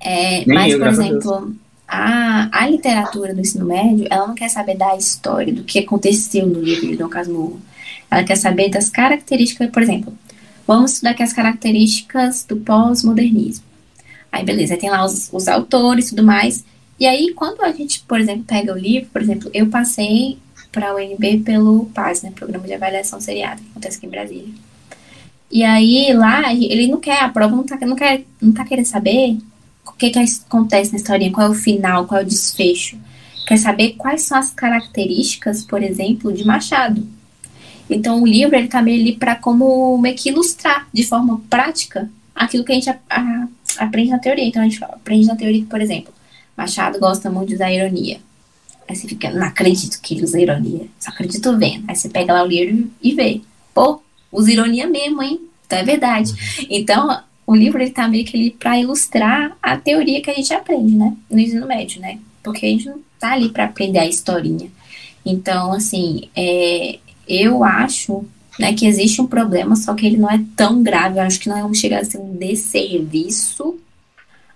É, 0.00 0.44
Nem 0.46 0.54
mas, 0.54 0.72
eu, 0.72 0.78
por 0.78 0.88
exemplo, 0.88 1.54
a, 1.86 2.48
a 2.50 2.68
literatura 2.68 3.34
do 3.34 3.40
ensino 3.40 3.66
médio, 3.66 4.06
ela 4.10 4.26
não 4.26 4.34
quer 4.34 4.48
saber 4.48 4.76
da 4.76 4.96
história, 4.96 5.52
do 5.52 5.64
que 5.64 5.78
aconteceu 5.78 6.46
no 6.46 6.60
livro 6.60 6.88
de 6.88 6.96
Dom 6.96 7.08
Casmurro. 7.08 7.60
Ela 8.10 8.24
quer 8.24 8.36
saber 8.36 8.70
das 8.70 8.88
características, 8.88 9.70
por 9.70 9.82
exemplo, 9.82 10.16
vamos 10.66 10.92
estudar 10.92 11.10
aqui 11.10 11.22
as 11.22 11.32
características 11.32 12.44
do 12.44 12.56
pós-modernismo. 12.56 13.64
Aí, 14.30 14.44
beleza, 14.44 14.74
aí 14.74 14.80
tem 14.80 14.90
lá 14.90 15.04
os, 15.04 15.28
os 15.32 15.46
autores 15.46 16.06
e 16.06 16.10
tudo 16.10 16.24
mais. 16.24 16.64
E 16.98 17.06
aí, 17.06 17.32
quando 17.34 17.62
a 17.62 17.70
gente, 17.72 18.00
por 18.00 18.20
exemplo, 18.20 18.44
pega 18.44 18.72
o 18.72 18.78
livro, 18.78 19.08
por 19.12 19.22
exemplo, 19.22 19.50
eu 19.52 19.68
passei 19.68 20.38
para 20.72 20.90
a 20.90 20.94
UNB 20.96 21.38
pelo 21.44 21.86
PAS, 21.86 22.22
né, 22.22 22.32
Programa 22.34 22.66
de 22.66 22.74
Avaliação 22.74 23.20
Seriada, 23.20 23.60
que 23.60 23.68
acontece 23.70 23.98
aqui 23.98 24.06
em 24.06 24.10
Brasília. 24.10 24.54
E 25.50 25.62
aí, 25.62 26.12
lá, 26.12 26.52
ele 26.52 26.88
não 26.88 26.98
quer, 26.98 27.22
a 27.22 27.28
prova 27.28 27.54
não 27.54 27.62
tá, 27.62 27.76
não 27.86 27.94
quer, 27.94 28.24
não 28.40 28.52
tá 28.52 28.64
querendo 28.64 28.86
saber 28.86 29.38
o 29.86 29.92
que, 29.92 30.10
que 30.10 30.18
acontece 30.18 30.92
na 30.92 30.96
historinha, 30.98 31.32
qual 31.32 31.48
é 31.48 31.50
o 31.50 31.54
final, 31.54 32.06
qual 32.06 32.20
é 32.20 32.24
o 32.24 32.26
desfecho. 32.26 32.96
Quer 33.46 33.58
saber 33.58 33.92
quais 33.92 34.22
são 34.22 34.38
as 34.38 34.50
características, 34.50 35.62
por 35.64 35.82
exemplo, 35.82 36.32
de 36.32 36.44
Machado. 36.44 37.06
Então, 37.88 38.22
o 38.22 38.26
livro, 38.26 38.56
ele 38.56 38.68
tá 38.68 38.80
meio 38.80 39.00
ali 39.00 39.12
para 39.16 39.36
como 39.36 39.98
meio 39.98 40.16
que 40.16 40.30
ilustrar 40.30 40.88
de 40.92 41.02
forma 41.04 41.40
prática 41.50 42.10
aquilo 42.34 42.64
que 42.64 42.72
a 42.72 42.74
gente 42.74 42.88
a- 42.90 42.98
a- 43.10 43.48
aprende 43.78 44.10
na 44.10 44.18
teoria. 44.18 44.44
Então, 44.46 44.62
a 44.62 44.64
gente 44.64 44.82
aprende 44.82 45.26
na 45.26 45.36
teoria 45.36 45.60
que, 45.60 45.66
por 45.66 45.80
exemplo, 45.80 46.12
Machado 46.56 46.98
gosta 46.98 47.30
muito 47.30 47.48
de 47.48 47.56
usar 47.56 47.70
ironia. 47.72 48.18
Aí 48.88 48.96
você 48.96 49.06
fica, 49.08 49.30
não 49.30 49.46
acredito 49.46 50.00
que 50.00 50.14
ele 50.14 50.24
usa 50.24 50.40
ironia. 50.40 50.86
Só 50.98 51.10
acredito 51.10 51.56
vendo. 51.58 51.84
Aí 51.88 51.96
você 51.96 52.08
pega 52.08 52.32
lá 52.32 52.42
o 52.42 52.46
livro 52.46 52.90
e 53.02 53.14
vê. 53.14 53.40
Pô, 53.74 54.00
usa 54.32 54.50
ironia 54.52 54.86
mesmo, 54.86 55.22
hein? 55.22 55.40
Então 55.66 55.78
é 55.78 55.84
verdade. 55.84 56.32
Então, 56.70 57.20
o 57.46 57.54
livro 57.54 57.80
ele 57.80 57.90
tá 57.90 58.08
meio 58.08 58.24
que 58.24 58.36
ali 58.36 58.50
para 58.50 58.78
ilustrar 58.78 59.56
a 59.62 59.76
teoria 59.76 60.22
que 60.22 60.30
a 60.30 60.34
gente 60.34 60.52
aprende, 60.52 60.94
né? 60.94 61.14
No 61.30 61.38
ensino 61.38 61.66
médio, 61.66 62.00
né? 62.00 62.18
Porque 62.42 62.66
a 62.66 62.68
gente 62.68 62.86
não 62.86 63.00
tá 63.18 63.32
ali 63.32 63.48
para 63.50 63.64
aprender 63.64 63.98
a 63.98 64.06
historinha. 64.06 64.70
Então, 65.24 65.72
assim, 65.72 66.28
é, 66.36 66.98
eu 67.28 67.64
acho 67.64 68.24
né, 68.58 68.72
que 68.72 68.86
existe 68.86 69.20
um 69.20 69.26
problema, 69.26 69.74
só 69.76 69.94
que 69.94 70.06
ele 70.06 70.16
não 70.16 70.30
é 70.30 70.42
tão 70.56 70.82
grave. 70.82 71.18
Eu 71.18 71.22
acho 71.22 71.40
que 71.40 71.48
não 71.48 71.72
chega 71.74 71.98
a 71.98 72.04
ser 72.04 72.18
um 72.18 72.36
desserviço 72.36 73.78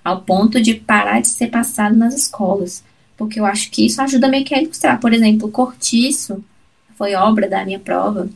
ao 0.05 0.21
ponto 0.23 0.61
de 0.61 0.75
parar 0.75 1.21
de 1.21 1.29
ser 1.29 1.49
passado 1.49 1.97
nas 1.97 2.15
escolas. 2.15 2.83
Porque 3.17 3.41
eu 3.41 3.45
acho 3.45 3.71
que 3.71 3.85
isso 3.85 4.01
ajuda 4.01 4.29
meio 4.29 4.45
que 4.45 4.55
a 4.55 4.63
ilustrar. 4.63 5.01
Por 5.01 5.13
exemplo, 5.13 5.49
o 5.49 5.51
cortiço 5.51 6.43
foi 6.97 7.15
obra 7.15 7.49
da 7.49 7.65
minha 7.65 7.79
prova, 7.79 8.29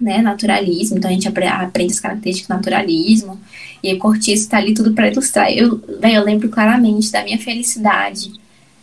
né? 0.00 0.18
Naturalismo. 0.22 0.96
Então 0.96 1.10
a 1.10 1.12
gente 1.12 1.28
apre- 1.28 1.46
aprende 1.46 1.92
as 1.92 2.00
características 2.00 2.48
do 2.48 2.54
naturalismo. 2.54 3.38
E 3.82 3.92
o 3.94 3.98
cortiço 3.98 4.44
está 4.44 4.58
ali 4.58 4.74
tudo 4.74 4.92
para 4.92 5.10
ilustrar. 5.10 5.50
Eu, 5.52 5.80
véi, 6.00 6.16
eu 6.16 6.24
lembro 6.24 6.48
claramente 6.48 7.12
da 7.12 7.22
minha 7.22 7.38
felicidade. 7.38 8.32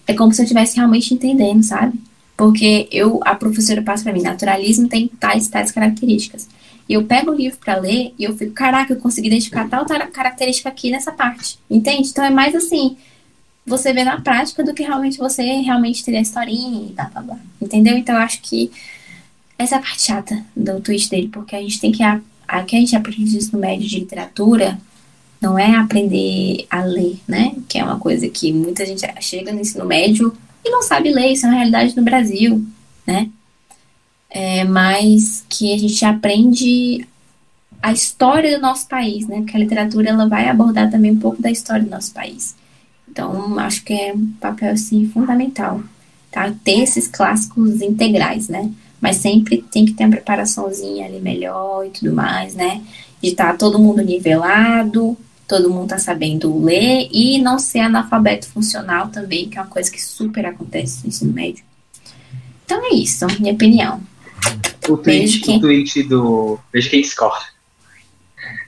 É 0.07 0.13
como 0.13 0.33
se 0.33 0.41
eu 0.41 0.43
estivesse 0.43 0.77
realmente 0.77 1.13
entendendo, 1.13 1.63
sabe? 1.63 1.99
Porque 2.37 2.87
eu, 2.91 3.19
a 3.23 3.35
professora 3.35 3.81
passa 3.81 4.03
para 4.03 4.13
mim, 4.13 4.21
naturalismo 4.21 4.87
tem 4.87 5.07
tais, 5.07 5.47
tais 5.47 5.71
características. 5.71 6.47
E 6.87 6.93
eu 6.93 7.03
pego 7.03 7.31
o 7.31 7.33
livro 7.33 7.57
para 7.57 7.77
ler 7.77 8.13
e 8.17 8.23
eu 8.23 8.37
fico, 8.37 8.51
caraca, 8.51 8.93
eu 8.93 8.97
consegui 8.97 9.27
identificar 9.27 9.67
tal 9.67 9.85
característica 9.85 10.69
aqui 10.69 10.91
nessa 10.91 11.11
parte. 11.11 11.57
Entende? 11.69 12.09
Então 12.09 12.23
é 12.23 12.29
mais 12.29 12.53
assim, 12.53 12.95
você 13.65 13.91
vê 13.91 14.03
na 14.03 14.21
prática 14.21 14.63
do 14.63 14.73
que 14.73 14.83
realmente 14.83 15.17
você 15.17 15.41
realmente 15.41 16.03
teria 16.03 16.19
a 16.19 16.23
historinha 16.23 16.89
e 16.89 16.93
blá 16.93 17.05
blá 17.05 17.21
blá. 17.21 17.39
Entendeu? 17.59 17.97
Então 17.97 18.15
eu 18.15 18.21
acho 18.21 18.41
que 18.41 18.71
essa 19.57 19.75
é 19.75 19.77
a 19.77 19.81
parte 19.81 20.03
chata 20.03 20.45
do 20.55 20.79
tweet 20.81 21.09
dele, 21.09 21.29
porque 21.29 21.55
a 21.55 21.61
gente 21.61 21.79
tem 21.79 21.91
que. 21.91 22.03
A, 22.03 22.21
a 22.47 22.61
que 22.61 22.75
a 22.75 22.79
gente 22.79 22.95
aprende 22.95 23.37
isso 23.37 23.51
no 23.53 23.59
médio 23.59 23.87
de 23.87 23.99
literatura 23.99 24.77
não 25.45 25.59
é 25.59 25.75
aprender 25.75 26.65
a 26.71 26.83
ler, 26.83 27.19
né? 27.27 27.55
Que 27.69 27.77
é 27.77 27.83
uma 27.83 27.99
coisa 27.99 28.27
que 28.27 28.51
muita 28.51 28.83
gente 28.83 29.05
chega 29.21 29.53
no 29.53 29.61
ensino 29.61 29.85
médio 29.85 30.35
e 30.63 30.71
não 30.71 30.81
sabe 30.81 31.13
ler, 31.13 31.31
isso 31.31 31.45
é 31.45 31.49
uma 31.49 31.57
realidade 31.57 31.95
no 31.95 32.01
Brasil, 32.01 32.65
né? 33.05 33.29
É, 34.27 34.63
mas 34.63 35.45
que 35.47 35.71
a 35.71 35.77
gente 35.77 36.03
aprende 36.03 37.07
a 37.81 37.93
história 37.93 38.57
do 38.57 38.61
nosso 38.61 38.87
país, 38.87 39.27
né? 39.27 39.37
Porque 39.37 39.55
a 39.55 39.59
literatura 39.59 40.09
ela 40.09 40.27
vai 40.27 40.49
abordar 40.49 40.89
também 40.89 41.11
um 41.11 41.19
pouco 41.19 41.39
da 41.39 41.51
história 41.51 41.83
do 41.83 41.91
nosso 41.91 42.11
país. 42.11 42.55
Então, 43.07 43.59
acho 43.59 43.83
que 43.83 43.93
é 43.93 44.13
um 44.13 44.25
papel 44.41 44.73
assim 44.73 45.07
fundamental, 45.07 45.79
tá? 46.31 46.51
Ter 46.63 46.79
esses 46.79 47.07
clássicos 47.07 47.81
integrais, 47.83 48.49
né? 48.49 48.71
Mas 48.99 49.17
sempre 49.17 49.63
tem 49.71 49.85
que 49.85 49.93
ter 49.93 50.05
uma 50.05 50.15
preparaçãozinha 50.15 51.05
ali 51.05 51.21
melhor 51.21 51.85
e 51.85 51.91
tudo 51.91 52.11
mais, 52.11 52.55
né? 52.55 52.81
De 53.21 53.29
estar 53.29 53.55
todo 53.57 53.77
mundo 53.77 54.01
nivelado, 54.01 55.15
todo 55.47 55.69
mundo 55.69 55.89
tá 55.89 55.97
sabendo 55.99 56.63
ler 56.63 57.07
e 57.11 57.37
não 57.39 57.59
ser 57.59 57.79
analfabeto 57.79 58.47
funcional 58.47 59.09
também, 59.09 59.47
que 59.49 59.57
é 59.57 59.61
uma 59.61 59.69
coisa 59.69 59.91
que 59.91 60.03
super 60.03 60.45
acontece 60.45 61.03
no 61.03 61.09
ensino 61.09 61.31
médio. 61.33 61.63
Então 62.65 62.83
é 62.85 62.95
isso, 62.95 63.25
minha 63.39 63.53
opinião. 63.53 64.01
o 64.89 64.97
tweet, 64.97 65.39
quem? 65.39 65.57
o 65.57 65.61
tweet 65.61 66.03
do. 66.03 66.59
Veja 66.73 66.89
quem 66.89 67.03
score. 67.03 67.43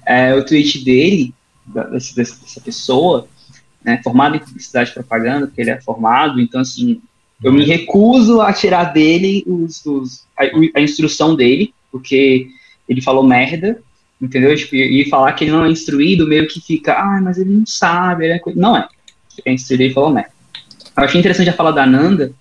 É, 0.05 0.33
o 0.35 0.45
tweet 0.45 0.83
dele, 0.83 1.33
desse- 1.91 2.15
dessa 2.15 2.61
pessoa, 2.61 3.27
né, 3.83 3.99
formado 4.03 4.35
em 4.35 4.39
publicidade 4.39 4.91
e 4.91 4.93
propaganda, 4.93 5.47
porque 5.47 5.61
ele 5.61 5.71
é 5.71 5.81
formado, 5.81 6.39
então 6.39 6.61
assim, 6.61 7.01
eu 7.43 7.51
me 7.51 7.65
recuso 7.65 8.41
a 8.41 8.53
tirar 8.53 8.85
dele 8.85 9.43
os, 9.45 9.85
os- 9.85 10.23
a, 10.37 10.43
a 10.75 10.81
instrução 10.81 11.35
dele, 11.35 11.73
porque 11.91 12.47
ele 12.87 13.01
falou 13.01 13.23
merda, 13.23 13.81
entendeu? 14.21 14.55
Tipo, 14.55 14.75
e, 14.75 15.01
e 15.01 15.09
falar 15.09 15.33
que 15.33 15.43
ele 15.43 15.51
não 15.51 15.65
é 15.65 15.69
instruído, 15.69 16.27
meio 16.27 16.47
que 16.47 16.59
fica, 16.59 16.93
ah, 16.93 17.21
mas 17.21 17.37
ele 17.37 17.51
não 17.51 17.65
sabe, 17.65 18.25
ele 18.25 18.33
é 18.33 18.39
co-" 18.39 18.53
não 18.55 18.75
é. 18.75 18.87
Ele 19.37 19.43
é 19.45 19.53
instruído 19.53 19.83
e 19.83 19.93
falou 19.93 20.09
merda. 20.09 20.31
Eu 20.95 21.03
achei 21.03 21.19
interessante 21.19 21.49
a 21.49 21.53
fala 21.53 21.71
da 21.71 21.85
Nanda, 21.85 22.33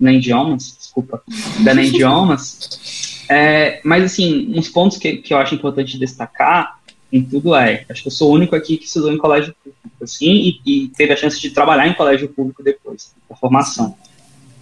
na 0.00 0.12
idiomas, 0.12 0.76
desculpa, 0.78 1.22
da 1.60 1.74
na 1.74 1.82
idiomas, 1.82 3.24
é, 3.28 3.80
mas 3.84 4.04
assim, 4.04 4.52
uns 4.56 4.68
pontos 4.68 4.96
que, 4.96 5.18
que 5.18 5.34
eu 5.34 5.38
acho 5.38 5.54
importante 5.54 5.98
destacar 5.98 6.78
em 7.12 7.22
tudo 7.22 7.54
é, 7.54 7.84
acho 7.88 8.02
que 8.02 8.08
eu 8.08 8.12
sou 8.12 8.30
o 8.30 8.34
único 8.34 8.54
aqui 8.54 8.76
que 8.76 8.84
estudou 8.84 9.12
em 9.12 9.18
colégio 9.18 9.54
público, 9.62 10.04
assim, 10.04 10.60
e, 10.64 10.84
e 10.84 10.88
teve 10.88 11.12
a 11.12 11.16
chance 11.16 11.40
de 11.40 11.50
trabalhar 11.50 11.86
em 11.88 11.94
colégio 11.94 12.28
público 12.28 12.62
depois 12.62 13.12
da 13.28 13.36
formação. 13.36 13.96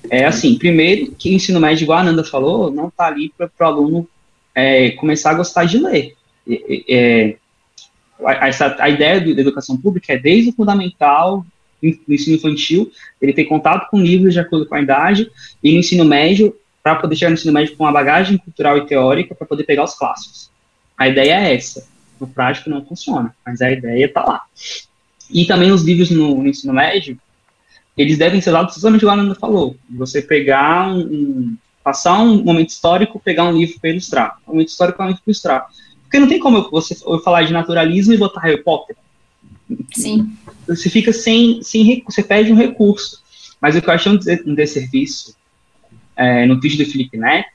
É 0.08 0.24
assim, 0.24 0.56
primeiro 0.56 1.12
que 1.12 1.30
o 1.30 1.32
ensino 1.32 1.60
médio, 1.60 1.84
igual 1.84 1.98
a 1.98 2.04
Nanda 2.04 2.22
falou, 2.22 2.70
não 2.70 2.88
está 2.88 3.06
ali 3.06 3.32
para 3.36 3.50
o 3.60 3.64
aluno 3.64 4.08
é, 4.54 4.92
começar 4.92 5.30
a 5.30 5.34
gostar 5.34 5.64
de 5.64 5.78
ler. 5.78 6.14
É, 6.48 7.36
a, 8.24 8.48
essa- 8.48 8.76
a 8.78 8.88
ideia 8.88 9.20
da 9.20 9.40
educação 9.40 9.76
pública 9.76 10.12
é 10.12 10.18
desde 10.18 10.50
o 10.50 10.52
fundamental, 10.52 11.44
no 11.82 12.14
ensino 12.14 12.36
infantil, 12.36 12.90
ele 13.20 13.32
ter 13.32 13.44
contato 13.44 13.88
com 13.90 14.00
livros 14.00 14.32
de 14.32 14.40
acordo 14.40 14.66
com 14.66 14.74
a 14.74 14.80
idade, 14.80 15.30
e 15.62 15.72
no 15.72 15.78
ensino 15.78 16.04
médio, 16.04 16.54
para 16.82 16.96
poder 16.96 17.16
chegar 17.16 17.30
no 17.30 17.34
ensino 17.34 17.52
médio 17.52 17.76
com 17.76 17.84
uma 17.84 17.92
bagagem 17.92 18.38
cultural 18.38 18.78
e 18.78 18.86
teórica, 18.86 19.34
para 19.34 19.46
poder 19.46 19.64
pegar 19.64 19.84
os 19.84 19.94
clássicos. 19.94 20.50
A 20.96 21.08
ideia 21.08 21.34
é 21.48 21.54
essa. 21.54 21.86
No 22.18 22.26
prático 22.26 22.70
não 22.70 22.84
funciona, 22.84 23.34
mas 23.44 23.60
a 23.60 23.70
ideia 23.70 24.06
está 24.06 24.24
lá. 24.24 24.42
E 25.30 25.44
também 25.44 25.70
os 25.70 25.82
livros 25.82 26.10
no, 26.10 26.42
no 26.42 26.48
ensino 26.48 26.72
médio, 26.72 27.18
eles 27.96 28.16
devem 28.16 28.40
ser 28.40 28.50
usados 28.50 28.76
exatamente 28.76 29.02
igual 29.02 29.18
a 29.18 29.22
Nanda 29.22 29.34
falou. 29.34 29.76
Você 29.90 30.22
pegar 30.22 30.88
um, 30.88 31.00
um- 31.00 31.56
passar 31.84 32.18
um 32.20 32.42
momento 32.42 32.70
histórico, 32.70 33.20
pegar 33.20 33.44
um 33.44 33.52
livro 33.56 33.78
para 33.80 33.90
ilustrar. 33.90 34.38
Um 34.46 34.52
momento 34.52 34.68
histórico 34.68 35.00
é 35.02 35.04
um 35.04 35.08
livro 35.08 35.22
para 35.22 35.30
ilustrar. 35.30 35.66
Porque 36.16 36.20
não 36.20 36.28
tem 36.28 36.38
como 36.38 36.58
eu, 36.58 36.70
você, 36.70 36.96
eu 37.06 37.18
falar 37.20 37.42
de 37.42 37.52
naturalismo 37.52 38.14
e 38.14 38.16
botar 38.16 38.40
Harry 38.40 38.62
Potter. 38.62 38.96
Sim. 39.94 40.32
Você 40.66 40.88
fica 40.88 41.12
sem, 41.12 41.62
sem 41.62 42.02
você 42.04 42.22
perde 42.22 42.52
um 42.52 42.56
recurso. 42.56 43.22
Mas 43.60 43.76
o 43.76 43.82
que 43.82 43.88
eu 43.88 43.92
achei 43.94 44.10
um, 44.12 44.16
des- 44.16 44.46
um 44.46 44.54
desserviço 44.54 45.36
é, 46.16 46.46
no 46.46 46.58
vídeo 46.60 46.84
do 46.84 46.90
Felipe 46.90 47.16
Neto 47.18 47.48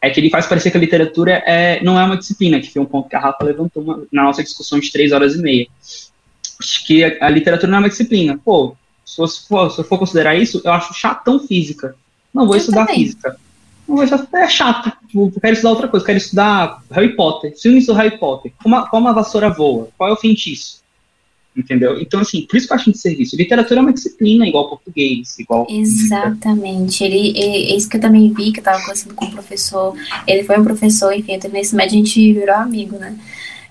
é 0.00 0.10
que 0.10 0.20
ele 0.20 0.30
faz 0.30 0.46
parecer 0.46 0.70
que 0.70 0.76
a 0.76 0.80
literatura 0.80 1.42
é, 1.44 1.82
não 1.82 1.98
é 1.98 2.04
uma 2.04 2.16
disciplina, 2.16 2.60
que 2.60 2.70
foi 2.72 2.80
um 2.80 2.86
ponto 2.86 3.08
que 3.08 3.16
a 3.16 3.20
Rafa 3.20 3.44
levantou 3.44 3.82
uma- 3.82 4.06
na 4.12 4.22
nossa 4.24 4.42
discussão 4.44 4.78
de 4.78 4.92
três 4.92 5.10
horas 5.10 5.34
e 5.34 5.38
meia. 5.38 5.66
Acho 6.60 6.86
que 6.86 7.02
a, 7.02 7.26
a 7.26 7.28
literatura 7.28 7.70
não 7.70 7.78
é 7.78 7.80
uma 7.82 7.88
disciplina. 7.88 8.38
Pô, 8.44 8.76
se 9.04 9.20
eu 9.20 9.26
for, 9.26 9.70
se 9.70 9.80
eu 9.80 9.84
for 9.84 9.98
considerar 9.98 10.36
isso, 10.36 10.60
eu 10.64 10.70
acho 10.72 10.94
chatão 10.94 11.40
física. 11.40 11.96
Não 12.32 12.46
vou 12.46 12.54
Eu 12.54 12.60
estudar 12.60 12.86
também. 12.86 13.02
física. 13.04 13.36
É 14.32 14.48
chato. 14.48 14.92
Tipo, 15.06 15.32
eu 15.34 15.40
quero 15.40 15.54
estudar 15.54 15.70
outra 15.70 15.88
coisa, 15.88 16.02
eu 16.02 16.06
quero 16.06 16.18
estudar 16.18 16.82
Harry 16.90 17.16
Potter. 17.16 17.56
Se 17.56 17.68
eu 17.68 17.72
não 17.72 17.78
estudar 17.78 18.02
Harry 18.02 18.18
Potter, 18.18 18.52
como 18.62 18.76
a, 18.76 18.88
como 18.88 19.08
a 19.08 19.12
vassoura 19.12 19.50
voa? 19.50 19.88
Qual 19.96 20.10
é 20.10 20.12
o 20.12 20.16
feitiço? 20.16 20.82
Entendeu? 21.56 22.00
Então, 22.00 22.20
assim, 22.20 22.42
por 22.42 22.56
isso 22.56 22.68
que 22.68 22.72
eu 22.72 22.76
acho 22.76 22.92
de 22.92 22.98
serviço. 22.98 23.34
Literatura 23.36 23.80
é 23.80 23.82
uma 23.82 23.92
disciplina, 23.92 24.46
igual 24.46 24.68
português, 24.68 25.38
igual. 25.38 25.66
Exatamente. 25.68 27.02
Ele, 27.02 27.32
é, 27.36 27.72
é 27.72 27.76
isso 27.76 27.88
que 27.88 27.96
eu 27.96 28.00
também 28.00 28.32
vi, 28.32 28.52
que 28.52 28.60
eu 28.60 28.64
tava 28.64 28.78
conversando 28.80 29.14
com 29.14 29.24
o 29.24 29.30
professor. 29.30 29.96
Ele 30.26 30.44
foi 30.44 30.58
um 30.58 30.64
professor, 30.64 31.12
enfim, 31.12 31.32
eu 31.34 31.40
terminei 31.40 31.62
esse 31.62 31.74
médio, 31.74 31.94
a 31.94 31.98
gente 31.98 32.32
virou 32.32 32.54
amigo, 32.54 32.96
né? 32.96 33.18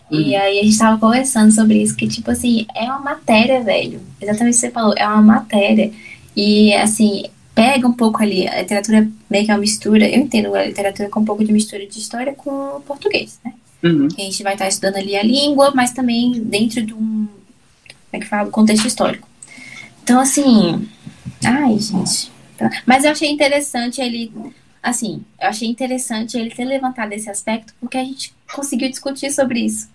E 0.09 0.17
Uhum. 0.17 0.41
aí 0.41 0.59
a 0.59 0.63
gente 0.63 0.77
tava 0.77 0.97
conversando 0.97 1.51
sobre 1.51 1.81
isso, 1.81 1.95
que 1.95 2.07
tipo 2.07 2.31
assim, 2.31 2.65
é 2.75 2.85
uma 2.85 2.99
matéria, 2.99 3.61
velho. 3.61 3.99
Exatamente 4.21 4.53
o 4.53 4.55
que 4.55 4.61
você 4.67 4.71
falou, 4.71 4.93
é 4.97 5.05
uma 5.07 5.21
matéria. 5.21 5.91
E 6.35 6.73
assim, 6.73 7.23
pega 7.57 7.87
um 7.87 7.93
pouco 7.93 8.21
ali, 8.21 8.47
a 8.47 8.61
literatura 8.61 9.09
meio 9.27 9.43
que 9.43 9.49
é 9.49 9.53
uma 9.55 9.59
mistura, 9.59 10.07
eu 10.07 10.19
entendo 10.19 10.53
a 10.53 10.63
literatura 10.63 11.09
com 11.09 11.21
um 11.21 11.25
pouco 11.25 11.43
de 11.43 11.51
mistura 11.51 11.87
de 11.87 11.97
história 11.97 12.31
com 12.35 12.79
português, 12.81 13.39
né? 13.43 13.51
Uhum. 13.83 14.07
a 14.15 14.21
gente 14.21 14.43
vai 14.43 14.53
estar 14.53 14.67
estudando 14.67 14.97
ali 14.97 15.15
a 15.15 15.23
língua, 15.23 15.71
mas 15.73 15.91
também 15.91 16.33
dentro 16.43 16.83
de 16.83 16.93
um, 16.93 17.27
como 17.27 18.11
é 18.11 18.19
que 18.19 18.27
fala, 18.27 18.49
contexto 18.51 18.85
histórico. 18.85 19.27
Então, 20.03 20.19
assim, 20.19 20.87
ai, 21.43 21.79
gente. 21.79 22.31
Mas 22.85 23.03
eu 23.03 23.11
achei 23.11 23.29
interessante 23.29 24.01
ele, 24.01 24.31
assim, 24.83 25.23
eu 25.41 25.47
achei 25.47 25.67
interessante 25.67 26.37
ele 26.37 26.51
ter 26.51 26.65
levantado 26.65 27.11
esse 27.13 27.29
aspecto, 27.29 27.73
porque 27.79 27.97
a 27.97 28.03
gente 28.03 28.35
conseguiu 28.53 28.89
discutir 28.89 29.31
sobre 29.31 29.61
isso. 29.61 29.89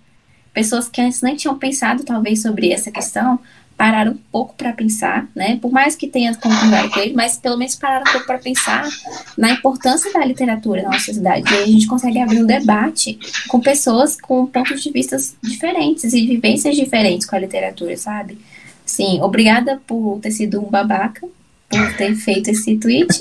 Pessoas 0.52 0.88
que 0.88 1.00
antes 1.00 1.22
nem 1.22 1.36
tinham 1.36 1.56
pensado, 1.56 2.02
talvez, 2.02 2.42
sobre 2.42 2.72
essa 2.72 2.90
questão, 2.90 3.38
pararam 3.76 4.12
um 4.12 4.18
pouco 4.30 4.54
para 4.54 4.72
pensar, 4.72 5.28
né? 5.34 5.58
Por 5.60 5.72
mais 5.72 5.96
que 5.96 6.06
tenha 6.06 6.34
concordado 6.34 6.90
com 6.90 7.00
ele, 7.00 7.14
mas 7.14 7.36
pelo 7.36 7.56
menos 7.56 7.74
pararam 7.76 8.04
um 8.08 8.12
pouco 8.12 8.26
para 8.26 8.38
pensar 8.38 8.88
na 9.36 9.50
importância 9.50 10.12
da 10.12 10.24
literatura 10.24 10.82
na 10.82 10.90
nossa 10.90 11.06
sociedade. 11.06 11.50
E 11.52 11.56
aí 11.56 11.62
a 11.64 11.66
gente 11.66 11.86
consegue 11.86 12.18
abrir 12.20 12.42
um 12.42 12.46
debate 12.46 13.18
com 13.48 13.60
pessoas 13.60 14.20
com 14.20 14.46
pontos 14.46 14.82
de 14.82 14.90
vista 14.90 15.16
diferentes 15.42 16.12
e 16.12 16.26
vivências 16.26 16.76
diferentes 16.76 17.26
com 17.26 17.34
a 17.36 17.38
literatura, 17.38 17.96
sabe? 17.96 18.38
Sim, 18.84 19.20
obrigada 19.20 19.80
por 19.86 20.18
ter 20.20 20.30
sido 20.30 20.60
um 20.60 20.68
babaca, 20.70 21.26
por 21.68 21.96
ter 21.96 22.14
feito 22.14 22.50
esse 22.50 22.76
tweet, 22.76 23.18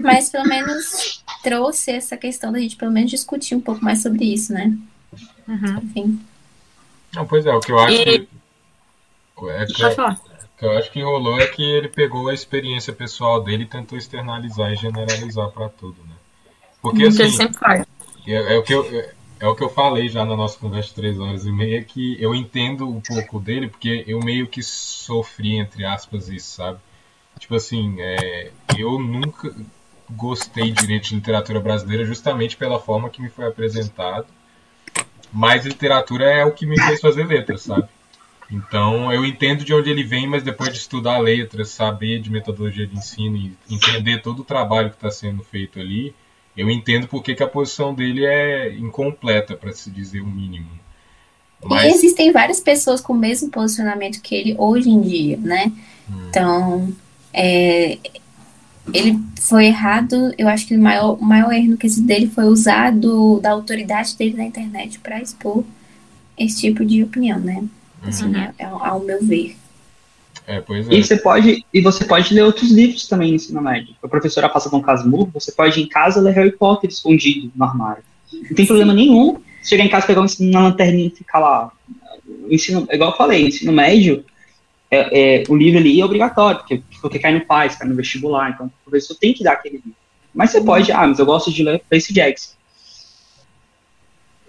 mas 0.00 0.30
pelo 0.30 0.48
menos 0.48 1.22
trouxe 1.42 1.90
essa 1.90 2.16
questão 2.16 2.50
da 2.50 2.58
gente 2.58 2.76
pelo 2.76 2.90
menos 2.92 3.10
discutir 3.10 3.54
um 3.54 3.60
pouco 3.60 3.84
mais 3.84 4.00
sobre 4.02 4.24
isso, 4.24 4.52
né? 4.52 4.72
Uhum. 5.46 5.76
Enfim. 5.82 6.20
Não, 7.14 7.26
pois 7.26 7.44
é, 7.46 7.52
o 7.54 7.60
que 7.60 7.70
eu 7.70 7.78
acho 7.78 7.94
E- 7.94 8.04
que. 8.20 8.28
É 9.48 9.66
que, 9.66 9.82
Pode 9.82 9.94
falar. 9.94 10.14
o 10.14 10.58
que 10.58 10.64
eu 10.64 10.78
acho 10.78 10.90
que 10.92 11.02
rolou 11.02 11.38
é 11.38 11.46
que 11.46 11.62
ele 11.62 11.88
pegou 11.88 12.28
a 12.28 12.34
experiência 12.34 12.92
pessoal 12.92 13.42
dele 13.42 13.64
e 13.64 13.66
tentou 13.66 13.98
externalizar 13.98 14.72
e 14.72 14.76
generalizar 14.76 15.50
pra 15.50 15.68
tudo, 15.68 15.96
né? 16.04 16.14
Porque 16.80 17.02
ele 17.02 17.08
assim, 17.08 17.30
sempre 17.30 17.58
faz. 17.58 17.86
é, 18.26 18.54
é 18.54 18.58
o 18.58 18.62
que 18.62 18.72
eu, 18.72 18.84
é, 18.84 19.12
é 19.40 19.48
o 19.48 19.54
que 19.54 19.64
eu 19.64 19.68
falei 19.68 20.08
já 20.08 20.24
na 20.24 20.36
nossa 20.36 20.58
conversa 20.58 20.88
de 20.88 20.94
três 20.94 21.18
horas 21.18 21.44
e 21.44 21.52
meia, 21.52 21.82
que 21.82 22.16
eu 22.22 22.34
entendo 22.34 22.88
um 22.88 23.00
pouco 23.00 23.40
dele, 23.40 23.68
porque 23.68 24.04
eu 24.06 24.20
meio 24.20 24.46
que 24.46 24.62
sofri, 24.62 25.56
entre 25.56 25.84
aspas, 25.84 26.28
isso, 26.28 26.56
sabe? 26.56 26.78
Tipo 27.38 27.56
assim, 27.56 27.96
é, 27.98 28.52
eu 28.78 28.98
nunca 28.98 29.54
gostei 30.10 30.70
direito 30.70 31.08
de 31.08 31.16
literatura 31.16 31.58
brasileira 31.58 32.04
justamente 32.04 32.56
pela 32.56 32.78
forma 32.78 33.10
que 33.10 33.20
me 33.20 33.28
foi 33.28 33.46
apresentado, 33.46 34.26
mas 35.32 35.66
literatura 35.66 36.24
é 36.26 36.44
o 36.44 36.52
que 36.52 36.66
me 36.66 36.80
fez 36.80 37.00
fazer 37.00 37.26
letras, 37.26 37.62
sabe? 37.62 37.88
Então 38.50 39.12
eu 39.12 39.24
entendo 39.24 39.64
de 39.64 39.72
onde 39.72 39.90
ele 39.90 40.04
vem, 40.04 40.26
mas 40.26 40.42
depois 40.42 40.70
de 40.70 40.78
estudar 40.78 41.18
letras, 41.18 41.70
saber 41.70 42.20
de 42.20 42.30
metodologia 42.30 42.86
de 42.86 42.96
ensino 42.96 43.36
e 43.36 43.52
entender 43.68 44.22
todo 44.22 44.40
o 44.40 44.44
trabalho 44.44 44.90
que 44.90 44.96
está 44.96 45.10
sendo 45.10 45.42
feito 45.42 45.80
ali, 45.80 46.14
eu 46.56 46.70
entendo 46.70 47.08
porque 47.08 47.34
que 47.34 47.42
a 47.42 47.48
posição 47.48 47.94
dele 47.94 48.24
é 48.24 48.72
incompleta, 48.74 49.56
para 49.56 49.72
se 49.72 49.90
dizer 49.90 50.20
o 50.20 50.26
mínimo. 50.26 50.68
E 51.64 51.68
Mas 51.68 51.94
existem 51.94 52.30
várias 52.30 52.60
pessoas 52.60 53.00
com 53.00 53.12
o 53.12 53.18
mesmo 53.18 53.50
posicionamento 53.50 54.20
que 54.20 54.34
ele 54.34 54.54
hoje 54.58 54.90
em 54.90 55.00
dia, 55.00 55.36
né? 55.38 55.72
Hum. 56.08 56.26
Então, 56.28 56.94
é, 57.32 57.98
ele 58.92 59.18
foi 59.40 59.66
errado. 59.66 60.34
Eu 60.36 60.46
acho 60.48 60.66
que 60.66 60.76
o 60.76 60.80
maior, 60.80 61.14
o 61.18 61.24
maior 61.24 61.52
erro 61.52 61.70
no 61.70 61.76
quesito 61.76 62.06
dele 62.06 62.28
foi 62.28 62.44
usar 62.44 62.92
do- 62.92 63.40
da 63.40 63.50
autoridade 63.50 64.16
dele 64.16 64.36
na 64.36 64.44
internet 64.44 64.98
para 65.00 65.20
expor 65.20 65.64
esse 66.38 66.60
tipo 66.60 66.84
de 66.84 67.02
opinião, 67.02 67.38
né? 67.40 67.64
Assim, 68.06 68.26
Uhum. 68.26 68.36
é, 68.36 68.54
é 68.58 68.64
ao 68.64 69.00
meu 69.00 69.24
ver. 69.24 69.56
é, 70.46 70.60
pois 70.60 70.88
é. 70.88 70.94
E 70.94 71.02
você 71.02 71.16
pode, 71.16 71.64
e 71.72 71.80
você 71.80 72.04
pode 72.04 72.34
ler 72.34 72.42
outros 72.42 72.70
livros 72.70 73.06
também 73.08 73.30
no 73.30 73.36
ensino 73.36 73.60
médio. 73.62 73.94
A 74.02 74.08
professora 74.08 74.48
passa 74.48 74.68
com 74.68 74.82
Casmurro, 74.82 75.30
você 75.32 75.50
pode 75.52 75.80
ir 75.80 75.84
em 75.84 75.88
casa 75.88 76.20
ler 76.20 76.34
Harry 76.34 76.52
Potter 76.52 76.90
escondido 76.90 77.50
no 77.54 77.64
armário. 77.64 78.02
Não 78.32 78.54
tem 78.54 78.66
problema 78.66 78.92
nenhum. 78.92 79.40
Chegar 79.62 79.84
em 79.84 79.88
casa, 79.88 80.06
pegar 80.06 80.20
um, 80.20 80.26
uma 80.40 80.60
lanterninha 80.60 81.06
e 81.06 81.10
ficar 81.10 81.38
lá. 81.38 81.72
Ensino, 82.50 82.86
igual 82.90 83.12
eu 83.12 83.16
falei, 83.16 83.44
o 83.44 83.48
ensino 83.48 83.72
médio, 83.72 84.22
é, 84.90 85.40
é, 85.40 85.44
o 85.48 85.56
livro 85.56 85.78
ali 85.78 85.98
é 86.00 86.04
obrigatório, 86.04 86.58
porque, 86.58 86.82
porque 87.00 87.18
cai 87.18 87.32
no 87.32 87.46
PAIS, 87.46 87.76
cai 87.76 87.88
no 87.88 87.94
vestibular, 87.94 88.50
então 88.50 88.66
o 88.66 88.90
professor 88.90 89.14
tem 89.14 89.32
que 89.32 89.42
dar 89.42 89.52
aquele 89.52 89.76
livro. 89.76 89.94
Mas 90.34 90.50
você 90.50 90.60
pode, 90.60 90.92
ah, 90.92 91.06
mas 91.06 91.18
eu 91.18 91.24
gosto 91.24 91.50
de 91.50 91.62
ler 91.62 91.82
Percy 91.88 92.12
Jackson. 92.12 92.52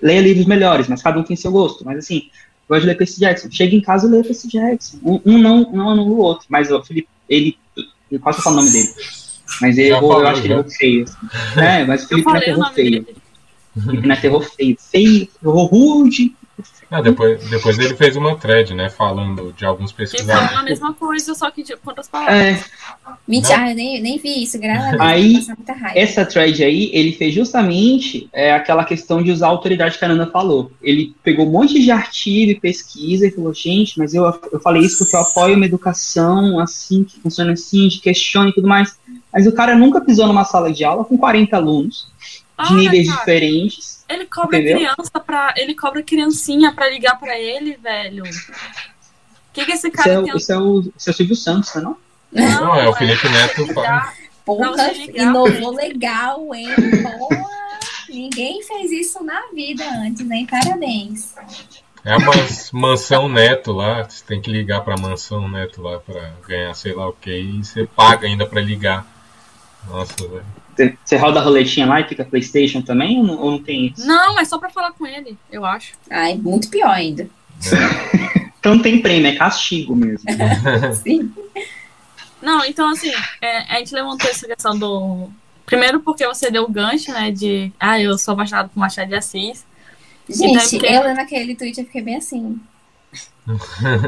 Leia 0.02 0.22
livros 0.22 0.46
melhores, 0.46 0.88
mas 0.88 1.02
cada 1.02 1.18
um 1.20 1.24
tem 1.24 1.36
seu 1.36 1.52
gosto. 1.52 1.86
Mas 1.86 1.98
assim, 2.00 2.30
gosto 2.68 2.82
de 2.82 2.88
ler 2.88 2.98
Percy 2.98 3.20
Jackson. 3.20 3.50
Chega 3.52 3.76
em 3.76 3.82
casa 3.82 4.08
e 4.08 4.10
lê 4.10 4.24
Percy 4.24 4.48
Jackson. 4.48 4.98
Um, 5.04 5.22
um 5.26 5.38
não, 5.38 5.72
não 5.72 5.90
anula 5.90 6.10
o 6.10 6.18
outro. 6.18 6.46
Mas 6.50 6.72
o 6.72 6.84
Felipe, 6.84 7.08
ele. 7.30 7.58
eu 8.12 8.20
Quase 8.20 8.42
falo 8.42 8.58
o 8.58 8.60
nome 8.60 8.72
dele. 8.72 8.90
Mas 9.62 9.78
ele 9.78 9.90
errou, 9.90 10.20
eu 10.20 10.28
acho 10.28 10.42
que 10.42 10.48
ele 10.48 10.54
errou 10.54 10.70
feio. 10.70 11.04
assim. 11.04 11.60
É, 11.60 11.86
mas 11.86 12.04
o 12.04 12.08
Felipe 12.08 12.32
Neto 12.32 12.40
falei 12.40 12.54
o 12.54 12.58
errou 12.58 12.74
feio. 12.74 13.08
Felipe 13.86 14.08
Neto 14.08 14.26
errou 14.26 14.42
feio. 14.42 14.78
Feio, 14.80 15.28
errou 15.44 15.66
rude. 15.66 16.36
É, 16.92 16.96
Ah, 16.96 17.02
depois, 17.02 17.44
depois 17.50 17.80
ele 17.80 17.96
fez 17.96 18.16
uma 18.16 18.36
thread, 18.36 18.74
né? 18.74 18.90
Falando 18.90 19.54
de 19.54 19.66
alguns 19.66 19.92
pesquisadores. 19.92 20.50
falando 20.50 20.62
a 20.62 20.64
mesma 20.64 20.94
coisa, 20.94 21.34
só 21.34 21.50
que 21.52 21.64
de 21.64 21.76
quantas 21.78 22.08
palavras. 22.08 22.38
É, 22.38 22.64
Mentira, 23.28 23.72
eu 23.72 23.76
nem, 23.76 24.02
nem 24.02 24.20
vi 24.20 24.44
isso, 24.44 24.60
graças 24.60 24.86
a 24.86 24.92
Deus. 24.92 25.02
Aí, 25.02 25.46
essa 25.96 26.24
thread 26.26 26.64
aí, 26.64 26.92
ele 26.94 27.12
fez 27.12 27.34
justamente 27.34 28.30
é, 28.32 28.54
aquela 28.54 28.84
questão 28.86 29.22
de 29.22 29.32
usar 29.32 29.48
a 29.48 29.50
autoridade 29.50 29.98
que 29.98 30.06
a 30.06 30.08
Nanda 30.08 30.28
falou. 30.28 30.72
Ele 30.82 31.16
pegou 31.24 31.48
um 31.48 31.52
monte 31.52 31.80
de 31.80 31.90
artigo 31.90 32.52
e 32.52 32.60
pesquisa 32.60 33.28
e 33.28 33.32
falou, 33.32 33.54
gente, 33.54 33.98
mas 33.98 34.14
eu, 34.14 34.24
eu 34.52 34.60
falei 34.60 34.84
isso 34.84 35.00
porque 35.00 35.16
eu 35.16 35.22
apoio 35.22 35.56
uma 35.56 35.66
educação 35.66 36.60
assim, 36.60 37.04
que 37.04 37.20
funciona 37.20 37.54
assim, 37.54 37.88
de 37.88 38.00
questione 38.00 38.52
e 38.52 38.54
tudo 38.54 38.68
mais. 38.68 38.98
Mas 39.34 39.48
o 39.48 39.52
cara 39.52 39.76
nunca 39.76 40.02
pisou 40.02 40.28
numa 40.28 40.46
sala 40.46 40.72
de 40.72 40.84
aula 40.84 41.04
com 41.04 41.18
40 41.18 41.56
alunos, 41.56 42.08
de 42.60 42.74
Olha, 42.74 42.76
níveis 42.78 43.08
cara, 43.08 43.20
diferentes. 43.20 44.06
Ele 44.08 44.26
cobra 44.26 44.58
Entendeu? 44.60 44.78
criança 44.78 45.20
pra. 45.20 45.54
Ele 45.58 45.74
cobra 45.76 46.04
criancinha 46.04 46.72
pra 46.74 46.90
ligar 46.90 47.20
pra 47.20 47.38
ele, 47.40 47.76
velho. 47.78 48.24
O 48.24 49.54
que, 49.54 49.66
que 49.66 49.72
esse 49.72 49.88
Isso 49.88 49.98
cara 49.98 50.12
é, 50.14 50.20
o- 50.20 50.24
tem? 50.24 50.38
isso 50.38 50.52
é 50.52 50.58
o, 50.58 50.80
isso 50.98 51.10
é 51.10 51.12
o 51.12 51.16
Silvio 51.16 51.36
Santos, 51.36 51.74
né, 51.76 51.82
não? 51.82 51.98
Não, 52.32 52.76
é 52.76 52.88
o 52.90 52.94
Felipe 52.94 53.28
Neto 53.30 53.62
ligar. 53.64 53.74
fala. 53.74 54.14
Porra, 54.46 54.92
inovou 55.14 55.72
legal, 55.74 56.54
hein? 56.54 56.68
Porra, 57.02 57.46
ninguém 58.10 58.62
fez 58.64 58.92
isso 58.92 59.24
na 59.24 59.42
vida 59.54 59.84
antes, 60.02 60.30
hein? 60.30 60.46
Parabéns. 60.46 61.34
É 62.04 62.14
a 62.14 62.20
mans- 62.20 62.72
mansão 62.72 63.28
neto 63.28 63.72
lá. 63.72 64.04
Você 64.04 64.24
tem 64.24 64.40
que 64.40 64.52
ligar 64.52 64.82
pra 64.82 64.96
mansão 64.98 65.48
neto 65.50 65.82
lá 65.82 66.00
pra 66.00 66.34
ganhar 66.48 66.74
sei 66.76 66.94
lá 66.94 67.08
o 67.10 67.14
que. 67.14 67.32
E 67.36 67.64
você 67.64 67.88
paga 67.88 68.28
ainda 68.28 68.46
pra 68.46 68.62
ligar. 68.62 69.08
Nossa, 69.88 70.16
velho. 70.28 70.46
Você- 71.04 71.16
roda 71.18 71.40
a 71.40 71.44
roletinha 71.44 71.86
lá 71.86 72.02
e 72.02 72.08
fica 72.08 72.24
Playstation 72.26 72.82
também, 72.82 73.18
ou 73.20 73.24
não, 73.24 73.38
ou 73.40 73.52
não 73.52 73.64
tem 73.64 73.88
isso? 73.88 74.06
Não, 74.06 74.40
é 74.40 74.46
só 74.46 74.58
pra 74.58 74.70
falar 74.70 74.92
com 74.92 75.06
ele, 75.08 75.38
eu 75.52 75.66
acho. 75.66 75.94
Ai, 76.10 76.36
muito 76.36 76.70
pior 76.70 76.90
ainda. 76.92 77.28
Então 78.66 78.74
não 78.78 78.82
tem 78.82 79.00
prêmio, 79.00 79.28
é 79.28 79.36
castigo 79.36 79.96
mesmo. 79.96 80.28
Sim. 81.04 81.32
Não, 82.42 82.66
então 82.66 82.90
assim, 82.90 83.12
é, 83.40 83.60
a 83.72 83.78
gente 83.78 83.94
levantou 83.94 84.28
essa 84.28 84.48
questão 84.48 84.76
do. 84.76 85.30
Primeiro 85.68 86.00
porque 86.00 86.26
você 86.26 86.50
deu 86.50 86.64
o 86.64 86.68
gancho, 86.72 87.12
né? 87.12 87.30
De. 87.30 87.72
Ah, 87.80 88.00
eu 88.00 88.18
sou 88.18 88.34
apaixonado 88.34 88.70
por 88.70 88.80
Machado 88.80 89.08
de 89.10 89.14
Assis. 89.16 89.64
Então, 90.28 90.48
Gente, 90.60 90.80
porque- 90.80 90.88
eu 90.88 91.04
lendo 91.04 91.20
aquele 91.20 91.56
tweet 91.56 91.78
eu 91.80 91.86
fiquei 91.86 92.02
bem 92.02 92.16
assim. 92.16 92.60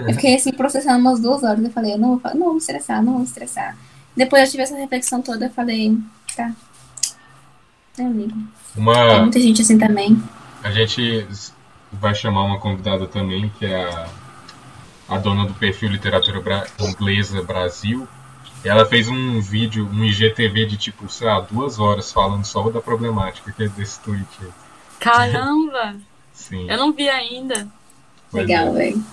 Eu 0.08 0.14
fiquei 0.16 0.34
assim, 0.36 0.52
processando 0.52 0.98
umas 1.00 1.20
duas 1.20 1.44
horas. 1.44 1.64
Eu 1.64 1.70
falei, 1.70 1.94
eu 1.94 1.98
não 2.00 2.18
vou, 2.18 2.34
não 2.34 2.46
vou 2.46 2.54
me 2.54 2.60
estressar, 2.60 3.04
não 3.04 3.12
vou 3.14 3.22
me 3.22 3.28
estressar. 3.28 3.78
Depois 4.16 4.42
eu 4.44 4.50
tive 4.50 4.64
essa 4.64 4.76
reflexão 4.76 5.22
toda, 5.22 5.46
eu 5.46 5.52
falei, 5.52 5.96
tá. 6.38 6.52
Eu 7.98 8.12
ligo. 8.12 8.34
Tem 8.74 8.84
Uma, 8.84 9.20
muita 9.22 9.40
gente 9.40 9.62
assim 9.62 9.78
também. 9.78 10.22
a 10.64 10.72
gente 10.72 11.28
vai 11.92 12.14
chamar 12.14 12.44
uma 12.44 12.60
convidada 12.60 13.08
também, 13.08 13.52
que 13.58 13.66
é 13.66 13.84
a, 13.84 14.08
a 15.10 15.18
dona 15.18 15.46
do 15.46 15.54
perfil 15.56 15.90
Literatura 15.90 16.40
Bra- 16.40 16.68
Inglesa 16.80 17.42
Brasil. 17.42 18.08
Ela 18.64 18.86
fez 18.86 19.08
um 19.08 19.40
vídeo, 19.42 19.90
um 19.92 20.04
IGTV 20.04 20.66
de 20.66 20.78
tipo, 20.78 21.10
sei 21.10 21.28
lá, 21.28 21.40
duas 21.40 21.80
horas 21.80 22.12
falando 22.12 22.44
só 22.46 22.70
da 22.70 22.82
problemática 22.82 23.52
que 23.52 23.64
é 23.64 23.68
desse 23.70 24.00
tweet. 24.02 24.28
aí. 24.42 24.50
Caramba! 25.00 25.96
Sim. 26.34 26.70
eu 26.70 26.78
não 26.78 26.94
vi 26.94 27.10
ainda. 27.10 27.68
pois 28.32 28.46
Legal, 28.48 28.68
é. 28.68 28.72
velho. 28.74 29.04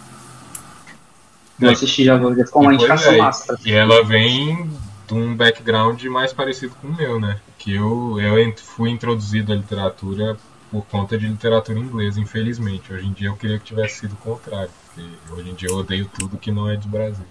Vou 1.59 1.70
assistir, 1.70 2.05
já 2.05 2.18
ficou 2.18 2.62
uma 2.62 2.70
Pois 2.70 2.74
indicação 2.82 3.12
é, 3.12 3.16
massa. 3.18 3.59
E 3.64 3.72
ela 3.72 4.05
vem 4.05 4.70
de 5.06 5.14
um 5.14 5.35
background 5.36 6.02
mais 6.05 6.32
parecido 6.32 6.74
com 6.81 6.89
o 6.89 6.94
meu, 6.97 7.20
né? 7.20 7.39
Que 7.59 7.74
eu, 7.74 8.18
eu 8.20 8.55
fui 8.56 8.90
introduzido 8.90 9.52
à 9.52 9.56
literatura 9.56 10.36
por 10.70 10.85
conta 10.86 11.16
de 11.16 11.26
literatura 11.28 11.78
inglesa, 11.78 12.20
infelizmente. 12.20 12.93
Hoje 12.93 13.06
em 13.06 13.12
dia 13.12 13.28
eu 13.28 13.36
queria 13.36 13.59
que 13.59 13.64
tivesse 13.64 14.01
sido 14.01 14.12
o 14.12 14.16
contrário, 14.16 14.70
porque 14.86 15.09
hoje 15.32 15.51
em 15.51 15.55
dia 15.55 15.68
eu 15.68 15.76
odeio 15.76 16.06
tudo 16.18 16.36
que 16.39 16.51
não 16.51 16.68
é 16.68 16.76
de 16.76 16.89
Brasil. 16.89 17.24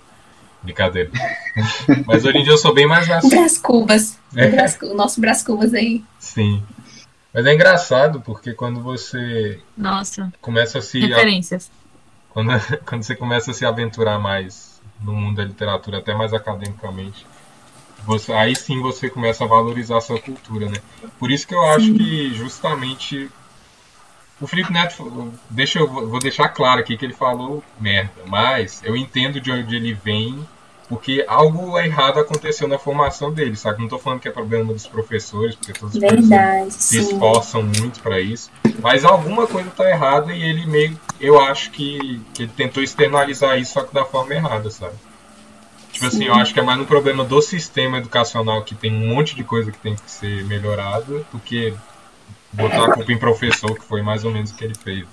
Brincadeira. 0.61 1.11
Mas 2.07 2.23
hoje 2.23 2.37
em 2.37 2.43
dia 2.43 2.53
eu 2.53 2.57
sou 2.57 2.73
bem 2.73 2.87
mais 2.87 3.05
O 3.05 3.09
nacional. 3.09 3.37
Brás 3.37 3.57
Cubas. 3.57 4.19
É. 4.35 4.69
Cu- 4.71 4.85
o 4.87 4.93
nosso 4.95 5.19
Brás 5.19 5.43
Cubas 5.43 5.73
aí. 5.73 6.03
Sim. 6.19 6.63
Mas 7.33 7.45
é 7.45 7.53
engraçado 7.53 8.21
porque 8.21 8.53
quando 8.53 8.79
você 8.81 9.59
Nossa, 9.75 10.31
começa 10.39 10.77
a 10.77 10.81
se 10.81 10.99
referências. 11.01 11.69
quando, 12.29 12.49
quando 12.85 13.03
você 13.03 13.15
começa 13.15 13.51
a 13.51 13.53
se 13.53 13.65
aventurar 13.65 14.19
mais 14.19 14.81
no 15.01 15.13
mundo 15.13 15.37
da 15.37 15.43
literatura, 15.43 15.97
até 15.97 16.13
mais 16.15 16.33
academicamente, 16.33 17.25
você, 18.05 18.33
aí 18.33 18.55
sim 18.55 18.81
você 18.81 19.09
começa 19.09 19.43
a 19.43 19.47
valorizar 19.47 19.97
a 19.97 20.01
sua 20.01 20.19
cultura, 20.19 20.69
né? 20.69 20.77
Por 21.19 21.31
isso 21.31 21.47
que 21.47 21.55
eu 21.55 21.63
acho 21.65 21.93
que 21.93 22.33
justamente 22.33 23.29
o 24.41 24.47
Felipe 24.47 24.73
Neto, 24.73 25.33
deixa 25.49 25.79
eu 25.79 25.87
vou 25.87 26.19
deixar 26.19 26.49
claro 26.49 26.81
aqui 26.81 26.97
que 26.97 27.05
ele 27.05 27.13
falou 27.13 27.63
merda, 27.79 28.11
mas 28.27 28.81
eu 28.83 28.95
entendo 28.95 29.39
de 29.39 29.51
onde 29.51 29.75
ele 29.75 29.93
vem, 29.93 30.45
porque 30.89 31.23
algo 31.27 31.79
errado 31.79 32.19
aconteceu 32.19 32.67
na 32.67 32.77
formação 32.77 33.31
dele, 33.31 33.55
sabe? 33.55 33.81
Não 33.81 33.87
tô 33.87 33.97
falando 33.97 34.19
que 34.19 34.27
é 34.27 34.31
problema 34.31 34.73
dos 34.73 34.85
professores, 34.85 35.55
porque 35.55 35.71
todos 35.71 35.95
os 35.95 36.01
professores 36.01 36.73
se 36.73 37.01
sim. 37.01 37.13
esforçam 37.13 37.63
muito 37.63 38.01
para 38.01 38.19
isso, 38.19 38.51
mas 38.81 39.05
alguma 39.05 39.47
coisa 39.47 39.69
tá 39.69 39.89
errada 39.89 40.33
e 40.33 40.43
ele 40.43 40.65
meio, 40.65 40.99
eu 41.21 41.39
acho 41.39 41.71
que, 41.71 42.19
que 42.33 42.43
ele 42.43 42.51
tentou 42.55 42.83
externalizar 42.83 43.57
isso 43.57 43.73
só 43.73 43.83
que 43.83 43.93
da 43.93 44.03
forma 44.03 44.33
errada, 44.33 44.69
sabe? 44.69 44.95
Tipo 45.93 46.07
assim, 46.07 46.23
eu 46.25 46.33
acho 46.33 46.53
que 46.53 46.59
é 46.59 46.63
mais 46.63 46.79
um 46.79 46.85
problema 46.85 47.23
do 47.23 47.39
sistema 47.41 47.99
educacional 47.99 48.63
que 48.63 48.73
tem 48.73 48.91
um 48.93 49.13
monte 49.15 49.35
de 49.35 49.43
coisa 49.43 49.71
que 49.71 49.77
tem 49.77 49.95
que 49.95 50.09
ser 50.09 50.43
melhorada 50.45 51.23
do 51.31 51.39
que 51.39 51.73
botar 52.51 52.85
a 52.85 52.91
culpa 52.93 53.11
em 53.11 53.17
professor, 53.17 53.73
que 53.77 53.85
foi 53.85 54.01
mais 54.01 54.25
ou 54.25 54.31
menos 54.31 54.49
o 54.51 54.55
que 54.55 54.65
ele 54.65 54.73
fez. 54.75 55.05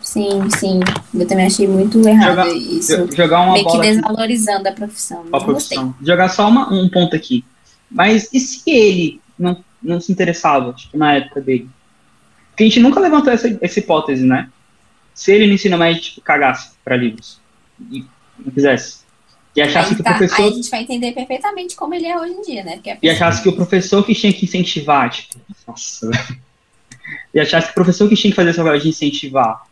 Sim, 0.00 0.48
sim. 0.50 0.80
Eu 1.12 1.26
também 1.26 1.46
achei 1.46 1.66
muito 1.66 1.98
errado 2.06 2.30
Jogar- 2.30 2.48
isso. 2.56 2.96
Jo- 3.08 3.16
Jogar 3.16 3.40
uma 3.40 3.52
Meio 3.54 3.64
que 3.64 3.70
bola 3.72 3.84
aqui 3.84 3.92
desvalorizando 3.94 4.68
a 4.68 4.72
profissão. 4.72 5.24
gostei. 5.24 5.44
profissão. 5.46 5.94
Jogar 6.02 6.28
só 6.28 6.48
uma- 6.48 6.72
um 6.72 6.88
ponto 6.88 7.16
aqui. 7.16 7.44
Mas 7.90 8.28
e 8.32 8.38
se 8.38 8.62
ele 8.70 9.20
não, 9.38 9.64
não 9.82 10.00
se 10.00 10.12
interessava, 10.12 10.72
tipo, 10.72 10.96
na 10.96 11.14
época 11.14 11.40
dele? 11.40 11.68
Porque 12.50 12.62
a 12.62 12.66
gente 12.66 12.78
nunca 12.80 13.00
levantou 13.00 13.32
essa, 13.32 13.58
essa 13.60 13.78
hipótese, 13.80 14.24
né? 14.24 14.48
Se 15.14 15.32
ele 15.32 15.46
no 15.48 15.54
ensino 15.54 15.76
médio, 15.78 16.00
tipo, 16.02 16.20
cagasse 16.20 16.70
pra 16.84 16.96
livros 16.96 17.40
e 17.90 18.04
não 18.38 18.52
quisesse. 18.52 19.03
E 19.56 19.62
achasse 19.62 19.90
Aí, 19.90 19.94
que 19.96 20.00
o 20.00 20.04
tá, 20.04 20.10
aí 20.12 20.18
professor. 20.18 20.42
a 20.46 20.50
gente 20.50 20.70
vai 20.70 20.80
entender 20.82 21.12
perfeitamente 21.12 21.76
como 21.76 21.94
ele 21.94 22.06
é 22.06 22.18
hoje 22.18 22.32
em 22.32 22.42
dia, 22.42 22.64
né? 22.64 22.80
E 23.00 23.08
achasse 23.08 23.42
que 23.42 23.48
o 23.48 23.54
professor 23.54 24.04
que 24.04 24.14
tinha 24.14 24.32
que 24.32 24.44
incentivar, 24.46 25.10
tipo, 25.10 25.36
nossa. 25.66 26.10
E 27.32 27.38
achasse 27.40 27.66
que 27.66 27.72
o 27.72 27.74
professor 27.74 28.08
que 28.08 28.16
tinha 28.16 28.30
que 28.32 28.36
fazer 28.36 28.50
essa 28.50 28.62
coisa 28.62 28.82
de 28.82 28.88
incentivar, 28.88 29.62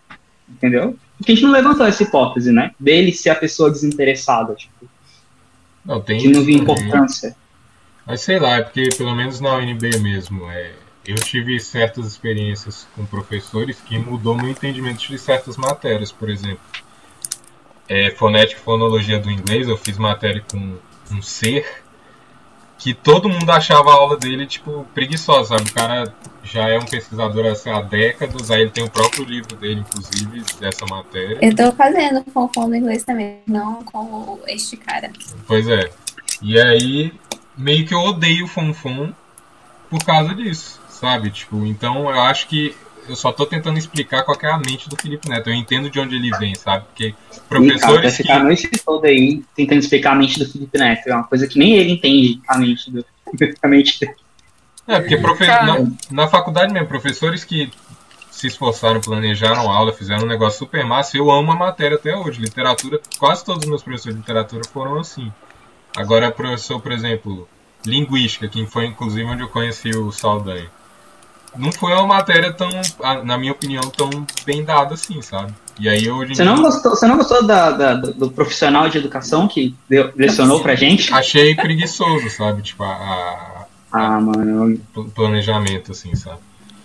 entendeu? 0.49 0.97
Porque 1.19 1.33
a 1.33 1.35
gente 1.35 1.45
não 1.45 1.53
levantou 1.53 1.87
essa 1.87 2.03
hipótese, 2.03 2.53
né? 2.53 2.73
Dele 2.79 3.13
ser 3.13 3.31
a 3.31 3.35
pessoa 3.35 3.71
desinteressada, 3.71 4.55
tipo, 4.55 4.89
Não, 5.85 6.01
tem 6.01 6.19
de 6.19 6.29
não 6.29 6.41
também. 6.41 6.57
importância. 6.59 7.35
Mas 8.07 8.21
sei 8.21 8.39
lá, 8.39 8.57
é 8.57 8.63
porque 8.63 8.89
pelo 8.97 9.15
menos 9.15 9.41
na 9.41 9.57
UNB 9.57 9.99
mesmo, 10.01 10.49
é, 10.51 10.73
eu 11.07 11.17
tive 11.17 11.59
certas 11.61 12.07
experiências 12.07 12.87
com 12.95 13.05
professores 13.07 13.77
que 13.81 13.99
mudou 13.99 14.37
meu 14.37 14.49
entendimento 14.49 15.01
de 15.09 15.19
certas 15.19 15.57
matérias, 15.57 16.13
por 16.13 16.29
exemplo. 16.31 16.61
É, 17.93 18.11
fonética 18.13 18.59
e 18.59 18.65
fonologia 18.65 19.19
do 19.19 19.31
inglês, 19.31 19.69
eu 19.69 19.77
fiz 19.77 19.99
matéria 19.99 20.43
com 20.51 20.79
um 21.15 21.21
ser 21.21 21.83
que 22.79 22.95
todo 22.95 23.29
mundo 23.29 23.49
achava 23.53 23.91
a 23.91 23.95
aula 23.95 24.17
dele, 24.17 24.47
tipo, 24.47 24.87
preguiçosa, 24.95 25.51
sabe? 25.51 25.71
O 25.71 25.75
cara 25.75 26.15
já 26.43 26.71
é 26.71 26.79
um 26.79 26.87
pesquisador 26.87 27.45
assim, 27.47 27.69
há 27.71 27.83
décadas, 27.83 28.51
aí 28.51 28.63
ele 28.63 28.71
tem 28.71 28.83
o 28.83 28.91
próprio 28.91 29.25
livro 29.25 29.55
dele, 29.57 29.81
inclusive, 29.81 30.43
dessa 30.59 30.87
matéria. 30.87 31.39
Eu 31.43 31.55
tô 31.55 31.71
fazendo 31.73 32.25
com 32.25 32.51
o 32.57 32.75
inglês 32.75 33.05
também, 33.05 33.41
não 33.47 33.85
com 33.85 34.41
este 34.49 34.79
cara. 34.79 35.13
Pois 35.47 35.69
é. 35.69 35.91
E 36.41 36.59
aí, 36.59 37.13
meio 37.57 37.87
que 37.87 37.95
eu 37.95 38.01
odeio 38.01 38.47
o 38.47 38.49
Fonfon 38.49 39.13
por 39.91 40.03
causa 40.03 40.35
disso, 40.35 40.81
sabe? 40.89 41.31
Tipo, 41.31 41.65
então 41.67 42.11
eu 42.11 42.21
acho 42.21 42.49
que 42.49 42.75
eu 43.09 43.17
só 43.17 43.33
tô 43.33 43.47
tentando 43.47 43.79
explicar 43.79 44.23
qual 44.23 44.37
que 44.37 44.47
é 44.47 44.51
a 44.51 44.59
mente 44.59 44.89
do 44.89 44.97
Felipe 44.97 45.29
Neto. 45.29 45.51
Eu 45.51 45.55
entendo 45.55 45.91
de 45.91 45.99
onde 45.99 46.15
ele 46.15 46.31
vem, 46.39 46.55
sabe? 46.55 46.85
Porque 46.87 47.07
Ih, 47.09 47.13
cara, 47.13 47.33
vai 47.33 47.49
professores 47.49 48.17
que. 48.17 48.23
ficar 48.23 48.37
a 48.37 48.45
noite 48.45 48.71
toda 48.85 49.09
aí 49.09 49.43
tentando 49.57 49.79
explicar 49.81 50.13
a 50.13 50.15
mente 50.15 50.39
do 50.39 50.51
Felipe 50.51 50.79
Neto. 50.79 51.09
É 51.09 51.15
uma 51.15 51.25
coisa 51.25 51.47
que 51.47 51.59
nem 51.59 51.75
ele 51.75 51.93
entende 51.93 52.41
a 52.47 52.59
mente 52.59 52.91
do. 52.91 53.05
A 53.63 53.69
mente 53.69 53.99
dele. 53.99 54.15
É, 54.87 55.01
porque 55.01 55.17
profe... 55.17 55.47
Cara. 55.47 55.65
na, 55.65 55.91
na 56.11 56.29
faculdade 56.29 56.73
mesmo, 56.73 56.89
professores 56.89 57.45
que 57.45 57.71
se 58.31 58.47
esforçaram, 58.49 59.01
planejaram 59.01 59.71
aula, 59.71 59.93
fizeram 59.93 60.25
um 60.25 60.29
negócio 60.29 60.59
super 60.59 60.85
massa. 60.85 61.17
Eu 61.17 61.31
amo 61.31 61.53
a 61.53 61.57
matéria 61.57 61.97
até 61.97 62.15
hoje. 62.15 62.41
Literatura, 62.41 63.01
quase 63.19 63.45
todos 63.45 63.63
os 63.63 63.71
meus 63.71 63.83
professores 63.83 64.17
de 64.17 64.21
literatura 64.21 64.63
foram 64.71 64.99
assim. 64.99 65.33
Agora, 65.97 66.31
professor, 66.31 66.81
por 66.81 66.93
exemplo, 66.93 67.49
linguística, 67.87 68.49
que 68.49 68.67
foi 68.67 68.87
inclusive 68.87 69.25
onde 69.25 69.43
eu 69.43 69.49
conheci 69.49 69.91
o 69.91 70.11
Saldanha. 70.11 70.71
Não 71.57 71.71
foi 71.73 71.93
uma 71.93 72.07
matéria 72.07 72.53
tão, 72.53 72.69
a- 73.03 73.23
na 73.23 73.37
minha 73.37 73.53
opinião, 73.53 73.83
tão 73.83 74.09
bem 74.47 74.65
dada 74.65 74.95
assim, 74.95 75.21
sabe? 75.21 75.53
E 75.79 75.89
aí 75.89 76.11
hoje 76.11 76.35
Você 76.35 76.45
não 76.45 76.63
gostou, 76.63 76.91
você 76.95 77.07
não 77.07 77.17
gostou 77.17 77.47
da, 77.47 77.71
da- 77.71 77.95
do, 77.95 78.31
profissional 78.31 78.89
de 78.89 78.99
educação 78.99 79.49
que 79.49 79.75
deu, 79.89 80.11
lecionou 80.17 80.61
pra 80.63 80.75
gente? 80.75 81.13
achei 81.13 81.55
preguiçoso, 81.55 82.29
sabe? 82.31 82.63
Tipo, 82.63 82.85
a, 82.85 82.89
a- 82.93 83.67
Ah, 83.91 84.21
mano. 84.21 84.79
pl- 84.95 85.11
planejamento, 85.15 85.93
assim, 85.93 86.15
sabe? 86.15 86.39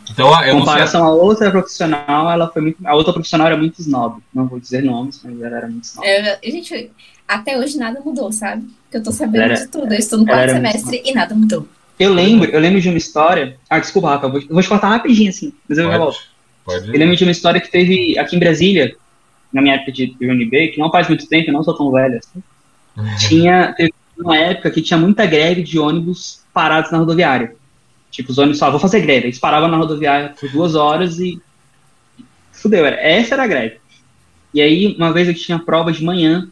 Então, 0.10 0.27
eu 0.44 0.56
em 0.56 0.60
comparação 0.60 1.03
à 1.03 1.11
outra 1.11 1.52
profissional, 1.52 2.31
ela 2.31 2.49
foi 2.49 2.61
muito. 2.61 2.77
A 2.88 2.95
outra 2.95 3.11
profissional 3.11 3.48
era 3.48 3.57
muito 3.57 3.81
snob. 3.81 4.22
Não 4.34 4.48
vou 4.48 4.57
dizer 4.60 4.81
nomes, 4.81 5.19
mas 5.23 5.41
ela 5.41 5.57
era 5.57 5.68
muito 5.68 5.84
snob. 5.84 6.07
Eu, 6.07 6.52
gente, 6.52 6.91
até 7.27 7.57
hoje 7.57 7.77
nada 7.77 7.99
mudou, 7.99 8.31
sabe? 8.31 8.65
Porque 8.84 8.98
eu 8.98 9.03
tô 9.03 9.11
sabendo 9.11 9.44
era, 9.44 9.56
de 9.56 9.68
tudo. 9.68 9.91
Eu 9.94 9.99
estou 9.99 10.19
no 10.19 10.26
quarto 10.26 10.52
semestre 10.52 11.02
e 11.06 11.14
nada 11.14 11.35
mudou. 11.35 11.68
Eu 11.99 12.14
lembro, 12.14 12.49
eu 12.49 12.60
lembro 12.60 12.80
de 12.80 12.90
uma 12.90 12.98
história. 12.98 13.57
Ah, 13.69 13.80
desculpa, 13.80 14.10
Rafa, 14.10 14.28
eu 14.28 14.32
vou, 14.32 14.41
eu 14.41 14.48
vou 14.49 14.61
te 14.61 14.69
cortar 14.69 14.90
rapidinho, 14.90 15.30
assim, 15.30 15.52
mas 15.68 15.78
eu 15.78 15.91
já 15.91 15.98
volto. 15.98 16.19
Pode. 16.64 16.88
Eu 16.88 16.99
lembro 16.99 17.15
de 17.15 17.24
uma 17.24 17.32
história 17.32 17.60
que 17.60 17.72
teve 17.72 18.18
aqui 18.19 18.36
em 18.36 18.40
Brasília, 18.40 18.95
na 19.52 19.61
minha 19.61 19.76
época 19.76 19.91
de 19.91 20.15
UNB, 20.22 20.69
que 20.69 20.80
não 20.80 20.91
faz 20.91 21.07
muito 21.07 21.28
tempo, 21.28 21.49
eu 21.49 21.53
não 21.53 21.64
sou 21.64 21.76
tão 21.76 21.91
velho 21.91 22.19
assim. 22.19 22.44
tinha, 23.28 23.74
teve 23.74 23.94
uma 24.18 24.38
época 24.38 24.72
que 24.72 24.82
tinha 24.82 24.98
muita 24.98 25.26
greve 25.26 25.64
de 25.64 25.80
ônibus 25.80 26.44
parados 26.53 26.91
na 26.91 26.98
rodoviária. 26.98 27.56
Tipo, 28.11 28.32
os 28.32 28.38
ônibus 28.38 28.57
só, 28.57 28.69
vou 28.69 28.80
fazer 28.80 29.02
greve. 29.02 29.28
Eles 29.28 29.40
paravam 29.40 29.68
na 29.68 29.78
rodoviária 29.78 30.34
por 30.40 30.49
duas 30.49 30.76
horas 30.76 31.19
e. 31.19 31.41
Fudeu, 32.52 32.86
era, 32.86 32.95
essa 32.99 33.36
era 33.36 33.44
a 33.44 33.48
greve. 33.48 33.78
E 34.53 34.61
aí, 34.61 34.95
uma 34.98 35.14
vez 35.14 35.28
eu 35.28 35.34
tinha 35.36 35.60
prova 35.60 35.91
de 35.91 36.03
manhã, 36.03 36.49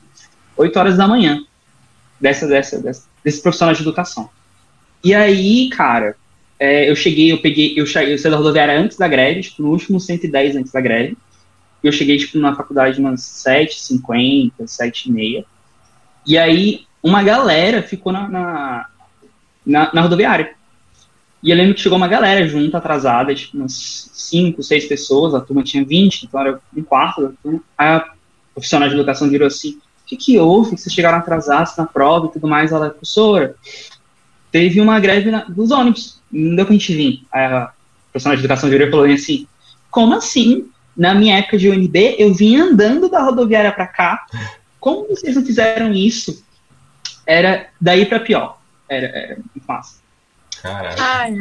8 0.55 0.77
horas 0.77 0.97
da 0.97 1.07
manhã, 1.07 1.43
dessa, 2.19 2.45
dessa, 2.45 2.79
dessa, 2.79 3.07
desse 3.23 3.41
profissional 3.41 3.73
de 3.73 3.81
educação. 3.81 4.29
E 5.05 5.13
aí, 5.13 5.69
cara, 5.69 6.15
é, 6.59 6.89
eu 6.89 6.95
cheguei, 6.95 7.31
eu 7.31 7.37
peguei, 7.37 7.75
eu, 7.77 7.85
cheguei, 7.85 8.15
eu 8.15 8.17
saí 8.17 8.31
da 8.31 8.37
rodoviária 8.37 8.75
antes 8.75 8.97
da 8.97 9.07
greve, 9.07 9.41
tipo, 9.41 9.61
no 9.61 9.69
último 9.69 9.99
110 9.99 10.55
antes 10.55 10.71
da 10.71 10.81
greve. 10.81 11.15
Eu 11.83 11.91
cheguei, 11.91 12.17
tipo, 12.17 12.39
na 12.39 12.55
faculdade 12.55 12.99
umas 12.99 13.21
7h50, 13.21 14.51
7h30. 14.61 15.45
E 16.25 16.39
aí, 16.39 16.87
uma 17.03 17.21
galera 17.21 17.83
ficou 17.83 18.11
na, 18.11 18.27
na, 18.27 18.89
na, 19.63 19.93
na 19.93 20.01
rodoviária. 20.01 20.55
E 21.43 21.51
eu 21.51 21.55
lembro 21.55 21.75
que 21.75 21.81
chegou 21.81 21.99
uma 21.99 22.07
galera 22.07 22.47
junto, 22.47 22.75
atrasada, 22.75 23.35
tipo, 23.35 23.57
umas 23.57 24.09
5, 24.11 24.63
6 24.63 24.85
pessoas, 24.85 25.35
a 25.35 25.39
turma 25.39 25.61
tinha 25.61 25.85
20, 25.85 26.23
então 26.23 26.41
era 26.41 26.59
um 26.75 26.81
quarto 26.81 27.21
da 27.21 27.31
turma. 27.43 27.61
A 27.77 28.11
profissional 28.55 28.89
de 28.89 28.95
educação 28.95 29.29
virou 29.29 29.45
assim, 29.45 29.73
o 29.73 30.07
que, 30.07 30.17
que 30.17 30.39
houve? 30.39 30.71
Que 30.71 30.81
vocês 30.81 30.95
chegaram 30.95 31.19
atrasados 31.19 31.77
na 31.77 31.85
prova 31.85 32.25
e 32.25 32.31
tudo 32.31 32.47
mais? 32.47 32.71
Ela, 32.71 32.89
professora, 32.89 33.55
teve 34.55 34.79
uma 34.79 34.97
greve 35.01 35.29
na, 35.29 35.43
dos 35.43 35.69
ônibus, 35.69 36.21
não 36.31 36.55
deu 36.55 36.65
pra 36.65 36.71
gente 36.71 36.95
vir. 36.95 37.25
A 37.29 37.73
profissional 38.09 38.37
de 38.37 38.41
educação 38.41 38.69
virou 38.69 38.87
e 38.87 38.89
falou 38.89 39.05
assim, 39.05 39.45
como 39.91 40.15
assim? 40.15 40.69
Na 40.95 41.13
minha 41.13 41.39
época 41.39 41.57
de 41.57 41.69
UNB, 41.69 42.15
eu 42.17 42.33
vim 42.33 42.55
andando 42.55 43.09
da 43.09 43.21
rodoviária 43.21 43.69
para 43.73 43.85
cá, 43.85 44.25
como 44.79 45.09
vocês 45.09 45.35
não 45.35 45.45
fizeram 45.45 45.91
isso? 45.93 46.41
Era 47.27 47.67
daí 47.81 48.05
para 48.05 48.21
pior. 48.21 48.57
Era, 48.87 49.07
era 49.07 49.35
muito 49.35 49.59
fácil. 49.67 49.97
Caraca. 50.61 51.03
Ai, 51.03 51.35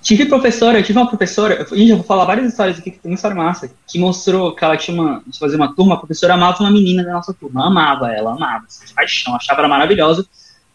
Tive 0.00 0.24
professora, 0.24 0.78
eu 0.78 0.82
tive 0.82 0.98
uma 0.98 1.08
professora, 1.08 1.66
gente, 1.72 1.90
eu 1.90 1.96
vou 1.96 2.06
falar 2.06 2.24
várias 2.24 2.46
histórias 2.46 2.78
aqui 2.78 2.90
que 2.92 3.00
tem 3.00 3.10
uma 3.10 3.16
história 3.16 3.36
massa, 3.36 3.70
que 3.86 3.98
mostrou 3.98 4.54
que 4.54 4.64
ela 4.64 4.78
tinha 4.78 4.98
uma, 4.98 5.22
fazer 5.38 5.56
uma 5.56 5.74
turma, 5.74 5.96
a 5.96 5.98
professora 5.98 6.34
amava 6.34 6.60
uma 6.60 6.70
menina 6.70 7.04
da 7.04 7.12
nossa 7.12 7.34
turma, 7.34 7.66
amava 7.66 8.10
ela, 8.12 8.32
amava, 8.32 8.64
de 8.66 8.94
paixão, 8.94 9.34
achava 9.34 9.60
ela 9.60 9.68
maravilhosa, 9.68 10.24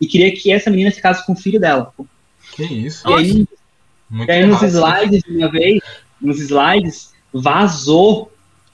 e 0.03 0.05
queria 0.05 0.35
que 0.35 0.51
essa 0.51 0.69
menina 0.69 0.91
ficasse 0.91 1.25
com 1.25 1.31
o 1.31 1.37
filho 1.37 1.61
dela. 1.61 1.93
Que 2.55 2.63
isso? 2.63 3.09
E 3.09 3.13
aí, 3.13 3.47
e 4.11 4.31
aí 4.31 4.45
nos 4.45 4.61
slides, 4.61 5.23
de 5.23 5.37
uma 5.37 5.49
vez, 5.49 5.81
nos 6.19 6.41
slides, 6.41 7.13
vazou 7.33 8.29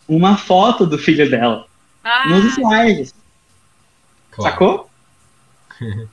uma 0.07 0.37
foto 0.37 0.87
do 0.87 0.97
filho 0.97 1.29
dela. 1.29 1.67
Ah. 2.03 2.29
Nos 2.29 2.57
slides. 2.57 3.13
Claro. 4.31 4.51
Sacou? 4.51 4.89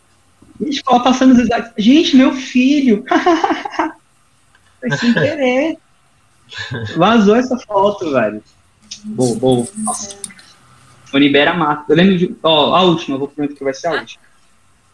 Gente, 0.60 0.82
ela 0.86 1.02
passando 1.02 1.32
os 1.32 1.38
slides. 1.38 1.72
Gente, 1.78 2.16
meu 2.16 2.34
filho! 2.34 3.02
Foi 4.80 4.90
sem 5.00 5.14
querer. 5.14 5.78
Vazou 6.94 7.36
essa 7.36 7.58
foto, 7.58 8.10
velho. 8.12 8.42
Boa, 9.02 9.34
boa. 9.36 9.66
Unibera 11.14 11.54
mata. 11.54 11.90
Eu 11.90 11.96
lembro 11.96 12.18
de. 12.18 12.36
Ó, 12.42 12.74
a 12.74 12.82
última, 12.82 13.16
eu 13.16 13.20
vou 13.20 13.28
prometer 13.28 13.54
que 13.54 13.64
vai 13.64 13.72
ser 13.72 13.86
a 13.88 13.92
última. 13.92 14.25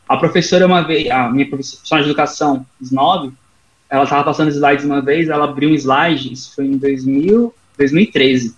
A 0.08 0.16
professora, 0.16 0.66
uma 0.66 0.82
vez, 0.82 1.10
a 1.10 1.28
minha 1.30 1.48
professora 1.48 2.02
de 2.02 2.10
educação, 2.10 2.66
Snob, 2.80 3.32
ela 3.88 4.06
tava 4.06 4.24
passando 4.24 4.50
slides 4.50 4.84
uma 4.84 5.00
vez, 5.00 5.28
ela 5.28 5.44
abriu 5.44 5.70
um 5.70 5.74
slide, 5.74 6.32
isso 6.32 6.54
foi 6.54 6.66
em 6.66 6.76
2000, 6.76 7.54
2013. 7.76 8.56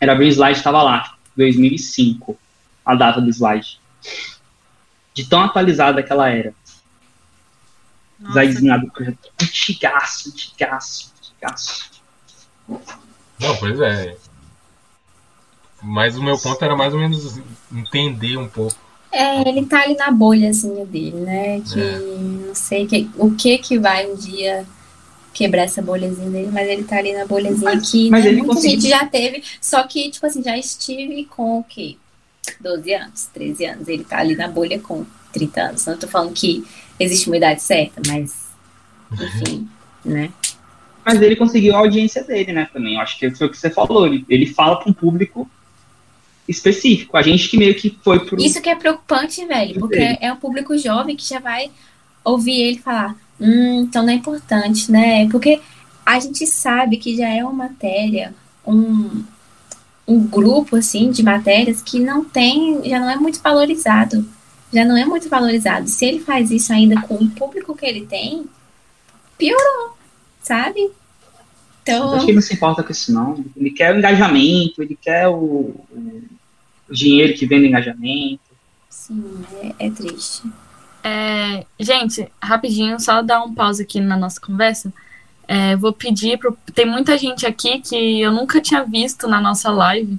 Ela 0.00 0.12
abriu 0.12 0.28
um 0.28 0.30
slide, 0.30 0.58
estava 0.58 0.82
lá, 0.82 1.14
2005, 1.36 2.36
a 2.84 2.94
data 2.94 3.20
do 3.20 3.30
slide 3.30 3.78
de 5.18 5.24
tão 5.28 5.42
atualizada 5.42 6.00
que 6.00 6.12
ela 6.12 6.28
era. 6.28 6.54
Zaizinha 8.32 8.78
do 8.78 8.88
projeto. 8.88 9.32
Antigaço, 9.42 10.28
antigaço, 10.28 11.12
antigaço. 11.18 11.90
Não, 12.68 13.56
pois 13.58 13.80
é. 13.80 14.16
Mas 15.82 16.16
o 16.16 16.22
meu 16.22 16.38
ponto 16.38 16.64
era 16.64 16.76
mais 16.76 16.94
ou 16.94 17.00
menos 17.00 17.40
entender 17.72 18.36
um 18.36 18.48
pouco. 18.48 18.78
É, 19.10 19.48
ele 19.48 19.64
tá 19.64 19.82
ali 19.82 19.96
na 19.96 20.10
bolhazinha 20.10 20.84
dele, 20.84 21.16
né? 21.16 21.60
Que 21.60 21.80
é. 21.80 21.98
não 21.98 22.54
sei 22.54 22.86
que, 22.86 23.08
o 23.16 23.34
que 23.34 23.58
que 23.58 23.78
vai 23.78 24.10
um 24.10 24.14
dia 24.14 24.66
quebrar 25.32 25.62
essa 25.62 25.80
bolhazinha 25.80 26.28
dele, 26.28 26.50
mas 26.52 26.68
ele 26.68 26.82
tá 26.82 26.98
ali 26.98 27.12
na 27.12 27.24
bolhazinha 27.24 27.74
mas, 27.74 27.90
que 27.90 28.10
mas 28.10 28.24
né, 28.24 28.32
muita 28.32 28.54
conseguiu. 28.54 28.80
gente 28.80 28.88
já 28.88 29.06
teve, 29.06 29.42
só 29.60 29.82
que, 29.84 30.10
tipo 30.10 30.26
assim, 30.26 30.42
já 30.42 30.58
estive 30.58 31.24
com 31.26 31.60
o 31.60 31.64
quê? 31.64 31.96
12 32.60 32.94
anos, 32.94 33.26
13 33.32 33.64
anos. 33.66 33.88
Ele 33.88 34.04
tá 34.04 34.18
ali 34.18 34.34
na 34.34 34.48
bolha 34.48 34.78
com 34.78 35.06
30 35.32 35.60
anos. 35.60 35.86
Não 35.86 35.96
tô 35.96 36.08
falando 36.08 36.32
que 36.32 36.64
existe 36.98 37.28
uma 37.28 37.36
idade 37.36 37.62
certa, 37.62 38.02
mas 38.06 38.48
enfim, 39.12 39.68
né? 40.04 40.32
Mas 41.04 41.22
ele 41.22 41.36
conseguiu 41.36 41.74
a 41.74 41.78
audiência 41.78 42.22
dele, 42.24 42.52
né, 42.52 42.68
também. 42.72 42.96
Eu 42.96 43.00
acho 43.00 43.18
que 43.18 43.30
foi 43.30 43.46
o 43.46 43.50
que 43.50 43.56
você 43.56 43.70
falou. 43.70 44.06
Ele, 44.06 44.24
ele 44.28 44.46
fala 44.46 44.76
para 44.76 44.90
um 44.90 44.92
público 44.92 45.48
específico. 46.48 47.16
A 47.16 47.22
gente 47.22 47.48
que 47.48 47.58
meio 47.58 47.74
que 47.74 47.96
foi 48.02 48.18
pro. 48.20 48.40
Isso 48.40 48.60
que 48.62 48.70
é 48.70 48.74
preocupante, 48.74 49.44
velho, 49.44 49.78
porque 49.78 49.98
dele. 49.98 50.18
é 50.20 50.32
um 50.32 50.36
público 50.36 50.76
jovem 50.78 51.14
que 51.14 51.28
já 51.28 51.38
vai 51.38 51.70
ouvir 52.24 52.60
ele 52.60 52.78
falar, 52.78 53.16
hum, 53.40 53.82
então 53.82 54.02
não 54.02 54.12
é 54.12 54.14
importante, 54.14 54.90
né? 54.90 55.28
Porque 55.28 55.60
a 56.04 56.18
gente 56.18 56.46
sabe 56.46 56.96
que 56.96 57.16
já 57.16 57.28
é 57.28 57.44
uma 57.44 57.52
matéria, 57.52 58.34
um, 58.66 59.22
um 60.06 60.26
grupo 60.26 60.76
assim 60.76 61.10
de 61.10 61.22
matérias 61.22 61.82
que 61.82 62.00
não 62.00 62.24
tem, 62.24 62.80
já 62.88 62.98
não 62.98 63.10
é 63.10 63.16
muito 63.16 63.40
valorizado. 63.40 64.26
Já 64.72 64.84
não 64.84 64.96
é 64.96 65.04
muito 65.04 65.28
valorizado. 65.28 65.88
Se 65.88 66.04
ele 66.04 66.20
faz 66.20 66.50
isso 66.50 66.72
ainda 66.72 67.00
com 67.02 67.14
o 67.14 67.30
público 67.30 67.74
que 67.74 67.86
ele 67.86 68.06
tem, 68.06 68.44
piorou, 69.38 69.96
sabe? 70.42 70.90
Então... 71.82 72.12
Acho 72.12 72.24
que 72.26 72.30
ele 72.32 72.36
não 72.36 72.42
se 72.42 72.54
importa 72.54 72.82
com 72.82 72.92
isso, 72.92 73.12
não. 73.12 73.42
Ele 73.56 73.70
quer 73.70 73.94
o 73.94 73.98
engajamento, 73.98 74.82
ele 74.82 74.98
quer 75.00 75.26
o, 75.28 75.74
o 75.90 76.37
dinheiro 76.90 77.34
que 77.34 77.46
vem 77.46 77.60
do 77.60 77.66
engajamento. 77.66 78.40
Sim, 78.88 79.44
é, 79.62 79.86
é 79.86 79.90
triste. 79.90 80.42
É, 81.02 81.64
gente, 81.78 82.28
rapidinho, 82.42 82.98
só 83.00 83.22
dar 83.22 83.42
um 83.42 83.54
pause 83.54 83.82
aqui 83.82 84.00
na 84.00 84.16
nossa 84.16 84.40
conversa. 84.40 84.92
É, 85.46 85.76
vou 85.76 85.92
pedir 85.92 86.38
pro. 86.38 86.56
Tem 86.74 86.84
muita 86.84 87.16
gente 87.16 87.46
aqui 87.46 87.80
que 87.80 88.20
eu 88.20 88.32
nunca 88.32 88.60
tinha 88.60 88.84
visto 88.84 89.26
na 89.26 89.40
nossa 89.40 89.70
live. 89.70 90.18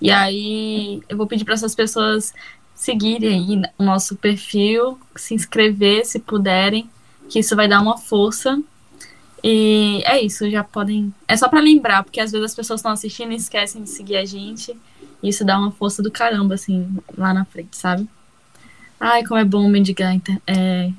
E 0.00 0.10
aí 0.10 1.02
eu 1.08 1.16
vou 1.16 1.26
pedir 1.26 1.44
para 1.44 1.54
essas 1.54 1.74
pessoas 1.74 2.32
seguirem 2.74 3.30
aí 3.32 3.62
o 3.78 3.82
nosso 3.82 4.16
perfil, 4.16 4.98
se 5.16 5.34
inscrever 5.34 6.04
se 6.04 6.18
puderem, 6.18 6.88
que 7.28 7.38
isso 7.38 7.56
vai 7.56 7.66
dar 7.66 7.80
uma 7.80 7.96
força. 7.96 8.60
E 9.42 10.02
é 10.06 10.20
isso, 10.22 10.48
já 10.50 10.62
podem. 10.62 11.12
É 11.26 11.36
só 11.36 11.48
para 11.48 11.60
lembrar, 11.60 12.02
porque 12.02 12.20
às 12.20 12.32
vezes 12.32 12.46
as 12.46 12.54
pessoas 12.54 12.80
estão 12.80 12.92
assistindo 12.92 13.32
e 13.32 13.36
esquecem 13.36 13.82
de 13.82 13.90
seguir 13.90 14.16
a 14.16 14.24
gente. 14.24 14.74
Isso 15.24 15.42
dá 15.42 15.58
uma 15.58 15.72
força 15.72 16.02
do 16.02 16.10
caramba, 16.10 16.54
assim, 16.54 16.86
lá 17.16 17.32
na 17.32 17.46
frente, 17.46 17.74
sabe? 17.78 18.06
Ai, 19.00 19.24
como 19.24 19.40
é 19.40 19.44
bom 19.44 19.66
mendigar. 19.68 20.14
É, 20.46 20.90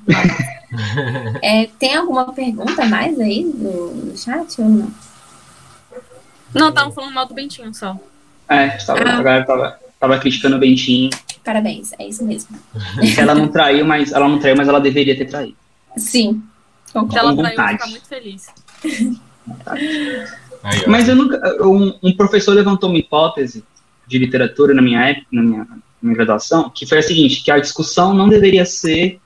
é, 1.43 1.67
tem 1.79 1.95
alguma 1.95 2.33
pergunta 2.33 2.85
mais 2.85 3.19
aí 3.19 3.43
no, 3.43 4.17
chat 4.17 4.59
ou 4.59 4.67
não? 4.67 4.91
Não, 6.53 6.69
estavam 6.69 6.91
falando 6.91 7.13
mal 7.13 7.27
do 7.27 7.35
Bentinho 7.35 7.71
só. 7.73 7.97
É, 8.49 8.69
tava, 8.69 9.03
ah. 9.03 9.17
agora 9.19 9.45
tava, 9.45 9.79
tava 9.99 10.19
criticando 10.19 10.55
o 10.55 10.59
Bentinho. 10.59 11.11
Parabéns, 11.43 11.93
é 11.99 12.07
isso 12.07 12.25
mesmo. 12.25 12.57
ela 13.17 13.35
não 13.35 13.47
traiu, 13.47 13.85
mas 13.85 14.11
ela 14.11 14.27
não 14.27 14.39
traiu, 14.39 14.57
mas 14.57 14.67
ela 14.67 14.81
deveria 14.81 15.15
ter 15.15 15.25
traído. 15.25 15.57
Sim. 15.95 16.41
Se 16.87 16.97
ela 16.97 17.35
traiu, 17.35 17.61
eu 17.61 17.67
ficar 17.67 17.87
muito 17.87 18.07
feliz. 18.07 18.47
Mas 20.87 21.07
eu 21.07 21.15
nunca. 21.15 21.39
Um, 21.63 21.93
um 22.01 22.17
professor 22.17 22.55
levantou 22.55 22.89
uma 22.89 22.97
hipótese 22.97 23.63
de 24.07 24.17
literatura 24.17 24.73
na 24.73 24.81
minha 24.81 25.01
época, 25.01 25.27
na 25.31 25.41
minha 25.41 25.67
minha 26.05 26.15
graduação, 26.15 26.69
que 26.69 26.85
foi 26.85 26.99
a 26.99 27.03
seguinte, 27.03 27.43
que 27.43 27.51
a 27.51 27.59
discussão 27.59 28.13
não 28.13 28.29
deveria 28.29 28.65
ser 28.65 29.19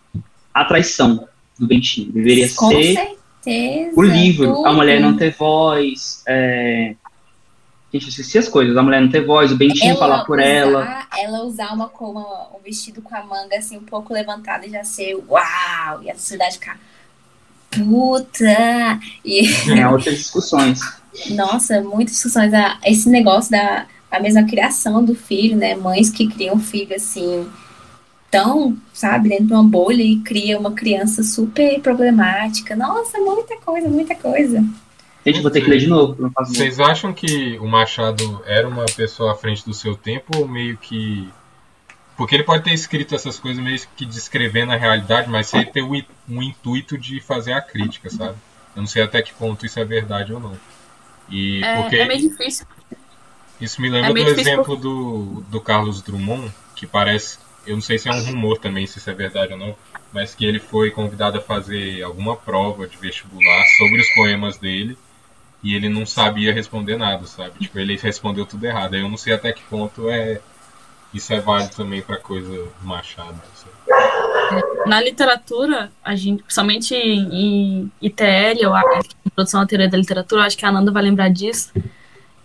a 0.54 0.64
traição 0.66 1.28
do 1.58 1.68
Bentinho, 1.68 2.12
deveria 2.12 2.50
Com 2.54 2.70
ser 2.70 2.96
certeza, 2.96 3.92
o 3.96 4.02
livro, 4.02 4.56
tudo. 4.56 4.66
a 4.66 4.74
mulher 4.74 5.00
não 5.00 5.16
ter 5.16 5.32
voz, 5.32 6.24
é... 6.28 6.96
Gente, 7.92 8.04
eu 8.04 8.10
esqueci 8.10 8.38
as 8.38 8.48
coisas. 8.48 8.78
A 8.78 8.84
mulher 8.84 9.02
não 9.02 9.10
ter 9.10 9.26
voz, 9.26 9.52
o 9.52 9.58
Bentinho 9.58 9.90
ela 9.90 10.00
falar 10.00 10.24
por 10.24 10.38
usar, 10.38 10.48
ela. 10.48 11.08
Ela 11.18 11.44
usar 11.44 11.74
uma, 11.74 11.88
uma, 12.00 12.48
um 12.56 12.62
vestido 12.64 13.02
com 13.02 13.16
a 13.16 13.24
manga 13.24 13.58
assim 13.58 13.78
um 13.78 13.84
pouco 13.84 14.14
levantada 14.14 14.68
e 14.68 14.70
já 14.70 14.84
ser 14.84 15.16
uau! 15.28 16.04
E 16.04 16.12
a 16.12 16.14
sociedade 16.14 16.54
ficar. 16.54 16.80
Puta! 17.72 19.00
E, 19.26 19.42
É 19.72 19.88
outras 19.88 20.16
discussões. 20.16 20.80
nossa, 21.32 21.82
muitas 21.82 22.14
discussões. 22.14 22.54
Ah, 22.54 22.78
Esse 22.86 23.10
negócio 23.10 23.50
da 23.50 23.88
a 24.12 24.20
mesma 24.20 24.44
criação 24.44 25.04
do 25.04 25.14
filho, 25.16 25.56
né? 25.58 25.76
Mães 25.76 26.10
que 26.10 26.28
criam 26.28 26.60
filho 26.60 26.96
assim, 26.96 27.48
tão, 28.32 28.78
sabe, 28.94 29.30
dentro 29.30 29.48
de 29.48 29.54
uma 29.54 29.64
bolha 29.64 30.02
e 30.04 30.18
cria 30.20 30.58
uma 30.60 30.72
criança 30.72 31.24
super 31.24 31.80
problemática. 31.82 32.76
Nossa, 32.76 33.20
muita 33.20 33.58
coisa, 33.58 33.88
muita 33.88 34.16
coisa. 34.16 34.64
Gente, 35.26 35.42
vou 35.42 35.52
ter 35.52 35.62
que 35.62 35.70
ler 35.70 35.80
de 35.80 35.88
novo. 35.88 36.32
Vocês 36.40 36.80
acham 36.80 37.14
que 37.14 37.58
o 37.60 37.68
Machado 37.68 38.42
era 38.46 38.68
uma 38.68 38.86
pessoa 38.86 39.34
à 39.34 39.36
frente 39.36 39.66
do 39.66 39.74
seu 39.74 39.96
tempo 39.96 40.38
ou 40.38 40.48
meio 40.48 40.78
que. 40.78 41.28
Porque 42.16 42.36
ele 42.36 42.44
pode 42.44 42.64
ter 42.64 42.74
escrito 42.74 43.16
essas 43.16 43.40
coisas 43.40 43.64
meio 43.64 43.80
que 43.96 44.06
descrevendo 44.06 44.72
a 44.72 44.76
realidade, 44.76 45.30
mas 45.30 45.48
sem 45.48 45.66
ter 45.66 45.82
o 45.82 45.96
in- 45.96 46.06
um 46.28 46.42
intuito 46.42 46.98
de 46.98 47.20
fazer 47.22 47.54
a 47.54 47.62
crítica, 47.62 48.10
sabe? 48.10 48.36
Eu 48.76 48.82
não 48.82 48.88
sei 48.88 49.02
até 49.04 49.22
que 49.22 49.34
ponto 49.34 49.66
isso 49.66 49.80
é 49.80 49.86
verdade 49.86 50.34
ou 50.34 50.40
não. 50.40 50.54
E 51.30 51.64
É, 51.64 51.82
porque 51.82 51.96
é 51.96 52.08
meio 52.08 52.30
difícil. 52.30 52.66
Isso 53.60 53.82
me 53.82 53.90
lembra 53.90 54.12
é 54.12 54.14
do 54.14 54.40
exemplo 54.40 54.76
do, 54.76 55.44
do 55.50 55.62
Carlos 55.62 56.02
Drummond, 56.02 56.54
que 56.76 56.88
parece. 56.88 57.38
Eu 57.66 57.76
não 57.76 57.82
sei 57.82 57.98
se 58.00 58.10
é 58.10 58.12
um 58.12 58.24
rumor 58.24 58.58
também, 58.58 58.88
se 58.88 58.98
isso 58.98 59.10
é 59.10 59.14
verdade 59.14 59.54
ou 59.54 59.60
não, 59.60 59.76
mas 60.12 60.34
que 60.34 60.46
ele 60.46 60.60
foi 60.60 60.90
convidado 60.92 61.38
a 61.38 61.42
fazer 61.42 62.02
alguma 62.02 62.36
prova 62.36 62.88
de 62.88 62.98
vestibular 62.98 63.66
sobre 63.78 64.02
os 64.02 64.10
poemas 64.16 64.58
dele 64.58 64.98
e 65.62 65.76
ele 65.76 65.90
não 65.90 66.06
sabia 66.06 66.54
responder 66.54 66.98
nada, 66.98 67.26
sabe? 67.26 67.60
Tipo, 67.60 67.80
ele 67.80 67.98
respondeu 67.98 68.46
tudo 68.46 68.66
errado. 68.66 68.94
Aí 68.94 69.02
eu 69.02 69.10
não 69.10 69.18
sei 69.18 69.34
até 69.34 69.52
que 69.52 69.62
ponto 69.64 70.10
é 70.10 70.40
isso 71.14 71.34
é 71.34 71.40
válido 71.40 71.76
também 71.76 72.02
pra 72.02 72.18
coisa 72.18 72.50
do 72.50 72.72
Machado. 72.84 73.40
sabe? 73.56 74.64
Na 74.86 75.02
literatura, 75.02 75.92
a 76.04 76.16
gente, 76.16 76.44
principalmente 76.44 76.96
em 76.96 77.92
ITL, 78.02 78.68
ou 78.68 78.74
a 78.74 79.02
Introdução 79.26 79.62
à 79.62 79.66
Teoria 79.66 79.90
da 79.90 79.98
Literatura, 79.98 80.42
eu 80.42 80.46
acho 80.46 80.58
que 80.58 80.66
a 80.66 80.70
Ananda 80.70 80.92
vai 80.92 81.04
lembrar 81.04 81.30
disso. 81.30 81.72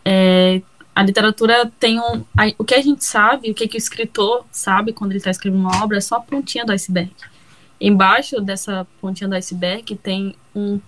É, 0.04 0.60
a 0.94 1.02
literatura 1.02 1.70
tem 1.80 1.98
um. 1.98 2.24
a- 2.38 2.52
o 2.58 2.64
que 2.64 2.74
a 2.74 2.82
gente 2.82 3.04
sabe, 3.04 3.50
o 3.50 3.54
que, 3.54 3.66
que 3.66 3.76
o 3.76 3.78
escritor 3.78 4.44
sabe 4.50 4.92
quando 4.92 5.10
ele 5.12 5.18
está 5.18 5.30
escrevendo 5.30 5.60
uma 5.60 5.82
obra, 5.82 5.98
é 5.98 6.00
só 6.00 6.16
a 6.16 6.20
pontinha 6.20 6.64
do 6.64 6.72
iceberg. 6.72 7.12
Embaixo 7.80 8.40
dessa 8.40 8.86
pontinha 9.00 9.28
do 9.28 9.34
iceberg 9.34 9.96
tem 9.96 10.34
um 10.54 10.80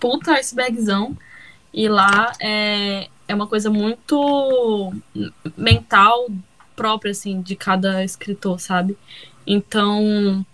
puta 0.00 0.32
icebergzão, 0.32 1.16
e 1.72 1.88
lá 1.88 2.32
é, 2.40 3.08
é 3.28 3.34
uma 3.34 3.46
coisa 3.46 3.70
muito 3.70 4.92
mental 5.56 6.26
própria, 6.76 7.12
assim, 7.12 7.40
de 7.40 7.54
cada 7.54 8.02
escritor, 8.04 8.60
sabe? 8.60 8.98
Então, 9.46 10.44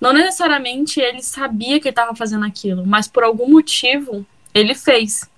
não 0.00 0.12
necessariamente 0.12 1.00
ele 1.00 1.22
sabia 1.22 1.80
que 1.80 1.88
ele 1.88 1.92
estava 1.92 2.14
fazendo 2.14 2.44
aquilo, 2.44 2.86
mas 2.86 3.08
por 3.08 3.24
algum 3.24 3.48
motivo 3.50 4.24
ele 4.54 4.74
fez. 4.74 5.28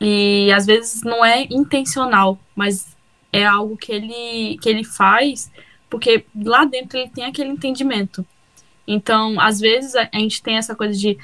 E 0.00 0.52
às 0.52 0.66
vezes 0.66 1.02
não 1.02 1.24
é 1.24 1.44
intencional, 1.50 2.38
mas 2.54 2.86
é 3.32 3.44
algo 3.44 3.76
que 3.76 3.92
ele, 3.92 4.58
que 4.58 4.68
ele 4.68 4.84
faz 4.84 5.50
porque 5.88 6.24
lá 6.34 6.64
dentro 6.64 6.98
ele 6.98 7.10
tem 7.10 7.24
aquele 7.24 7.50
entendimento. 7.50 8.26
Então, 8.86 9.40
às 9.40 9.60
vezes 9.60 9.94
a, 9.94 10.08
a 10.12 10.18
gente 10.18 10.42
tem 10.42 10.56
essa 10.56 10.74
coisa 10.74 10.98
de 10.98 11.16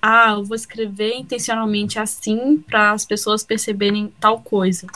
ah, 0.00 0.32
eu 0.32 0.44
vou 0.44 0.56
escrever 0.56 1.14
intencionalmente 1.14 1.98
assim 1.98 2.58
para 2.58 2.92
as 2.92 3.04
pessoas 3.04 3.44
perceberem 3.44 4.12
tal 4.18 4.40
coisa, 4.40 4.86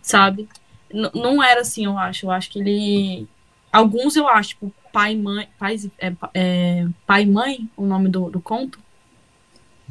sabe? 0.00 0.48
N- 0.92 1.10
não 1.14 1.42
era 1.42 1.62
assim, 1.62 1.86
eu 1.86 1.98
acho. 1.98 2.26
Eu 2.26 2.30
acho 2.30 2.50
que 2.50 2.60
ele 2.60 3.26
alguns 3.72 4.14
eu 4.14 4.28
acho, 4.28 4.50
tipo, 4.50 4.72
pai, 4.92 5.16
mãe, 5.16 5.48
pais, 5.58 5.88
é, 5.98 6.12
é, 6.32 6.86
pai 7.06 7.22
e 7.22 7.26
mãe, 7.26 7.68
o 7.76 7.84
nome 7.84 8.08
do, 8.08 8.30
do 8.30 8.40
conto. 8.40 8.78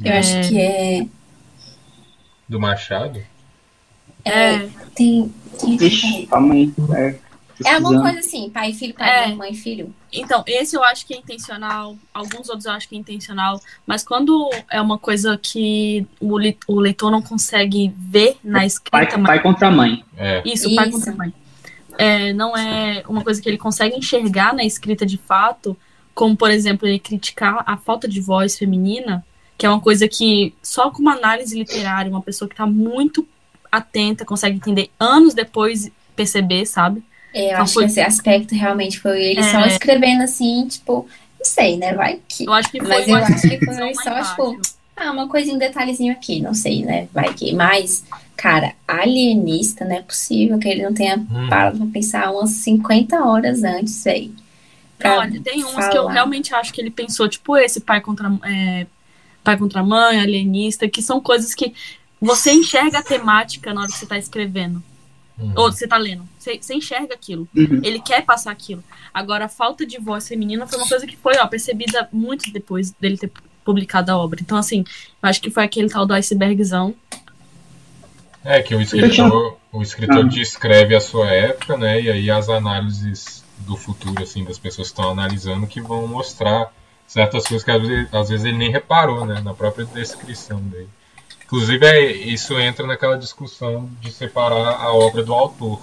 Eu 0.02 0.14
acho 0.14 0.48
que 0.48 0.60
é. 0.60 1.06
Do 2.48 2.60
Machado? 2.60 3.22
É, 4.24 4.68
Tem. 4.94 5.32
tem 5.60 5.74
Ixi. 5.76 6.28
É, 6.96 7.16
é 7.66 7.74
alguma 7.74 8.00
coisa 8.02 8.18
assim, 8.20 8.50
pai 8.50 8.70
e 8.70 8.74
filho, 8.74 8.94
pai, 8.94 9.30
É. 9.30 9.34
mãe, 9.34 9.52
e 9.52 9.54
filho. 9.54 9.94
então, 10.12 10.42
esse 10.46 10.76
eu 10.76 10.82
acho 10.82 11.06
que 11.06 11.14
é 11.14 11.18
intencional, 11.18 11.96
alguns 12.12 12.48
outros 12.48 12.64
eu 12.64 12.72
acho 12.72 12.88
que 12.88 12.96
é 12.96 12.98
intencional, 12.98 13.60
mas 13.86 14.02
quando 14.02 14.50
é 14.70 14.80
uma 14.80 14.98
coisa 14.98 15.38
que 15.40 16.06
o, 16.20 16.38
li- 16.38 16.58
o 16.66 16.80
leitor 16.80 17.10
não 17.10 17.22
consegue 17.22 17.92
ver 17.96 18.36
na 18.42 18.58
Pai, 18.60 18.66
escrita, 18.66 19.16
mas 19.18 19.26
pai 19.26 19.40
contra 19.42 19.70
mãe. 19.70 20.04
É. 20.16 20.42
Isso, 20.44 20.74
pai 20.74 20.88
Isso. 20.88 20.98
contra 20.98 21.14
mãe. 21.14 21.32
É, 21.96 22.32
não 22.32 22.56
é 22.56 23.04
uma 23.08 23.22
coisa 23.22 23.40
que 23.40 23.48
ele 23.48 23.58
consegue 23.58 23.96
enxergar 23.96 24.52
na 24.52 24.64
escrita 24.64 25.06
de 25.06 25.16
fato, 25.18 25.76
como, 26.14 26.36
por 26.36 26.50
exemplo, 26.50 26.88
ele 26.88 26.98
criticar 26.98 27.62
a 27.66 27.76
falta 27.76 28.08
de 28.08 28.20
voz 28.20 28.58
feminina, 28.58 29.24
que 29.56 29.66
é 29.66 29.68
uma 29.68 29.80
coisa 29.80 30.08
que 30.08 30.54
só 30.62 30.90
com 30.90 31.00
uma 31.00 31.14
análise 31.14 31.56
literária, 31.56 32.10
uma 32.10 32.22
pessoa 32.22 32.48
que 32.48 32.54
está 32.54 32.66
muito 32.66 33.26
atenta, 33.70 34.24
consegue 34.24 34.56
entender 34.56 34.90
anos 34.98 35.34
depois 35.34 35.90
perceber, 36.14 36.64
sabe? 36.66 37.02
É, 37.32 37.46
eu 37.46 37.50
Então, 37.52 37.62
acho 37.62 37.74
foi- 37.74 37.84
que 37.84 37.90
esse 37.90 38.00
aspecto 38.00 38.54
realmente 38.54 39.00
foi 39.00 39.20
ele 39.22 39.40
É. 39.40 39.50
só 39.50 39.64
escrevendo 39.66 40.22
assim, 40.22 40.66
tipo, 40.68 41.08
não 41.38 41.44
sei, 41.44 41.76
né? 41.76 41.92
Vai 41.94 42.20
que. 42.28 42.44
Eu 42.44 42.52
acho 42.52 42.70
que 42.70 42.78
foi 42.80 42.88
Mas 42.88 43.08
eu 43.08 43.14
acho 43.16 43.48
que 43.48 43.64
foi 43.64 43.94
só, 43.94 44.22
tipo, 44.22 44.60
Ah, 44.96 45.10
uma 45.10 45.26
coisinha, 45.28 45.56
um 45.56 45.58
detalhezinho 45.58 46.12
aqui, 46.12 46.40
não 46.40 46.54
sei, 46.54 46.84
né? 46.84 47.08
Vai 47.12 47.34
que. 47.34 47.52
Mas, 47.52 48.04
cara, 48.36 48.74
alienista, 48.86 49.84
não 49.84 49.96
é 49.96 50.02
possível 50.02 50.56
que 50.56 50.68
ele 50.68 50.84
não 50.84 50.94
tenha 50.94 51.16
Hum. 51.16 51.48
parado 51.50 51.78
pra 51.78 51.86
pensar 51.88 52.30
umas 52.32 52.50
50 52.50 53.24
horas 53.24 53.64
antes. 53.64 54.04
Pra 54.96 55.18
Olha, 55.18 55.40
tem 55.42 55.64
umas 55.64 55.88
que 55.88 55.96
eu 55.98 56.02
falar. 56.02 56.12
realmente 56.12 56.54
acho 56.54 56.72
que 56.72 56.80
ele 56.80 56.90
pensou, 56.92 57.28
tipo 57.28 57.56
esse 57.56 57.80
pai 57.80 58.00
contra, 58.00 58.32
é, 58.44 58.86
pai 59.44 59.56
contra 59.58 59.82
mãe, 59.82 60.18
alienista, 60.18 60.88
que 60.88 61.02
são 61.02 61.20
coisas 61.20 61.54
que 61.54 61.74
você 62.20 62.52
enxerga 62.52 62.98
a 62.98 63.02
temática 63.02 63.72
na 63.74 63.82
hora 63.82 63.90
que 63.90 63.98
você 63.98 64.06
tá 64.06 64.18
escrevendo. 64.18 64.82
Uhum. 65.38 65.52
Ou 65.56 65.70
você 65.70 65.86
tá 65.86 65.98
lendo. 65.98 66.26
Você, 66.38 66.58
você 66.60 66.74
enxerga 66.74 67.14
aquilo. 67.14 67.46
Uhum. 67.54 67.80
Ele 67.82 68.00
quer 68.00 68.24
passar 68.24 68.50
aquilo. 68.50 68.82
Agora, 69.12 69.44
a 69.44 69.48
falta 69.48 69.84
de 69.84 69.98
voz 69.98 70.26
feminina 70.26 70.66
foi 70.66 70.78
uma 70.78 70.88
coisa 70.88 71.06
que 71.06 71.16
foi, 71.16 71.36
ó, 71.38 71.46
percebida 71.46 72.08
muito 72.12 72.50
depois 72.52 72.92
dele 72.92 73.18
ter 73.18 73.30
publicado 73.64 74.10
a 74.10 74.16
obra. 74.16 74.40
Então, 74.40 74.56
assim, 74.56 74.84
eu 75.22 75.28
acho 75.28 75.40
que 75.40 75.50
foi 75.50 75.64
aquele 75.64 75.88
tal 75.88 76.06
do 76.06 76.14
icebergzão. 76.14 76.94
É 78.44 78.62
que 78.62 78.74
o 78.74 78.80
escritor, 78.80 79.58
o 79.72 79.82
escritor 79.82 80.28
descreve 80.28 80.94
a 80.94 81.00
sua 81.00 81.30
época, 81.30 81.76
né? 81.76 82.00
E 82.00 82.10
aí 82.10 82.30
as 82.30 82.48
análises 82.48 83.42
do 83.60 83.76
futuro, 83.76 84.22
assim, 84.22 84.44
das 84.44 84.58
pessoas 84.58 84.88
que 84.88 84.92
estão 84.92 85.10
analisando 85.10 85.66
que 85.66 85.80
vão 85.80 86.06
mostrar 86.06 86.70
certas 87.06 87.44
coisas 87.44 87.64
que 87.64 87.70
às 87.70 87.82
vezes, 87.86 88.14
às 88.14 88.28
vezes 88.28 88.44
ele 88.44 88.58
nem 88.58 88.70
reparou, 88.70 89.24
né? 89.24 89.40
Na 89.42 89.54
própria 89.54 89.84
descrição 89.84 90.60
dele. 90.60 90.88
Inclusive, 91.44 91.86
é, 91.86 92.12
isso 92.12 92.58
entra 92.58 92.86
naquela 92.86 93.16
discussão 93.16 93.88
de 94.00 94.10
separar 94.10 94.80
a 94.80 94.92
obra 94.92 95.22
do 95.22 95.32
autor, 95.32 95.80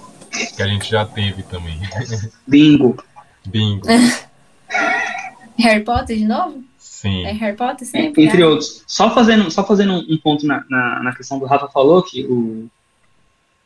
que 0.56 0.62
a 0.62 0.66
gente 0.66 0.90
já 0.90 1.04
teve 1.04 1.42
também. 1.44 1.80
Bingo. 2.46 3.02
Bingo. 3.46 3.86
Harry 5.58 5.84
Potter 5.84 6.16
de 6.16 6.24
novo? 6.24 6.62
Sim. 6.78 7.24
É 7.24 7.32
Harry 7.32 7.56
Potter 7.56 7.86
sempre? 7.86 8.24
Entre 8.24 8.38
né? 8.38 8.46
outros. 8.46 8.82
Só 8.86 9.14
fazendo, 9.14 9.50
só 9.50 9.66
fazendo 9.66 9.94
um 9.94 10.18
ponto 10.18 10.46
na, 10.46 10.64
na, 10.68 11.02
na 11.02 11.14
questão 11.14 11.38
do 11.38 11.46
Rafa 11.46 11.68
falou, 11.68 12.02
que 12.02 12.24
o. 12.24 12.68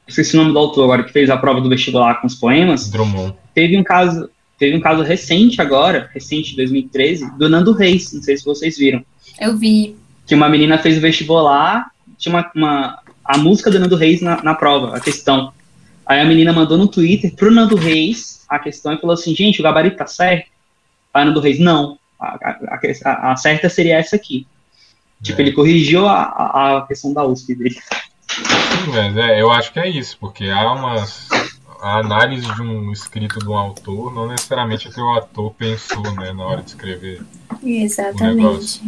Esqueci 0.06 0.36
o 0.36 0.40
nome 0.40 0.52
do 0.52 0.58
autor 0.58 0.84
agora, 0.84 1.02
que 1.02 1.12
fez 1.12 1.28
a 1.28 1.36
prova 1.36 1.60
do 1.60 1.68
vestibular 1.68 2.20
com 2.20 2.28
os 2.28 2.34
poemas. 2.36 2.88
Drummond. 2.88 3.34
Teve 3.52 3.76
um 3.76 3.82
caso, 3.82 4.30
teve 4.58 4.76
um 4.76 4.80
caso 4.80 5.02
recente 5.02 5.60
agora, 5.60 6.10
recente 6.12 6.50
de 6.50 6.56
2013, 6.56 7.36
do 7.38 7.48
Nando 7.48 7.72
Reis, 7.72 8.12
não 8.12 8.22
sei 8.22 8.36
se 8.36 8.44
vocês 8.44 8.76
viram. 8.78 9.04
Eu 9.40 9.56
vi. 9.56 9.96
Que 10.26 10.34
uma 10.34 10.48
menina 10.48 10.78
fez 10.78 10.96
o 10.98 11.00
vestibular, 11.00 11.86
tinha 12.18 12.34
uma, 12.34 12.50
uma- 12.54 12.98
a 13.24 13.38
música 13.38 13.70
do 13.70 13.78
Nando 13.78 13.96
Reis 13.96 14.20
na, 14.20 14.42
na 14.42 14.54
prova, 14.54 14.96
a 14.96 15.00
questão. 15.00 15.52
Aí 16.04 16.20
a 16.20 16.24
menina 16.24 16.52
mandou 16.52 16.78
no 16.78 16.86
Twitter 16.88 17.34
pro 17.34 17.50
Nando 17.50 17.74
Reis 17.76 18.44
a 18.48 18.58
questão 18.58 18.92
e 18.92 18.98
falou 19.00 19.14
assim, 19.14 19.34
gente, 19.34 19.60
o 19.60 19.62
gabarito 19.64 19.96
tá 19.96 20.06
certo? 20.06 20.48
Aí 21.12 21.22
o 21.22 21.26
Nando 21.26 21.40
Reis, 21.40 21.58
não. 21.58 21.98
A, 22.18 22.28
a, 22.28 22.78
a- 23.04 23.32
a 23.32 23.36
certa 23.36 23.68
seria 23.68 23.98
essa 23.98 24.16
aqui. 24.16 24.46
Tipo, 25.22 25.40
É. 25.40 25.44
ele 25.44 25.52
corrigiu 25.52 26.06
a, 26.06 26.22
a, 26.78 26.84
questão 26.86 27.12
da 27.12 27.24
USP 27.24 27.54
dele. 27.54 27.76
Sim, 28.28 28.90
mas 28.92 29.16
é, 29.16 29.40
eu 29.40 29.50
acho 29.50 29.72
que 29.72 29.80
é 29.80 29.88
isso, 29.88 30.16
porque 30.20 30.44
há 30.44 30.72
uma 30.72 31.04
a 31.86 31.98
análise 32.00 32.46
de 32.54 32.62
um 32.62 32.90
escrito 32.92 33.38
de 33.38 33.48
um 33.48 33.56
autor, 33.56 34.12
não 34.14 34.26
necessariamente 34.28 34.88
é 34.88 34.90
que 34.90 35.00
o 35.00 35.12
ator 35.14 35.52
pensou, 35.54 36.02
né, 36.14 36.32
na 36.32 36.44
hora 36.44 36.62
de 36.62 36.70
escrever. 36.70 37.22
Exatamente. 37.62 38.36
negócio. 38.36 38.82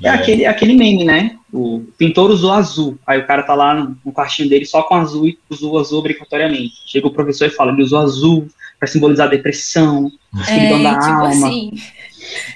E 0.00 0.06
É 0.06 0.10
aquele, 0.10 0.46
aquele 0.46 0.74
meme, 0.74 1.04
né? 1.04 1.36
O 1.52 1.80
pintor 1.98 2.30
usou 2.30 2.52
azul. 2.52 2.96
Aí 3.06 3.18
o 3.18 3.26
cara 3.26 3.42
tá 3.42 3.54
lá 3.54 3.74
no, 3.74 3.96
no 4.04 4.12
quartinho 4.12 4.48
dele 4.48 4.64
só 4.64 4.82
com 4.82 4.94
azul 4.94 5.26
e 5.26 5.38
usou 5.50 5.78
azul 5.78 5.98
obrigatoriamente. 5.98 6.72
Chega 6.86 7.06
o 7.06 7.12
professor 7.12 7.46
e 7.46 7.50
fala, 7.50 7.72
ele 7.72 7.82
usou 7.82 7.98
azul 8.00 8.48
pra 8.78 8.86
simbolizar 8.86 9.26
a 9.26 9.30
depressão, 9.30 10.10
É, 10.36 10.40
escuridão 10.42 10.82
da 10.84 10.98
tipo 10.98 11.10
alma. 11.10 11.28
assim, 11.28 11.72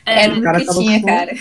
É, 0.06 0.24
era 0.24 0.34
o 0.38 0.42
cara 0.42 0.58
o 0.58 0.60
que 0.60 0.66
tava 0.66 0.78
tinha, 0.78 1.00
com- 1.00 1.06
cara. 1.06 1.32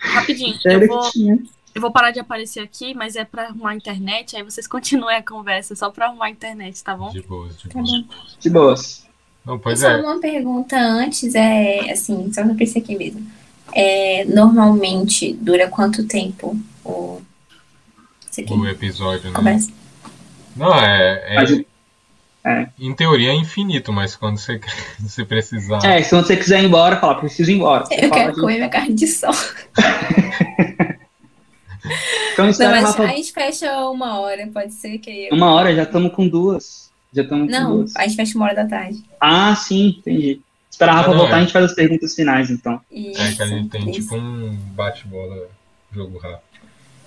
rapidinho, 0.00 0.54
Sério 0.60 0.82
eu 0.82 0.88
vou, 0.88 1.00
que 1.02 1.12
tinha. 1.12 1.38
Eu 1.76 1.80
vou 1.82 1.90
parar 1.90 2.10
de 2.10 2.18
aparecer 2.18 2.60
aqui, 2.60 2.94
mas 2.94 3.16
é 3.16 3.24
pra 3.24 3.48
arrumar 3.48 3.72
a 3.72 3.74
internet, 3.74 4.34
aí 4.34 4.42
vocês 4.42 4.66
continuem 4.66 5.14
a 5.14 5.22
conversa, 5.22 5.76
só 5.76 5.90
pra 5.90 6.06
arrumar 6.06 6.26
a 6.26 6.30
internet, 6.30 6.82
tá 6.82 6.96
bom? 6.96 7.10
De 7.10 7.20
boas, 7.20 7.54
de 7.58 7.68
Tá 7.68 7.78
boas. 7.78 8.04
De 8.40 8.50
boas. 8.50 9.06
Não, 9.44 9.58
pois 9.58 9.80
só 9.80 9.90
é. 9.90 10.00
uma 10.00 10.18
pergunta 10.18 10.74
antes, 10.74 11.34
é 11.34 11.92
assim, 11.92 12.32
só 12.32 12.42
pra 12.42 12.54
pensei 12.54 12.80
aqui 12.80 12.96
mesmo. 12.96 13.24
É, 13.74 14.24
normalmente 14.24 15.34
dura 15.34 15.68
quanto 15.68 16.08
tempo 16.08 16.58
o, 16.82 17.20
o 18.48 18.66
episódio, 18.66 19.28
né? 19.28 19.36
Começa. 19.36 19.70
Não, 20.56 20.74
é, 20.74 21.36
é, 21.36 21.64
é, 22.42 22.68
Em 22.80 22.94
teoria 22.94 23.32
é 23.32 23.34
infinito, 23.34 23.92
mas 23.92 24.16
quando 24.16 24.38
você, 24.38 24.58
você 24.98 25.24
precisar. 25.28 25.84
É, 25.84 26.02
se 26.02 26.14
você 26.14 26.38
quiser 26.38 26.62
ir 26.62 26.66
embora, 26.66 26.96
fala, 26.96 27.16
preciso 27.16 27.50
ir 27.50 27.56
embora. 27.56 27.84
Você 27.84 28.06
eu 28.06 28.10
quero 28.10 28.32
de... 28.32 28.40
comer 28.40 28.54
minha 28.54 28.70
carne 28.70 28.94
de 28.94 29.06
sol. 29.06 29.34
então, 32.44 32.66
Não, 32.66 32.70
mas 32.70 32.84
Rafa... 32.84 33.02
a 33.04 33.06
gente 33.08 33.32
fecha 33.32 33.88
uma 33.88 34.20
hora, 34.20 34.46
pode 34.52 34.72
ser 34.74 34.98
que. 34.98 35.28
Eu... 35.28 35.36
Uma 35.36 35.52
hora, 35.52 35.74
já 35.74 35.84
estamos 35.84 36.12
com 36.12 36.28
duas. 36.28 36.90
Já 37.12 37.22
estamos 37.22 37.50
Não, 37.50 37.76
duas. 37.78 37.96
a 37.96 38.02
gente 38.02 38.16
fecha 38.16 38.36
uma 38.36 38.46
hora 38.46 38.54
da 38.54 38.66
tarde. 38.66 39.02
Ah, 39.20 39.54
sim, 39.56 39.96
entendi. 39.98 40.40
Esperar 40.70 40.92
a 40.92 40.96
Rafa 40.96 41.10
ah, 41.12 41.14
voltar, 41.14 41.32
é. 41.32 41.36
a 41.36 41.40
gente 41.40 41.52
faz 41.52 41.64
as 41.64 41.74
perguntas 41.74 42.14
finais, 42.14 42.50
então. 42.50 42.80
Isso, 42.90 43.22
é 43.22 43.32
que 43.32 43.42
a 43.42 43.46
gente 43.46 43.68
tem 43.70 43.90
isso. 43.90 44.02
tipo 44.02 44.16
um 44.16 44.54
bate-bola, 44.74 45.48
jogo 45.90 46.18
rápido. 46.18 46.42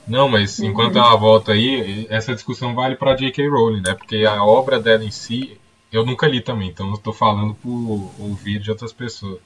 Não, 0.07 0.27
mas 0.27 0.57
uhum. 0.57 0.69
enquanto 0.69 0.97
ela 0.97 1.15
volta 1.15 1.51
aí, 1.51 2.07
essa 2.09 2.33
discussão 2.33 2.73
vale 2.73 2.95
para 2.95 3.13
J.K. 3.15 3.47
Rowling, 3.47 3.81
né? 3.81 3.93
Porque 3.93 4.25
a 4.25 4.43
obra 4.43 4.79
dela 4.79 5.03
em 5.03 5.11
si, 5.11 5.59
eu 5.91 6.03
nunca 6.03 6.27
li 6.27 6.41
também, 6.41 6.69
então 6.69 6.87
eu 6.87 6.95
estou 6.95 7.13
falando 7.13 7.53
por 7.53 8.11
ouvir 8.17 8.59
de 8.59 8.71
outras 8.71 8.91
pessoas. 8.91 9.39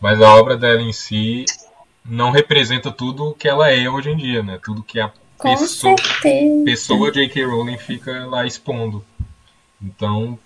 Mas 0.00 0.20
a 0.20 0.32
obra 0.36 0.56
dela 0.56 0.80
em 0.80 0.92
si 0.92 1.44
não 2.08 2.30
representa 2.30 2.90
tudo 2.90 3.30
o 3.30 3.34
que 3.34 3.48
ela 3.48 3.70
é 3.70 3.88
hoje 3.88 4.10
em 4.10 4.16
dia, 4.16 4.42
né? 4.42 4.58
Tudo 4.62 4.82
que 4.82 5.00
a 5.00 5.12
Com 5.36 5.56
pessoa, 5.56 5.96
pessoa 6.64 7.12
J.K. 7.12 7.44
Rowling 7.44 7.78
fica 7.78 8.26
lá 8.26 8.46
expondo. 8.46 9.04
Então, 9.82 10.38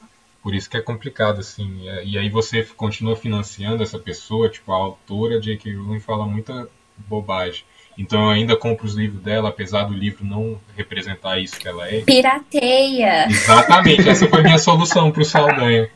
por 0.42 0.54
isso 0.54 0.68
que 0.68 0.76
é 0.76 0.80
complicado, 0.80 1.40
assim. 1.40 1.82
E 2.04 2.18
aí 2.18 2.28
você 2.28 2.62
continua 2.64 3.14
financiando 3.14 3.82
essa 3.82 3.98
pessoa, 3.98 4.48
tipo, 4.48 4.72
a 4.72 4.76
autora 4.76 5.40
J.K. 5.40 5.74
Rowling 5.76 6.00
fala 6.00 6.26
muita 6.26 6.68
bobagem. 6.96 7.64
Então 7.98 8.22
eu 8.24 8.30
ainda 8.30 8.56
compro 8.56 8.86
os 8.86 8.94
livros 8.94 9.20
dela, 9.22 9.50
apesar 9.50 9.84
do 9.84 9.92
livro 9.92 10.24
não 10.24 10.58
representar 10.76 11.38
isso 11.38 11.58
que 11.58 11.68
ela 11.68 11.86
é. 11.86 12.00
Pirateia. 12.00 13.26
Exatamente, 13.28 14.08
essa 14.08 14.26
foi 14.26 14.40
a 14.40 14.44
minha 14.44 14.58
solução 14.58 15.10
para 15.10 15.20
o 15.20 15.24
Saldanha. 15.24 15.90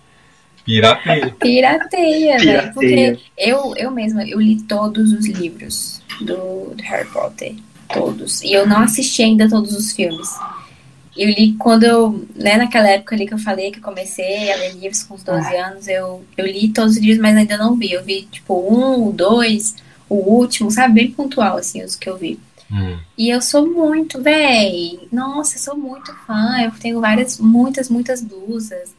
Pirateia. 0.65 1.35
Pirateia, 1.39 2.39
velho. 2.39 2.73
Porque 2.73 3.19
eu, 3.36 3.74
eu 3.77 3.91
mesma, 3.91 4.27
eu 4.27 4.41
li 4.41 4.62
todos 4.62 5.12
os 5.12 5.27
livros 5.27 6.03
do, 6.20 6.74
do 6.74 6.82
Harry 6.82 7.09
Potter. 7.09 7.55
Todos. 7.93 8.43
E 8.43 8.53
eu 8.53 8.66
não 8.66 8.81
assisti 8.81 9.23
ainda 9.23 9.49
todos 9.49 9.74
os 9.74 9.93
filmes. 9.93 10.28
Eu 11.16 11.28
li 11.28 11.53
quando 11.53 11.85
eu, 11.85 12.27
né, 12.35 12.57
naquela 12.57 12.89
época 12.89 13.15
ali 13.15 13.27
que 13.27 13.35
eu 13.35 13.39
falei 13.39 13.70
que 13.70 13.78
eu 13.78 13.82
comecei 13.82 14.51
a 14.51 14.57
ler 14.57 14.74
livros 14.74 15.03
com 15.05 15.15
os 15.15 15.23
12 15.23 15.57
ah. 15.57 15.69
anos, 15.69 15.86
eu, 15.86 16.24
eu 16.36 16.47
li 16.47 16.69
todos 16.70 16.95
os 16.95 16.99
livros, 16.99 17.20
mas 17.20 17.36
ainda 17.36 17.57
não 17.57 17.77
vi. 17.77 17.93
Eu 17.93 18.03
vi, 18.03 18.23
tipo, 18.23 18.55
um, 18.55 19.12
dois, 19.12 19.77
o 20.09 20.16
último, 20.16 20.70
sabe? 20.70 20.95
Bem 20.95 21.11
pontual, 21.11 21.59
assim, 21.59 21.85
os 21.85 21.95
que 21.95 22.09
eu 22.09 22.16
vi. 22.16 22.41
Hum. 22.73 22.99
E 23.16 23.28
eu 23.28 23.41
sou 23.41 23.66
muito, 23.66 24.20
véi, 24.20 24.99
nossa, 25.12 25.57
eu 25.57 25.61
sou 25.61 25.77
muito 25.77 26.12
fã. 26.27 26.61
Eu 26.65 26.73
tenho 26.73 27.01
várias, 27.01 27.39
muitas, 27.39 27.89
muitas 27.89 28.20
blusas. 28.20 28.95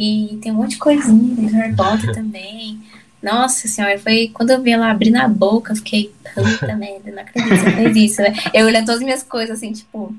E 0.00 0.38
tem 0.40 0.50
um 0.50 0.54
monte 0.54 0.70
de 0.70 0.78
coisinha 0.78 1.36
de 1.36 1.54
Harry 1.54 1.76
Potter 1.76 2.10
também. 2.16 2.80
Nossa 3.22 3.68
senhora, 3.68 3.98
foi 3.98 4.30
quando 4.32 4.48
eu 4.48 4.62
vi 4.62 4.70
ela 4.70 4.90
abrir 4.90 5.10
na 5.10 5.28
boca, 5.28 5.72
eu 5.72 5.76
fiquei, 5.76 6.10
puta 6.34 6.74
merda, 6.74 7.12
não 7.12 7.20
acredito 7.22 7.64
que 7.64 7.70
fez 7.72 7.96
isso, 7.96 8.22
né? 8.22 8.32
Eu 8.54 8.64
olhando 8.64 8.86
todas 8.86 9.00
as 9.00 9.04
minhas 9.04 9.22
coisas 9.22 9.58
assim, 9.58 9.72
tipo, 9.72 10.16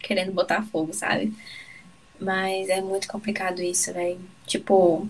querendo 0.00 0.32
botar 0.32 0.62
fogo, 0.62 0.94
sabe? 0.94 1.30
Mas 2.18 2.70
é 2.70 2.80
muito 2.80 3.06
complicado 3.06 3.60
isso, 3.60 3.92
velho. 3.92 4.18
Tipo, 4.46 5.06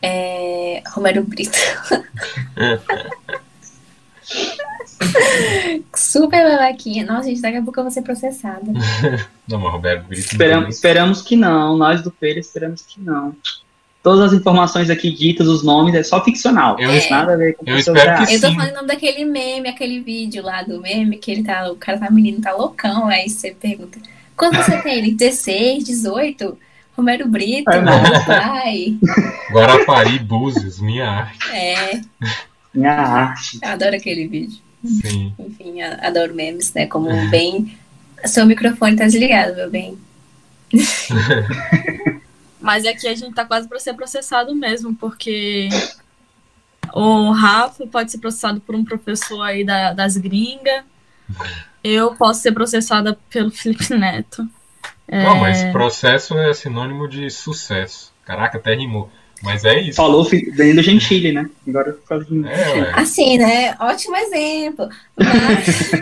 é... 0.00 0.80
Romero 0.86 1.24
Brito. 1.24 1.58
Super 5.94 6.44
babaquinha. 6.50 7.04
Nossa, 7.04 7.28
gente, 7.28 7.40
daqui 7.40 7.56
a 7.56 7.62
pouco 7.62 7.80
eu 7.80 7.84
vou 7.84 7.90
ser 7.90 8.02
processada. 8.02 8.66
não, 9.48 9.58
mas 9.58 9.72
Roberto 9.72 10.06
Brito. 10.06 10.26
Esperamos, 10.26 10.74
esperamos 10.74 11.22
que 11.22 11.36
não. 11.36 11.76
Nós 11.76 12.02
do 12.02 12.10
Peira 12.10 12.38
esperamos 12.38 12.82
que 12.82 13.00
não. 13.00 13.34
Todas 14.02 14.32
as 14.32 14.32
informações 14.32 14.90
aqui 14.90 15.10
ditas, 15.10 15.48
os 15.48 15.64
nomes, 15.64 15.94
é 15.94 16.02
só 16.02 16.22
ficcional. 16.22 16.78
Eu, 16.78 16.90
é. 16.90 17.10
nada 17.10 17.34
a 17.34 17.36
ver 17.36 17.54
com 17.54 17.68
eu 17.68 17.78
espero 17.78 18.26
que 18.26 18.34
Eu 18.34 18.40
tô 18.40 18.54
falando 18.54 18.70
o 18.70 18.74
nome 18.76 18.88
daquele 18.88 19.24
meme, 19.24 19.68
aquele 19.68 20.00
vídeo 20.00 20.42
lá 20.42 20.62
do 20.62 20.80
meme, 20.80 21.18
que 21.18 21.30
ele 21.30 21.42
tá, 21.42 21.70
o 21.70 21.76
cara 21.76 21.98
tá 21.98 22.10
menino, 22.10 22.40
tá 22.40 22.52
loucão. 22.52 23.08
Aí 23.08 23.28
você 23.28 23.50
pergunta: 23.52 23.98
quanto 24.36 24.56
você 24.56 24.80
tem? 24.82 24.98
Ele 24.98 25.12
16, 25.12 25.84
18? 25.84 26.58
Romero 26.96 27.28
Brito, 27.28 27.70
é, 27.70 27.80
meu 27.80 28.24
pai. 28.26 28.98
Guarapari, 29.52 30.18
Búzios, 30.18 30.80
minha 30.80 31.08
arte. 31.08 31.52
É. 31.52 32.00
Minha 32.78 32.92
arte. 32.92 33.58
Eu 33.62 33.70
adoro 33.70 33.96
aquele 33.96 34.28
vídeo. 34.28 34.58
Sim. 34.84 35.34
Enfim, 35.38 35.82
adoro 35.82 36.34
memes, 36.34 36.72
né? 36.72 36.86
Como 36.86 37.08
bem. 37.30 37.76
Seu 38.24 38.46
microfone 38.46 38.96
tá 38.96 39.04
desligado, 39.04 39.56
meu 39.56 39.70
bem. 39.70 39.98
Mas 42.60 42.84
aqui 42.86 43.08
a 43.08 43.14
gente 43.14 43.34
tá 43.34 43.44
quase 43.44 43.68
para 43.68 43.78
ser 43.80 43.94
processado 43.94 44.54
mesmo, 44.54 44.94
porque 44.94 45.68
o 46.92 47.30
Rafa 47.30 47.86
pode 47.86 48.10
ser 48.10 48.18
processado 48.18 48.60
por 48.60 48.74
um 48.74 48.84
professor 48.84 49.42
aí 49.42 49.64
da, 49.64 49.92
das 49.92 50.16
gringas. 50.16 50.84
Eu 51.82 52.14
posso 52.14 52.42
ser 52.42 52.52
processada 52.52 53.18
pelo 53.30 53.50
Felipe 53.50 53.94
Neto. 53.94 54.48
Não, 55.10 55.36
é... 55.36 55.40
mas 55.40 55.72
processo 55.72 56.36
é 56.38 56.52
sinônimo 56.52 57.08
de 57.08 57.30
sucesso. 57.30 58.12
Caraca, 58.24 58.58
até 58.58 58.74
rimou. 58.74 59.10
Mas 59.42 59.64
é 59.64 59.80
isso. 59.80 59.96
Falou 59.96 60.28
Danilo 60.56 60.82
Gentili, 60.82 61.32
né? 61.32 61.48
Agora 61.66 61.92
por 62.06 62.24
de 62.24 62.46
é, 62.46 62.90
Assim, 62.94 63.38
né? 63.38 63.76
Ótimo 63.78 64.16
exemplo. 64.16 64.88
Mas... 65.16 65.92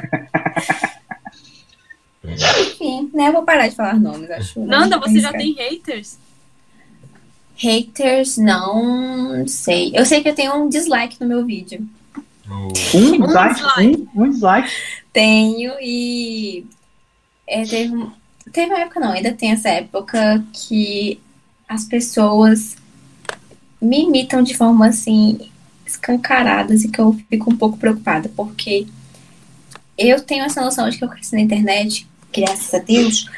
Enfim, 2.60 3.10
né? 3.14 3.28
Eu 3.28 3.32
vou 3.32 3.42
parar 3.42 3.68
de 3.68 3.74
falar 3.74 3.98
nomes, 3.98 4.30
acho. 4.30 4.60
Nanda, 4.60 4.98
você 4.98 5.20
já 5.20 5.32
tem 5.32 5.52
haters? 5.54 6.18
Haters, 7.56 8.36
não 8.36 9.46
sei. 9.46 9.92
Eu 9.94 10.04
sei 10.04 10.22
que 10.22 10.28
eu 10.28 10.34
tenho 10.34 10.54
um 10.54 10.68
dislike 10.68 11.16
no 11.20 11.26
meu 11.26 11.44
vídeo. 11.44 11.86
Oh. 12.48 12.72
Um, 12.96 13.14
um 13.14 13.26
dislike? 13.26 14.08
Um, 14.14 14.22
um 14.22 14.30
dislike? 14.30 14.70
Tenho 15.12 15.72
e. 15.80 16.66
É, 17.46 17.62
teve, 17.62 18.06
teve 18.52 18.72
uma 18.72 18.80
época, 18.80 19.00
não, 19.00 19.12
ainda 19.12 19.32
tem 19.32 19.52
essa 19.52 19.68
época 19.68 20.44
que 20.52 21.20
as 21.68 21.84
pessoas 21.84 22.76
me 23.80 24.02
imitam 24.02 24.42
de 24.42 24.56
forma 24.56 24.86
assim 24.86 25.50
escancaradas 25.86 26.84
e 26.84 26.88
que 26.88 27.00
eu 27.00 27.16
fico 27.30 27.50
um 27.50 27.56
pouco 27.56 27.78
preocupada, 27.78 28.30
porque 28.36 28.86
eu 29.96 30.20
tenho 30.20 30.44
essa 30.44 30.60
noção 30.60 30.88
de 30.88 30.98
que 30.98 31.04
eu 31.04 31.08
cresci 31.08 31.34
na 31.34 31.40
internet, 31.40 32.06
graças 32.32 32.74
a 32.74 32.78
Deus, 32.78 33.30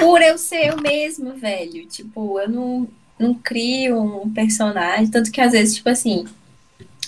por 0.00 0.20
eu 0.20 0.36
ser 0.38 0.68
eu 0.68 0.80
mesma, 0.80 1.32
velho. 1.34 1.86
Tipo, 1.86 2.40
eu 2.40 2.48
não, 2.48 2.88
não 3.18 3.34
crio 3.34 4.02
um 4.02 4.30
personagem, 4.30 5.08
tanto 5.08 5.30
que 5.30 5.40
às 5.40 5.52
vezes, 5.52 5.76
tipo 5.76 5.88
assim, 5.88 6.24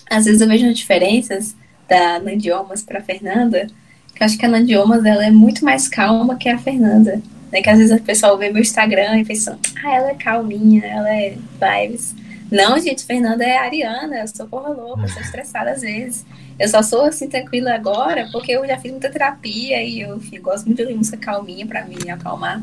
às 0.08 0.26
vezes 0.26 0.40
eu 0.40 0.48
vejo 0.48 0.66
as 0.66 0.76
diferenças 0.76 1.56
da 1.88 2.20
Nandiomas 2.20 2.82
pra 2.82 3.02
Fernanda, 3.02 3.66
que 4.14 4.22
eu 4.22 4.26
acho 4.26 4.38
que 4.38 4.46
a 4.46 4.48
Nandiomas 4.48 5.04
ela 5.04 5.24
é 5.24 5.30
muito 5.30 5.64
mais 5.64 5.88
calma 5.88 6.36
que 6.36 6.48
a 6.48 6.58
Fernanda. 6.58 7.20
Né? 7.50 7.62
Que 7.62 7.70
às 7.70 7.78
vezes 7.78 7.98
o 7.98 8.02
pessoal 8.02 8.36
vê 8.36 8.50
meu 8.50 8.62
Instagram 8.62 9.18
e 9.18 9.24
pensa, 9.24 9.58
ah, 9.82 9.94
ela 9.94 10.10
é 10.10 10.14
calminha, 10.14 10.84
ela 10.84 11.08
é 11.08 11.36
vibes. 11.60 12.14
Não, 12.50 12.78
gente, 12.80 13.04
Fernanda 13.04 13.44
é 13.44 13.58
ariana, 13.58 14.20
eu 14.20 14.28
sou 14.28 14.46
porra 14.46 14.70
louca, 14.70 15.02
eu 15.02 15.08
sou 15.08 15.20
estressada 15.22 15.70
às 15.70 15.82
vezes. 15.82 16.24
Eu 16.58 16.68
só 16.68 16.82
sou 16.82 17.02
assim 17.02 17.28
tranquila 17.28 17.74
agora 17.74 18.28
porque 18.32 18.52
eu 18.52 18.66
já 18.66 18.78
fiz 18.78 18.90
muita 18.90 19.10
terapia 19.10 19.82
e 19.82 20.00
eu 20.00 20.16
enfim, 20.16 20.40
gosto 20.40 20.66
muito 20.66 20.84
de 20.84 20.94
música 20.94 21.16
calminha 21.16 21.66
para 21.66 21.84
me 21.84 22.10
acalmar. 22.10 22.62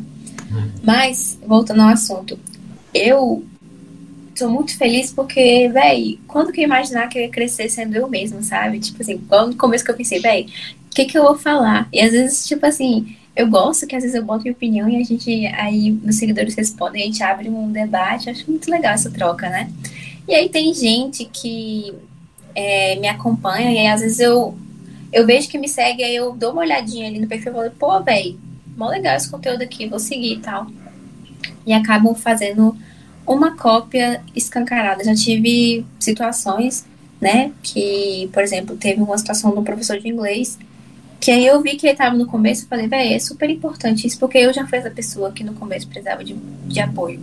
Mas, 0.84 1.38
voltando 1.46 1.82
ao 1.82 1.90
assunto, 1.90 2.40
eu 2.94 3.46
tô 4.38 4.50
muito 4.50 4.78
feliz 4.78 5.12
porque, 5.12 5.70
véi, 5.70 6.20
quando 6.28 6.52
que 6.52 6.62
eu 6.62 6.66
imaginar 6.66 7.08
que 7.08 7.18
eu 7.18 7.24
ia 7.24 7.30
crescer 7.30 7.70
sendo 7.70 7.96
eu 7.96 8.08
mesma, 8.08 8.42
sabe? 8.42 8.80
Tipo 8.80 9.02
assim, 9.02 9.22
no 9.30 9.56
começo 9.56 9.84
que 9.84 9.92
eu 9.92 9.96
pensei, 9.96 10.20
véi, 10.20 10.48
o 10.92 10.96
que 10.96 11.06
que 11.06 11.18
eu 11.18 11.24
vou 11.24 11.38
falar? 11.38 11.88
E 11.92 12.02
às 12.02 12.12
vezes, 12.12 12.48
tipo 12.48 12.66
assim, 12.66 13.16
eu 13.36 13.50
gosto 13.50 13.86
que 13.86 13.96
às 13.96 14.04
vezes 14.04 14.16
eu 14.16 14.24
boto 14.24 14.44
minha 14.44 14.54
opinião 14.54 14.88
e 14.88 14.96
a 14.96 15.04
gente, 15.04 15.46
aí, 15.48 15.92
meus 15.92 16.16
seguidores 16.16 16.56
respondem, 16.56 17.04
a 17.04 17.06
gente 17.06 17.22
abre 17.22 17.50
um 17.50 17.70
debate, 17.72 18.30
acho 18.30 18.50
muito 18.50 18.72
legal 18.72 18.94
essa 18.94 19.12
troca, 19.12 19.50
né? 19.50 19.70
E 20.28 20.34
aí 20.34 20.48
tem 20.48 20.74
gente 20.74 21.26
que 21.26 21.94
é, 22.56 22.96
me 22.96 23.08
acompanha 23.08 23.72
e 23.72 23.78
aí, 23.80 23.88
às 23.88 24.00
vezes 24.00 24.20
eu, 24.20 24.58
eu 25.12 25.26
vejo 25.26 25.50
que 25.50 25.58
me 25.58 25.68
segue, 25.68 26.04
aí 26.04 26.16
eu 26.16 26.32
dou 26.32 26.54
uma 26.54 26.62
olhadinha 26.62 27.08
ali 27.08 27.20
no 27.20 27.28
perfil 27.28 27.52
e 27.52 27.56
falo, 27.56 27.72
pô, 27.72 28.02
velho, 28.02 28.40
mó 28.78 28.88
legal 28.88 29.18
esse 29.18 29.30
conteúdo 29.30 29.62
aqui, 29.62 29.88
vou 29.88 30.00
seguir 30.00 30.36
e 30.36 30.40
tal. 30.40 30.68
E 31.66 31.74
acabam 31.74 32.16
fazendo 32.16 32.76
uma 33.28 33.58
cópia 33.58 34.22
escancarada. 34.36 35.04
Já 35.04 35.14
tive 35.14 35.86
situações, 36.00 36.86
né, 37.20 37.52
que, 37.62 38.30
por 38.32 38.44
exemplo, 38.44 38.78
teve 38.78 39.02
uma 39.02 39.18
situação 39.18 39.54
do 39.54 39.62
professor 39.62 40.00
de 40.00 40.08
inglês 40.08 40.58
que 41.26 41.32
aí 41.32 41.44
eu 41.44 41.60
vi 41.60 41.76
que 41.76 41.88
ele 41.88 41.98
tava 41.98 42.16
no 42.16 42.28
começo 42.28 42.66
e 42.66 42.68
falei, 42.68 42.88
velho, 42.88 43.16
é 43.16 43.18
super 43.18 43.50
importante 43.50 44.06
isso, 44.06 44.20
porque 44.20 44.38
eu 44.38 44.54
já 44.54 44.68
fui 44.68 44.78
essa 44.78 44.92
pessoa 44.92 45.32
que 45.32 45.44
no 45.44 45.56
começo 45.56 45.88
precisava 45.88 46.24
de, 46.24 46.36
de 46.36 46.80
apoio. 46.80 47.20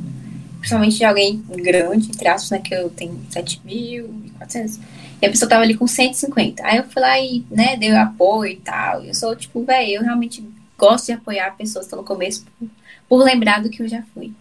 principalmente 0.58 0.96
de 0.96 1.04
alguém 1.04 1.40
grande, 1.48 2.10
aspas, 2.26 2.50
né, 2.50 2.58
que 2.58 2.74
eu 2.74 2.90
tenho 2.90 3.16
7.400, 3.30 4.80
e 5.22 5.26
a 5.26 5.30
pessoa 5.30 5.48
tava 5.48 5.62
ali 5.62 5.76
com 5.76 5.86
150. 5.86 6.66
Aí 6.66 6.78
eu 6.78 6.84
fui 6.84 7.00
lá 7.00 7.16
e, 7.20 7.46
né, 7.48 7.76
dei 7.76 7.92
apoio 7.92 8.50
e 8.50 8.56
tal. 8.56 9.04
Eu 9.04 9.14
sou, 9.14 9.36
tipo, 9.36 9.64
velho, 9.64 9.92
eu 9.92 10.02
realmente 10.02 10.44
gosto 10.76 11.06
de 11.06 11.12
apoiar 11.12 11.56
pessoas 11.56 11.88
no 11.88 12.02
começo 12.02 12.44
por, 12.58 12.68
por 13.08 13.22
lembrar 13.22 13.62
do 13.62 13.70
que 13.70 13.84
eu 13.84 13.88
já 13.88 14.02
fui. 14.12 14.32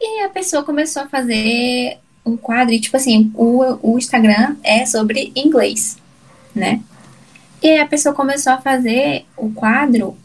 E 0.00 0.20
a 0.20 0.28
pessoa 0.28 0.62
começou 0.62 1.02
a 1.02 1.08
fazer 1.08 1.98
um 2.24 2.36
quadro, 2.36 2.72
e 2.72 2.78
tipo 2.78 2.96
assim, 2.96 3.32
o, 3.34 3.94
o 3.94 3.98
Instagram 3.98 4.54
é 4.62 4.86
sobre 4.86 5.32
inglês, 5.34 5.98
né? 6.54 6.80
E 7.62 7.78
a 7.78 7.86
pessoa 7.86 8.14
começou 8.14 8.52
a 8.52 8.60
fazer 8.60 9.26
o 9.36 9.50
quadro, 9.50 10.16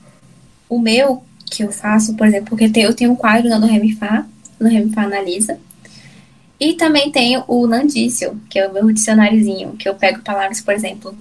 o 0.70 0.80
meu, 0.80 1.24
que 1.50 1.64
eu 1.64 1.72
faço, 1.72 2.16
por 2.16 2.28
exemplo, 2.28 2.50
porque 2.50 2.72
eu 2.80 2.94
tenho 2.94 3.12
um 3.12 3.16
quadro 3.16 3.50
no 3.50 3.66
Remifá, 3.66 4.26
no 4.60 4.70
Remifá 4.70 5.04
Analisa, 5.04 5.60
e 6.60 6.74
também 6.74 7.12
tenho 7.12 7.44
o 7.48 7.68
Nandício, 7.68 8.40
que 8.50 8.58
é 8.58 8.68
o 8.68 8.74
meu 8.74 8.92
dicionáriozinho, 8.92 9.74
que 9.74 9.90
eu 9.90 9.96
pego 9.96 10.22
palavras, 10.22 10.62
por 10.62 10.74
exemplo, 10.74 11.16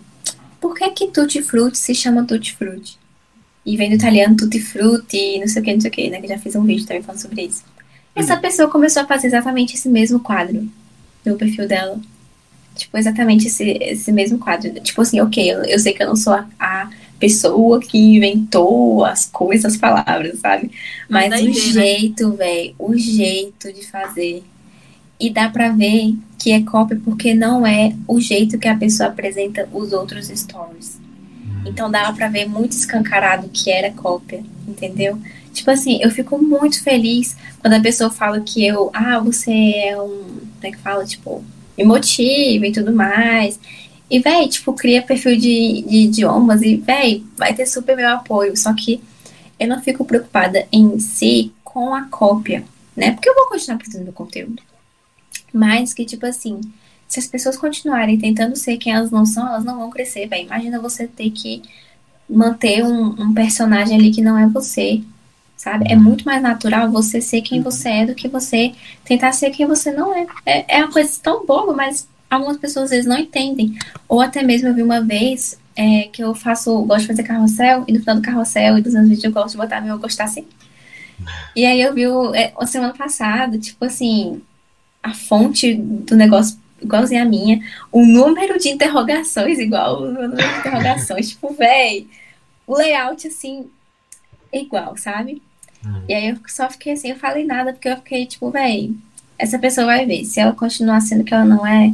por 0.61 0.75
que 0.75 0.89
que 0.91 1.09
tutti 1.09 1.43
frutti 1.43 1.77
se 1.77 1.95
chama 1.95 2.25
tutti 2.25 2.55
frutti? 2.55 2.97
E 3.65 3.77
vem 3.77 3.89
do 3.89 3.97
italiano 3.97 4.37
tutti 4.37 4.61
frutti, 4.61 5.39
não 5.41 5.49
sei 5.49 5.63
o 5.63 5.65
que, 5.65 5.73
não 5.75 5.81
sei 5.81 5.91
o 5.91 5.93
que, 5.93 6.11
né? 6.11 6.21
Que 6.21 6.29
já 6.29 6.39
fiz 6.39 6.55
um 6.55 6.65
vídeo 6.65 6.87
também 6.87 7.03
falando 7.03 7.21
sobre 7.21 7.43
isso. 7.43 7.65
Essa 8.15 8.37
pessoa 8.37 8.71
começou 8.71 9.03
a 9.03 9.07
fazer 9.07 9.27
exatamente 9.29 9.75
esse 9.75 9.89
mesmo 9.89 10.21
quadro 10.21 10.69
no 11.25 11.37
perfil 11.37 11.67
dela. 11.67 11.99
Tipo, 12.75 12.97
exatamente 12.97 13.47
esse, 13.47 13.71
esse 13.81 14.13
mesmo 14.13 14.39
quadro. 14.39 14.73
Tipo 14.81 15.03
assim, 15.03 15.21
ok, 15.21 15.53
eu, 15.53 15.65
eu 15.65 15.79
sei 15.79 15.93
que 15.93 16.03
eu 16.03 16.09
não 16.09 16.17
sou 16.17 16.33
a, 16.33 16.47
a 16.59 16.91
pessoa 17.19 17.81
que 17.81 17.97
inventou 17.97 19.05
as 19.05 19.27
coisas, 19.27 19.75
as 19.75 19.79
palavras, 19.79 20.41
sabe? 20.41 20.71
Mas, 21.09 21.31
Mas 21.31 21.43
o 21.43 21.49
ideia, 21.49 21.73
jeito, 21.73 22.29
né? 22.31 22.37
velho, 22.37 22.75
o 22.79 22.97
jeito 22.97 23.73
de 23.73 23.87
fazer. 23.87 24.43
E 25.21 25.31
dá 25.31 25.49
pra 25.49 25.71
ver 25.71 26.17
que 26.39 26.51
é 26.51 26.63
cópia 26.63 27.01
porque 27.05 27.33
não 27.33 27.65
é 27.65 27.95
o 28.09 28.21
jeito 28.21 28.59
que 28.59 28.67
a 28.67 28.77
pessoa 28.77 29.09
apresenta 29.09 29.69
os 29.73 29.93
outros 29.93 30.27
stories. 30.29 30.99
Hum. 30.99 31.63
Então 31.67 31.91
dava 31.91 32.13
pra 32.13 32.29
ver 32.29 32.47
muito 32.49 32.73
escancarado 32.73 33.49
que 33.49 33.71
era 33.71 33.93
cópia, 33.93 34.43
entendeu? 34.67 35.17
Tipo 35.53 35.71
assim, 35.71 36.01
eu 36.03 36.11
fico 36.11 36.39
muito 36.39 36.83
feliz 36.83 37.37
quando 37.61 37.75
a 37.75 37.81
pessoa 37.81 38.11
fala 38.11 38.41
que 38.41 38.67
eu, 38.67 38.91
ah, 38.93 39.21
você 39.21 39.53
é 39.53 40.01
um, 40.01 40.09
como 40.19 40.65
é 40.65 40.71
que 40.73 40.79
fala, 40.79 41.05
tipo, 41.05 41.45
me 41.77 41.85
motiva 41.85 42.67
e 42.67 42.73
tudo 42.73 42.93
mais. 42.93 43.59
E, 44.11 44.19
véi, 44.19 44.49
tipo, 44.49 44.73
cria 44.75 45.03
perfil 45.03 45.37
de, 45.37 45.83
de 45.83 45.97
idiomas 45.97 46.61
e, 46.63 46.77
véi, 46.77 47.25
vai 47.37 47.55
ter 47.55 47.67
super 47.67 47.97
meu 47.97 48.09
apoio. 48.09 48.57
Só 48.57 48.75
que 48.75 49.01
eu 49.59 49.67
não 49.67 49.81
fico 49.81 50.05
preocupada 50.05 50.67
em 50.71 50.99
si 50.99 51.53
com 51.65 51.95
a 51.95 52.05
cópia, 52.05 52.65
né? 52.97 53.13
Porque 53.13 53.29
eu 53.29 53.35
vou 53.35 53.47
continuar 53.49 53.79
produzindo 53.79 54.13
conteúdo. 54.13 54.63
Mas 55.53 55.95
que, 55.95 56.05
tipo 56.05 56.27
assim, 56.27 56.61
se 57.09 57.19
as 57.19 57.27
pessoas 57.27 57.57
continuarem 57.57 58.19
tentando 58.19 58.57
ser 58.57 58.77
quem 58.77 58.93
elas 58.93 59.11
não 59.11 59.25
são, 59.25 59.47
elas 59.47 59.65
não 59.65 59.79
vão 59.79 59.91
crescer, 59.91 60.27
véi. 60.27 60.45
Imagina 60.45 60.81
você 60.81 61.07
ter 61.07 61.31
que 61.31 61.63
manter 62.29 62.83
um, 62.85 63.23
um 63.23 63.35
personagem 63.35 63.97
ali 63.97 64.11
que 64.11 64.23
não 64.23 64.39
é 64.39 64.47
você, 64.47 65.03
sabe? 65.63 65.85
É 65.89 65.95
muito 65.95 66.25
mais 66.25 66.43
natural 66.43 66.91
você 66.91 67.21
ser 67.21 67.41
quem 67.41 67.59
uhum. 67.59 67.65
você 67.65 67.89
é 67.89 68.07
do 68.07 68.17
que 68.17 68.27
você 68.27 68.73
tentar 69.05 69.31
ser 69.31 69.51
quem 69.51 69.65
você 69.65 69.93
não 69.93 70.13
é. 70.13 70.27
É, 70.45 70.79
é 70.79 70.85
uma 70.85 70.93
coisa 70.93 71.21
tão 71.23 71.47
boba, 71.47 71.73
mas 71.73 72.09
algumas 72.29 72.57
pessoas 72.57 72.87
às 72.87 72.91
vezes 72.91 73.07
não 73.07 73.17
entendem. 73.17 73.79
Ou 74.09 74.21
até 74.21 74.43
mesmo 74.43 74.67
eu 74.67 74.75
vi 74.75 74.83
uma 74.83 75.01
vez 75.01 75.57
é, 75.77 76.09
que 76.13 76.21
eu 76.21 76.35
faço, 76.35 76.83
gosto 76.83 77.03
de 77.03 77.07
fazer 77.07 77.23
carrossel, 77.23 77.85
e 77.87 77.93
no 77.93 78.01
final 78.01 78.17
do 78.17 78.23
carrossel 78.23 78.77
e 78.77 78.83
dos 78.83 78.97
anos 78.97 79.09
vídeos 79.09 79.23
eu 79.23 79.31
gosto 79.31 79.53
de 79.53 79.57
botar 79.57 79.81
meu 79.81 79.99
gostar 79.99 80.25
assim. 80.25 80.47
E 81.55 81.65
aí 81.65 81.81
eu 81.81 81.95
vi 81.95 82.09
o, 82.09 82.35
é, 82.35 82.53
a 82.59 82.67
semana 82.67 82.93
passada, 82.93 83.57
tipo 83.57 83.85
assim, 83.85 84.43
a 85.01 85.15
fonte 85.15 85.75
do 85.75 86.17
negócio 86.17 86.59
igualzinha 86.81 87.23
a 87.23 87.25
minha, 87.25 87.61
o 87.93 88.05
número 88.05 88.59
de 88.59 88.69
interrogações 88.69 89.61
igual 89.61 90.03
o 90.03 90.07
número 90.11 90.35
de 90.35 90.59
interrogações, 90.59 91.29
tipo, 91.31 91.55
véi, 91.55 92.09
o 92.67 92.77
layout 92.77 93.29
assim, 93.29 93.71
igual, 94.53 94.97
sabe? 94.97 95.41
Uhum. 95.85 96.03
E 96.09 96.15
aí 96.15 96.29
eu 96.29 96.37
só 96.47 96.71
fiquei 96.71 96.93
assim, 96.93 97.11
eu 97.11 97.17
falei 97.17 97.45
nada, 97.45 97.73
porque 97.73 97.89
eu 97.89 97.97
fiquei 97.97 98.27
tipo, 98.27 98.51
véi, 98.51 98.95
essa 99.39 99.59
pessoa 99.59 99.87
vai 99.87 100.07
ver. 100.07 100.25
Se 100.25 100.41
ela 100.41 100.53
continuar 100.53 101.01
sendo 101.01 101.25
que 101.25 101.35
ela 101.35 101.45
não 101.45 101.67
é, 101.67 101.93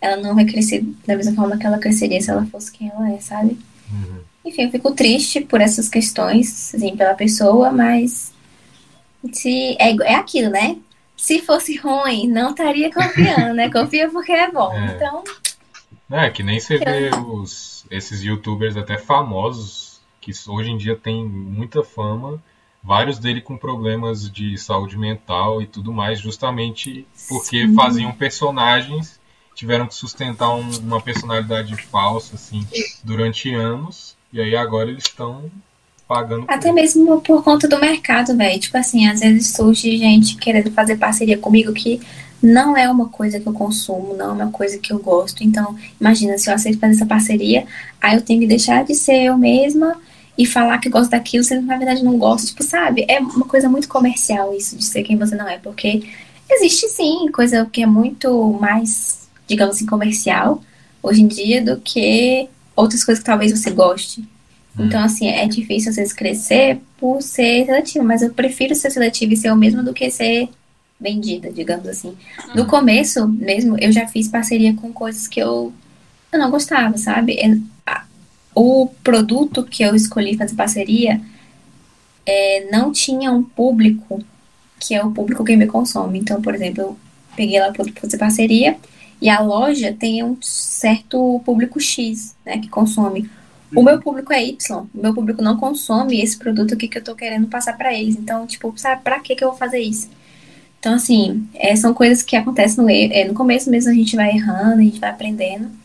ela 0.00 0.16
não 0.16 0.34
vai 0.34 0.44
crescer 0.44 0.84
da 1.06 1.16
mesma 1.16 1.34
forma 1.34 1.56
que 1.56 1.66
ela 1.66 1.78
cresceria 1.78 2.20
se 2.20 2.30
ela 2.30 2.44
fosse 2.46 2.72
quem 2.72 2.88
ela 2.88 3.12
é, 3.12 3.20
sabe? 3.20 3.58
Uhum. 3.92 4.20
Enfim, 4.44 4.62
eu 4.62 4.70
fico 4.70 4.92
triste 4.92 5.40
por 5.40 5.60
essas 5.60 5.88
questões, 5.88 6.74
assim, 6.74 6.96
pela 6.96 7.14
pessoa, 7.14 7.70
mas 7.70 8.32
se 9.32 9.76
é, 9.78 9.94
é 10.02 10.14
aquilo, 10.14 10.50
né? 10.50 10.76
Se 11.16 11.40
fosse 11.42 11.76
ruim, 11.76 12.26
não 12.26 12.50
estaria 12.50 12.92
confiando, 12.92 13.54
né? 13.54 13.68
Confia 13.70 14.08
porque 14.08 14.32
é 14.32 14.50
bom. 14.50 14.72
É. 14.72 14.96
Então. 14.96 15.22
É, 16.10 16.30
que 16.30 16.42
nem 16.42 16.58
você 16.58 16.78
vê 16.78 17.10
os, 17.14 17.84
esses 17.90 18.22
youtubers 18.22 18.76
até 18.76 18.96
famosos, 18.96 20.00
que 20.20 20.32
hoje 20.48 20.70
em 20.70 20.78
dia 20.78 20.96
tem 20.96 21.24
muita 21.24 21.84
fama, 21.84 22.42
vários 22.82 23.18
dele 23.18 23.40
com 23.40 23.56
problemas 23.56 24.30
de 24.30 24.56
saúde 24.56 24.98
mental 24.98 25.60
e 25.60 25.66
tudo 25.66 25.92
mais, 25.92 26.18
justamente 26.18 27.06
porque 27.28 27.66
Sim. 27.66 27.74
faziam 27.74 28.12
personagens, 28.12 29.20
tiveram 29.54 29.86
que 29.86 29.94
sustentar 29.94 30.54
um, 30.54 30.68
uma 30.80 31.00
personalidade 31.00 31.76
falsa 31.76 32.36
assim 32.36 32.66
durante 33.04 33.54
anos, 33.54 34.16
e 34.32 34.40
aí 34.40 34.56
agora 34.56 34.90
eles 34.90 35.04
estão 35.04 35.50
pagando. 36.08 36.44
Até 36.48 36.72
mesmo 36.72 37.20
por 37.20 37.44
conta 37.44 37.68
do 37.68 37.78
mercado, 37.78 38.36
velho. 38.36 38.58
Tipo 38.58 38.76
assim, 38.76 39.06
às 39.06 39.20
vezes 39.20 39.48
surge 39.54 39.96
gente 39.96 40.36
querendo 40.36 40.70
fazer 40.72 40.96
parceria 40.96 41.38
comigo 41.38 41.72
que 41.72 42.00
não 42.42 42.76
é 42.76 42.90
uma 42.90 43.08
coisa 43.08 43.38
que 43.38 43.46
eu 43.46 43.52
consumo, 43.52 44.16
não 44.16 44.30
é 44.30 44.44
uma 44.44 44.50
coisa 44.50 44.78
que 44.78 44.92
eu 44.92 44.98
gosto. 44.98 45.44
Então, 45.44 45.76
imagina, 46.00 46.36
se 46.38 46.50
eu 46.50 46.54
aceito 46.54 46.80
fazer 46.80 46.94
essa 46.94 47.06
parceria, 47.06 47.64
aí 48.00 48.16
eu 48.16 48.22
tenho 48.22 48.40
que 48.40 48.46
deixar 48.46 48.82
de 48.84 48.94
ser 48.94 49.22
eu 49.24 49.38
mesma 49.38 50.00
e 50.40 50.46
falar 50.46 50.78
que 50.78 50.88
gosta 50.88 51.10
daquilo, 51.10 51.44
você 51.44 51.60
na 51.60 51.76
verdade 51.76 52.02
não 52.02 52.16
gosta, 52.16 52.46
tipo, 52.46 52.62
sabe? 52.62 53.04
É 53.06 53.18
uma 53.20 53.44
coisa 53.44 53.68
muito 53.68 53.86
comercial 53.86 54.56
isso 54.56 54.74
de 54.74 54.84
ser 54.84 55.02
quem 55.02 55.18
você 55.18 55.36
não 55.36 55.46
é, 55.46 55.58
porque 55.58 56.02
existe 56.48 56.88
sim 56.88 57.30
coisa 57.30 57.68
que 57.70 57.82
é 57.82 57.86
muito 57.86 58.56
mais, 58.58 59.28
digamos 59.46 59.76
assim, 59.76 59.84
comercial 59.84 60.62
hoje 61.02 61.20
em 61.20 61.28
dia 61.28 61.62
do 61.62 61.76
que 61.78 62.48
outras 62.74 63.04
coisas 63.04 63.22
que 63.22 63.26
talvez 63.26 63.52
você 63.52 63.70
goste. 63.70 64.22
Hum. 64.78 64.86
Então, 64.86 65.04
assim, 65.04 65.28
é 65.28 65.46
difícil 65.46 65.90
às 65.90 65.96
vezes 65.96 66.14
crescer 66.14 66.80
por 66.98 67.20
ser 67.20 67.66
seletivo, 67.66 68.02
mas 68.02 68.22
eu 68.22 68.32
prefiro 68.32 68.74
ser 68.74 68.90
seletivo 68.90 69.34
e 69.34 69.36
ser 69.36 69.52
o 69.52 69.56
mesmo 69.56 69.82
do 69.82 69.92
que 69.92 70.10
ser 70.10 70.48
vendida, 70.98 71.52
digamos 71.52 71.86
assim. 71.86 72.16
No 72.54 72.62
hum. 72.62 72.66
começo 72.66 73.28
mesmo, 73.28 73.76
eu 73.78 73.92
já 73.92 74.08
fiz 74.08 74.26
parceria 74.26 74.72
com 74.72 74.90
coisas 74.90 75.28
que 75.28 75.38
eu, 75.38 75.70
eu 76.32 76.38
não 76.38 76.50
gostava, 76.50 76.96
sabe? 76.96 77.38
O 78.60 78.86
produto 79.02 79.64
que 79.64 79.82
eu 79.82 79.94
escolhi 79.94 80.36
fazer 80.36 80.54
parceria 80.54 81.18
é, 82.26 82.68
não 82.70 82.92
tinha 82.92 83.32
um 83.32 83.42
público 83.42 84.22
que 84.78 84.94
é 84.94 85.02
o 85.02 85.10
público 85.10 85.42
que 85.42 85.56
me 85.56 85.66
consome. 85.66 86.18
Então, 86.18 86.42
por 86.42 86.54
exemplo, 86.54 86.82
eu 86.82 86.96
peguei 87.34 87.58
lá 87.58 87.72
para 87.72 87.86
fazer 87.98 88.18
parceria 88.18 88.76
e 89.20 89.30
a 89.30 89.40
loja 89.40 89.96
tem 89.98 90.22
um 90.22 90.36
certo 90.42 91.40
público 91.42 91.80
X, 91.80 92.36
né, 92.44 92.58
que 92.58 92.68
consome. 92.68 93.30
O 93.74 93.82
meu 93.82 93.98
público 93.98 94.30
é 94.30 94.44
Y, 94.44 94.86
o 94.94 95.00
meu 95.00 95.14
público 95.14 95.40
não 95.40 95.56
consome 95.56 96.20
esse 96.20 96.36
produto 96.36 96.74
aqui 96.74 96.86
que 96.86 96.98
eu 96.98 97.04
tô 97.04 97.14
querendo 97.14 97.46
passar 97.46 97.78
para 97.78 97.94
eles. 97.94 98.14
Então, 98.14 98.46
tipo, 98.46 98.74
sabe, 98.76 99.00
pra 99.02 99.20
que 99.20 99.34
que 99.34 99.42
eu 99.42 99.50
vou 99.50 99.56
fazer 99.56 99.78
isso? 99.78 100.10
Então, 100.78 100.94
assim, 100.94 101.48
é, 101.54 101.74
são 101.76 101.94
coisas 101.94 102.22
que 102.22 102.36
acontecem 102.36 102.84
no, 102.84 102.90
é, 102.90 103.24
no 103.24 103.32
começo 103.32 103.70
mesmo, 103.70 103.90
a 103.90 103.94
gente 103.94 104.16
vai 104.16 104.30
errando, 104.30 104.80
a 104.80 104.84
gente 104.84 105.00
vai 105.00 105.10
aprendendo. 105.10 105.79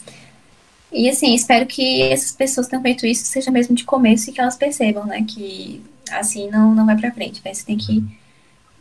E 0.96 1.10
assim, 1.10 1.36
espero 1.36 1.66
que 1.66 2.04
essas 2.04 2.32
pessoas 2.32 2.68
que 2.68 2.72
tenham 2.72 2.82
feito 2.82 3.06
isso 3.06 3.26
seja 3.26 3.52
mesmo 3.52 3.76
de 3.76 3.84
começo 3.84 4.30
e 4.30 4.34
que 4.34 4.40
elas 4.40 4.56
percebam, 4.56 5.06
né? 5.06 5.26
Que 5.28 5.84
assim 6.10 6.50
não, 6.50 6.74
não 6.74 6.86
vai 6.86 6.96
pra 6.96 7.12
frente. 7.12 7.42
Né? 7.44 7.54
Você 7.54 7.66
tem 7.66 7.76
que, 7.76 8.02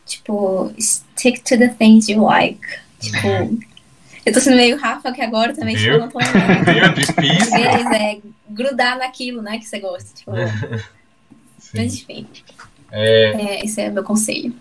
tipo, 0.06 0.72
stick 0.78 1.42
to 1.42 1.58
the 1.58 1.68
things 1.68 2.08
you 2.08 2.22
like. 2.22 2.60
Tipo, 3.00 3.58
eu 4.24 4.32
tô 4.32 4.38
sendo 4.38 4.56
meio 4.56 4.78
Rafa 4.78 5.10
que 5.10 5.20
agora 5.20 5.52
também, 5.56 5.74
tipo, 5.74 5.98
não 5.98 6.08
tô 6.08 6.18
lembrando. 6.22 6.64
Meio 6.66 6.94
difícil. 6.94 7.56
É, 7.56 8.18
grudar 8.48 8.96
naquilo, 8.96 9.42
né, 9.42 9.58
que 9.58 9.64
você 9.64 9.80
gosta. 9.80 10.14
Tipo. 10.14 10.30
Mas 11.74 11.94
enfim. 11.96 12.28
É... 12.92 13.32
é... 13.32 13.64
esse 13.64 13.82
é 13.82 13.90
o 13.90 13.92
meu 13.92 14.04
conselho. 14.04 14.54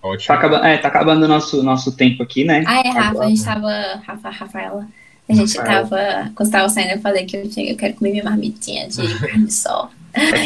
Ótimo. 0.00 0.28
Tá 0.28 0.34
acabando, 0.34 0.64
é, 0.66 0.78
tá 0.78 0.86
acabando 0.86 1.24
o 1.24 1.28
nosso, 1.28 1.64
nosso 1.64 1.96
tempo 1.96 2.22
aqui, 2.22 2.44
né? 2.44 2.62
Ah, 2.64 2.78
é, 2.78 2.90
Rafa, 2.90 3.08
agora. 3.08 3.26
a 3.26 3.28
gente 3.28 3.44
tava. 3.44 4.02
Rafa, 4.06 4.30
Rafaela. 4.30 5.01
A 5.28 5.34
gente 5.34 5.54
tava. 5.54 6.30
Quando 6.34 6.50
tava 6.50 6.68
saindo, 6.68 6.92
eu 6.92 7.00
falei 7.00 7.24
que 7.24 7.36
eu, 7.36 7.48
tinha, 7.48 7.70
eu 7.70 7.76
quero 7.76 7.94
comer 7.94 8.10
minha 8.10 8.24
marmitinha 8.24 8.88
de 8.88 9.18
carne 9.18 9.46
de 9.46 9.54
sol. 9.54 9.90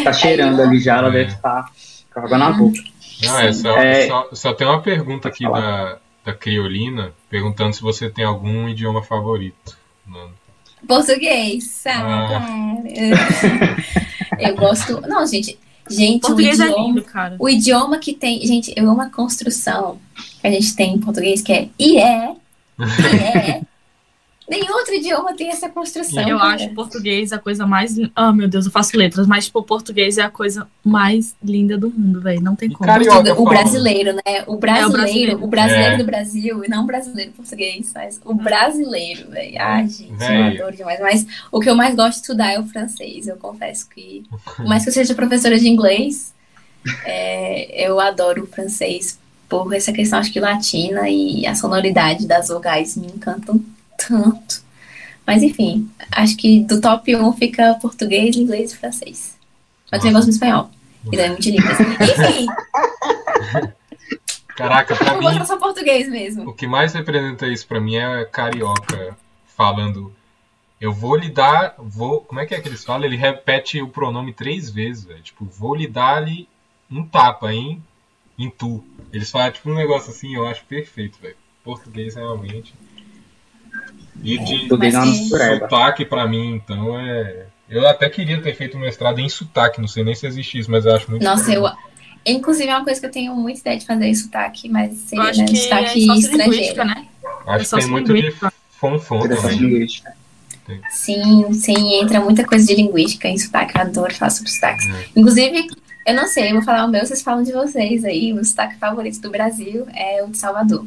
Tá 0.04 0.12
cheirando 0.12 0.60
ali 0.60 0.78
já, 0.78 0.98
ela 0.98 1.10
deve 1.10 1.32
estar 1.32 1.70
tá 2.14 2.20
água 2.20 2.38
na 2.38 2.52
boca. 2.52 2.78
Não, 3.24 3.40
é 3.40 3.52
só, 3.52 3.78
é... 3.78 4.06
Só, 4.06 4.28
só, 4.32 4.54
tem 4.54 4.66
uma 4.66 4.82
pergunta 4.82 5.28
aqui 5.28 5.44
da, 5.44 5.98
da 6.24 6.34
Criolina, 6.34 7.12
perguntando 7.30 7.74
se 7.74 7.82
você 7.82 8.10
tem 8.10 8.24
algum 8.24 8.68
idioma 8.68 9.02
favorito. 9.02 9.76
Não. 10.06 10.30
Português, 10.86 11.64
sabe? 11.64 12.04
Ah. 12.04 12.76
eu 14.38 14.54
gosto. 14.54 15.00
Não, 15.00 15.26
gente, 15.26 15.58
Gente, 15.88 16.18
o 16.18 16.20
Português 16.20 16.58
é 16.58 16.64
idioma, 16.64 16.86
lindo, 16.86 17.02
cara. 17.02 17.36
o 17.38 17.48
idioma 17.48 17.98
que 17.98 18.12
tem. 18.12 18.44
Gente, 18.44 18.72
eu 18.76 18.90
amo 18.90 19.02
a 19.02 19.10
construção 19.10 19.98
que 20.40 20.46
a 20.46 20.50
gente 20.50 20.74
tem 20.74 20.94
em 20.94 21.00
português, 21.00 21.42
que 21.42 21.52
é 21.52 21.68
e 21.78 21.98
é, 21.98 22.34
e 22.78 23.16
é. 23.16 23.60
Nenhum 24.48 24.74
outro 24.74 24.94
idioma 24.94 25.34
tem 25.34 25.48
essa 25.48 25.68
construção. 25.68 26.22
Eu 26.28 26.38
cara. 26.38 26.54
acho 26.54 26.66
o 26.66 26.74
português 26.74 27.32
a 27.32 27.38
coisa 27.38 27.66
mais. 27.66 27.96
Ah, 28.14 28.32
meu 28.32 28.46
Deus, 28.46 28.64
eu 28.66 28.70
faço 28.70 28.96
letras, 28.96 29.26
mas, 29.26 29.46
tipo, 29.46 29.58
o 29.58 29.62
português 29.64 30.18
é 30.18 30.22
a 30.22 30.30
coisa 30.30 30.68
mais 30.84 31.34
linda 31.42 31.76
do 31.76 31.90
mundo, 31.90 32.20
velho. 32.20 32.40
Não 32.40 32.54
tem 32.54 32.70
como. 32.70 32.86
carioca 32.88 33.32
O 33.32 33.34
falando. 33.34 33.48
brasileiro, 33.48 34.12
né? 34.14 34.44
O 34.46 34.56
brasileiro, 34.56 34.92
brasileiro. 34.92 35.44
o 35.44 35.46
brasileiro 35.48 35.94
É. 35.94 35.96
do 35.98 36.04
Brasil, 36.04 36.64
e 36.64 36.68
não 36.68 36.84
o 36.84 36.86
brasileiro 36.86 37.32
português, 37.32 37.90
mas 37.92 38.20
o 38.24 38.34
brasileiro, 38.34 39.30
velho. 39.30 39.56
Ai, 39.58 39.88
gente, 39.88 40.14
Véio. 40.14 40.40
eu 40.54 40.60
adoro 40.62 40.76
demais. 40.76 41.00
Mas 41.00 41.26
o 41.50 41.58
que 41.60 41.68
eu 41.68 41.74
mais 41.74 41.96
gosto 41.96 42.12
de 42.12 42.20
estudar 42.20 42.52
é 42.52 42.60
o 42.60 42.66
francês. 42.66 43.26
Eu 43.26 43.36
confesso 43.36 43.88
que, 43.88 44.22
por 44.56 44.64
mais 44.64 44.84
que 44.84 44.90
eu 44.90 44.94
seja 44.94 45.12
professora 45.14 45.58
de 45.58 45.68
inglês, 45.68 46.32
é, 47.04 47.84
eu 47.86 47.98
adoro 47.98 48.44
o 48.44 48.46
francês 48.46 49.18
por 49.48 49.72
essa 49.74 49.92
questão, 49.92 50.18
acho 50.18 50.32
que 50.32 50.40
latina 50.40 51.08
e 51.08 51.46
a 51.46 51.54
sonoridade 51.54 52.26
das 52.26 52.48
vogais 52.48 52.96
me 52.96 53.06
encantam 53.06 53.60
tanto. 53.98 54.64
Mas 55.26 55.42
enfim, 55.42 55.90
acho 56.12 56.36
que 56.36 56.60
do 56.64 56.80
top 56.80 57.14
1 57.14 57.32
fica 57.34 57.74
português, 57.80 58.36
inglês 58.36 58.72
e 58.72 58.76
francês. 58.76 59.36
Mas 59.90 60.00
também 60.00 60.12
gosto 60.14 60.26
do 60.26 60.32
espanhol. 60.32 60.70
E 61.12 61.16
daí 61.16 61.26
é 61.26 61.28
muito 61.30 61.48
lindo. 61.48 61.62
Enfim, 62.02 62.46
Caraca, 64.56 64.96
pra 64.96 65.14
eu 65.14 65.20
mim, 65.20 65.44
só 65.44 65.58
português 65.58 66.08
mesmo. 66.08 66.48
o 66.48 66.52
que 66.54 66.66
mais 66.66 66.94
representa 66.94 67.46
isso 67.46 67.66
pra 67.66 67.80
mim 67.80 67.96
é 67.96 68.24
carioca 68.24 69.16
falando. 69.56 70.12
Eu 70.80 70.92
vou 70.92 71.14
lhe 71.16 71.28
dar. 71.28 71.74
Vou, 71.78 72.20
como 72.22 72.40
é 72.40 72.46
que 72.46 72.54
é 72.54 72.60
que 72.60 72.68
eles 72.68 72.84
falam? 72.84 73.04
Ele 73.04 73.16
repete 73.16 73.80
o 73.82 73.88
pronome 73.88 74.32
três 74.32 74.70
vezes, 74.70 75.04
velho. 75.04 75.22
Tipo, 75.22 75.44
vou 75.44 75.74
lhe 75.74 75.86
dar-lhe 75.86 76.48
um 76.90 77.06
tapa, 77.06 77.52
hein? 77.52 77.82
Em 78.38 78.48
tu. 78.50 78.82
Eles 79.12 79.30
falam 79.30 79.50
tipo 79.50 79.70
um 79.70 79.74
negócio 79.74 80.10
assim, 80.10 80.34
eu 80.34 80.46
acho 80.46 80.64
perfeito, 80.64 81.18
velho. 81.20 81.36
Português 81.62 82.14
realmente. 82.14 82.74
E 84.22 84.38
de 84.38 85.28
sotaque 85.28 86.04
pra 86.04 86.26
mim, 86.26 86.54
então 86.54 86.98
é. 86.98 87.46
Eu 87.68 87.86
até 87.88 88.08
queria 88.08 88.40
ter 88.40 88.54
feito 88.54 88.78
mestrado 88.78 89.18
em 89.18 89.28
sotaque, 89.28 89.80
não 89.80 89.88
sei 89.88 90.04
nem 90.04 90.14
se 90.14 90.26
existe 90.26 90.58
isso, 90.58 90.70
mas 90.70 90.86
eu 90.86 90.94
acho 90.94 91.10
muito 91.10 91.22
Nossa, 91.22 91.52
eu. 91.52 91.64
Inclusive, 92.24 92.68
é 92.68 92.76
uma 92.76 92.84
coisa 92.84 93.00
que 93.00 93.06
eu 93.06 93.10
tenho 93.10 93.34
muita 93.34 93.60
ideia 93.60 93.78
de 93.78 93.86
fazer 93.86 94.06
em 94.06 94.14
sotaque, 94.14 94.68
mas 94.68 94.92
Eu 94.92 94.98
seria 95.08 95.24
acho 95.24 95.40
né, 95.40 95.46
que 95.46 95.56
é 95.56 95.62
sotaque 95.62 96.06
sociolinguística, 96.06 96.36
estrangeiro. 96.42 96.84
né? 96.84 97.06
Acho 97.46 97.58
que 97.58 97.70
só 97.70 97.78
tem 97.78 97.86
muito 97.88 98.14
de 98.14 98.34
fonfon 98.80 99.20
também. 99.20 99.58
linguística. 99.58 100.12
Sim, 100.90 101.52
sim, 101.52 101.94
entra 101.94 102.20
muita 102.20 102.44
coisa 102.44 102.66
de 102.66 102.74
linguística 102.74 103.28
em 103.28 103.38
sotaque. 103.38 103.76
Eu 103.76 103.82
adoro 103.82 104.14
falar 104.14 104.30
sobre 104.30 104.50
sotaques. 104.50 104.86
É. 104.88 105.04
Inclusive, 105.14 105.68
eu 106.04 106.14
não 106.14 106.26
sei, 106.26 106.50
eu 106.50 106.54
vou 106.54 106.62
falar 106.62 106.84
o 106.84 106.88
meu, 106.88 107.04
vocês 107.06 107.22
falam 107.22 107.42
de 107.42 107.52
vocês 107.52 108.04
aí. 108.04 108.32
O 108.32 108.44
sotaque 108.44 108.76
favorito 108.76 109.20
do 109.20 109.30
Brasil 109.30 109.86
é 109.94 110.22
o 110.24 110.28
de 110.28 110.36
Salvador. 110.36 110.84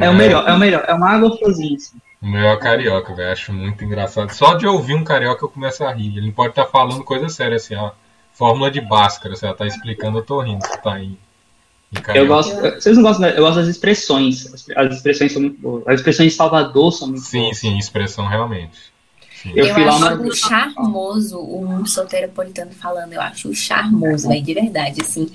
É 0.00 0.10
o 0.10 0.14
melhor, 0.14 0.48
é 0.48 0.52
o 0.52 0.58
melhor. 0.58 0.84
É 0.88 0.94
uma 0.94 1.10
água 1.10 1.36
frozinha, 1.36 1.76
assim. 1.76 1.96
O 2.20 2.26
meu 2.26 2.48
é 2.48 2.56
carioca, 2.56 3.14
velho. 3.14 3.32
Acho 3.32 3.52
muito 3.52 3.84
engraçado. 3.84 4.32
Só 4.32 4.54
de 4.54 4.66
ouvir 4.66 4.94
um 4.94 5.04
carioca 5.04 5.44
eu 5.44 5.48
começo 5.48 5.84
a 5.84 5.92
rir. 5.92 6.16
Ele 6.18 6.32
pode 6.32 6.50
estar 6.50 6.66
falando 6.66 7.02
coisa 7.04 7.28
séria, 7.28 7.56
assim, 7.56 7.74
ó. 7.74 7.90
Fórmula 8.32 8.70
de 8.70 8.80
Bhaskara, 8.80 9.34
você 9.36 9.52
tá 9.54 9.66
explicando, 9.66 10.18
eu 10.18 10.22
tô 10.22 10.40
rindo. 10.40 10.64
Você 10.64 10.76
tá 10.78 10.98
carioca. 12.00 12.18
Eu 12.18 12.26
gosto. 12.26 12.54
Vocês 12.60 12.96
não 12.96 13.02
gostam, 13.02 13.28
né? 13.28 13.34
Eu 13.36 13.42
gosto 13.44 13.56
das 13.56 13.68
expressões. 13.68 14.46
As- 14.76 14.94
expressões 14.94 15.32
são 15.32 15.42
muito 15.42 15.60
boas. 15.60 15.86
As 15.86 15.94
expressões 15.96 16.32
de 16.32 16.36
Salvador 16.36 16.92
são 16.92 17.08
muito 17.08 17.20
Sim, 17.22 17.42
boas. 17.42 17.58
sim, 17.58 17.76
expressão 17.78 18.26
realmente. 18.26 18.78
Sim. 19.36 19.52
Eu 19.56 19.66
Eu, 19.66 19.74
fui 19.74 19.84
lá 19.84 19.90
acho 19.96 20.04
uma- 20.04 20.22
o 20.22 20.32
charmoso 20.34 21.40
um 21.40 21.84
soteropolitano 21.84 22.70
falando. 22.72 23.12
Eu 23.12 23.20
acho 23.20 23.52
charmoso, 23.54 24.28
velho, 24.28 24.42
de 24.42 24.54
verdade, 24.54 25.00
assim. 25.02 25.30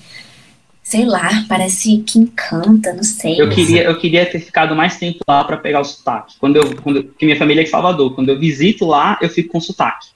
Sei 0.88 1.04
lá, 1.04 1.44
parece 1.50 1.98
que 1.98 2.18
encanta, 2.18 2.94
não 2.94 3.04
sei. 3.04 3.42
Eu 3.42 3.50
queria, 3.50 3.84
eu 3.84 4.00
queria 4.00 4.26
ter 4.26 4.40
ficado 4.40 4.74
mais 4.74 4.96
tempo 4.96 5.20
lá 5.28 5.44
para 5.44 5.58
pegar 5.58 5.82
o 5.82 5.84
sotaque. 5.84 6.36
Quando 6.40 6.56
eu, 6.56 6.82
quando, 6.82 7.04
porque 7.04 7.26
minha 7.26 7.38
família 7.38 7.60
é 7.60 7.64
de 7.66 7.70
Salvador. 7.70 8.16
Quando 8.16 8.30
eu 8.30 8.40
visito 8.40 8.86
lá, 8.86 9.18
eu 9.22 9.28
fico 9.30 9.50
com 9.50 9.60
sotaque. 9.60 10.08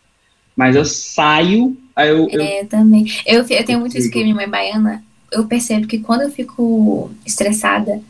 Mas 0.55 0.77
eu 0.77 0.85
saio, 0.85 1.77
aí 1.93 2.07
eu, 2.07 2.25
eu 2.29 2.41
É, 2.41 2.63
também. 2.63 3.05
Eu, 3.25 3.45
eu 3.49 3.65
tenho 3.65 3.81
muito 3.81 3.97
isso 3.97 4.09
que 4.09 4.23
minha 4.23 4.33
mãe 4.33 4.45
é 4.45 4.47
baiana. 4.47 5.03
Eu 5.29 5.45
percebo 5.45 5.87
que 5.87 5.99
quando 5.99 6.21
eu 6.21 6.31
fico 6.31 7.11
estressada, 7.25 8.01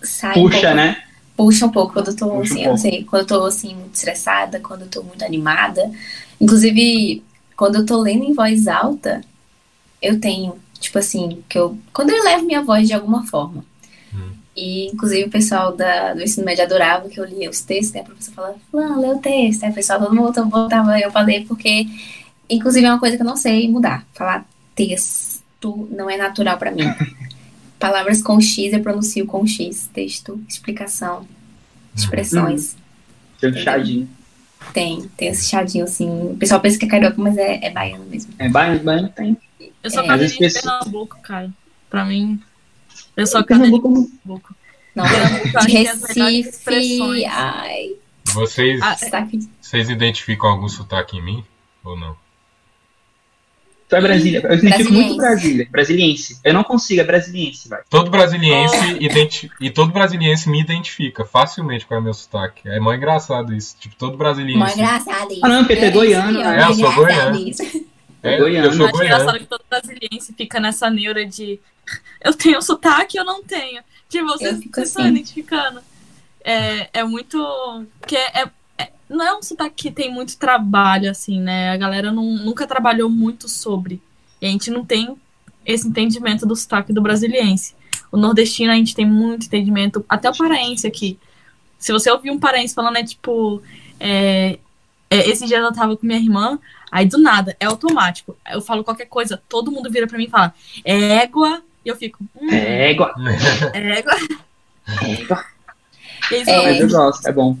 sai 0.00 0.30
um 0.38 0.44
puxa, 0.44 0.60
pouco, 0.60 0.76
né? 0.76 1.02
Puxa 1.36 1.66
um 1.66 1.70
pouco 1.72 1.92
quando 1.94 2.08
eu 2.12 2.16
tô, 2.16 2.26
Puxa 2.26 2.36
um 2.36 2.42
assim, 2.42 2.62
eu 2.62 2.70
não 2.70 2.76
sei, 2.76 3.02
quando 3.02 3.22
eu 3.22 3.26
tô, 3.26 3.44
assim, 3.46 3.74
muito 3.74 3.94
estressada, 3.94 4.60
quando 4.60 4.82
eu 4.82 4.88
tô 4.88 5.02
muito 5.02 5.24
animada. 5.24 5.90
Inclusive, 6.40 7.20
quando 7.56 7.74
eu 7.74 7.84
tô 7.84 8.00
lendo 8.00 8.22
em 8.22 8.32
voz 8.32 8.68
alta, 8.68 9.22
eu 10.00 10.20
tenho, 10.20 10.54
tipo 10.84 10.98
assim, 10.98 11.42
que 11.48 11.58
eu... 11.58 11.76
Quando 11.92 12.10
eu 12.10 12.22
levo 12.22 12.44
minha 12.44 12.62
voz 12.62 12.86
de 12.86 12.94
alguma 12.94 13.26
forma. 13.26 13.64
Hum. 14.14 14.30
E, 14.56 14.86
inclusive, 14.86 15.24
o 15.24 15.30
pessoal 15.30 15.74
da, 15.74 16.14
do 16.14 16.22
ensino 16.22 16.46
médio 16.46 16.64
adorava 16.64 17.08
que 17.08 17.18
eu 17.18 17.24
lia 17.24 17.50
os 17.50 17.60
textos, 17.60 17.92
né? 17.92 18.00
A 18.00 18.04
professora 18.04 18.34
falava, 18.36 18.58
Fulano, 18.70 19.00
lê 19.00 19.08
o 19.08 19.18
texto. 19.18 19.64
Aí 19.64 19.70
o 19.70 19.74
pessoal, 19.74 19.98
todo 19.98 20.14
mundo 20.14 20.44
botava 20.46 20.98
eu 20.98 21.10
pra 21.10 21.22
ler, 21.22 21.44
porque, 21.46 21.86
inclusive, 22.48 22.86
é 22.86 22.90
uma 22.90 23.00
coisa 23.00 23.16
que 23.16 23.22
eu 23.22 23.26
não 23.26 23.36
sei 23.36 23.68
mudar. 23.68 24.06
Falar 24.14 24.46
texto 24.74 25.88
não 25.90 26.08
é 26.10 26.16
natural 26.16 26.58
pra 26.58 26.70
mim. 26.70 26.84
Palavras 27.78 28.22
com 28.22 28.40
X 28.40 28.72
eu 28.72 28.80
pronuncio 28.80 29.26
com 29.26 29.46
X. 29.46 29.88
Texto, 29.92 30.40
explicação, 30.48 31.26
expressões. 31.94 32.76
Tem 33.40 33.50
um 33.50 33.56
chadinho. 33.56 34.08
Tem, 34.72 35.02
tem 35.16 35.28
esse 35.28 35.46
chadinho 35.46 35.84
assim. 35.84 36.08
O 36.32 36.36
pessoal 36.36 36.60
pensa 36.60 36.78
que 36.78 36.86
é 36.86 36.88
carioca, 36.88 37.20
mas 37.20 37.36
é, 37.36 37.66
é 37.66 37.70
baiano 37.70 38.04
mesmo. 38.06 38.32
É, 38.38 38.48
baiano, 38.48 38.82
baiano 38.82 39.08
tem. 39.10 39.36
Eu 39.84 39.90
sou 39.90 40.02
É, 40.02 40.10
as 40.10 40.32
de 40.32 40.38
pessoas- 40.38 40.62
Pernambuco, 40.64 41.20
cara. 41.22 41.50
Pra 41.90 42.04
mim, 42.04 42.42
eu 43.16 43.26
sou 43.26 43.44
cadelinha 43.44 43.76
de 43.76 43.82
Pernambuco. 43.82 44.56
Não, 44.94 45.04
de 45.04 45.76
é 45.76 45.82
Recife. 45.82 47.24
Ai, 47.26 47.90
Vocês, 48.32 48.80
Ah, 48.82 48.96
sotaque. 48.96 49.48
vocês 49.60 49.88
identificam 49.90 50.48
algum 50.50 50.68
sotaque 50.68 51.18
em 51.18 51.22
mim? 51.22 51.44
Ou 51.84 51.96
não? 51.96 52.16
tu 53.86 53.96
é 53.96 54.00
Brasília. 54.00 54.40
Eu 54.44 54.54
identifico 54.56 54.92
muito 54.92 55.16
Brasília. 55.16 55.68
Brasiliense. 55.70 56.40
Eu 56.42 56.54
não 56.54 56.64
consigo, 56.64 57.00
é 57.02 57.04
brasiliense, 57.04 57.68
vai. 57.68 57.82
Todo 57.90 58.10
brasiliense 58.10 58.76
identi- 58.98 59.50
e 59.60 59.70
todo 59.70 59.92
brasiliense 59.92 60.48
me 60.48 60.58
identifica 60.60 61.24
facilmente 61.24 61.86
com 61.86 61.94
o 61.96 62.00
meu 62.00 62.14
sotaque. 62.14 62.66
É 62.68 62.80
mó 62.80 62.92
engraçado 62.94 63.54
isso. 63.54 63.76
Tipo, 63.78 63.94
todo 63.96 64.12
Mó 64.12 64.18
brasiliense. 64.18 64.72
engraçado 64.74 65.30
isso. 65.32 65.40
Ah, 65.44 65.48
não, 65.48 65.58
porque 65.64 65.76
tu 65.76 65.84
é 65.84 65.90
goiano, 65.90 66.32
né? 66.32 66.44
mó 66.44 66.50
É, 66.50 66.70
eu 66.70 66.74
sou 66.74 66.92
goiano. 66.94 67.38
É, 68.24 68.38
Goiano. 68.38 68.66
eu 68.68 68.72
sou 68.72 68.86
acho 68.86 68.96
engraçado 68.96 69.24
goiano. 69.26 69.38
que 69.40 69.46
todo 69.46 69.64
brasiliense 69.68 70.32
fica 70.32 70.58
nessa 70.58 70.88
neura 70.90 71.26
de 71.26 71.60
eu 72.20 72.32
tenho 72.32 72.60
sotaque, 72.62 73.18
eu 73.18 73.24
não 73.24 73.42
tenho. 73.42 73.82
Tipo, 74.08 74.26
vocês, 74.26 74.58
estão 74.58 74.82
assim. 74.82 75.08
identificando. 75.08 75.80
É, 76.42 76.88
é 76.92 77.04
muito. 77.04 77.38
Que 78.06 78.16
é, 78.16 78.42
é- 78.42 78.50
é- 78.78 78.92
não 79.08 79.24
é 79.26 79.36
um 79.36 79.42
sotaque 79.42 79.74
que 79.74 79.90
tem 79.90 80.12
muito 80.12 80.38
trabalho, 80.38 81.10
assim, 81.10 81.40
né? 81.40 81.70
A 81.70 81.76
galera 81.76 82.10
não, 82.10 82.24
nunca 82.24 82.66
trabalhou 82.66 83.10
muito 83.10 83.48
sobre. 83.48 84.00
E 84.40 84.46
a 84.46 84.48
gente 84.50 84.70
não 84.70 84.84
tem 84.84 85.14
esse 85.66 85.86
entendimento 85.86 86.46
do 86.46 86.56
sotaque 86.56 86.92
do 86.92 87.02
brasiliense. 87.02 87.74
O 88.10 88.16
nordestino 88.16 88.72
a 88.72 88.76
gente 88.76 88.94
tem 88.94 89.06
muito 89.06 89.46
entendimento, 89.46 90.04
até 90.08 90.30
o 90.30 90.36
paraense 90.36 90.86
aqui. 90.86 91.18
Se 91.78 91.92
você 91.92 92.10
ouvir 92.10 92.30
um 92.30 92.38
paraense 92.38 92.74
falando, 92.74 92.96
é 92.96 93.04
tipo. 93.04 93.62
é, 94.00 94.58
é, 95.10 95.28
esse 95.28 95.46
dia 95.46 95.58
eu 95.58 95.72
tava 95.72 95.96
com 95.96 96.06
minha 96.06 96.18
irmã, 96.18 96.58
aí 96.94 97.06
do 97.06 97.18
nada, 97.18 97.56
é 97.58 97.66
automático. 97.66 98.36
Eu 98.50 98.60
falo 98.60 98.84
qualquer 98.84 99.06
coisa, 99.06 99.42
todo 99.48 99.72
mundo 99.72 99.90
vira 99.90 100.06
pra 100.06 100.16
mim 100.16 100.24
e 100.26 100.30
fala, 100.30 100.54
égua, 100.84 101.60
e 101.84 101.88
eu 101.88 101.96
fico, 101.96 102.18
hum, 102.40 102.48
Égua. 102.50 103.12
égua. 103.74 104.12
Égua. 105.02 105.44
E 106.30 106.34
eles 106.36 106.48
É. 106.48 106.62
Mas 106.62 106.80
eu 106.80 106.88
gosto, 106.88 107.26
é 107.26 107.32
bom. 107.32 107.58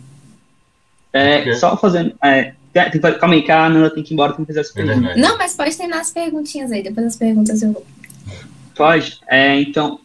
É, 1.12 1.40
Ok. 1.40 1.54
só 1.56 1.76
fazendo. 1.76 2.14
É, 2.22 2.54
tem- 2.72 2.90
tem- 3.00 3.18
calma 3.18 3.34
aí, 3.34 3.42
que 3.42 3.50
a 3.50 3.68
Nana 3.68 3.90
tem 3.90 4.02
que 4.04 4.12
ir 4.12 4.14
embora, 4.14 4.32
tem 4.32 4.44
que 4.44 4.52
fazer 4.52 4.60
as 4.60 4.70
É 4.70 4.72
perguntas. 4.72 5.16
Não, 5.16 5.36
mas 5.36 5.54
pode 5.56 5.76
terminar 5.76 6.00
as 6.00 6.10
perguntinhas 6.12 6.70
aí. 6.72 6.82
Depois 6.82 7.04
das 7.06 7.16
perguntas 7.16 7.60
eu 7.60 7.72
vou. 7.72 7.86
Pode? 8.76 9.20
É, 9.28 9.60
então, 9.60 10.00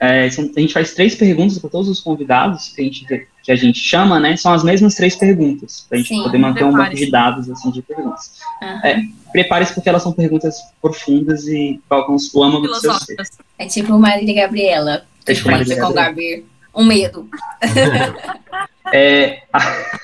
é, 0.00 0.24
a 0.26 0.28
gente 0.28 0.72
faz 0.72 0.94
três 0.94 1.14
perguntas 1.16 1.58
para 1.58 1.68
todos 1.70 1.88
os 1.88 2.00
convidados 2.00 2.68
que 2.68 2.80
a, 2.80 2.84
gente, 2.84 3.28
que 3.42 3.50
a 3.50 3.56
gente 3.56 3.78
chama, 3.78 4.20
né? 4.20 4.36
São 4.36 4.52
as 4.52 4.62
mesmas 4.62 4.94
três 4.94 5.16
perguntas, 5.16 5.84
para 5.88 5.98
a 5.98 6.00
gente 6.00 6.08
Sim, 6.08 6.22
poder 6.22 6.38
manter 6.38 6.64
um 6.64 6.72
banco 6.72 6.94
de 6.94 7.10
dados 7.10 7.50
assim, 7.50 7.70
de 7.70 7.82
perguntas. 7.82 8.40
Aham. 8.62 8.80
É. 8.84 9.02
Prepare-se 9.32 9.74
porque 9.74 9.88
elas 9.88 10.02
são 10.02 10.12
perguntas 10.12 10.56
profundas 10.80 11.46
e 11.48 11.80
tocam 11.88 12.16
o 12.34 12.42
âmago 12.42 12.66
do 12.66 12.74
seu 12.76 12.94
ser. 12.94 13.16
É 13.58 13.66
tipo 13.66 13.98
Marília 13.98 14.46
Gabriela. 14.46 15.06
É 15.26 15.34
tipo 15.34 15.50
Marília 15.50 15.76
com 15.76 15.92
Gabriela. 15.92 16.36
Gabi. 16.36 16.46
Um 16.74 16.84
medo. 16.84 17.28
É, 18.94 19.44
a, 19.50 20.00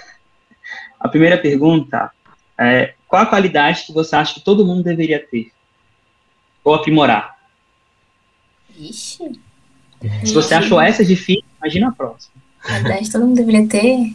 a 1.00 1.08
primeira 1.08 1.36
pergunta 1.36 2.10
é 2.56 2.94
qual 3.06 3.22
a 3.22 3.26
qualidade 3.26 3.84
que 3.84 3.92
você 3.92 4.16
acha 4.16 4.34
que 4.34 4.40
todo 4.40 4.64
mundo 4.64 4.82
deveria 4.82 5.18
ter? 5.18 5.52
Ou 6.64 6.74
aprimorar? 6.74 7.36
Vixe. 8.70 9.38
Se 10.24 10.32
você 10.32 10.54
achou 10.54 10.80
essa 10.80 11.04
difícil, 11.04 11.44
imagina 11.60 11.88
a 11.88 11.92
próxima. 11.92 12.34
Qualidade 12.62 13.10
todo 13.10 13.26
mundo 13.26 13.36
deveria 13.36 13.66
ter. 13.66 14.14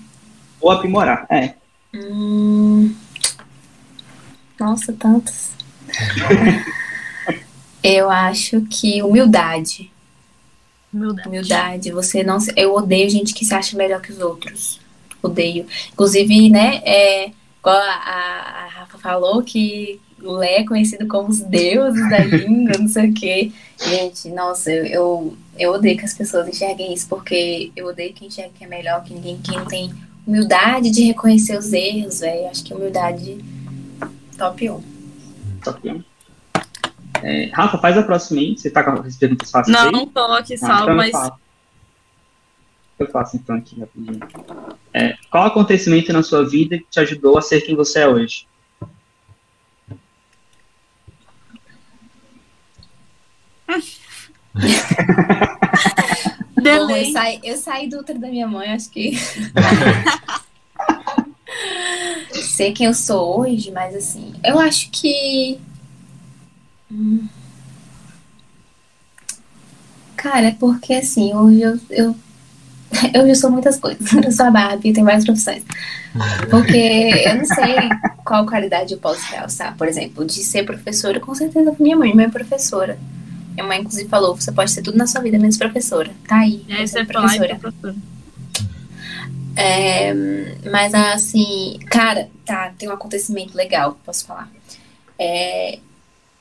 Ou 0.62 0.72
aprimorar, 0.72 1.26
é. 1.30 1.54
Hum... 1.94 2.94
Nossa, 4.60 4.94
tantas. 4.94 5.52
eu 7.84 8.10
acho 8.10 8.62
que 8.62 9.02
humildade. 9.04 9.92
Humildade. 10.94 11.28
Humildade. 11.28 11.92
Você 11.92 12.24
não. 12.24 12.40
se- 12.40 12.54
Eu 12.56 12.74
odeio 12.76 13.10
gente 13.10 13.34
que 13.34 13.44
se 13.46 13.54
acha 13.54 13.76
melhor 13.76 14.02
que 14.02 14.12
os 14.12 14.20
outros. 14.20 14.80
Odeio. 15.22 15.66
Inclusive, 15.92 16.50
né? 16.50 16.82
É, 16.86 17.26
igual 17.60 17.76
a, 17.76 17.82
a- 17.82 18.64
a 18.66 18.68
Rafa 18.68 18.98
falou 18.98 19.42
que 19.44 20.00
o 20.22 20.32
Lé 20.34 20.60
é 20.60 20.66
conhecido 20.66 21.08
como 21.08 21.30
os 21.30 21.40
deuses 21.42 22.10
da 22.10 22.20
língua, 22.20 22.78
não 22.78 22.88
sei 22.88 23.10
o 23.10 23.14
quê. 23.14 23.52
Gente, 23.84 24.30
nossa, 24.30 24.72
eu, 24.72 24.86
eu, 24.86 25.38
eu 25.58 25.72
odeio 25.72 25.98
que 25.98 26.06
as 26.06 26.14
pessoas 26.14 26.48
enxerguem 26.48 26.94
isso, 26.94 27.08
porque 27.08 27.72
eu 27.76 27.88
odeio 27.88 28.14
quem 28.14 28.28
enxerga 28.28 28.52
que 28.58 28.64
é 28.64 28.68
melhor 28.68 29.04
que 29.04 29.14
ninguém, 29.14 29.40
quem 29.42 29.58
não 29.58 29.66
tem 29.66 29.94
humildade 30.26 30.90
de 30.90 31.04
reconhecer 31.04 31.58
os 31.58 31.72
erros, 31.72 32.20
velho. 32.22 32.48
Acho 32.48 32.64
que 32.64 32.74
humildade 32.74 33.38
top 34.38 34.70
1. 34.70 34.84
Top 35.64 35.90
1. 35.90 36.04
É, 37.22 37.50
Rafa, 37.54 37.78
faz 37.78 37.98
a 37.98 38.04
próxima 38.04 38.42
aí. 38.42 38.58
Você 38.58 38.70
tá 38.70 38.84
com 38.84 39.02
as 39.02 39.16
perguntas 39.16 39.50
fáceis 39.52 39.76
aí? 39.78 39.92
Não, 39.92 40.08
tô 40.08 40.20
aqui 40.20 40.56
Ah, 40.56 40.58
salvo, 40.58 40.84
então 40.84 40.96
mas. 40.96 41.32
Eu 43.00 43.08
faço 43.10 43.38
então 43.38 43.56
aqui 43.56 43.80
rapidinho. 43.80 44.20
É, 44.94 45.16
qual 45.30 45.46
acontecimento 45.46 46.14
na 46.14 46.24
sua 46.24 46.48
vida 46.48 46.78
que 46.78 46.86
te 46.90 47.00
ajudou 47.00 47.38
a 47.38 47.42
ser 47.42 47.62
quem 47.62 47.76
você 47.76 48.00
é 48.00 48.08
hoje? 48.08 48.48
Bom, 56.56 56.90
eu, 56.92 57.12
saí, 57.12 57.40
eu 57.44 57.58
saí 57.58 57.90
do 57.90 58.00
útero 58.00 58.20
da 58.20 58.28
minha 58.28 58.48
mãe, 58.48 58.72
acho 58.72 58.90
que. 58.90 59.18
Sei 62.42 62.72
quem 62.72 62.88
eu 62.88 62.94
sou 62.94 63.42
hoje, 63.42 63.72
mas 63.72 63.96
assim, 63.96 64.34
eu 64.44 64.60
acho 64.60 64.90
que. 64.92 65.60
Hum. 66.92 67.28
Cara, 70.16 70.48
é 70.48 70.52
porque 70.52 70.94
assim, 70.94 71.34
hoje 71.34 71.62
eu, 71.62 71.80
eu, 71.90 72.16
eu 73.14 73.28
já 73.28 73.36
sou 73.36 73.52
muitas 73.52 73.78
coisas. 73.78 74.14
Eu 74.14 74.32
sou 74.32 74.46
a 74.46 74.52
Barbie, 74.52 74.90
eu 74.90 74.94
tenho 74.94 75.06
várias 75.06 75.26
profissões. 75.26 75.64
Porque 76.50 77.24
eu 77.26 77.36
não 77.38 77.46
sei 77.46 77.76
qual 78.24 78.46
qualidade 78.46 78.94
eu 78.94 79.00
posso 79.00 79.26
realçar. 79.32 79.76
Por 79.76 79.88
exemplo, 79.88 80.24
de 80.24 80.44
ser 80.44 80.64
professora, 80.64 81.20
com 81.20 81.34
certeza 81.36 81.76
minha 81.80 81.98
mãe, 81.98 82.16
minha 82.16 82.30
professora. 82.30 82.98
Minha 83.54 83.68
mãe, 83.68 83.80
inclusive, 83.80 84.10
falou: 84.10 84.36
você 84.36 84.52
pode 84.52 84.72
ser 84.72 84.82
tudo 84.82 84.98
na 84.98 85.08
sua 85.08 85.22
vida, 85.22 85.38
menos 85.38 85.58
professora. 85.58 86.12
Tá 86.28 86.40
aí. 86.40 86.66
Você 86.68 87.00
é 87.00 87.06
você 87.06 87.46
e 87.46 87.56
professora. 87.56 87.96
É, 89.56 90.14
mas 90.72 90.94
assim, 90.94 91.78
cara, 91.90 92.28
tá, 92.44 92.74
tem 92.78 92.90
um 92.90 92.94
acontecimento 92.94 93.56
legal, 93.56 94.00
posso 94.04 94.26
falar. 94.26 94.50
É, 95.18 95.78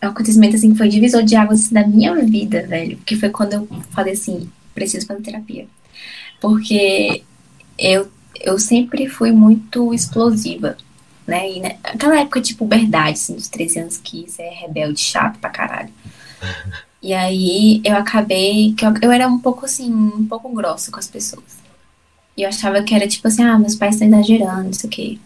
é 0.00 0.06
um 0.06 0.10
acontecimento 0.10 0.56
assim 0.56 0.72
que 0.72 0.78
foi 0.78 0.88
divisor 0.88 1.22
de 1.22 1.36
águas 1.36 1.60
assim, 1.60 1.74
da 1.74 1.86
minha 1.86 2.14
vida, 2.24 2.66
velho. 2.66 2.96
Que 3.04 3.16
foi 3.16 3.28
quando 3.28 3.52
eu 3.52 3.68
falei 3.90 4.14
assim, 4.14 4.50
preciso 4.74 5.06
fazer 5.06 5.20
terapia. 5.20 5.66
Porque 6.40 7.22
eu, 7.78 8.10
eu 8.40 8.58
sempre 8.58 9.08
fui 9.08 9.30
muito 9.30 9.92
explosiva, 9.92 10.76
né? 11.26 11.50
E 11.50 11.60
né, 11.60 11.78
aquela 11.84 12.18
época 12.18 12.40
de 12.40 12.54
puberdade, 12.54 13.12
assim, 13.12 13.34
dos 13.34 13.48
13 13.48 13.78
anos 13.80 13.96
que 13.98 14.28
você 14.28 14.42
é 14.42 14.50
rebelde, 14.50 14.98
chato 14.98 15.38
pra 15.38 15.50
caralho. 15.50 15.90
E 17.02 17.12
aí 17.12 17.80
eu 17.84 17.96
acabei 17.96 18.74
que 18.74 18.86
eu, 18.86 18.94
eu 19.02 19.10
era 19.10 19.26
um 19.26 19.38
pouco 19.38 19.64
assim, 19.64 19.92
um 19.92 20.24
pouco 20.26 20.48
grossa 20.50 20.90
com 20.92 21.00
as 21.00 21.08
pessoas. 21.08 21.60
E 22.36 22.42
eu 22.42 22.48
achava 22.48 22.82
que 22.82 22.94
era 22.94 23.08
tipo 23.08 23.26
assim, 23.26 23.42
ah, 23.42 23.58
meus 23.58 23.74
pais 23.74 23.96
estão 23.96 24.08
exagerando, 24.08 24.64
não 24.64 24.72
sei 24.72 24.88
o 24.88 24.90
quê. 24.90 25.18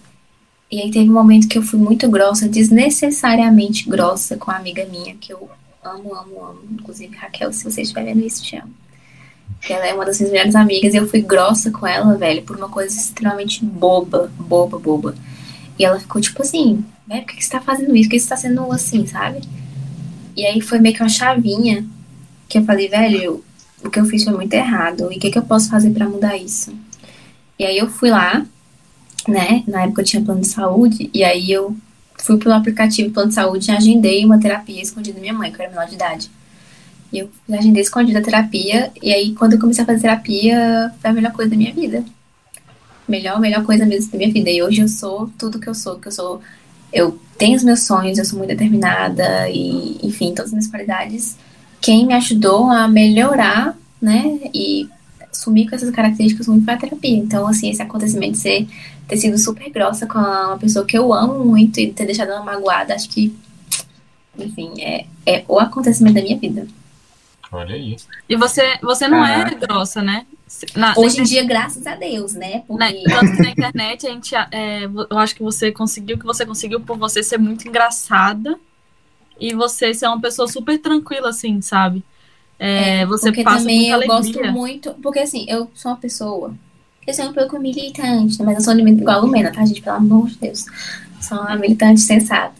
E 0.70 0.80
aí 0.80 0.90
teve 0.90 1.08
um 1.08 1.12
momento 1.12 1.46
que 1.46 1.58
eu 1.58 1.62
fui 1.62 1.78
muito 1.78 2.08
grossa, 2.08 2.48
desnecessariamente 2.48 3.88
grossa 3.88 4.36
com 4.36 4.50
uma 4.50 4.58
amiga 4.58 4.84
minha, 4.86 5.14
que 5.14 5.32
eu 5.32 5.48
amo, 5.84 6.14
amo, 6.14 6.44
amo. 6.44 6.60
Inclusive, 6.72 7.14
Raquel, 7.14 7.52
se 7.52 7.62
você 7.62 7.82
estiver 7.82 8.04
vendo 8.04 8.26
isso, 8.26 8.42
te 8.42 8.56
amo. 8.56 8.74
Que 9.60 9.72
ela 9.72 9.86
é 9.86 9.94
uma 9.94 10.04
das 10.04 10.18
minhas 10.18 10.32
melhores 10.32 10.56
amigas 10.56 10.94
e 10.94 10.96
eu 10.96 11.06
fui 11.08 11.20
grossa 11.20 11.70
com 11.70 11.86
ela, 11.86 12.16
velho, 12.16 12.42
por 12.42 12.56
uma 12.56 12.68
coisa 12.68 12.96
extremamente 12.96 13.64
boba, 13.64 14.32
boba, 14.38 14.78
boba. 14.78 15.14
E 15.78 15.84
ela 15.84 16.00
ficou 16.00 16.20
tipo 16.20 16.42
assim, 16.42 16.84
velho, 17.06 17.22
por 17.22 17.30
que 17.30 17.36
que 17.36 17.44
você 17.44 17.50
tá 17.50 17.60
fazendo 17.60 17.94
isso? 17.94 18.08
Por 18.08 18.14
que 18.14 18.20
você 18.20 18.28
tá 18.28 18.36
sendo 18.36 18.72
assim, 18.72 19.06
sabe? 19.06 19.42
E 20.36 20.44
aí 20.44 20.60
foi 20.60 20.78
meio 20.78 20.94
que 20.94 21.02
uma 21.02 21.08
chavinha 21.08 21.84
que 22.48 22.58
eu 22.58 22.64
falei, 22.64 22.88
velho, 22.88 23.42
o 23.82 23.90
que 23.90 23.98
eu 23.98 24.04
fiz 24.04 24.24
foi 24.24 24.32
muito 24.32 24.52
errado. 24.52 25.10
E 25.12 25.16
o 25.16 25.18
que, 25.18 25.30
que 25.30 25.38
eu 25.38 25.42
posso 25.42 25.70
fazer 25.70 25.90
pra 25.90 26.08
mudar 26.08 26.36
isso? 26.36 26.72
E 27.58 27.64
aí 27.64 27.78
eu 27.78 27.88
fui 27.88 28.10
lá, 28.10 28.44
né? 29.26 29.64
Na 29.66 29.84
época 29.84 30.02
eu 30.02 30.06
tinha 30.06 30.22
plano 30.22 30.40
de 30.40 30.46
saúde, 30.46 31.10
e 31.12 31.24
aí 31.24 31.50
eu 31.50 31.74
fui 32.18 32.36
pelo 32.38 32.54
aplicativo 32.54 33.10
plano 33.10 33.28
de 33.28 33.34
saúde 33.34 33.70
e 33.70 33.74
agendei 33.74 34.24
uma 34.24 34.38
terapia 34.38 34.82
escondida 34.82 35.14
da 35.14 35.20
minha 35.20 35.32
mãe, 35.32 35.50
que 35.50 35.58
eu 35.58 35.64
era 35.64 35.74
menor 35.74 35.86
de 35.86 35.94
idade. 35.94 36.30
E 37.12 37.18
eu 37.18 37.30
agendei 37.50 37.82
escondida 37.82 38.18
a 38.18 38.22
terapia, 38.22 38.92
e 39.02 39.12
aí 39.12 39.34
quando 39.34 39.54
eu 39.54 39.58
comecei 39.58 39.82
a 39.82 39.86
fazer 39.86 40.00
terapia, 40.00 40.92
foi 41.00 41.10
a 41.10 41.12
melhor 41.12 41.32
coisa 41.32 41.50
da 41.50 41.56
minha 41.56 41.72
vida. 41.72 42.04
Melhor, 43.08 43.40
melhor 43.40 43.64
coisa 43.64 43.86
mesmo 43.86 44.10
da 44.10 44.18
minha 44.18 44.32
vida. 44.32 44.50
E 44.50 44.62
hoje 44.62 44.82
eu 44.82 44.88
sou 44.88 45.30
tudo 45.38 45.60
que 45.60 45.68
eu 45.68 45.74
sou, 45.74 45.98
que 45.98 46.08
eu 46.08 46.12
sou. 46.12 46.42
Eu 46.96 47.18
tenho 47.36 47.56
os 47.56 47.62
meus 47.62 47.80
sonhos, 47.80 48.18
eu 48.18 48.24
sou 48.24 48.38
muito 48.38 48.48
determinada, 48.48 49.48
e 49.50 49.98
enfim, 50.02 50.30
todas 50.30 50.46
as 50.46 50.52
minhas 50.52 50.66
qualidades. 50.66 51.36
Quem 51.80 52.06
me 52.06 52.14
ajudou 52.14 52.70
a 52.70 52.88
melhorar, 52.88 53.76
né? 54.00 54.40
E 54.54 54.88
sumir 55.30 55.68
com 55.68 55.76
essas 55.76 55.90
características 55.90 56.48
muito 56.48 56.64
foi 56.64 56.72
a 56.74 56.78
terapia. 56.78 57.16
Então, 57.16 57.46
assim, 57.46 57.68
esse 57.68 57.82
acontecimento 57.82 58.32
de 58.32 58.38
ser, 58.38 58.66
ter 59.06 59.16
sido 59.18 59.36
super 59.36 59.70
grossa 59.70 60.06
com 60.06 60.18
uma 60.18 60.56
pessoa 60.56 60.86
que 60.86 60.96
eu 60.96 61.12
amo 61.12 61.44
muito 61.44 61.78
e 61.78 61.92
ter 61.92 62.06
deixado 62.06 62.30
ela 62.30 62.42
magoada, 62.42 62.94
acho 62.94 63.10
que, 63.10 63.36
enfim, 64.38 64.72
é, 64.80 65.04
é 65.26 65.44
o 65.46 65.58
acontecimento 65.58 66.14
da 66.14 66.22
minha 66.22 66.38
vida. 66.38 66.66
Olha 67.52 67.74
aí. 67.74 67.96
E 68.28 68.36
você, 68.36 68.78
você 68.82 69.06
não 69.06 69.24
é 69.24 69.50
grossa, 69.54 70.00
né? 70.02 70.26
Na, 70.76 70.94
Hoje 70.96 71.16
na 71.16 71.22
em 71.22 71.26
dia, 71.26 71.44
graças 71.44 71.86
a 71.86 71.96
Deus, 71.96 72.34
né? 72.34 72.62
Na, 72.68 72.86
Porque 72.86 73.02
tanto 73.04 73.32
que 73.36 73.42
na 73.42 73.50
internet, 73.50 74.06
a 74.06 74.10
gente, 74.10 74.34
é, 74.34 74.84
eu 74.84 75.18
acho 75.18 75.34
que 75.34 75.42
você 75.42 75.72
conseguiu 75.72 76.16
o 76.16 76.18
que 76.18 76.24
você 76.24 76.46
conseguiu 76.46 76.80
por 76.80 76.96
você 76.96 77.22
ser 77.22 77.38
muito 77.38 77.66
engraçada 77.66 78.58
e 79.40 79.54
você 79.54 79.92
ser 79.92 80.06
uma 80.06 80.20
pessoa 80.20 80.46
super 80.46 80.78
tranquila, 80.78 81.30
assim, 81.30 81.60
sabe? 81.60 82.02
É, 82.58 83.04
você 83.06 83.28
porque 83.30 83.42
passa 83.42 83.58
também 83.58 83.88
eu 83.88 83.96
alegria. 83.96 84.16
gosto 84.16 84.52
muito. 84.52 84.94
Porque 85.02 85.18
assim, 85.18 85.44
eu 85.48 85.70
sou 85.74 85.90
uma 85.90 85.98
pessoa. 85.98 86.54
Eu 87.06 87.14
sou 87.14 87.26
um 87.26 87.32
pouco 87.32 87.58
militante, 87.58 88.42
mas 88.42 88.56
eu 88.56 88.60
sou 88.62 88.78
igual 88.78 89.18
a 89.18 89.20
Lumena, 89.20 89.52
tá, 89.52 89.64
gente? 89.64 89.82
Pelo 89.82 89.96
amor 89.96 90.28
de 90.28 90.38
Deus. 90.38 90.64
Sou 91.20 91.38
uma 91.38 91.56
militante 91.56 92.00
sensata. 92.00 92.54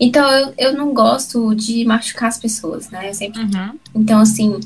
Então 0.00 0.28
eu, 0.32 0.54
eu 0.58 0.72
não 0.72 0.92
gosto 0.92 1.54
de 1.54 1.84
machucar 1.84 2.28
as 2.28 2.38
pessoas, 2.38 2.90
né? 2.90 3.10
Eu 3.10 3.14
sempre 3.14 3.42
Uhum. 3.42 3.78
Então, 3.94 4.20
assim, 4.20 4.58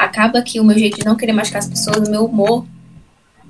acaba 0.00 0.40
que 0.40 0.58
o 0.58 0.64
meu 0.64 0.78
jeito 0.78 0.98
de 0.98 1.04
não 1.04 1.14
querer 1.14 1.32
machucar 1.32 1.58
as 1.58 1.68
pessoas, 1.68 2.08
o 2.08 2.10
meu 2.10 2.24
humor, 2.24 2.66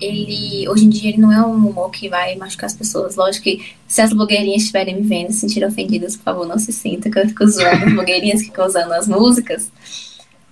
ele, 0.00 0.68
hoje 0.68 0.84
em 0.84 0.88
dia, 0.88 1.10
ele 1.10 1.18
não 1.18 1.32
é 1.32 1.40
um 1.46 1.54
humor 1.54 1.90
que 1.90 2.08
vai 2.08 2.34
machucar 2.36 2.66
as 2.66 2.74
pessoas. 2.74 3.14
Lógico 3.14 3.44
que 3.44 3.74
se 3.86 4.00
as 4.00 4.12
blogueirinhas 4.12 4.62
estiverem 4.62 4.96
me 4.96 5.02
vendo 5.02 5.30
e 5.30 5.32
se 5.32 5.40
sentirem 5.40 5.68
ofendidas, 5.68 6.16
por 6.16 6.24
favor, 6.24 6.48
não 6.48 6.58
se 6.58 6.72
sinta 6.72 7.08
que 7.08 7.18
eu 7.18 7.28
fico 7.28 7.46
zoando 7.46 7.84
as 7.84 7.92
blogueirinhas 7.92 8.40
que 8.40 8.46
ficam 8.46 8.66
usando 8.66 8.92
as 8.92 9.06
músicas. 9.06 9.70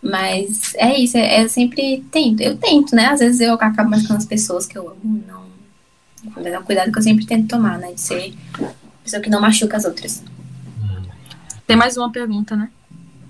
Mas 0.00 0.74
é 0.76 0.96
isso, 1.00 1.16
é, 1.16 1.42
eu 1.42 1.48
sempre 1.48 2.04
tento. 2.12 2.40
Eu 2.40 2.56
tento, 2.56 2.94
né? 2.94 3.06
Às 3.06 3.18
vezes 3.18 3.40
eu 3.40 3.54
acabo 3.54 3.90
machucando 3.90 4.18
as 4.18 4.26
pessoas 4.26 4.66
que 4.66 4.78
eu 4.78 4.88
amo, 4.90 5.24
não. 5.26 5.42
Mas 6.36 6.46
é 6.46 6.58
um 6.58 6.62
cuidado 6.62 6.92
que 6.92 6.98
eu 6.98 7.02
sempre 7.02 7.26
tento 7.26 7.48
tomar, 7.48 7.78
né? 7.78 7.92
De 7.92 8.00
ser 8.00 8.32
pessoa 9.02 9.20
que 9.20 9.30
não 9.30 9.40
machuca 9.40 9.76
as 9.76 9.84
outras. 9.84 10.22
Tem 11.66 11.76
mais 11.76 11.96
uma 11.96 12.12
pergunta, 12.12 12.54
né? 12.54 12.70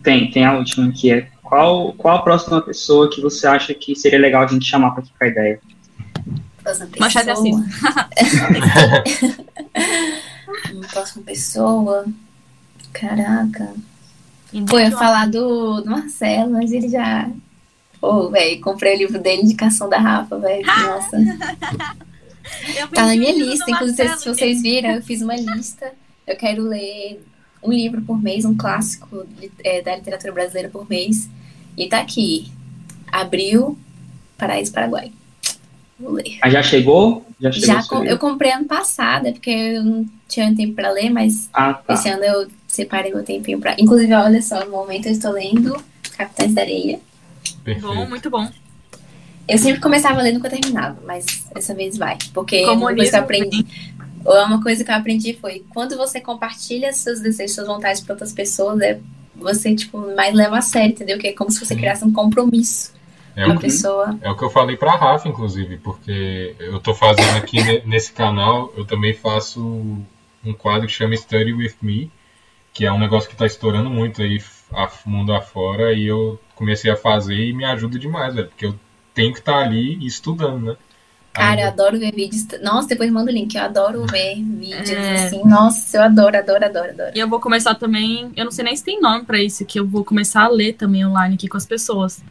Tem, 0.02 0.30
tem 0.30 0.44
a 0.44 0.56
última, 0.58 0.92
que 0.92 1.10
é 1.10 1.28
qual, 1.48 1.94
qual 1.94 2.18
a 2.18 2.22
próxima 2.22 2.60
pessoa 2.60 3.08
que 3.08 3.22
você 3.22 3.46
acha 3.46 3.72
que 3.72 3.96
seria 3.96 4.18
legal 4.18 4.42
a 4.42 4.46
gente 4.46 4.66
chamar 4.66 4.90
para 4.90 5.02
trocar 5.02 5.28
ideia? 5.28 5.58
Próxima 6.62 6.88
Machado 6.98 7.26
pessoa. 7.26 7.64
Uma 10.72 10.88
próxima 10.88 11.24
pessoa. 11.24 12.04
Caraca. 12.92 13.72
Pô, 14.68 14.78
eu 14.78 14.90
ia 14.90 14.90
falar 14.90 15.26
do, 15.28 15.80
do 15.80 15.90
Marcelo, 15.90 16.52
mas 16.52 16.70
ele 16.70 16.90
já. 16.90 17.30
Pô, 17.98 18.28
velho, 18.28 18.60
comprei 18.60 18.96
o 18.96 18.98
livro 18.98 19.18
dele, 19.18 19.42
indicação 19.42 19.88
da 19.88 19.98
Rafa, 19.98 20.38
velho. 20.38 20.64
Nossa. 20.66 21.16
Tá 22.94 23.06
na 23.06 23.16
minha 23.16 23.32
lista, 23.32 23.70
inclusive, 23.70 24.08
Marcelo, 24.08 24.34
se 24.34 24.38
vocês 24.38 24.60
viram, 24.60 24.90
eu 24.90 25.02
fiz 25.02 25.22
uma 25.22 25.36
lista. 25.36 25.92
Eu 26.26 26.36
quero 26.36 26.62
ler 26.62 27.22
um 27.62 27.72
livro 27.72 28.02
por 28.02 28.20
mês, 28.20 28.44
um 28.44 28.56
clássico 28.56 29.26
é, 29.64 29.80
da 29.80 29.96
literatura 29.96 30.32
brasileira 30.32 30.68
por 30.68 30.88
mês. 30.88 31.28
E 31.78 31.88
tá 31.88 32.00
aqui. 32.00 32.50
Abril, 33.10 33.78
Paraíso 34.36 34.72
Paraguai. 34.72 35.12
Vou 35.98 36.12
ler. 36.12 36.38
Ah, 36.42 36.50
já 36.50 36.62
chegou? 36.62 37.26
Já 37.40 37.50
chegou? 37.50 37.66
Já 37.66 37.82
com- 37.84 38.04
eu 38.04 38.18
comprei 38.18 38.52
ano 38.52 38.66
passado, 38.66 39.26
é 39.26 39.32
porque 39.32 39.50
eu 39.50 39.82
não 39.84 40.06
tinha 40.28 40.54
tempo 40.54 40.74
pra 40.74 40.90
ler, 40.90 41.10
mas 41.10 41.48
Ah, 41.52 41.74
tá. 41.74 41.94
esse 41.94 42.08
ano 42.08 42.22
eu 42.24 42.48
separei 42.66 43.12
meu 43.12 43.24
tempinho 43.24 43.58
pra. 43.58 43.74
Inclusive, 43.78 44.12
olha 44.14 44.42
só, 44.42 44.64
no 44.64 44.70
momento 44.70 45.06
eu 45.06 45.12
estou 45.12 45.32
lendo 45.32 45.76
Capitães 46.16 46.52
da 46.54 46.62
Areia. 46.62 47.00
Perfeito. 47.64 47.86
Bom, 47.94 48.06
muito 48.08 48.28
bom. 48.30 48.48
Eu 49.48 49.56
sempre 49.56 49.80
começava 49.80 50.20
a 50.20 50.22
ler 50.22 50.30
e 50.30 50.34
nunca 50.34 50.50
terminava, 50.50 50.98
mas 51.06 51.24
dessa 51.54 51.74
vez 51.74 51.96
vai. 51.96 52.18
Porque 52.34 52.60
Comunismo 52.66 52.88
depois 52.90 53.10
que 53.10 53.16
eu 53.16 53.20
aprendi. 53.20 53.66
Ou 54.24 54.44
uma 54.44 54.62
coisa 54.62 54.84
que 54.84 54.90
eu 54.90 54.94
aprendi 54.94 55.32
foi, 55.40 55.64
quando 55.70 55.96
você 55.96 56.20
compartilha 56.20 56.92
seus 56.92 57.20
desejos, 57.20 57.54
suas 57.54 57.66
vontades 57.66 58.02
para 58.02 58.12
outras 58.14 58.32
pessoas, 58.32 58.80
é 58.82 58.98
você, 59.38 59.74
tipo, 59.74 59.98
mais 60.14 60.34
leva 60.34 60.58
a 60.58 60.62
sério, 60.62 60.90
entendeu? 60.90 61.18
Que 61.18 61.28
é 61.28 61.32
como 61.32 61.50
se 61.50 61.64
você 61.64 61.74
criasse 61.76 62.04
um 62.04 62.12
compromisso 62.12 62.92
É 63.36 63.44
com 63.44 63.52
a 63.52 63.56
pessoa. 63.56 64.18
é 64.20 64.30
o 64.30 64.36
que 64.36 64.44
eu 64.44 64.50
falei 64.50 64.76
pra 64.76 64.96
Rafa, 64.96 65.28
inclusive, 65.28 65.78
porque 65.78 66.54
eu 66.58 66.80
tô 66.80 66.94
fazendo 66.94 67.36
aqui 67.36 67.62
ne- 67.62 67.82
nesse 67.86 68.12
canal, 68.12 68.72
eu 68.76 68.84
também 68.84 69.14
faço 69.14 69.60
um 70.44 70.52
quadro 70.52 70.86
que 70.86 70.92
chama 70.92 71.16
Study 71.16 71.52
With 71.52 71.74
Me, 71.82 72.10
que 72.72 72.86
é 72.86 72.92
um 72.92 72.98
negócio 72.98 73.28
que 73.28 73.36
tá 73.36 73.46
estourando 73.46 73.90
muito 73.90 74.22
aí 74.22 74.42
a 74.72 74.90
mundo 75.06 75.32
afora, 75.34 75.92
e 75.92 76.06
eu 76.06 76.38
comecei 76.54 76.90
a 76.90 76.96
fazer 76.96 77.36
e 77.36 77.52
me 77.52 77.64
ajuda 77.64 77.98
demais, 77.98 78.34
velho, 78.34 78.48
porque 78.48 78.66
eu 78.66 78.74
tenho 79.14 79.32
que 79.32 79.40
estar 79.40 79.58
ali 79.58 80.06
estudando, 80.06 80.60
né? 80.72 80.76
Cara, 81.38 81.60
eu 81.62 81.68
adoro 81.68 81.98
ver 81.98 82.12
vídeos. 82.12 82.46
Nossa, 82.62 82.88
depois 82.88 83.10
manda 83.10 83.30
o 83.30 83.34
link. 83.34 83.54
Eu 83.54 83.62
adoro 83.62 84.04
ver 84.06 84.34
vídeos 84.36 84.90
É. 84.90 85.26
assim. 85.26 85.42
Nossa, 85.44 85.96
eu 85.96 86.02
adoro, 86.02 86.36
adoro, 86.36 86.64
adoro, 86.64 86.90
adoro. 86.90 87.10
E 87.14 87.18
eu 87.18 87.28
vou 87.28 87.40
começar 87.40 87.74
também, 87.74 88.32
eu 88.36 88.44
não 88.44 88.52
sei 88.52 88.64
nem 88.64 88.76
se 88.76 88.84
tem 88.84 89.00
nome 89.00 89.24
pra 89.24 89.42
isso, 89.42 89.64
que 89.64 89.78
eu 89.78 89.86
vou 89.86 90.04
começar 90.04 90.44
a 90.44 90.48
ler 90.48 90.74
também 90.74 91.06
online 91.06 91.36
aqui 91.36 91.48
com 91.48 91.56
as 91.56 91.66
pessoas. 91.66 92.22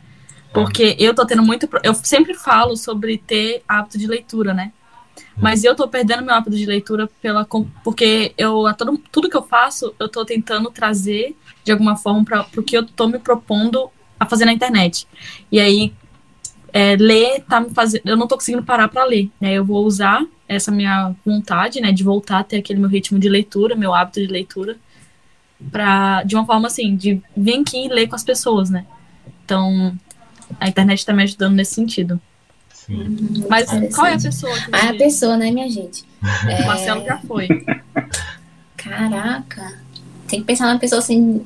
Porque 0.53 0.95
eu 0.99 1.13
tô 1.13 1.25
tendo 1.25 1.43
muito. 1.43 1.69
Eu 1.83 1.93
sempre 1.93 2.33
falo 2.33 2.75
sobre 2.75 3.17
ter 3.17 3.63
hábito 3.67 3.97
de 3.97 4.07
leitura, 4.07 4.53
né? 4.53 4.71
Mas 5.35 5.63
eu 5.63 5.75
tô 5.75 5.87
perdendo 5.87 6.23
meu 6.23 6.33
hábito 6.33 6.55
de 6.55 6.65
leitura 6.65 7.07
pela, 7.21 7.47
porque 7.83 8.33
eu, 8.37 8.65
a 8.65 8.73
todo, 8.73 8.97
tudo 9.11 9.29
que 9.29 9.37
eu 9.37 9.43
faço, 9.43 9.93
eu 9.99 10.09
tô 10.09 10.25
tentando 10.25 10.71
trazer 10.71 11.35
de 11.63 11.71
alguma 11.71 11.95
forma 11.95 12.23
para 12.23 12.47
o 12.57 12.63
que 12.63 12.75
eu 12.75 12.83
tô 12.85 13.07
me 13.07 13.19
propondo 13.19 13.89
a 14.19 14.25
fazer 14.25 14.45
na 14.45 14.53
internet. 14.53 15.07
E 15.51 15.59
aí, 15.59 15.93
é, 16.73 16.95
ler 16.95 17.41
tá 17.47 17.59
me 17.61 17.69
fazendo. 17.71 18.01
Eu 18.05 18.17
não 18.17 18.27
tô 18.27 18.35
conseguindo 18.35 18.63
parar 18.63 18.87
para 18.87 19.03
ler, 19.05 19.29
né? 19.39 19.53
Eu 19.53 19.65
vou 19.65 19.85
usar 19.85 20.25
essa 20.47 20.71
minha 20.71 21.13
vontade, 21.25 21.81
né, 21.81 21.91
de 21.91 22.03
voltar 22.03 22.39
a 22.39 22.43
ter 22.43 22.57
aquele 22.57 22.79
meu 22.79 22.89
ritmo 22.89 23.19
de 23.19 23.27
leitura, 23.27 23.75
meu 23.75 23.93
hábito 23.93 24.21
de 24.21 24.27
leitura, 24.27 24.77
pra, 25.71 26.23
de 26.23 26.35
uma 26.35 26.45
forma 26.45 26.67
assim, 26.67 26.95
de 26.95 27.21
vir 27.35 27.59
aqui 27.59 27.85
e 27.85 27.89
ler 27.89 28.07
com 28.07 28.15
as 28.15 28.23
pessoas, 28.23 28.69
né? 28.69 28.85
Então, 29.43 29.93
a 30.59 30.67
internet 30.69 31.05
tá 31.05 31.11
me 31.13 31.23
ajudando 31.23 31.55
nesse 31.55 31.73
sentido. 31.75 32.19
Sim. 32.73 33.43
Mas 33.49 33.65
qual 33.93 34.07
é 34.07 34.13
a 34.13 34.19
pessoa 34.19 34.53
Ah, 34.71 34.77
a 34.77 34.87
você- 34.93 34.97
pessoa, 34.97 35.35
né, 35.37 35.51
minha 35.51 35.69
gente? 35.69 36.05
O 36.21 36.23
Marcelo 36.65 37.03
já 37.03 37.17
foi. 37.17 37.47
Caraca. 38.75 39.73
Tem 40.27 40.39
que 40.39 40.45
pensar 40.45 40.67
numa 40.67 40.79
pessoa 40.79 40.99
assim, 40.99 41.45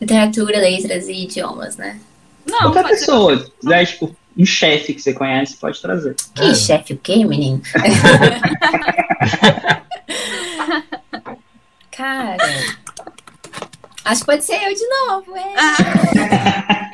literatura, 0.00 0.58
letras 0.58 1.08
e 1.08 1.24
idiomas, 1.24 1.76
né? 1.76 1.98
Não, 2.46 2.58
Qualquer 2.72 2.82
ser- 2.84 2.88
pessoa. 2.90 3.38
Se 3.38 3.50
quiser, 3.60 3.86
tipo, 3.86 4.16
um 4.36 4.46
chefe 4.46 4.94
que 4.94 5.00
você 5.02 5.12
conhece, 5.12 5.56
pode 5.56 5.80
trazer. 5.80 6.14
Que 6.34 6.42
É. 6.50 6.54
chefe 6.54 6.94
o 6.94 6.98
quê, 6.98 7.24
menino? 7.24 7.60
Cara. 11.90 12.36
Acho 14.04 14.20
que 14.20 14.26
pode 14.26 14.44
ser 14.44 14.54
eu 14.62 14.74
de 14.74 14.88
novo, 14.88 15.36
é. 15.36 15.52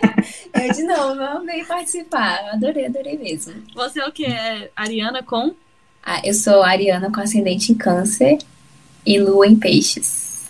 Eu 0.55 0.73
de 0.73 0.83
novo, 0.83 1.21
eu 1.21 1.39
amei 1.39 1.65
participar. 1.65 2.41
Eu 2.47 2.53
adorei, 2.55 2.87
adorei 2.87 3.17
mesmo. 3.17 3.55
Você 3.75 4.01
é 4.01 4.07
o 4.09 4.13
que? 4.13 4.25
É 4.27 4.71
Ariana 4.75 5.23
com? 5.23 5.55
Ah, 6.03 6.21
eu 6.25 6.35
sou 6.35 6.63
Ariana 6.63 7.11
com 7.13 7.21
ascendente 7.21 7.71
em 7.71 7.77
câncer 7.77 8.39
e 9.07 9.19
lua 9.21 9.47
em 9.47 9.55
peixes. 9.57 10.49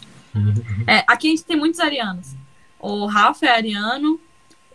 É, 0.86 1.04
aqui 1.06 1.28
a 1.28 1.30
gente 1.30 1.44
tem 1.44 1.56
muitos 1.56 1.78
arianos. 1.80 2.28
O 2.80 3.06
Rafa 3.06 3.46
é 3.46 3.50
ariano. 3.50 4.18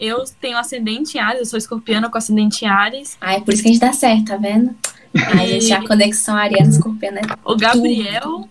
Eu 0.06 0.24
tenho 0.42 0.58
ascendente 0.58 1.18
em 1.18 1.22
Ares, 1.22 1.40
eu 1.40 1.46
sou 1.46 1.58
escorpiana 1.58 2.10
com 2.10 2.18
ascendente 2.18 2.66
em 2.66 2.68
Ares. 2.68 3.18
Ah, 3.22 3.36
é 3.36 3.40
por 3.40 3.54
isso 3.54 3.64
que 3.64 3.70
a 3.70 3.72
gente 3.72 3.80
dá 3.82 3.94
certo, 3.94 4.26
tá 4.26 4.36
vendo? 4.36 4.76
Ai, 5.16 5.62
gente, 5.62 5.72
a 5.72 5.88
conexão 5.88 6.36
ariana 6.36 6.70
escorpiana 6.70 7.20
é 7.22 7.24
O 7.46 7.56
Gabriel. 7.56 8.50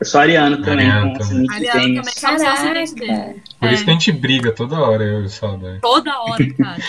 Eu 0.00 0.06
sou 0.06 0.20
ariano 0.20 0.60
também, 0.64 0.90
Ariano 0.90 1.16
também. 1.18 1.46
Ariano 1.50 2.02
também. 2.02 2.44
É 2.44 2.48
o 2.48 2.52
ascendente 2.52 2.94
dele? 2.94 3.12
Caraca. 3.12 3.40
Por 3.60 3.68
É. 3.68 3.72
isso 3.74 3.84
que 3.84 3.90
a 3.90 3.92
gente 3.92 4.10
briga 4.12 4.50
toda 4.52 4.80
hora, 4.80 5.04
eu 5.04 5.24
e 5.24 5.28
o. 5.28 5.78
Toda 5.80 6.18
hora, 6.22 6.54
cara. 6.54 6.82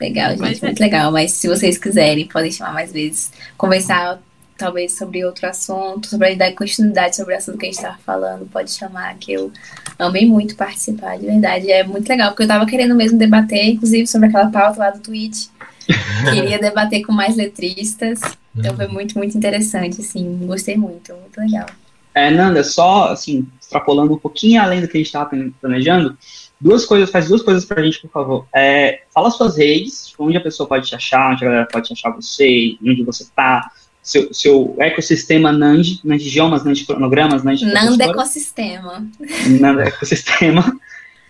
Legal, 0.00 0.30
gente, 0.30 0.40
Mas 0.40 0.62
é- 0.62 0.66
muito 0.66 0.80
legal. 0.80 1.12
Mas 1.12 1.32
se 1.32 1.46
vocês 1.46 1.76
quiserem, 1.78 2.26
podem 2.26 2.50
chamar 2.50 2.72
mais 2.72 2.90
vezes. 2.92 3.32
Conversar, 3.56 4.20
talvez, 4.60 4.96
sobre 4.96 5.24
outro 5.24 5.46
assunto, 5.48 6.06
sobre 6.06 6.36
dar 6.36 6.52
continuidade 6.52 7.16
sobre 7.16 7.34
o 7.34 7.36
assunto 7.36 7.58
que 7.58 7.66
a 7.66 7.68
gente 7.68 7.78
estava 7.78 7.98
falando, 8.04 8.46
pode 8.46 8.70
chamar, 8.70 9.16
que 9.16 9.32
eu 9.32 9.50
amei 9.98 10.26
muito 10.26 10.54
participar, 10.54 11.18
de 11.18 11.26
verdade. 11.26 11.70
É 11.70 11.82
muito 11.82 12.08
legal, 12.08 12.30
porque 12.30 12.42
eu 12.42 12.48
tava 12.48 12.66
querendo 12.66 12.94
mesmo 12.94 13.18
debater, 13.18 13.70
inclusive, 13.70 14.06
sobre 14.06 14.28
aquela 14.28 14.50
pauta 14.50 14.78
lá 14.78 14.90
do 14.90 15.00
Twitch. 15.00 15.46
Queria 16.30 16.58
debater 16.58 17.02
com 17.02 17.12
mais 17.12 17.36
letristas. 17.36 18.20
Então 18.54 18.76
foi 18.76 18.86
muito, 18.86 19.16
muito 19.16 19.36
interessante, 19.36 20.00
assim. 20.00 20.46
Gostei 20.46 20.76
muito, 20.76 21.14
muito 21.14 21.40
legal. 21.40 21.66
É, 22.14 22.30
Nanda, 22.30 22.62
só, 22.62 23.10
assim, 23.10 23.46
extrapolando 23.60 24.12
um 24.12 24.18
pouquinho 24.18 24.60
além 24.60 24.80
do 24.80 24.88
que 24.88 24.96
a 24.96 25.00
gente 25.00 25.06
estava 25.06 25.30
planejando, 25.60 26.18
duas 26.60 26.84
coisas, 26.84 27.10
faz 27.10 27.28
duas 27.28 27.42
coisas 27.42 27.64
pra 27.64 27.82
gente, 27.82 28.00
por 28.00 28.10
favor. 28.10 28.46
É, 28.54 29.02
fala 29.14 29.30
suas 29.30 29.56
redes, 29.56 30.12
onde 30.18 30.36
a 30.36 30.40
pessoa 30.40 30.68
pode 30.68 30.88
te 30.88 30.94
achar, 30.94 31.32
onde 31.32 31.44
a 31.44 31.48
galera 31.48 31.68
pode 31.70 31.86
te 31.86 31.92
achar 31.92 32.10
você, 32.10 32.76
onde 32.84 33.02
você 33.02 33.24
tá, 33.34 33.70
seu, 34.02 34.32
seu 34.32 34.74
ecossistema 34.78 35.52
Nand, 35.52 36.00
Nandidiomas, 36.02 36.64
Nandicronogramas, 36.64 37.44
Nanda 37.44 37.66
Nandicronogramas, 37.66 38.00
Ecossistema. 38.00 39.06
Nanda 39.60 39.82
Ecossistema. 39.84 40.80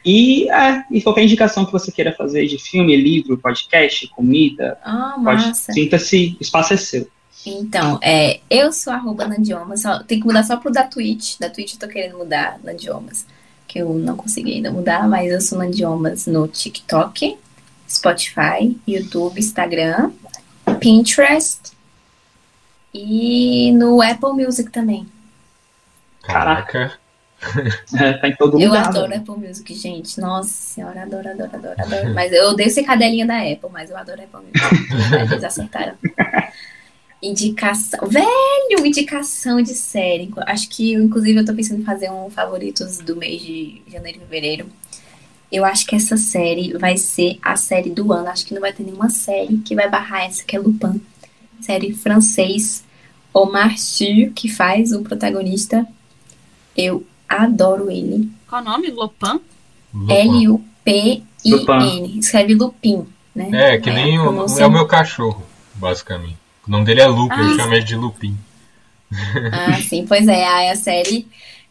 E, 0.05 0.51
é, 0.51 0.85
e 0.91 1.03
qualquer 1.03 1.25
indicação 1.25 1.67
que 1.67 1.73
você 1.73 1.93
queira 1.93 2.13
fazer 2.13 2.47
de 2.47 2.59
filme, 2.59 2.97
livro, 2.97 3.37
podcast, 3.37 4.09
comida, 4.09 4.79
Ah, 4.83 5.17
pode, 5.23 5.57
sinta-se, 5.57 6.37
o 6.41 6.43
espaço 6.43 6.73
é 6.73 6.77
seu. 6.77 7.09
Então, 7.45 7.99
é, 8.03 8.41
eu 8.51 8.73
sou 8.73 8.93
arroba 8.93 9.27
Nandiomas, 9.27 9.83
tem 10.07 10.21
que 10.21 10.27
mudar 10.27 10.43
só 10.43 10.57
pro 10.57 10.71
da 10.71 10.85
Twitch. 10.85 11.39
Da 11.39 11.49
Twitch 11.49 11.75
eu 11.75 11.81
tô 11.81 11.89
querendo 11.89 12.19
mudar 12.19 12.59
Nandiomas, 12.63 13.27
que 13.67 13.79
eu 13.79 13.93
não 13.95 14.17
consegui 14.17 14.55
ainda 14.55 14.71
mudar, 14.71 15.09
mas 15.09 15.31
eu 15.31 15.41
sou 15.41 15.59
Nandiomas 15.59 16.27
no 16.27 16.47
TikTok, 16.47 17.37
Spotify, 17.89 18.77
YouTube, 18.87 19.39
Instagram, 19.39 20.13
Pinterest 20.81 21.73
e 22.93 23.73
no 23.73 24.03
Apple 24.03 24.33
Music 24.33 24.71
também. 24.71 25.07
Caraca. 26.23 26.93
É, 27.99 28.13
tá 28.15 28.29
em 28.29 28.37
todo 28.37 28.61
Eu 28.61 28.69
lugar. 28.69 28.89
adoro 28.89 29.09
né? 29.09 29.17
Apple 29.17 29.49
Music, 29.49 29.75
gente. 29.75 30.21
Nossa 30.21 30.51
senhora, 30.51 31.03
adoro, 31.03 31.31
adoro, 31.31 31.51
adoro, 31.55 31.75
adoro. 31.83 32.15
Mas 32.15 32.33
eu 32.33 32.51
odeio 32.51 32.71
ser 32.71 32.83
cadelinha 32.83 33.27
da 33.27 33.39
Apple, 33.39 33.71
mas 33.73 33.89
eu 33.91 33.97
adoro 33.97 34.21
Apple 34.23 34.41
Music. 34.41 35.33
Eles 35.33 35.45
acertaram. 35.45 35.95
Indicação. 37.23 38.07
Velho, 38.07 38.87
indicação 38.87 39.61
de 39.61 39.75
série. 39.75 40.31
Acho 40.47 40.69
que, 40.69 40.93
inclusive, 40.95 41.41
eu 41.41 41.45
tô 41.45 41.55
pensando 41.55 41.81
em 41.81 41.85
fazer 41.85 42.11
um 42.11 42.31
favoritos 42.31 42.99
do 42.99 43.17
mês 43.17 43.41
de 43.43 43.83
janeiro 43.89 44.19
e 44.19 44.21
fevereiro. 44.21 44.67
Eu 45.53 45.65
acho 45.65 45.85
que 45.87 45.97
essa 45.97 46.17
série 46.17 46.73
vai 46.79 46.97
ser 46.97 47.39
a 47.43 47.57
série 47.57 47.91
do 47.91 48.13
ano. 48.13 48.29
Acho 48.29 48.47
que 48.47 48.55
não 48.55 48.61
vai 48.61 48.73
ter 48.73 48.85
nenhuma 48.85 49.11
série 49.11 49.59
que 49.59 49.75
vai 49.75 49.89
barrar 49.89 50.25
essa, 50.25 50.45
que 50.45 50.55
é 50.57 50.59
Lupin. 50.59 51.01
Série 51.63 51.93
francês. 51.93 52.85
Omar 53.33 53.79
Sy, 53.79 54.33
que 54.35 54.49
faz 54.49 54.93
o 54.93 55.03
protagonista. 55.03 55.87
Eu 56.77 57.07
adoro 57.29 57.91
ele. 57.91 58.29
Qual 58.49 58.61
o 58.61 58.65
nome? 58.65 58.91
Lopan? 58.91 59.41
Lupin. 59.95 60.13
L-U-P-I-N. 61.45 62.19
Escreve 62.19 62.55
Lupin, 62.55 63.07
né? 63.35 63.75
É, 63.75 63.79
que 63.79 63.91
nem 63.91 64.17
a 64.17 64.31
o, 64.31 64.47
é 64.59 64.67
o 64.67 64.71
meu 64.73 64.87
cachorro, 64.87 65.43
basicamente. 65.75 66.37
O 66.67 66.71
nome 66.71 66.85
dele 66.85 67.01
é 67.01 67.07
Lupe, 67.07 67.35
eu 67.39 67.45
Ah. 67.53 67.57
chamo 67.57 67.75
ele 67.75 67.85
de 67.85 67.97
Lupin. 67.97 68.37
Ah, 69.53 69.81
sim, 69.83 70.05
pois 70.07 70.27
é. 70.29 70.45
Aí 70.45 70.69
a 70.71 70.77
série 70.77 71.27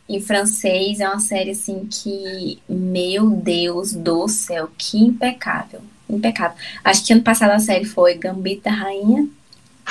em 0.08 0.20
francês 0.22 1.00
é 1.00 1.08
uma 1.08 1.20
série 1.20 1.52
assim 1.52 1.88
que, 1.90 2.60
meu 2.68 3.30
Deus 3.30 3.94
do 3.94 4.28
céu, 4.28 4.70
que 4.78 4.98
impecável. 4.98 5.82
Impecável. 6.10 6.58
Acho 6.84 7.06
que 7.06 7.14
ano 7.14 7.22
passado 7.22 7.52
a 7.52 7.60
série 7.60 7.86
foi 7.86 8.16
Gambito 8.16 8.64
da 8.64 8.72
Rainha, 8.72 9.28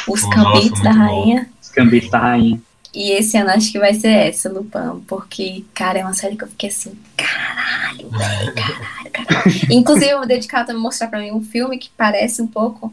Os 0.06 0.22
Oh, 0.24 0.30
Gambitos 0.30 0.70
nossa, 0.70 0.82
da 0.84 0.92
Rainha. 0.92 1.48
Os 1.62 1.68
Gambito 1.70 2.10
da 2.10 2.18
rainha. 2.18 2.60
E 2.94 3.12
esse 3.12 3.36
ano 3.36 3.50
acho 3.50 3.70
que 3.70 3.78
vai 3.78 3.92
ser 3.94 4.08
essa, 4.08 4.48
Lupin, 4.50 5.00
porque, 5.06 5.64
cara, 5.74 5.98
é 5.98 6.02
uma 6.04 6.14
série 6.14 6.36
que 6.36 6.44
eu 6.44 6.48
fiquei 6.48 6.70
assim, 6.70 6.92
caralho, 7.16 8.08
velho, 8.10 8.54
caralho, 8.56 9.10
caralho. 9.12 9.58
Inclusive, 9.70 10.10
eu 10.10 10.18
vou 10.18 10.26
dedicar 10.26 10.64
também 10.64 10.80
mostrar 10.82 11.08
pra 11.08 11.20
mim 11.20 11.30
um 11.30 11.42
filme 11.42 11.78
que 11.78 11.90
parece 11.96 12.40
um 12.40 12.46
pouco, 12.46 12.92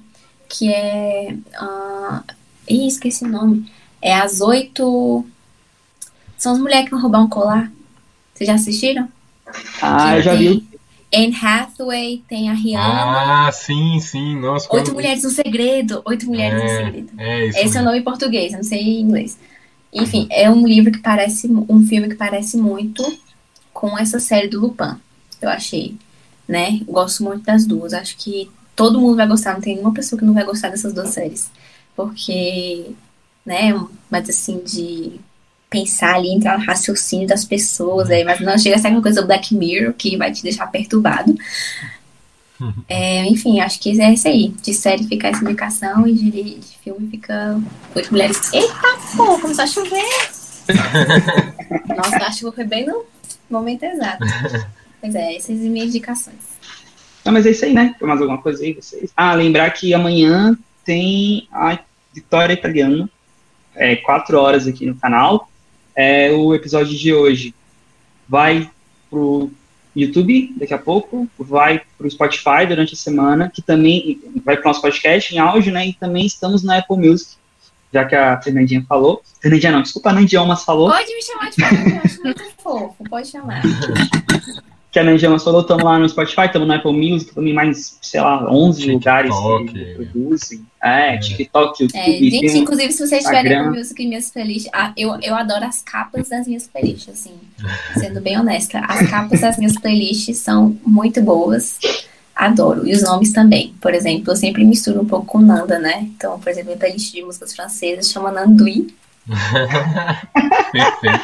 que 0.49 0.72
é. 0.72 1.36
ah, 1.56 2.23
Ih, 2.68 2.88
esqueci 2.88 3.23
o 3.23 3.27
nome. 3.27 3.72
É 4.02 4.14
As 4.14 4.41
Oito. 4.41 5.26
São 6.38 6.52
as 6.53 6.60
mulheres 6.60 6.86
que 6.86 6.91
vão 6.91 7.02
roubar 7.02 7.22
um 7.23 7.30
colar. 7.30 7.72
Vocês 8.34 8.48
já 8.48 8.56
assistiram? 8.56 9.07
Ah, 9.82 10.11
Que 10.14 10.18
eu 10.18 10.22
já 10.23 10.36
vi. 10.36 10.68
Anne 11.16 11.36
Hathaway, 11.36 12.24
tem 12.28 12.50
a 12.50 12.54
Rihanna. 12.54 13.48
Ah, 13.48 13.52
sim, 13.52 14.00
sim. 14.02 14.36
Nossa, 14.40 14.68
Oito 14.74 14.86
quando- 14.86 14.96
Mulheres 14.96 15.24
no 15.24 15.30
Segredo. 15.30 16.02
Oito 16.06 16.26
Mulheres 16.28 16.62
no 16.62 16.70
É, 16.70 16.86
Segredo. 16.86 17.10
é 17.18 17.48
isso. 17.48 17.58
Esse 17.58 17.60
é 17.60 17.62
o 17.62 17.66
mesmo. 17.74 17.84
nome 17.86 18.00
em 18.00 18.04
português, 18.04 18.52
eu 18.52 18.58
não 18.58 18.64
sei 18.64 18.80
em 18.82 19.02
inglês. 19.02 19.38
Enfim, 19.94 20.28
é 20.30 20.50
um 20.50 20.68
livro 20.68 20.92
que 20.92 21.00
parece, 21.00 21.48
um 21.48 21.86
filme 21.88 22.10
que 22.10 22.16
parece 22.16 22.58
muito 22.58 23.04
com 23.74 23.98
essa 23.98 24.20
série 24.20 24.48
do 24.50 24.60
Lupin. 24.60 24.96
Eu 25.42 25.50
achei, 25.50 25.96
né? 26.48 26.80
Gosto 26.86 27.24
muito 27.24 27.44
das 27.46 27.66
duas. 27.66 27.94
Acho 27.94 28.18
que 28.18 28.50
todo 28.76 29.00
mundo 29.00 29.16
vai 29.16 29.28
gostar, 29.28 29.54
não 29.54 29.62
tem 29.62 29.76
nenhuma 29.76 29.94
pessoa 29.94 30.20
que 30.20 30.26
não 30.26 30.34
vai 30.34 30.44
gostar 30.44 30.70
dessas 30.70 30.94
duas 30.94 31.10
séries. 31.10 31.50
porque, 31.96 32.88
né, 33.46 33.72
mas 34.12 34.30
assim, 34.30 34.60
de 34.66 35.14
pensar 35.70 36.16
ali, 36.16 36.30
entrar 36.30 36.58
no 36.58 36.66
raciocínio 36.66 37.28
das 37.28 37.44
pessoas, 37.44 38.10
aí, 38.10 38.24
mas 38.24 38.40
não 38.40 38.58
chega 38.58 38.76
a 38.76 38.80
ser 38.80 38.88
aquela 38.88 39.02
coisa 39.02 39.22
do 39.22 39.28
Black 39.28 39.54
Mirror 39.54 39.94
que 39.94 40.18
vai 40.18 40.32
te 40.32 40.44
deixar 40.44 40.68
perturbado. 40.68 41.36
É, 42.88 43.26
enfim, 43.26 43.60
acho 43.60 43.80
que 43.82 44.00
é 44.00 44.14
isso 44.14 44.30
aí. 44.30 44.48
De 44.62 44.74
série 44.74 45.04
fica 45.04 45.28
essa 45.28 45.44
indicação 45.44 46.08
e 46.08 46.14
de, 46.14 46.32
de 46.32 46.78
filme 46.82 47.10
fica 47.10 47.60
oito 47.94 48.10
mulheres. 48.12 48.54
Eita, 48.54 48.74
pô, 49.18 49.38
começou 49.40 49.66
a 49.66 49.68
chover! 49.68 50.06
Nossa, 51.96 52.16
acho 52.26 52.46
que 52.46 52.56
foi 52.56 52.64
bem 52.64 52.86
no 52.86 53.04
momento 53.50 53.84
exato. 53.84 54.24
Pois 55.02 55.14
é, 55.14 55.36
essas 55.36 55.60
são 55.60 55.70
minhas 55.70 55.90
indicações. 55.90 56.56
Não, 57.24 57.32
mas 57.32 57.46
é 57.46 57.52
isso 57.52 57.64
aí, 57.64 57.74
né? 57.76 57.94
Tem 58.00 58.08
mais 58.08 58.20
alguma 58.20 58.42
coisa 58.42 58.64
aí, 58.64 58.74
vocês? 58.74 59.12
Ah, 59.16 59.36
lembrar 59.36 59.70
que 59.70 59.94
amanhã 59.94 60.58
tem 60.84 61.48
a 61.52 61.78
Vitória 62.12 62.54
Italiana, 62.54 63.08
é, 63.76 63.98
quatro 63.98 64.40
horas 64.40 64.66
aqui 64.66 64.84
no 64.84 64.96
canal. 64.96 65.48
É, 65.96 66.32
o 66.32 66.54
episódio 66.54 66.98
de 66.98 67.14
hoje 67.14 67.56
vai 68.28 68.70
pro 69.10 69.50
YouTube 69.96 70.54
daqui 70.58 70.74
a 70.74 70.78
pouco, 70.78 71.28
vai 71.40 71.82
para 71.98 72.06
o 72.06 72.12
Spotify 72.12 72.66
durante 72.68 72.94
a 72.94 72.98
semana, 72.98 73.50
que 73.50 73.62
também 73.62 74.20
vai 74.44 74.58
para 74.58 74.66
o 74.66 74.68
nosso 74.68 74.82
podcast 74.82 75.34
em 75.34 75.40
áudio, 75.40 75.72
né? 75.72 75.88
E 75.88 75.94
também 75.94 76.26
estamos 76.26 76.64
na 76.64 76.80
Apple 76.80 76.98
Music, 76.98 77.36
já 77.94 78.04
que 78.04 78.14
a 78.14 78.42
Fernandinha 78.42 78.86
falou. 78.88 79.22
Fernandinha 79.42 79.72
não, 79.72 79.82
desculpa, 79.82 80.10
a 80.10 80.14
Nandiomas 80.14 80.64
falou. 80.64 80.90
Pode 80.90 81.16
me 81.16 81.22
chamar 81.24 81.50
de 81.50 81.56
Fernandinha, 81.56 81.96
eu 81.96 82.02
acho 82.04 82.24
muito 82.24 82.44
fofo, 82.62 83.04
pode 83.10 83.28
chamar. 83.30 83.62
que 84.96 85.00
a 85.00 85.04
Nandiomas 85.04 85.44
falou, 85.44 85.60
estamos 85.60 85.84
lá 85.84 86.00
no 86.00 86.08
Spotify, 86.08 86.46
estamos 86.46 86.70
na 86.70 86.78
Apple 86.78 86.94
Music, 86.94 87.36
também 87.36 87.54
mais, 87.54 87.98
sei 88.02 88.22
lá, 88.22 88.50
11 88.50 88.80
TikTok. 88.80 88.94
lugares 88.96 89.36
que 89.70 89.94
produzem. 89.94 90.66
É, 90.82 91.18
TikTok, 91.18 91.84
YouTube. 91.84 92.00
É, 92.00 92.06
gente, 92.14 92.40
tem- 92.48 92.58
inclusive, 92.62 92.94
se 92.94 93.06
vocês 93.06 93.26
tiverem. 93.26 93.58
Apple 93.58 93.78
Music 93.78 94.02
em 94.02 94.08
minhas 94.08 94.32
playlists, 94.32 94.72
ah, 94.74 94.94
eu, 94.96 95.20
eu 95.22 95.36
adoro 95.36 95.66
as 95.66 95.82
capas 95.82 96.30
das 96.30 96.48
minhas 96.48 96.66
playlists, 96.66 97.10
assim, 97.10 97.34
sendo 98.00 98.22
bem 98.22 98.40
honesta. 98.40 98.80
As 98.88 99.06
capas 99.10 99.42
das 99.42 99.58
minhas 99.58 99.78
playlists 99.78 100.38
são 100.38 100.78
muito 100.88 101.22
boas, 101.22 101.78
adoro. 102.34 102.88
E 102.88 102.94
os 102.94 103.04
nomes 103.04 103.34
também. 103.34 103.76
Por 103.82 103.94
exemplo, 103.94 104.32
eu 104.32 104.36
sempre 104.38 104.64
misturo 104.64 105.02
um 105.02 105.06
pouco 105.06 105.26
com 105.26 105.42
Nanda, 105.42 105.78
né? 105.78 106.04
Então, 106.16 106.40
por 106.40 106.48
exemplo, 106.48 106.68
minha 106.68 106.80
playlist 106.80 107.14
de 107.14 107.22
músicas 107.22 107.54
francesas 107.54 108.10
chama 108.10 108.32
Nandui. 108.32 108.96
Perfeito. 110.72 111.20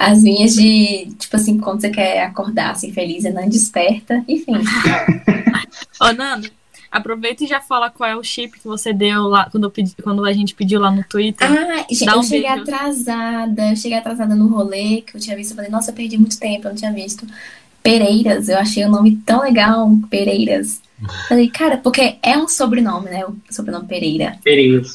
As 0.00 0.22
minhas 0.22 0.54
de, 0.54 1.06
tipo 1.18 1.34
assim, 1.34 1.58
quando 1.58 1.80
você 1.80 1.90
quer 1.90 2.22
acordar 2.22 2.70
assim, 2.70 2.92
feliz 2.92 3.24
e 3.24 3.30
não 3.30 3.48
desperta. 3.48 4.22
Enfim, 4.28 4.52
Ô, 6.00 6.12
Nando, 6.12 6.48
aproveita 6.90 7.42
e 7.42 7.46
já 7.48 7.60
fala 7.60 7.90
qual 7.90 8.08
é 8.08 8.14
o 8.16 8.22
chip 8.22 8.60
que 8.60 8.66
você 8.68 8.92
deu 8.92 9.22
lá 9.24 9.48
quando, 9.50 9.68
pedi- 9.70 9.96
quando 10.02 10.24
a 10.24 10.32
gente 10.32 10.54
pediu 10.54 10.80
lá 10.80 10.90
no 10.90 11.02
Twitter. 11.02 11.46
Ah, 11.50 11.84
Dá 12.06 12.12
eu 12.12 12.18
um 12.20 12.22
cheguei 12.22 12.48
beijo. 12.48 12.62
atrasada. 12.62 13.70
Eu 13.70 13.76
cheguei 13.76 13.98
atrasada 13.98 14.34
no 14.36 14.46
rolê 14.46 15.00
que 15.02 15.16
eu 15.16 15.20
tinha 15.20 15.34
visto. 15.36 15.50
Eu 15.50 15.56
falei, 15.56 15.70
nossa, 15.70 15.90
eu 15.90 15.94
perdi 15.94 16.16
muito 16.16 16.38
tempo, 16.38 16.66
eu 16.66 16.70
não 16.70 16.76
tinha 16.78 16.92
visto. 16.92 17.26
Pereiras, 17.82 18.48
eu 18.48 18.58
achei 18.58 18.84
o 18.84 18.88
nome 18.90 19.16
tão 19.26 19.40
legal, 19.42 19.90
Pereiras. 20.08 20.80
Falei, 21.28 21.48
cara, 21.48 21.76
porque 21.76 22.16
é 22.22 22.36
um 22.36 22.48
sobrenome, 22.48 23.08
né? 23.10 23.24
O 23.24 23.36
sobrenome 23.50 23.86
Pereira. 23.86 24.36
Pereiras. 24.42 24.94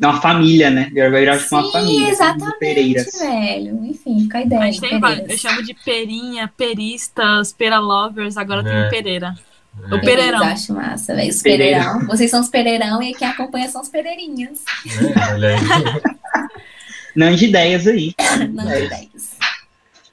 É 0.00 0.06
uma 0.06 0.20
família, 0.20 0.70
né? 0.70 0.90
Vai 0.94 1.10
virar 1.10 1.38
tipo 1.38 1.54
uma 1.56 1.64
Sim, 1.64 1.72
família. 1.72 2.06
de 2.06 2.12
exatamente, 2.12 2.58
Pereiras. 2.58 3.06
velho. 3.18 3.84
Enfim, 3.84 4.20
fica 4.22 4.38
a 4.38 4.42
ideia. 4.42 4.62
Gente 4.72 4.80
tem 4.80 5.00
vários. 5.00 5.28
Eu 5.28 5.38
chamo 5.38 5.62
de 5.64 5.74
Perinha, 5.74 6.48
Peristas, 6.56 7.52
Pera 7.52 7.78
Lovers, 7.80 8.36
agora 8.36 8.62
tem 8.62 8.72
É. 8.72 8.86
o 8.86 8.90
Pereira. 8.90 9.34
É, 9.82 9.86
O 9.94 10.00
Pereirão. 10.00 10.04
Pereiras, 10.40 10.42
acho 10.42 10.72
massa, 10.74 11.14
velho. 11.14 11.30
Os 11.30 11.42
Pereira. 11.42 11.80
Pereirão. 11.80 12.06
Vocês 12.06 12.30
são 12.30 12.40
os 12.40 12.48
Pereirão 12.48 13.02
e 13.02 13.14
quem 13.14 13.26
acompanha 13.26 13.68
são 13.68 13.80
os 13.80 13.88
Pereirinhas. 13.88 14.62
é, 14.86 15.32
olha 15.32 15.48
aí. 15.48 15.56
Não 17.16 17.34
de 17.34 17.46
ideias 17.46 17.86
aí. 17.88 18.14
Não, 18.52 18.70
É. 18.70 18.84
ideias. 18.84 19.36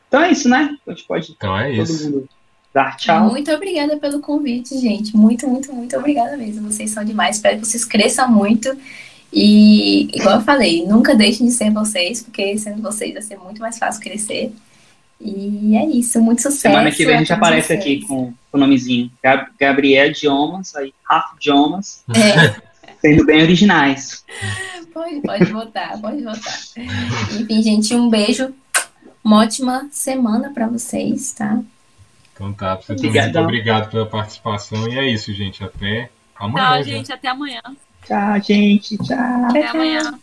Então 0.07 0.21
é 0.23 0.31
isso, 0.31 0.49
né? 0.49 0.75
A 0.87 0.91
gente 0.91 1.03
pode 1.05 1.31
Então 1.31 1.57
é 1.59 1.75
todo 1.75 1.83
isso. 1.83 2.03
mundo 2.05 2.29
dar 2.77 2.95
tchau. 2.97 3.29
Muito 3.29 3.51
obrigada 3.51 3.97
pelo 3.97 4.19
convite, 4.19 4.77
gente. 4.79 5.15
Muito, 5.15 5.47
muito, 5.47 5.73
muito 5.73 5.97
obrigada 5.97 6.37
mesmo. 6.37 6.71
Vocês 6.71 6.91
são 6.91 7.03
demais. 7.03 7.37
Espero 7.37 7.59
que 7.59 7.65
vocês 7.67 7.83
cresçam 7.83 8.29
muito. 8.31 8.75
E, 9.33 10.09
igual 10.15 10.35
eu 10.35 10.41
falei, 10.41 10.85
nunca 10.85 11.13
deixem 11.15 11.45
de 11.47 11.53
ser 11.53 11.71
vocês, 11.71 12.23
porque 12.23 12.57
sendo 12.57 12.81
vocês 12.81 13.13
vai 13.13 13.21
ser 13.21 13.37
muito 13.37 13.59
mais 13.59 13.77
fácil 13.77 14.01
crescer. 14.01 14.53
E 15.19 15.75
é 15.75 15.85
isso. 15.85 16.21
Muito 16.21 16.41
sucesso. 16.41 16.61
Semana 16.61 16.91
que 16.91 17.05
vem 17.05 17.15
a 17.15 17.19
gente 17.19 17.33
aparece 17.33 17.67
vocês. 17.67 17.79
aqui 17.79 18.05
com 18.07 18.31
o 18.53 18.57
nomezinho. 18.57 19.11
Gab- 19.23 19.49
Gabriel 19.59 20.07
Idiomas, 20.09 20.75
aí 20.75 20.93
Rafa 21.03 21.35
Idiomas, 21.35 22.03
É, 22.15 22.55
sendo 23.01 23.25
bem 23.25 23.41
originais. 23.41 24.23
pode, 24.93 25.19
pode 25.21 25.45
votar, 25.51 25.99
pode 25.99 26.23
votar. 26.23 26.59
Enfim, 27.39 27.61
gente, 27.63 27.93
um 27.95 28.09
beijo. 28.09 28.53
Uma 29.23 29.41
ótima 29.41 29.87
semana 29.91 30.51
pra 30.53 30.67
vocês, 30.67 31.33
tá? 31.33 31.59
Então 32.37 32.53
tá, 32.53 32.75
pra 32.75 32.85
você 32.85 32.95
também. 32.95 33.09
Obrigadão. 33.09 33.43
Muito 33.43 33.53
obrigado 33.55 33.89
pela 33.89 34.05
participação. 34.05 34.87
E 34.87 34.97
é 34.97 35.07
isso, 35.09 35.33
gente. 35.33 35.63
Até 35.63 36.09
amanhã. 36.35 36.65
Tchau, 36.65 36.77
já. 36.77 36.83
gente. 36.83 37.11
Até 37.13 37.27
amanhã. 37.29 37.61
Tchau, 38.05 38.41
gente. 38.41 38.97
Tchau. 38.99 39.45
Até 39.49 39.67
amanhã. 39.67 40.19